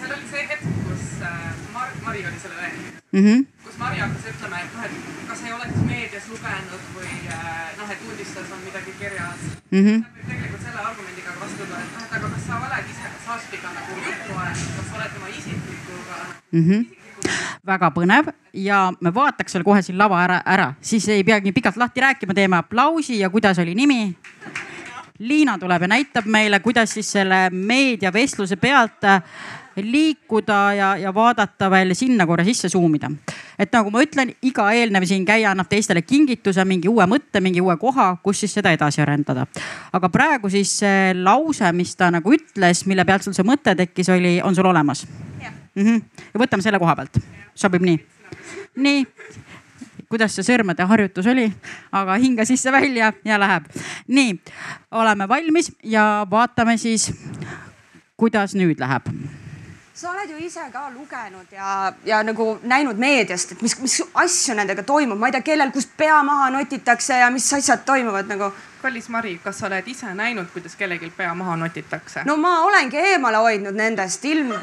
seal 0.00 0.14
oli 0.16 0.30
see 0.32 0.46
hetk, 0.52 0.70
kus 0.88 1.10
äh, 1.22 1.50
Mar-, 1.74 1.98
Mari 2.06 2.24
oli 2.30 2.40
selle 2.44 2.62
õe 2.62 2.96
Mm 3.12 3.24
-hmm. 3.24 3.46
kus 3.64 3.76
Mari 3.80 3.98
hakkas 3.98 4.24
ütlema, 4.30 4.58
et 4.60 4.74
noh, 4.76 4.84
et 4.84 5.28
kas 5.28 5.42
ei 5.44 5.52
oleks 5.52 5.78
meedias 5.90 6.26
lugenud 6.28 6.82
või 6.96 7.12
äh, 7.36 7.68
noh, 7.78 7.90
et 7.90 8.02
uudistes 8.08 8.52
on 8.52 8.60
midagi 8.64 8.92
kirjas 9.00 9.40
Mm 9.70 9.84
-hmm. 9.84 10.04
tegelikult 10.28 10.62
selle 10.62 10.80
argumendiga 10.88 11.32
ka 11.32 11.40
vastu 11.40 11.64
tulla, 11.64 11.80
et 11.84 11.94
noh, 11.94 12.04
et 12.04 12.12
aga 12.16 12.28
kas 12.34 12.44
sa 12.46 12.60
oled 12.66 12.90
ise 12.92 13.08
Saspiga 13.26 13.70
nagu 13.78 13.92
juttu 14.06 14.32
ajanud, 14.42 14.68
kas 14.76 14.86
sa 14.90 14.96
oled 14.96 15.12
tema 15.14 15.28
isiklikuga 15.38 16.18
mm. 16.52 16.64
-hmm. 16.68 16.97
Väga 17.66 17.90
põnev 17.94 18.32
ja 18.52 18.88
me 19.00 19.12
vaataks 19.14 19.54
veel 19.54 19.66
kohe 19.66 19.82
siin 19.82 19.98
lava 19.98 20.22
ära, 20.24 20.40
ära, 20.46 20.72
siis 20.80 21.08
ei 21.12 21.24
pea 21.24 21.40
nii 21.44 21.54
pikalt 21.56 21.76
lahti 21.76 22.04
rääkima, 22.04 22.34
teeme 22.34 22.58
aplausi 22.60 23.18
ja 23.20 23.30
kuidas 23.30 23.58
oli 23.58 23.74
nimi? 23.74 24.14
Liina 25.18 25.56
tuleb 25.58 25.82
ja 25.82 25.88
näitab 25.90 26.26
meile, 26.30 26.60
kuidas 26.62 26.92
siis 26.94 27.08
selle 27.12 27.48
meediavestluse 27.50 28.56
pealt 28.56 29.06
liikuda 29.82 30.74
ja, 30.74 30.96
ja 30.96 31.14
vaadata 31.14 31.70
veel 31.70 31.94
sinna 31.94 32.26
korra 32.26 32.44
sisse 32.44 32.68
zoom 32.68 32.94
ida. 32.94 33.10
et 33.58 33.72
nagu 33.72 33.90
ma 33.90 34.02
ütlen, 34.02 34.32
iga 34.42 34.70
eelnev 34.72 35.06
siin 35.06 35.24
käija 35.26 35.50
annab 35.50 35.68
teistele 35.68 36.02
kingituse, 36.02 36.64
mingi 36.64 36.88
uue 36.88 37.06
mõtte, 37.06 37.40
mingi 37.42 37.60
uue 37.60 37.76
koha, 37.76 38.16
kus 38.22 38.40
siis 38.40 38.54
seda 38.54 38.72
edasi 38.74 39.02
arendada. 39.02 39.46
aga 39.92 40.08
praegu 40.08 40.50
siis 40.50 40.78
see 40.80 41.14
lause, 41.14 41.72
mis 41.72 41.94
ta 41.96 42.10
nagu 42.10 42.34
ütles, 42.34 42.84
mille 42.86 43.04
pealt 43.04 43.26
sul 43.26 43.36
see 43.36 43.46
mõte 43.46 43.74
tekkis, 43.76 44.08
oli, 44.14 44.38
on 44.42 44.54
sul 44.54 44.66
olemas? 44.66 45.06
Mm 45.74 45.84
-hmm. 45.84 46.02
ja 46.34 46.40
võtame 46.40 46.62
selle 46.62 46.78
koha 46.78 46.96
pealt, 46.96 47.18
sobib 47.54 47.82
nii? 47.82 47.98
nii 48.76 49.06
kuidas 50.08 50.34
see 50.34 50.46
sõrmede 50.46 50.86
harjutus 50.88 51.26
oli, 51.26 51.52
aga 51.92 52.16
hinga 52.16 52.44
sisse-välja 52.48 53.12
ja 53.24 53.38
läheb. 53.38 53.64
nii, 54.06 54.40
oleme 54.90 55.28
valmis 55.28 55.72
ja 55.82 56.26
vaatame 56.30 56.76
siis, 56.76 57.12
kuidas 58.16 58.54
nüüd 58.54 58.80
läheb 58.80 59.12
sa 59.98 60.12
oled 60.12 60.30
ju 60.30 60.36
ise 60.46 60.62
ka 60.72 60.90
lugenud 60.94 61.46
ja, 61.52 61.92
ja 62.06 62.20
nagu 62.22 62.44
näinud 62.62 63.00
meediast, 63.02 63.52
et 63.52 63.62
mis, 63.66 63.74
mis 63.82 63.96
asju 64.22 64.54
nendega 64.54 64.84
toimub, 64.86 65.18
ma 65.18 65.26
ei 65.26 65.34
tea, 65.34 65.42
kellel 65.48 65.72
kust 65.74 65.90
pea 65.98 66.20
maha 66.22 66.52
notitakse 66.54 67.18
ja 67.18 67.30
mis 67.34 67.48
asjad 67.56 67.82
toimuvad 67.86 68.30
nagu. 68.30 68.52
kallis 68.82 69.08
Mari, 69.08 69.40
kas 69.42 69.58
sa 69.58 69.66
oled 69.66 69.88
ise 69.90 70.12
näinud, 70.14 70.46
kuidas 70.52 70.78
kellelgi 70.78 71.10
pea 71.16 71.34
maha 71.34 71.56
notitakse? 71.64 72.22
no 72.30 72.36
ma 72.36 72.60
olengi 72.68 73.02
eemale 73.14 73.42
hoidnud 73.42 73.74
nendest 73.74 74.24
ilm, 74.24 74.54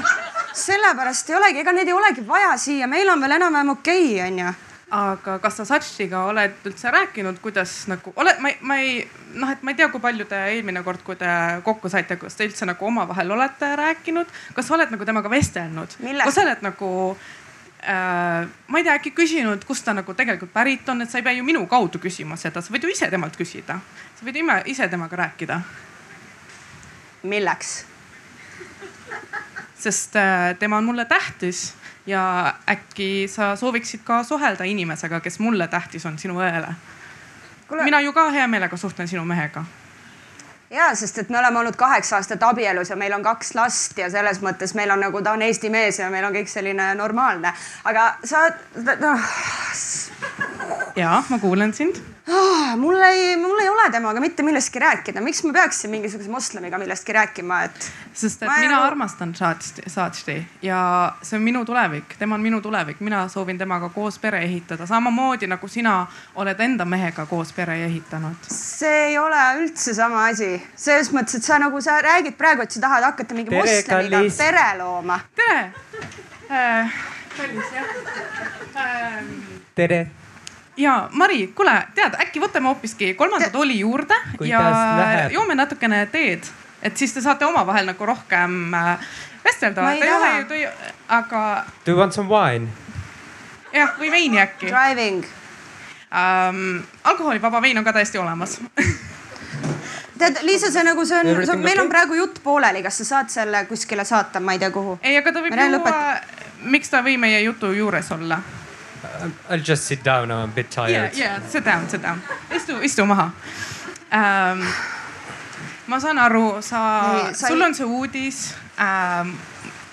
sellepärast 0.64 1.28
ei 1.30 1.36
olegi, 1.42 1.60
ega 1.60 1.76
neid 1.76 1.92
ei 1.92 1.98
olegi 2.00 2.26
vaja 2.26 2.56
siia, 2.56 2.88
meil 2.88 3.12
on 3.12 3.20
veel 3.20 3.36
enam-vähem 3.36 3.76
okei 3.76 4.10
okay,, 4.14 4.26
onju 4.30 4.56
aga 4.90 5.36
kas 5.38 5.60
sa 5.60 5.66
Satšiga 5.68 6.24
oled 6.30 6.64
üldse 6.66 6.90
rääkinud, 6.90 7.38
kuidas 7.42 7.72
nagu 7.90 8.12
oled, 8.18 8.40
ma, 8.42 8.50
ma 8.66 8.78
ei 8.82 9.04
noh, 9.38 9.50
et 9.50 9.62
ma 9.62 9.70
ei 9.70 9.78
tea, 9.78 9.86
kui 9.92 10.02
palju 10.02 10.26
te 10.30 10.38
eelmine 10.50 10.82
kord, 10.86 11.04
kui 11.06 11.18
te 11.18 11.30
kokku 11.66 11.90
saite, 11.92 12.18
kas 12.18 12.38
te 12.38 12.48
üldse 12.48 12.66
nagu 12.66 12.88
omavahel 12.88 13.30
olete 13.36 13.70
rääkinud, 13.78 14.32
kas 14.56 14.66
sa 14.66 14.74
oled 14.74 14.90
nagu 14.90 15.06
temaga 15.06 15.30
vestelnud? 15.30 15.94
kas 16.24 16.34
sa 16.34 16.42
oled 16.42 16.66
nagu 16.66 16.90
äh, 17.14 18.48
ma 18.66 18.82
ei 18.82 18.86
tea, 18.88 18.96
äkki 18.98 19.14
küsinud, 19.14 19.62
kust 19.68 19.86
ta 19.86 19.94
nagu 19.94 20.14
tegelikult 20.18 20.52
pärit 20.54 20.88
on, 20.90 21.04
et 21.04 21.12
sa 21.12 21.22
ei 21.22 21.26
pea 21.26 21.38
ju 21.38 21.46
minu 21.46 21.62
kaudu 21.70 22.02
küsima 22.02 22.38
seda, 22.40 22.58
sa 22.58 22.74
võid 22.74 22.88
ju 22.88 22.90
ise 22.90 23.10
temalt 23.12 23.38
küsida. 23.38 23.78
sa 24.18 24.26
võid 24.26 24.42
ime, 24.42 24.58
ise 24.66 24.90
temaga 24.90 25.22
rääkida. 25.22 25.60
milleks? 27.22 27.84
sest 29.80 30.16
äh, 30.18 30.56
tema 30.58 30.82
on 30.82 30.90
mulle 30.90 31.06
tähtis 31.08 31.70
ja 32.10 32.54
äkki 32.68 33.28
sa 33.30 33.54
sooviksid 33.56 34.02
ka 34.04 34.22
suhelda 34.26 34.66
inimesega, 34.66 35.20
kes 35.20 35.38
mulle 35.38 35.68
tähtis 35.68 36.06
on, 36.06 36.18
sinu 36.18 36.40
õele. 36.40 36.74
mina 37.84 38.00
ju 38.00 38.12
ka 38.12 38.30
hea 38.34 38.48
meelega 38.48 38.76
suhtlen 38.76 39.08
sinu 39.08 39.24
mehega 39.24 39.64
ja 40.70 40.94
sest, 40.94 41.18
et 41.18 41.28
me 41.28 41.38
oleme 41.38 41.58
olnud 41.58 41.76
kaheksa 41.76 42.16
aastat 42.16 42.42
abielus 42.42 42.90
ja 42.90 42.96
meil 42.96 43.12
on 43.12 43.22
kaks 43.22 43.54
last 43.54 43.98
ja 43.98 44.10
selles 44.10 44.40
mõttes 44.42 44.74
meil 44.78 44.90
on 44.94 45.02
nagu, 45.02 45.22
ta 45.22 45.34
on 45.34 45.42
Eesti 45.42 45.70
mees 45.70 45.98
ja 45.98 46.10
meil 46.10 46.24
on 46.24 46.34
kõik 46.34 46.50
selline 46.50 46.92
normaalne, 46.94 47.52
aga 47.84 48.06
sa 48.24 48.46
noh. 49.00 49.26
ja 50.96 51.22
ma 51.28 51.38
kuulen 51.42 51.74
sind 51.74 51.98
oh,. 52.28 52.76
mul 52.78 53.02
ei, 53.02 53.34
temaga 53.92 54.20
mitte 54.20 54.42
millestki 54.42 54.80
rääkida, 54.82 55.20
miks 55.24 55.42
ma 55.44 55.52
peaksin 55.52 55.90
mingisuguse 55.90 56.30
moslemiga 56.30 56.78
millestki 56.78 57.12
rääkima, 57.12 57.62
et. 57.68 57.90
sest 58.12 58.42
et 58.42 58.48
ma 58.48 58.58
mina 58.60 58.78
ei... 58.78 58.86
armastan 58.86 59.34
Saatšti 59.34 60.36
ja 60.62 60.80
see 61.22 61.38
on 61.38 61.44
minu 61.44 61.64
tulevik, 61.64 62.16
tema 62.18 62.34
on 62.34 62.44
minu 62.44 62.60
tulevik, 62.60 63.00
mina 63.00 63.22
soovin 63.28 63.58
temaga 63.58 63.88
koos 63.94 64.18
pere 64.18 64.42
ehitada, 64.44 64.86
samamoodi 64.86 65.48
nagu 65.50 65.68
sina 65.68 66.06
oled 66.34 66.60
enda 66.60 66.84
mehega 66.84 67.26
koos 67.26 67.52
pere 67.52 67.78
ehitanud. 67.84 68.50
see 68.50 69.06
ei 69.10 69.18
ole 69.18 69.42
üldse 69.62 69.94
sama 69.94 70.26
asi, 70.30 70.52
selles 70.76 71.12
mõttes, 71.16 71.40
et 71.40 71.48
sa 71.48 71.58
nagu 71.58 71.80
sa 71.80 72.00
räägid 72.02 72.38
praegu, 72.38 72.62
et 72.62 72.70
sa 72.70 72.80
tahad 72.86 73.10
hakata 73.10 73.34
mingi 73.34 73.50
tere, 73.50 73.62
moslemiga 73.64 74.16
kallis. 74.16 74.38
pere 74.38 74.66
looma. 74.78 75.20
tere 75.34 75.60
äh,. 76.50 76.96
kallis 77.36 77.76
jah 77.76 77.92
äh, 78.76 79.22
tere 79.74 80.06
ja 80.80 81.08
Mari, 81.12 81.46
kuule, 81.56 81.74
tead, 81.94 82.16
äkki 82.24 82.42
võtame 82.42 82.70
hoopiski 82.70 83.14
kolmanda 83.14 83.50
tooli 83.52 83.78
juurde 83.80 84.16
Kuidas 84.38 84.76
ja 84.76 85.28
joome 85.32 85.54
natukene 85.58 86.04
teed, 86.12 86.46
et 86.82 86.96
siis 86.96 87.12
te 87.14 87.22
saate 87.24 87.46
omavahel 87.46 87.90
nagu 87.92 88.06
rohkem 88.06 88.74
äh, 88.74 89.10
vestelda. 89.44 89.82
ma 89.82 89.92
ei 89.92 90.00
taha. 90.00 90.72
aga. 91.20 91.42
Do 91.84 91.92
you 91.92 92.00
want 92.00 92.16
some 92.16 92.28
wine? 92.28 92.68
jah, 93.72 93.94
või 93.98 94.10
veini 94.10 94.40
äkki. 94.40 94.66
Driving 94.72 95.24
um,. 96.10 96.82
alkoholivaba 97.04 97.62
vein 97.62 97.78
on 97.78 97.84
ka 97.84 97.92
täiesti 97.92 98.18
olemas 98.18 98.58
tead, 100.20 100.40
Liisa, 100.42 100.70
see 100.70 100.84
nagu 100.84 101.04
see 101.06 101.20
on, 101.20 101.44
see 101.44 101.54
on, 101.54 101.62
meil 101.64 101.80
on 101.80 101.90
praegu 101.92 102.18
jutt 102.18 102.40
pooleli, 102.44 102.82
kas 102.82 103.00
sa 103.02 103.08
saad 103.14 103.32
selle 103.32 103.64
kuskile 103.68 104.04
saata, 104.04 104.40
ma 104.40 104.56
ei 104.56 104.62
tea, 104.62 104.70
kuhu? 104.74 104.98
ei, 105.02 105.16
aga 105.20 105.32
ta 105.32 105.44
võib 105.44 105.56
ju, 105.56 105.82
miks 106.70 106.92
ta 106.92 107.00
ei 107.00 107.10
või 107.10 107.20
meie 107.26 107.44
jutu 107.46 107.72
juures 107.76 108.10
olla? 108.16 108.40
I'll 109.48 109.62
just 109.64 109.84
sit 109.84 110.04
down, 110.04 110.30
I 110.30 110.42
am 110.42 110.50
a 110.50 110.52
bit 110.52 110.70
tired. 110.70 111.16
Yeah, 111.16 111.38
yeah, 111.38 111.48
sit 111.48 111.64
down, 111.64 111.88
sit 111.88 112.02
down. 112.02 112.22
istu, 112.54 112.80
istu 112.82 113.06
maha 113.06 113.30
ähm,. 114.12 114.64
ma 115.86 115.98
saan 115.98 116.18
aru, 116.18 116.62
sa, 116.62 117.32
sa, 117.34 117.48
sul 117.48 117.62
on 117.62 117.74
see 117.74 117.84
uudis 117.84 118.54
ähm, 118.78 119.32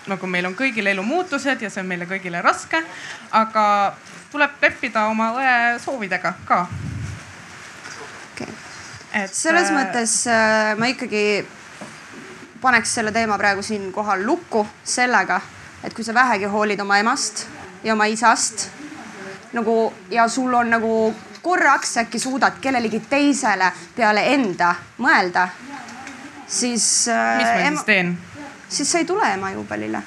nagu 0.07 0.27
meil 0.29 0.45
on 0.45 0.55
kõigil 0.55 0.87
elumuutused 0.91 1.63
ja 1.63 1.71
see 1.71 1.81
on 1.81 1.89
meile 1.89 2.05
kõigile 2.09 2.41
raske, 2.43 2.81
aga 3.33 3.95
tuleb 4.31 4.61
leppida 4.61 5.07
oma 5.09 5.31
õe 5.39 5.55
soovidega 5.81 6.33
ka 6.47 6.59
okay.. 8.33 8.47
et 9.23 9.33
selles 9.33 9.71
äh, 9.71 9.75
mõttes 9.75 10.15
äh, 10.29 10.73
ma 10.77 10.91
ikkagi 10.93 11.25
paneks 12.61 12.97
selle 12.99 13.13
teema 13.15 13.37
praegu 13.41 13.65
siinkohal 13.65 14.25
lukku 14.25 14.65
sellega, 14.83 15.41
et 15.83 15.93
kui 15.93 16.05
sa 16.05 16.13
vähegi 16.13 16.49
hoolid 16.51 16.81
oma 16.83 16.99
emast 17.01 17.47
ja 17.83 17.93
oma 17.93 18.07
isast 18.11 18.67
nagu 19.53 19.93
ja 20.09 20.27
sul 20.27 20.53
on 20.53 20.69
nagu 20.69 21.15
korraks 21.41 21.97
äkki 21.97 22.19
suudad 22.19 22.53
kellelegi 22.61 22.99
teisele 23.09 23.71
peale 23.95 24.33
enda 24.33 24.75
mõelda, 24.97 25.47
siis 26.47 27.07
äh,. 27.07 27.37
mis 27.37 27.47
ma 27.47 27.53
ema, 27.53 27.69
siis 27.69 27.85
teen? 27.85 28.17
siis 28.69 28.91
sa 28.91 28.97
ei 28.97 29.05
tule 29.05 29.33
ema 29.33 29.51
juubelile. 29.51 30.01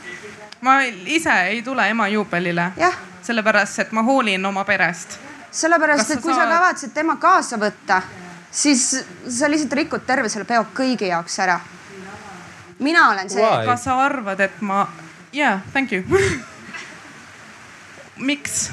ma 0.61 0.81
ise 1.07 1.43
ei 1.43 1.63
tule 1.63 1.89
ema 1.89 2.09
juubelile. 2.09 2.73
sellepärast, 3.23 3.79
et 3.79 3.93
ma 3.93 4.03
hoolin 4.03 4.47
oma 4.47 4.65
perest. 4.65 5.19
sellepärast, 5.51 6.11
et 6.11 6.23
kui 6.23 6.35
saad... 6.35 6.49
sa 6.49 6.59
kavatsed 6.59 6.95
tema 6.95 7.17
kaasa 7.17 7.57
võtta, 7.57 8.03
siis 8.51 9.05
sa 9.29 9.51
lihtsalt 9.51 9.73
rikud 9.73 10.07
terve 10.07 10.29
selle 10.29 10.45
peo 10.45 10.67
kõigi 10.77 11.09
jaoks 11.09 11.39
ära. 11.39 11.61
mina 12.79 13.09
olen 13.11 13.31
see. 13.31 13.51
kas 13.67 13.85
sa 13.85 14.05
arvad, 14.05 14.41
et 14.41 14.61
ma, 14.61 14.87
yeah, 15.35 15.61
thank 15.73 15.93
you 15.93 16.05
miks? 18.31 18.71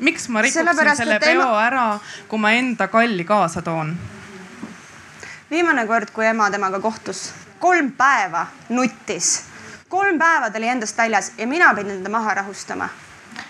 Miks 0.00 0.28
ma 0.28 0.42
rikuksin 0.42 0.96
selle 0.96 1.18
peo 1.20 1.42
ema... 1.42 1.60
ära, 1.64 1.84
kui 2.28 2.38
ma 2.38 2.52
enda 2.56 2.88
kalli 2.88 3.24
kaasa 3.24 3.62
toon? 3.62 3.94
viimane 5.50 5.86
kord, 5.86 6.10
kui 6.14 6.26
ema 6.26 6.50
temaga 6.50 6.80
kohtus, 6.80 7.30
kolm 7.58 7.92
päeva 7.98 8.46
nuttis, 8.68 9.44
kolm 9.88 10.18
päeva 10.18 10.50
ta 10.50 10.58
oli 10.58 10.68
endast 10.68 10.98
väljas 10.98 11.32
ja 11.38 11.46
mina 11.46 11.74
pidin 11.74 11.98
teda 11.98 12.12
maha 12.12 12.34
rahustama 12.42 12.88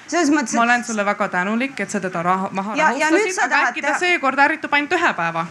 selles 0.06 0.30
mõttes. 0.34 0.54
ma 0.56 0.62
olen 0.62 0.84
sulle 0.84 1.04
väga 1.04 1.28
tänulik, 1.28 1.80
et 1.80 1.90
sa 1.90 2.00
teda 2.00 2.22
raha, 2.22 2.48
maha 2.52 2.76
ja, 2.76 2.90
rahustasid, 2.94 3.42
aga 3.44 3.66
äkki 3.68 3.82
ta 3.82 3.92
teha... 3.92 3.98
seekord 3.98 4.38
ärritub 4.38 4.74
ainult 4.74 4.96
ühe 4.98 5.12
päeva. 5.16 5.46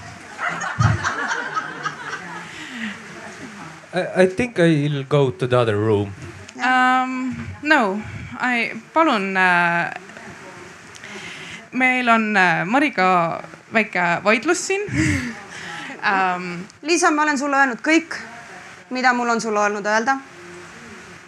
I 4.21 4.27
think 4.27 4.59
I'll 4.59 5.03
go 5.09 5.31
to 5.31 5.47
the 5.47 5.57
other 5.57 5.75
room 5.75 6.13
um,. 6.59 7.35
No, 7.61 7.99
I 8.39 8.71
palun 8.93 9.37
äh, 9.37 9.91
meil 11.71 12.09
on 12.09 12.37
äh, 12.37 12.65
Mariga 12.65 13.41
väike 13.73 14.01
vaidlus 14.23 14.67
siin 14.67 14.81
ähm,. 16.03 16.61
Liisa, 16.81 17.11
ma 17.11 17.23
olen 17.23 17.37
sulle 17.37 17.57
öelnud 17.57 17.81
kõik, 17.85 18.15
mida 18.89 19.13
mul 19.13 19.29
on 19.29 19.41
sulle 19.41 19.59
olnud 19.59 19.85
öelda. 19.85 20.17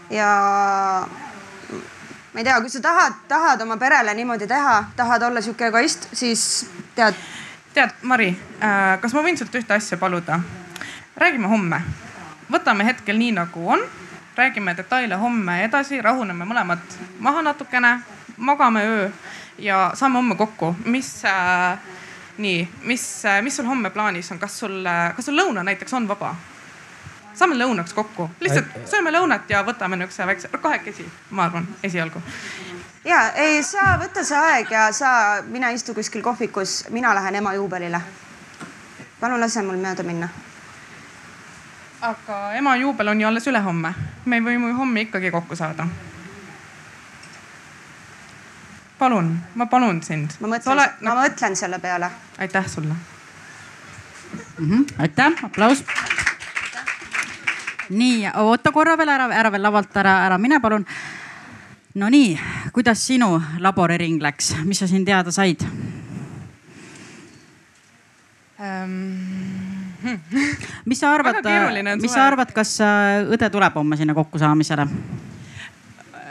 ja 0.09 0.30
ma 2.34 2.39
ei 2.39 2.43
tea, 2.43 2.61
kui 2.61 2.69
sa 2.69 2.81
tahad, 2.81 3.13
tahad 3.27 3.61
oma 3.61 3.77
perele 3.77 4.13
niimoodi 4.13 4.47
teha, 4.47 4.84
tahad 4.95 5.22
olla 5.22 5.41
sihuke 5.41 5.68
egoist, 5.68 6.09
siis 6.13 6.69
tead. 6.95 7.13
tead, 7.73 7.93
Mari 8.01 8.30
äh,, 8.63 8.99
kas 9.01 9.13
ma 9.13 9.22
võin 9.22 9.38
sult 9.38 9.55
ühte 9.55 9.73
asja 9.73 9.97
paluda? 9.97 10.39
räägime 11.15 11.47
homme, 11.47 11.81
võtame 12.51 12.85
hetkel 12.88 13.18
nii 13.18 13.35
nagu 13.38 13.68
on, 13.69 13.84
räägime 14.35 14.73
detaile 14.77 15.15
homme 15.15 15.63
edasi, 15.63 16.01
rahuneme 16.01 16.45
mõlemad 16.45 16.97
maha 17.19 17.41
natukene, 17.45 17.99
magame 18.38 18.88
öö 18.88 19.11
ja 19.57 19.91
saame 19.94 20.15
homme 20.15 20.36
kokku, 20.36 20.76
mis 20.86 21.26
äh, 21.26 21.80
nii, 22.38 22.69
mis 22.84 23.26
äh,, 23.26 23.41
mis 23.41 23.56
sul 23.56 23.65
homme 23.65 23.90
plaanis 23.90 24.32
on, 24.32 24.40
kas 24.40 24.60
sul 24.60 24.86
äh,, 24.86 25.15
kas 25.15 25.26
sul 25.26 25.38
lõuna 25.38 25.64
näiteks 25.64 25.94
on 25.94 26.07
vaba? 26.07 26.36
saame 27.34 27.56
lõunaks 27.56 27.94
kokku, 27.95 28.30
lihtsalt 28.40 28.90
sööme 28.90 29.11
lõunat 29.14 29.49
ja 29.49 29.64
võtame 29.65 29.98
niisuguse 29.98 30.28
väikse, 30.28 30.49
kahekesi, 30.61 31.06
ma 31.32 31.48
arvan, 31.48 31.68
esialgu. 31.84 32.22
ja 33.07 33.22
ei, 33.40 33.64
sa 33.64 33.95
võta 34.02 34.23
see 34.28 34.38
aeg 34.38 34.72
ja 34.72 34.90
sa, 34.95 35.11
mine 35.48 35.73
istu 35.73 35.95
kuskil 35.98 36.22
kohvikus, 36.22 36.86
mina 36.90 37.15
lähen 37.15 37.36
ema 37.36 37.53
juubelile. 37.53 38.02
palun 39.19 39.40
lase 39.40 39.61
mul 39.61 39.78
mööda 39.78 40.03
minna. 40.03 40.30
aga 42.02 42.53
ema 42.53 42.76
juubel 42.76 43.07
on 43.07 43.22
ju 43.22 43.28
alles 43.28 43.48
ülehomme. 43.48 43.94
me 44.26 44.40
võime 44.40 44.73
ju 44.73 44.78
homme 44.78 45.02
ikkagi 45.07 45.32
kokku 45.32 45.56
saada. 45.56 45.88
Palun, 49.02 49.32
ma 49.56 49.65
palun 49.65 50.03
sind. 50.06 50.38
ma 50.40 50.52
mõtlen 50.53 50.76
Ole..., 50.76 50.86
ma 51.02 51.15
mõtlen 51.23 51.57
selle 51.57 51.80
peale. 51.82 52.11
aitäh 52.38 52.68
sulle 52.69 52.94
mm. 52.94 54.69
-hmm. 54.69 54.86
aitäh, 54.98 55.44
aplaus. 55.44 55.84
nii, 57.90 58.30
oota 58.44 58.72
korra 58.72 58.98
veel 58.98 59.10
ära, 59.10 59.32
ära 59.34 59.52
veel 59.52 59.64
lavalt 59.64 59.98
ära, 59.98 60.19
ära 60.26 60.38
mine, 60.38 60.60
palun. 60.60 60.86
Nonii, 61.94 62.40
kuidas 62.72 63.02
sinu 63.07 63.41
laboriring 63.60 64.22
läks, 64.23 64.53
mis 64.64 64.80
sa 64.80 64.88
siin 64.88 65.06
teada 65.06 65.32
said 65.32 65.65
um...? 68.61 69.18
mis 70.86 70.99
sa 70.99 71.11
arvad, 71.14 71.41
mis 72.02 72.14
sa 72.14 72.28
arvad, 72.28 72.53
kas 72.56 72.78
õde 73.30 73.49
tuleb 73.49 73.76
homme 73.76 73.98
sinna 73.98 74.15
kokkusaamisele? 74.18 74.88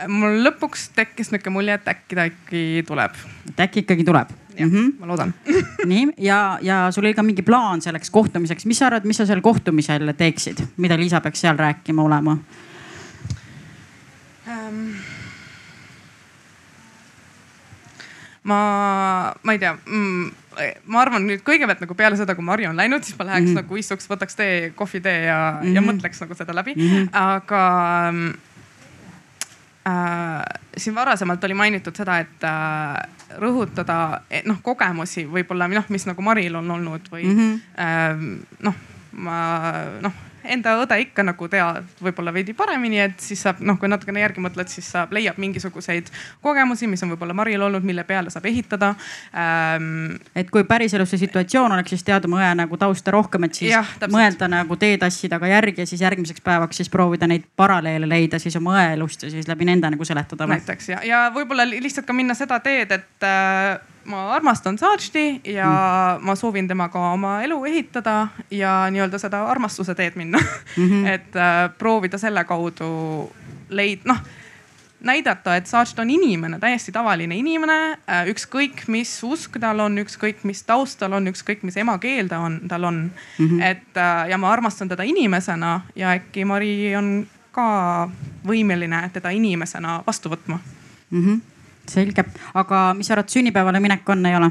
Mul 0.08 0.40
lõpuks 0.44 0.90
tekkis 0.96 1.32
niisugune 1.32 1.54
mulje, 1.54 1.74
et 1.74 1.88
äkki 1.92 2.16
ta 2.16 2.24
ikkagi 2.30 2.84
tuleb. 2.86 3.18
et 3.50 3.60
äkki 3.66 3.84
ikkagi 3.84 4.04
tuleb? 4.04 4.32
mm, 4.58 4.70
-hmm. 4.70 4.92
ma 4.98 5.06
loodan 5.06 5.34
nii 5.92 6.08
ja, 6.18 6.58
ja 6.62 6.90
sul 6.90 7.04
oli 7.04 7.14
ka 7.14 7.22
mingi 7.22 7.42
plaan 7.42 7.82
selleks 7.82 8.10
kohtumiseks, 8.10 8.66
mis 8.66 8.78
sa 8.78 8.86
arvad, 8.86 9.04
mis 9.04 9.16
sa 9.16 9.26
seal 9.26 9.40
kohtumisel 9.40 10.12
teeksid, 10.16 10.64
mida 10.76 10.98
Liisa 10.98 11.20
peaks 11.20 11.40
seal 11.40 11.56
rääkima 11.56 12.02
olema 12.02 12.36
um...? 14.46 14.94
ma, 18.42 19.34
ma 19.42 19.52
ei 19.52 19.58
tea 19.58 19.76
mm, 19.86 20.30
ma 20.90 21.02
arvan 21.04 21.26
nüüd 21.28 21.42
kõigepealt 21.46 21.82
nagu 21.84 21.94
peale 21.96 22.18
seda, 22.18 22.34
kui 22.34 22.44
Mari 22.44 22.66
on 22.68 22.78
läinud, 22.78 23.04
siis 23.06 23.18
ma 23.18 23.28
läheks 23.28 23.50
mm 23.50 23.52
-hmm. 23.52 23.62
nagu 23.62 23.76
istuks, 23.76 24.08
võtaks 24.10 24.36
tee, 24.36 24.70
kohvitee 24.76 25.24
ja 25.26 25.38
mm, 25.38 25.66
-hmm. 25.66 25.74
ja 25.74 25.80
mhm. 25.80 25.90
mõtleks 25.90 26.20
nagu 26.20 26.34
seda 26.34 26.54
läbi 26.54 26.74
mm. 26.76 26.88
-hmm. 26.88 27.08
aga 27.12 27.62
siin 30.76 30.94
varasemalt 30.94 31.44
oli 31.44 31.54
mainitud 31.54 31.96
seda, 31.96 32.18
et 32.20 32.44
äh, 32.44 33.36
rõhutada 33.40 34.22
noh 34.44 34.60
kogemusi 34.62 35.26
võib-olla 35.30 35.68
noh, 35.68 35.86
mis 35.88 36.06
nagu 36.08 36.22
Maril 36.22 36.58
on 36.60 36.70
olnud 36.70 37.08
või 37.12 37.24
mm 37.24 37.38
-hmm. 37.38 37.60
äh, 37.80 38.58
noh, 38.66 38.74
ma 39.12 39.38
noh 40.00 40.29
enda 40.44 40.76
õde 40.82 40.98
ikka 41.04 41.24
nagu 41.26 41.48
tead 41.50 41.88
võib-olla 42.02 42.32
veidi 42.34 42.54
paremini, 42.56 43.00
et 43.04 43.20
siis 43.22 43.42
saab 43.44 43.60
noh, 43.64 43.78
kui 43.80 43.90
natukene 43.90 44.22
järgi 44.22 44.42
mõtled, 44.44 44.70
siis 44.72 44.88
saab, 44.92 45.12
leiab 45.16 45.38
mingisuguseid 45.40 46.10
kogemusi, 46.44 46.88
mis 46.90 47.02
on 47.04 47.12
võib-olla 47.14 47.36
Maril 47.36 47.62
olnud, 47.66 47.84
mille 47.86 48.04
peale 48.08 48.32
saab 48.32 48.48
ehitada 48.50 48.94
ähm,. 49.34 50.16
et 50.34 50.50
kui 50.50 50.64
päriselus 50.64 51.12
see 51.14 51.22
situatsioon 51.24 51.72
oleks, 51.76 51.94
siis 51.94 52.06
teada 52.06 52.28
mu 52.30 52.40
õe 52.40 52.50
nagu 52.58 52.80
tausta 52.80 53.14
rohkem, 53.14 53.48
et 53.48 53.60
siis 53.60 53.72
ja, 53.74 53.84
mõelda 54.10 54.48
nagu 54.50 54.76
teetassi 54.80 55.28
taga 55.32 55.50
järgi 55.50 55.84
ja 55.84 55.90
siis 55.90 56.02
järgmiseks 56.06 56.44
päevaks 56.44 56.82
siis 56.82 56.92
proovida 56.92 57.28
neid 57.30 57.46
paralleele 57.56 58.08
leida 58.08 58.38
siis 58.42 58.56
oma 58.60 58.78
õe 58.78 58.88
elust 58.96 59.26
ja 59.26 59.32
siis 59.32 59.48
läbi 59.48 59.68
nende 59.68 59.92
nagu 59.96 60.04
seletada. 60.04 60.48
näiteks 60.50 60.92
ja, 60.94 61.04
ja 61.06 61.22
võib-olla 61.34 61.68
lihtsalt 61.70 62.08
ka 62.08 62.16
minna 62.16 62.34
seda 62.38 62.60
teed, 62.64 62.92
et 62.96 63.26
äh, 63.26 63.80
ma 64.04 64.34
armastan 64.34 64.78
Saatšti 64.78 65.40
ja 65.44 65.70
mm. 66.18 66.26
ma 66.26 66.34
soovin 66.34 66.68
temaga 66.68 67.00
oma 67.12 67.42
elu 67.42 67.64
ehitada 67.64 68.28
ja 68.50 68.86
nii-öelda 68.90 69.18
seda 69.18 69.44
armastuse 69.46 69.94
teed 69.94 70.16
minna 70.16 70.38
mm. 70.76 70.88
-hmm. 70.88 71.06
et 71.06 71.36
äh, 71.36 71.70
proovida 71.78 72.18
selle 72.18 72.44
kaudu 72.44 73.32
leid-, 73.70 74.04
noh 74.04 74.18
näidata, 75.00 75.56
et 75.56 75.66
Saatšt 75.66 75.98
on 75.98 76.10
inimene, 76.10 76.58
täiesti 76.58 76.92
tavaline 76.92 77.36
inimene 77.36 77.98
äh,. 78.08 78.26
ükskõik, 78.28 78.84
mis 78.88 79.22
usk 79.24 79.56
tal 79.60 79.80
on, 79.80 79.98
ükskõik, 79.98 80.44
mis 80.44 80.62
taust 80.62 80.98
tal 80.98 81.12
on, 81.12 81.28
ükskõik, 81.28 81.62
mis 81.62 81.76
emakeel 81.76 82.28
ta 82.28 82.38
on, 82.38 82.60
tal 82.68 82.84
on 82.84 83.10
mm. 83.38 83.46
-hmm. 83.46 83.62
et 83.62 83.96
äh, 83.96 84.28
ja 84.28 84.38
ma 84.38 84.52
armastan 84.52 84.88
teda 84.88 85.02
inimesena 85.02 85.80
ja 85.96 86.10
äkki 86.10 86.44
Mari 86.44 86.96
on 86.96 87.26
ka 87.52 88.08
võimeline 88.46 89.10
teda 89.12 89.30
inimesena 89.30 90.02
vastu 90.06 90.28
võtma 90.28 90.58
mm. 91.10 91.24
-hmm 91.26 91.40
selge, 91.90 92.24
aga 92.54 92.90
mis 92.96 93.10
sa 93.10 93.16
arvad, 93.16 93.30
sünnipäevale 93.32 93.80
minek 93.82 94.08
on, 94.08 94.26
ei 94.26 94.36
ole? 94.38 94.50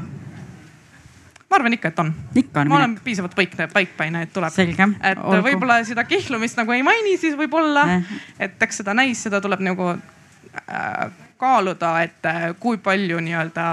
ma 1.50 1.58
arvan 1.58 1.74
ikka, 1.74 1.90
et 1.90 1.98
on. 1.98 2.12
ma 2.14 2.42
minek. 2.64 2.76
olen 2.76 2.98
piisavalt 3.04 3.34
paikne, 3.34 3.66
paikpäine, 3.72 4.22
et 4.22 4.32
tuleb. 4.32 4.54
et 5.02 5.24
võib-olla 5.46 5.80
seda 5.86 6.04
kihlumist 6.06 6.60
nagu 6.60 6.76
ei 6.76 6.84
maini, 6.86 7.16
siis 7.18 7.34
võib-olla 7.38 7.86
eh., 7.96 8.12
et 8.46 8.62
eks 8.62 8.82
seda 8.82 8.94
näis, 8.94 9.22
seda 9.26 9.40
tuleb 9.42 9.64
nagu 9.66 9.90
äh, 9.90 11.08
kaaluda, 11.40 11.96
et 12.04 12.30
äh, 12.30 12.52
kui 12.60 12.78
palju 12.78 13.18
nii-öelda 13.26 13.66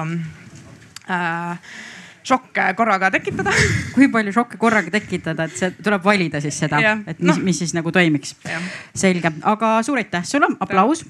äh, 1.11 1.69
šokke 2.27 2.65
korraga 2.79 3.11
tekitada 3.13 3.53
kui 3.95 4.09
palju 4.11 4.33
šokke 4.39 4.57
korraga 4.61 4.91
tekitada, 4.97 5.45
et 5.45 5.61
see 5.61 5.71
tuleb 5.77 6.03
valida 6.03 6.41
siis 6.43 6.57
seda, 6.65 6.81
et 7.05 7.21
mis 7.21 7.29
no., 7.29 7.37
mis 7.45 7.61
siis 7.61 7.77
nagu 7.77 7.93
toimiks. 7.93 8.35
selge, 8.95 9.31
aga 9.53 9.77
suur 9.85 10.01
aitäh 10.01 10.25
sulle, 10.25 10.49
aplaus 10.59 11.05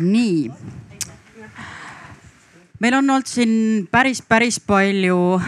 nii. 0.00 0.50
meil 2.80 2.94
on 2.94 3.10
olnud 3.10 3.28
siin 3.28 3.88
päris, 3.90 4.22
päris 4.22 4.60
palju 4.60 5.40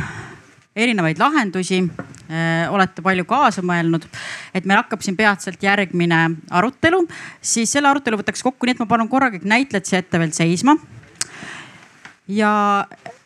erinevaid 0.77 1.19
lahendusi 1.21 1.83
äh, 1.83 2.73
olete 2.73 3.03
palju 3.05 3.25
kaasa 3.29 3.65
mõelnud, 3.65 4.07
et 4.55 4.65
meil 4.65 4.81
hakkab 4.81 5.05
siin 5.05 5.17
peatselt 5.17 5.63
järgmine 5.63 6.23
arutelu, 6.51 7.05
siis 7.41 7.73
selle 7.73 7.91
arutelu 7.93 8.21
võtaks 8.21 8.45
kokku, 8.45 8.67
nii 8.67 8.77
et 8.77 8.83
ma 8.85 8.89
palun 8.89 9.11
korra 9.13 9.31
kõik 9.33 9.45
näitlejad 9.49 9.89
siia 9.89 10.03
ette 10.05 10.21
veel 10.21 10.33
seisma. 10.37 10.77
ja 12.29 12.53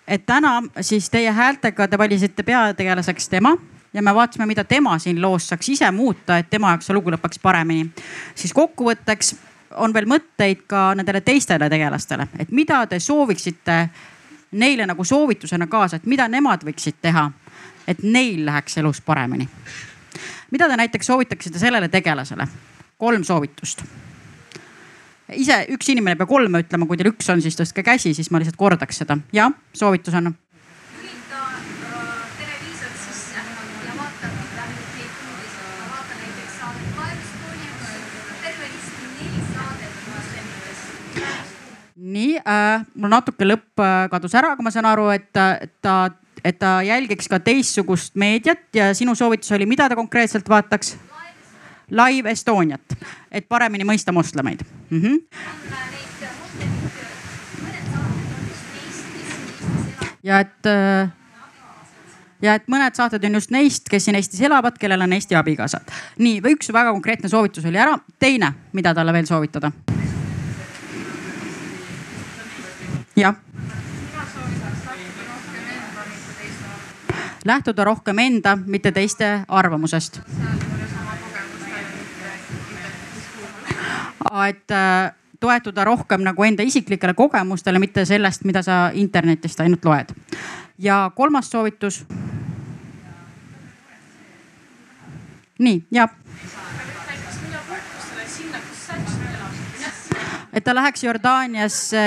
et 0.06 0.26
täna 0.26 0.60
siis 0.80 1.10
teie 1.10 1.30
häältega 1.30 1.88
te 1.88 1.98
valisite 1.98 2.42
peategelaseks 2.42 3.28
tema 3.28 3.56
ja 3.96 4.02
me 4.02 4.14
vaatasime, 4.14 4.46
mida 4.46 4.64
tema 4.64 4.98
siin 4.98 5.22
loos 5.22 5.48
saaks 5.48 5.68
ise 5.68 5.90
muuta, 5.90 6.38
et 6.38 6.50
tema 6.50 6.74
jaoks 6.74 6.90
see 6.90 6.96
lugu 6.96 7.12
lõpeks 7.14 7.40
paremini. 7.42 7.90
siis 8.34 8.52
kokkuvõtteks 8.52 9.34
on 9.76 9.94
veel 9.94 10.06
mõtteid 10.08 10.66
ka 10.66 10.90
nendele 10.94 11.20
teistele 11.20 11.68
tegelastele, 11.70 12.28
et 12.38 12.50
mida 12.50 12.86
te 12.86 13.00
sooviksite 13.00 13.78
neile 14.56 14.86
nagu 14.86 15.04
soovitusena 15.04 15.66
kaasa, 15.66 15.96
et 15.96 16.06
mida 16.06 16.28
nemad 16.28 16.64
võiksid 16.64 17.00
teha, 17.02 17.28
et 17.88 18.02
neil 18.02 18.46
läheks 18.46 18.78
elus 18.78 19.00
paremini? 19.00 19.48
mida 20.50 20.68
te 20.68 20.76
näiteks 20.76 21.06
soovitaksite 21.06 21.58
sellele 21.58 21.88
tegelasele? 21.88 22.46
kolm 22.98 23.24
soovitust. 23.24 23.82
ise 25.32 25.66
üks 25.74 25.90
inimene 25.92 26.14
ei 26.14 26.20
pea 26.22 26.26
kolme 26.26 26.62
ütlema, 26.64 26.86
kui 26.86 26.96
teil 26.96 27.12
üks 27.12 27.28
on, 27.32 27.42
siis 27.42 27.58
tõstke 27.58 27.82
käsi, 27.84 28.14
siis 28.14 28.30
ma 28.30 28.40
lihtsalt 28.40 28.56
kordaks 28.56 29.02
seda. 29.02 29.18
jah, 29.32 29.52
soovitus 29.74 30.14
on 30.14 30.34
nii 42.06 42.36
äh,, 42.38 42.84
mul 42.94 43.10
natuke 43.12 43.46
lõpp 43.46 43.82
äh, 43.82 44.06
kadus 44.12 44.34
ära, 44.38 44.54
aga 44.54 44.62
ma 44.64 44.72
saan 44.74 44.88
aru, 44.88 45.08
et 45.14 45.28
ta, 45.34 45.96
et 46.44 46.58
ta 46.60 46.78
jälgiks 46.86 47.28
ka 47.30 47.40
teistsugust 47.42 48.14
meediat 48.18 48.68
ja 48.76 48.92
sinu 48.94 49.14
soovitus 49.18 49.52
oli, 49.56 49.66
mida 49.66 49.88
ta 49.90 49.98
konkreetselt 49.98 50.48
vaataks? 50.48 50.96
Live 51.90 52.30
Estoniat, 52.30 52.96
et 53.30 53.46
paremini 53.48 53.84
mõista 53.86 54.10
moslemeid 54.12 54.64
mm. 54.90 55.02
-hmm. 55.02 55.16
ja 60.26 60.40
et 60.40 60.66
äh, 60.66 61.10
ja 62.42 62.56
et 62.58 62.66
mõned 62.70 62.94
saated 62.96 63.24
on 63.24 63.38
just 63.38 63.50
neist, 63.54 63.88
kes 63.90 64.04
siin 64.04 64.18
Eestis 64.18 64.40
elavad, 64.40 64.78
kellel 64.78 65.00
on 65.06 65.12
Eesti 65.12 65.38
abikaasad. 65.38 65.92
nii, 66.18 66.40
üks 66.52 66.72
väga 66.72 66.92
konkreetne 66.92 67.28
soovitus 67.28 67.64
oli 67.64 67.78
ära. 67.78 67.98
teine, 68.18 68.52
mida 68.72 68.94
talle 68.94 69.12
veel 69.12 69.26
soovitada? 69.26 69.72
Jah. 73.16 73.34
lähtuda 77.44 77.84
rohkem 77.84 78.18
enda, 78.18 78.58
mitte 78.66 78.92
teiste 78.92 79.40
arvamusest. 79.48 80.20
et 84.48 84.70
äh, 84.70 85.12
toetuda 85.40 85.84
rohkem 85.84 86.20
nagu 86.20 86.42
enda 86.42 86.62
isiklikele 86.62 87.14
kogemustele, 87.14 87.78
mitte 87.78 88.04
sellest, 88.04 88.44
mida 88.44 88.62
sa 88.62 88.90
internetist 88.94 89.60
ainult 89.60 89.84
loed. 89.84 90.12
ja 90.78 91.10
kolmas 91.14 91.50
soovitus. 91.50 92.06
nii, 95.58 95.86
jah 95.90 96.10
et 100.56 100.64
ta 100.64 100.74
läheks 100.74 101.04
Jordaaniasse 101.04 102.02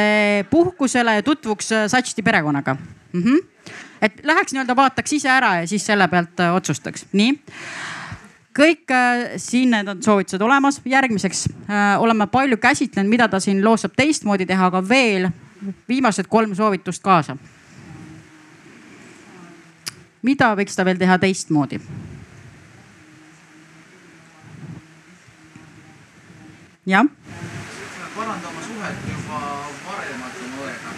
puhkusele 0.49 1.15
ja 1.15 1.23
tutvuks 1.23 1.71
äh, 1.71 1.87
Satšti 1.87 2.23
perekonnaga 2.23 2.75
mm. 3.13 3.23
-hmm. 3.23 3.71
et 4.01 4.13
läheks 4.23 4.53
nii-öelda 4.53 4.75
vaataks 4.75 5.13
ise 5.13 5.29
ära 5.29 5.55
ja 5.55 5.67
siis 5.67 5.85
selle 5.85 6.07
pealt 6.07 6.39
äh, 6.39 6.55
otsustaks, 6.55 7.05
nii 7.13 7.37
kõik 8.59 8.91
äh, 8.91 9.37
siin 9.37 9.69
need 9.71 9.87
on 9.87 10.03
soovitused 10.03 10.41
olemas, 10.41 10.81
järgmiseks 10.85 11.47
äh, 11.69 12.01
oleme 12.01 12.27
palju 12.27 12.57
käsitlenud, 12.57 13.09
mida 13.09 13.27
ta 13.27 13.39
siin 13.39 13.65
loos 13.65 13.81
saab 13.85 13.93
teistmoodi 13.95 14.45
teha, 14.45 14.65
aga 14.65 14.81
veel 14.89 15.29
viimased 15.89 16.27
kolm 16.27 16.55
soovitust 16.55 17.03
kaasa. 17.03 17.37
mida 20.21 20.55
võiks 20.55 20.75
ta 20.75 20.85
veel 20.85 20.97
teha 20.97 21.17
teistmoodi? 21.17 21.79
jah 26.85 27.05
parandama 28.19 28.61
suhet 28.61 28.97
juba 29.07 29.39
varemalt 29.85 30.41
oma 30.45 30.65
õega. 30.65 30.91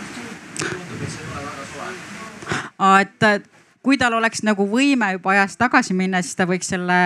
tundub, 0.57 1.03
et 1.03 1.13
see 1.13 1.21
ei 1.21 1.31
ole 1.35 1.45
väga 1.45 1.65
soe. 1.73 2.61
Et 3.01 3.49
kui 3.81 3.97
tal 3.97 4.13
oleks 4.13 4.43
nagu 4.45 4.65
võime 4.69 5.11
juba 5.15 5.33
ajas 5.33 5.57
tagasi 5.57 5.95
minna, 5.97 6.21
siis 6.21 6.37
ta 6.37 6.45
võiks 6.49 6.69
selle 6.69 6.97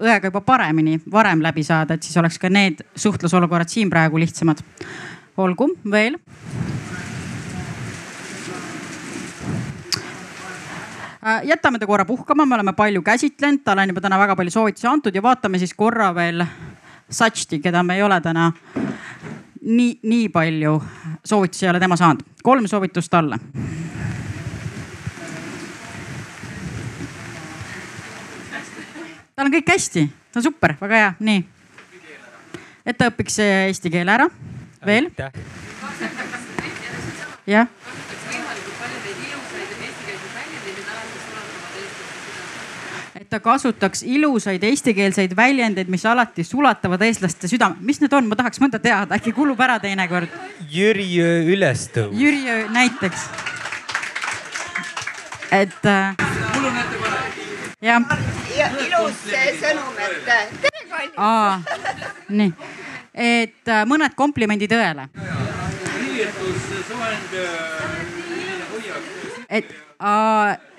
õega 0.00 0.30
juba 0.30 0.40
paremini, 0.44 0.98
varem 1.12 1.42
läbi 1.44 1.64
saada, 1.66 1.94
et 1.94 2.04
siis 2.06 2.16
oleks 2.20 2.38
ka 2.40 2.50
need 2.52 2.80
suhtlusolukorrad 2.96 3.68
siin 3.68 3.90
praegu 3.92 4.20
lihtsamad. 4.20 4.62
olgu, 5.36 5.68
veel. 5.90 6.18
Äh, 11.22 11.44
jätame 11.46 11.78
ta 11.78 11.86
korra 11.86 12.04
puhkama, 12.04 12.46
me 12.46 12.54
oleme 12.54 12.72
palju 12.72 13.02
käsitlenud, 13.02 13.62
talle 13.64 13.82
on 13.82 13.92
juba 13.94 14.00
täna 14.00 14.18
väga 14.18 14.36
palju 14.36 14.50
soovitusi 14.50 14.86
antud 14.86 15.14
ja 15.14 15.22
vaatame 15.22 15.58
siis 15.58 15.74
korra 15.74 16.14
veel 16.14 16.44
Satšti, 17.12 17.60
keda 17.60 17.82
me 17.82 17.94
ei 17.94 18.02
ole 18.02 18.20
täna 18.20 18.50
nii, 19.62 20.00
nii 20.02 20.28
palju 20.28 20.82
soovitusi 21.24 21.66
ei 21.66 21.70
ole 21.70 21.80
tema 21.80 21.96
saanud. 21.96 22.22
kolm 22.42 22.66
soovitust 22.66 23.10
talle. 23.10 23.38
Tal 29.36 29.48
on 29.48 29.54
kõik 29.54 29.72
hästi, 29.72 30.06
ta 30.32 30.40
on 30.40 30.46
super, 30.48 30.76
väga 30.80 31.00
hea, 31.00 31.12
nii. 31.20 31.44
et 32.86 32.98
ta 32.98 33.08
õpiks 33.12 33.38
eesti 33.44 33.92
keele 33.92 34.12
ära, 34.14 34.28
veel. 34.86 35.10
jah 37.46 37.68
et 43.18 43.28
ta 43.30 43.40
kasutaks 43.40 44.02
ilusaid 44.02 44.62
eestikeelseid 44.66 45.36
väljendeid, 45.36 45.88
mis 45.90 46.04
alati 46.06 46.44
sulatavad 46.44 47.02
eestlaste 47.06 47.48
südame. 47.48 47.76
mis 47.80 48.00
need 48.00 48.12
on, 48.12 48.28
ma 48.28 48.36
tahaks 48.36 48.60
mõnda 48.60 48.80
teada, 48.82 49.16
äkki 49.16 49.32
kulub 49.36 49.60
ära 49.60 49.78
teinekord. 49.82 50.28
Jüri 50.70 51.08
ülestõus. 51.54 52.16
Jüri 52.18 52.66
näiteks. 52.72 53.28
et 55.52 55.86
äh,. 55.86 56.14
mul 56.18 56.66
on 56.66 56.76
ettepanek. 56.76 57.01
Jah. 57.82 58.02
ja 58.56 58.68
ilus 58.86 59.24
sõnum, 59.60 59.96
et 59.98 60.26
tere 60.62 60.82
kallis. 60.90 61.16
nii, 62.30 62.52
et 63.14 63.68
äh, 63.70 63.84
mõned 63.88 64.14
komplimendid 64.14 64.72
õele. 64.76 65.08
et, 69.48 69.74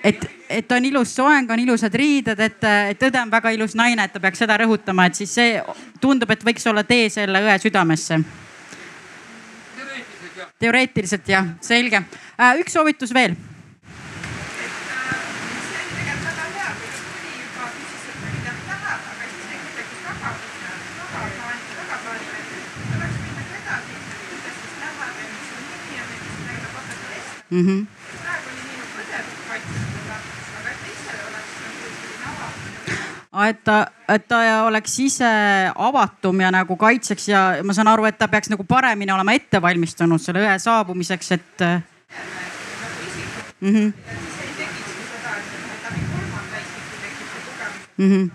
et, 0.02 0.26
et 0.48 0.72
on 0.72 0.84
ilus 0.84 1.14
soeng, 1.14 1.50
on 1.50 1.60
ilusad 1.60 1.94
riided, 1.94 2.40
et, 2.40 2.64
et 2.90 3.08
õde 3.08 3.20
on 3.20 3.30
väga 3.30 3.52
ilus 3.54 3.76
naine, 3.78 4.08
et 4.08 4.12
ta 4.12 4.22
peaks 4.22 4.40
seda 4.42 4.56
rõhutama, 4.64 5.06
et 5.06 5.20
siis 5.20 5.34
see 5.34 5.60
tundub, 6.00 6.30
et 6.30 6.44
võiks 6.44 6.66
olla 6.70 6.84
tee 6.88 7.10
selle 7.12 7.44
õe 7.44 7.58
südamesse. 7.62 8.22
teoreetiliselt 10.58 11.28
jah, 11.28 11.50
selge. 11.60 12.00
üks 12.62 12.72
soovitus 12.72 13.12
veel 13.14 13.36
mm. 27.54 27.66
-hmm. 27.66 27.86
et 33.48 33.64
ta, 33.64 33.86
et 34.08 34.28
ta 34.28 34.64
oleks 34.66 34.98
ise 34.98 35.30
avatum 35.74 36.40
ja 36.40 36.50
nagu 36.50 36.76
kaitseks 36.76 37.28
ja 37.28 37.40
ma 37.64 37.72
saan 37.72 37.88
aru, 37.88 38.04
et 38.04 38.18
ta 38.18 38.28
peaks 38.28 38.50
nagu 38.50 38.64
paremini 38.64 39.12
olema 39.12 39.32
ette 39.32 39.62
valmistunud 39.62 40.20
selle 40.20 40.44
õe 40.46 40.58
saabumiseks, 40.58 41.32
et 41.32 41.60
mm. 43.60 43.74
-hmm. 43.74 43.92
Mm 47.98 48.10
-hmm. 48.10 48.30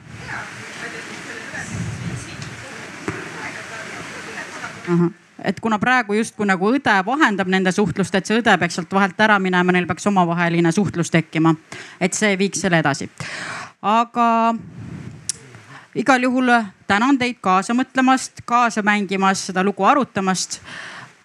Aha 4.90 5.10
et 5.44 5.60
kuna 5.60 5.80
praegu 5.80 6.14
justkui 6.18 6.48
nagu 6.48 6.72
õde 6.74 6.96
vahendab 7.06 7.48
nende 7.48 7.72
suhtlust, 7.72 8.16
et 8.16 8.26
see 8.26 8.40
õde 8.42 8.58
peaks 8.60 8.80
sealt 8.80 8.94
vahelt 8.94 9.20
ära 9.22 9.40
minema, 9.40 9.72
neil 9.72 9.88
peaks 9.88 10.08
omavaheline 10.10 10.72
suhtlus 10.72 11.12
tekkima. 11.12 11.56
et 12.00 12.14
see 12.14 12.38
viiks 12.38 12.62
selle 12.62 12.80
edasi. 12.80 13.10
aga 13.82 14.56
igal 15.96 16.24
juhul 16.24 16.52
tänan 16.88 17.18
teid 17.18 17.38
kaasa 17.42 17.74
mõtlemast, 17.74 18.44
kaasa 18.46 18.82
mängimast, 18.82 19.50
seda 19.50 19.64
lugu 19.64 19.84
arutamast. 19.84 20.60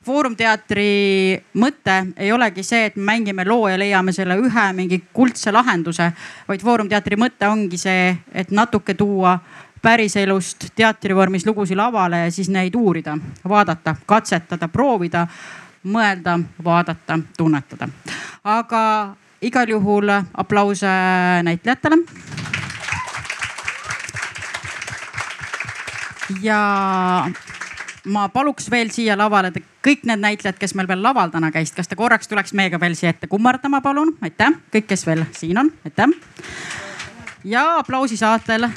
Foorum 0.04 0.34
teatri 0.36 1.40
mõte 1.56 1.94
ei 2.20 2.32
olegi 2.32 2.62
see, 2.62 2.90
et 2.90 2.96
me 2.96 3.06
mängime 3.14 3.46
loo 3.48 3.70
ja 3.72 3.78
leiame 3.80 4.12
selle 4.12 4.36
ühe 4.36 4.64
mingi 4.76 4.98
kuldse 5.16 5.52
lahenduse, 5.52 6.10
vaid 6.48 6.60
Foorum 6.60 6.90
teatri 6.92 7.16
mõte 7.16 7.48
ongi 7.48 7.80
see, 7.80 8.10
et 8.32 8.52
natuke 8.52 8.94
tuua 8.94 9.38
päriselust 9.84 10.70
teatrivormis 10.76 11.46
lugusid 11.46 11.76
lavale 11.76 12.24
ja 12.24 12.30
siis 12.32 12.48
neid 12.48 12.74
uurida, 12.74 13.18
vaadata, 13.48 13.96
katsetada, 14.06 14.68
proovida, 14.68 15.26
mõelda, 15.84 16.38
vaadata, 16.64 17.18
tunnetada. 17.36 17.88
aga 18.44 18.80
igal 19.44 19.68
juhul 19.68 20.08
aplaus 20.34 20.80
näitlejatele. 21.42 21.98
ja 26.42 27.28
ma 28.04 28.28
paluks 28.28 28.70
veel 28.70 28.90
siia 28.90 29.18
lavale 29.18 29.52
kõik 29.84 30.06
need 30.08 30.20
näitlejad, 30.20 30.56
kes 30.58 30.74
meil 30.74 30.88
veel 30.88 31.02
laval 31.02 31.28
täna 31.28 31.50
käisid, 31.52 31.76
kas 31.76 31.88
te 31.88 31.96
korraks 31.96 32.28
tuleks 32.28 32.56
meiega 32.56 32.80
veel 32.80 32.96
siia 32.96 33.12
ette 33.12 33.28
kummardama, 33.28 33.80
palun, 33.84 34.16
aitäh, 34.24 34.56
kõik, 34.72 34.88
kes 34.88 35.06
veel 35.06 35.24
siin 35.36 35.60
on, 35.60 35.72
aitäh. 35.84 36.16
ja 37.44 37.66
aplausi 37.78 38.16
saatel 38.16 38.68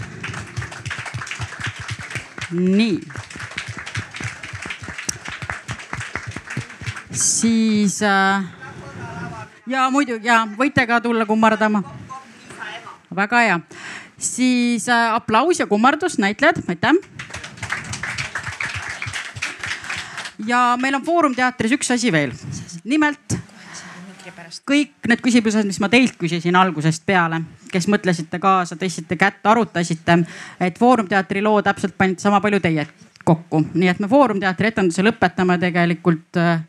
nii. 2.52 3.02
siis 7.18 8.02
äh, 8.02 8.44
ja 9.68 9.90
muidugi 9.92 10.28
ja 10.28 10.44
võite 10.58 10.86
ka 10.88 11.00
tulla 11.02 11.26
kummardama. 11.26 11.82
väga 13.16 13.40
hea, 13.42 13.60
siis 14.18 14.88
äh, 14.90 15.14
aplaus 15.16 15.60
ja 15.60 15.68
kummardus, 15.68 16.18
näitlejad, 16.22 16.62
aitäh. 16.68 16.94
ja 20.48 20.78
meil 20.82 20.96
on 20.96 21.04
Foorum 21.04 21.36
teatris 21.36 21.74
üks 21.80 21.92
asi 21.92 22.12
veel, 22.12 22.32
nimelt 22.84 23.40
kõik 24.68 25.08
need 25.08 25.24
küsimused, 25.24 25.68
mis 25.68 25.80
ma 25.84 25.90
teilt 25.90 26.18
küsisin 26.20 26.56
algusest 26.60 27.06
peale, 27.06 27.42
kes 27.72 27.88
mõtlesite 27.92 28.40
kaasa, 28.44 28.78
tõstsite 28.80 29.18
kätt, 29.20 29.44
arutasite, 29.46 30.20
et 30.60 30.80
Foorum 30.80 31.08
teatri 31.08 31.44
loo 31.46 31.62
täpselt 31.62 31.98
panite 31.98 32.26
sama 32.26 32.42
palju 32.44 32.60
teie 32.64 32.88
kokku, 33.28 33.60
nii 33.74 33.90
et 33.92 34.00
me 34.00 34.08
Foorum 34.08 34.40
teatri 34.40 34.70
etenduse 34.72 35.04
lõpetame 35.04 35.58
tegelikult 35.60 36.38
äh, 36.40 36.62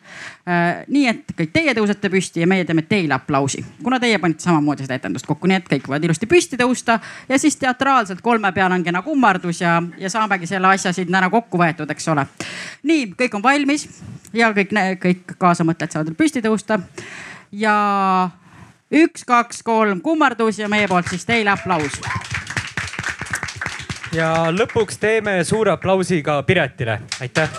äh, 0.49 0.81
nii, 0.91 1.05
et 1.13 1.35
kõik 1.39 1.53
teie 1.55 1.75
tõusete 1.77 2.11
püsti 2.11 2.43
ja 2.43 2.49
meie 2.51 2.67
teeme 2.67 2.83
teile 2.89 3.15
aplausi, 3.15 3.63
kuna 3.83 4.01
teie 4.03 4.19
panite 4.23 4.43
samamoodi 4.47 4.87
seda 4.87 4.99
etendust 4.99 5.29
kokku, 5.29 5.47
nii 5.51 5.61
et 5.61 5.71
kõik 5.71 5.87
võivad 5.87 6.09
ilusti 6.09 6.27
püsti 6.31 6.59
tõusta 6.59 6.99
ja 7.29 7.39
siis 7.39 7.57
teatraalselt 7.63 8.23
kolme 8.27 8.51
peale 8.57 8.75
on 8.75 8.87
kena 8.87 9.05
kummardus 9.07 9.63
ja, 9.63 9.77
ja 10.03 10.11
saamegi 10.11 10.51
selle 10.51 10.73
asja 10.73 10.93
siin 10.97 11.13
täna 11.13 11.31
kokku 11.31 11.63
võetud, 11.63 11.91
eks 11.95 12.11
ole. 12.15 12.27
nii, 12.91 13.13
kõik 13.23 13.39
on 13.39 13.47
valmis 13.47 13.87
ja 14.35 14.51
kõik, 14.57 14.75
kõik 15.05 15.39
kaasamõtlejad 15.39 15.95
saavad 15.95 16.19
püsti 16.19 16.43
tõusta 16.43 16.83
ja 17.53 18.31
üks, 18.91 19.25
kaks, 19.25 19.63
kolm 19.63 20.01
kummardus 20.01 20.59
ja 20.59 20.69
meie 20.69 20.89
poolt 20.89 21.09
siis 21.11 21.27
teile 21.27 21.51
aplaus. 21.51 22.01
ja 24.13 24.51
lõpuks 24.53 24.99
teeme 25.01 25.45
suure 25.45 25.73
aplausi 25.73 26.23
ka 26.23 26.43
Piretile, 26.43 27.01
aitäh. 27.21 27.51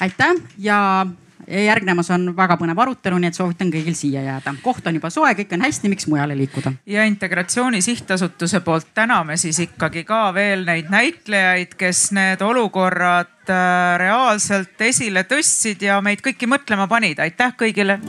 aitäh 0.00 0.34
ja 0.58 1.06
järgnemas 1.50 2.10
on 2.10 2.30
väga 2.36 2.56
põnev 2.60 2.78
arutelu, 2.78 3.18
nii 3.18 3.30
et 3.30 3.38
soovitan 3.38 3.70
kõigil 3.72 3.96
siia 3.98 4.22
jääda. 4.22 4.54
koht 4.62 4.86
on 4.86 4.94
juba 4.94 5.10
soe, 5.10 5.32
kõik 5.38 5.54
on 5.56 5.66
hästi, 5.66 5.92
miks 5.92 6.06
mujale 6.06 6.36
liikuda? 6.38 6.72
ja 6.86 7.04
Integratsiooni 7.04 7.82
Sihtasutuse 7.82 8.60
poolt 8.60 8.90
täname 8.94 9.36
siis 9.36 9.58
ikkagi 9.58 10.04
ka 10.04 10.34
veel 10.34 10.64
neid 10.64 10.90
näitlejaid, 10.90 11.74
kes 11.78 12.10
need 12.16 12.42
olukorrad 12.42 13.50
äh, 13.50 13.98
reaalselt 13.98 14.80
esile 14.80 15.24
tõstsid 15.28 15.82
ja 15.82 16.00
meid 16.00 16.22
kõiki 16.24 16.50
mõtlema 16.50 16.88
panid. 16.88 17.18
aitäh 17.18 17.56
kõigile 17.56 18.00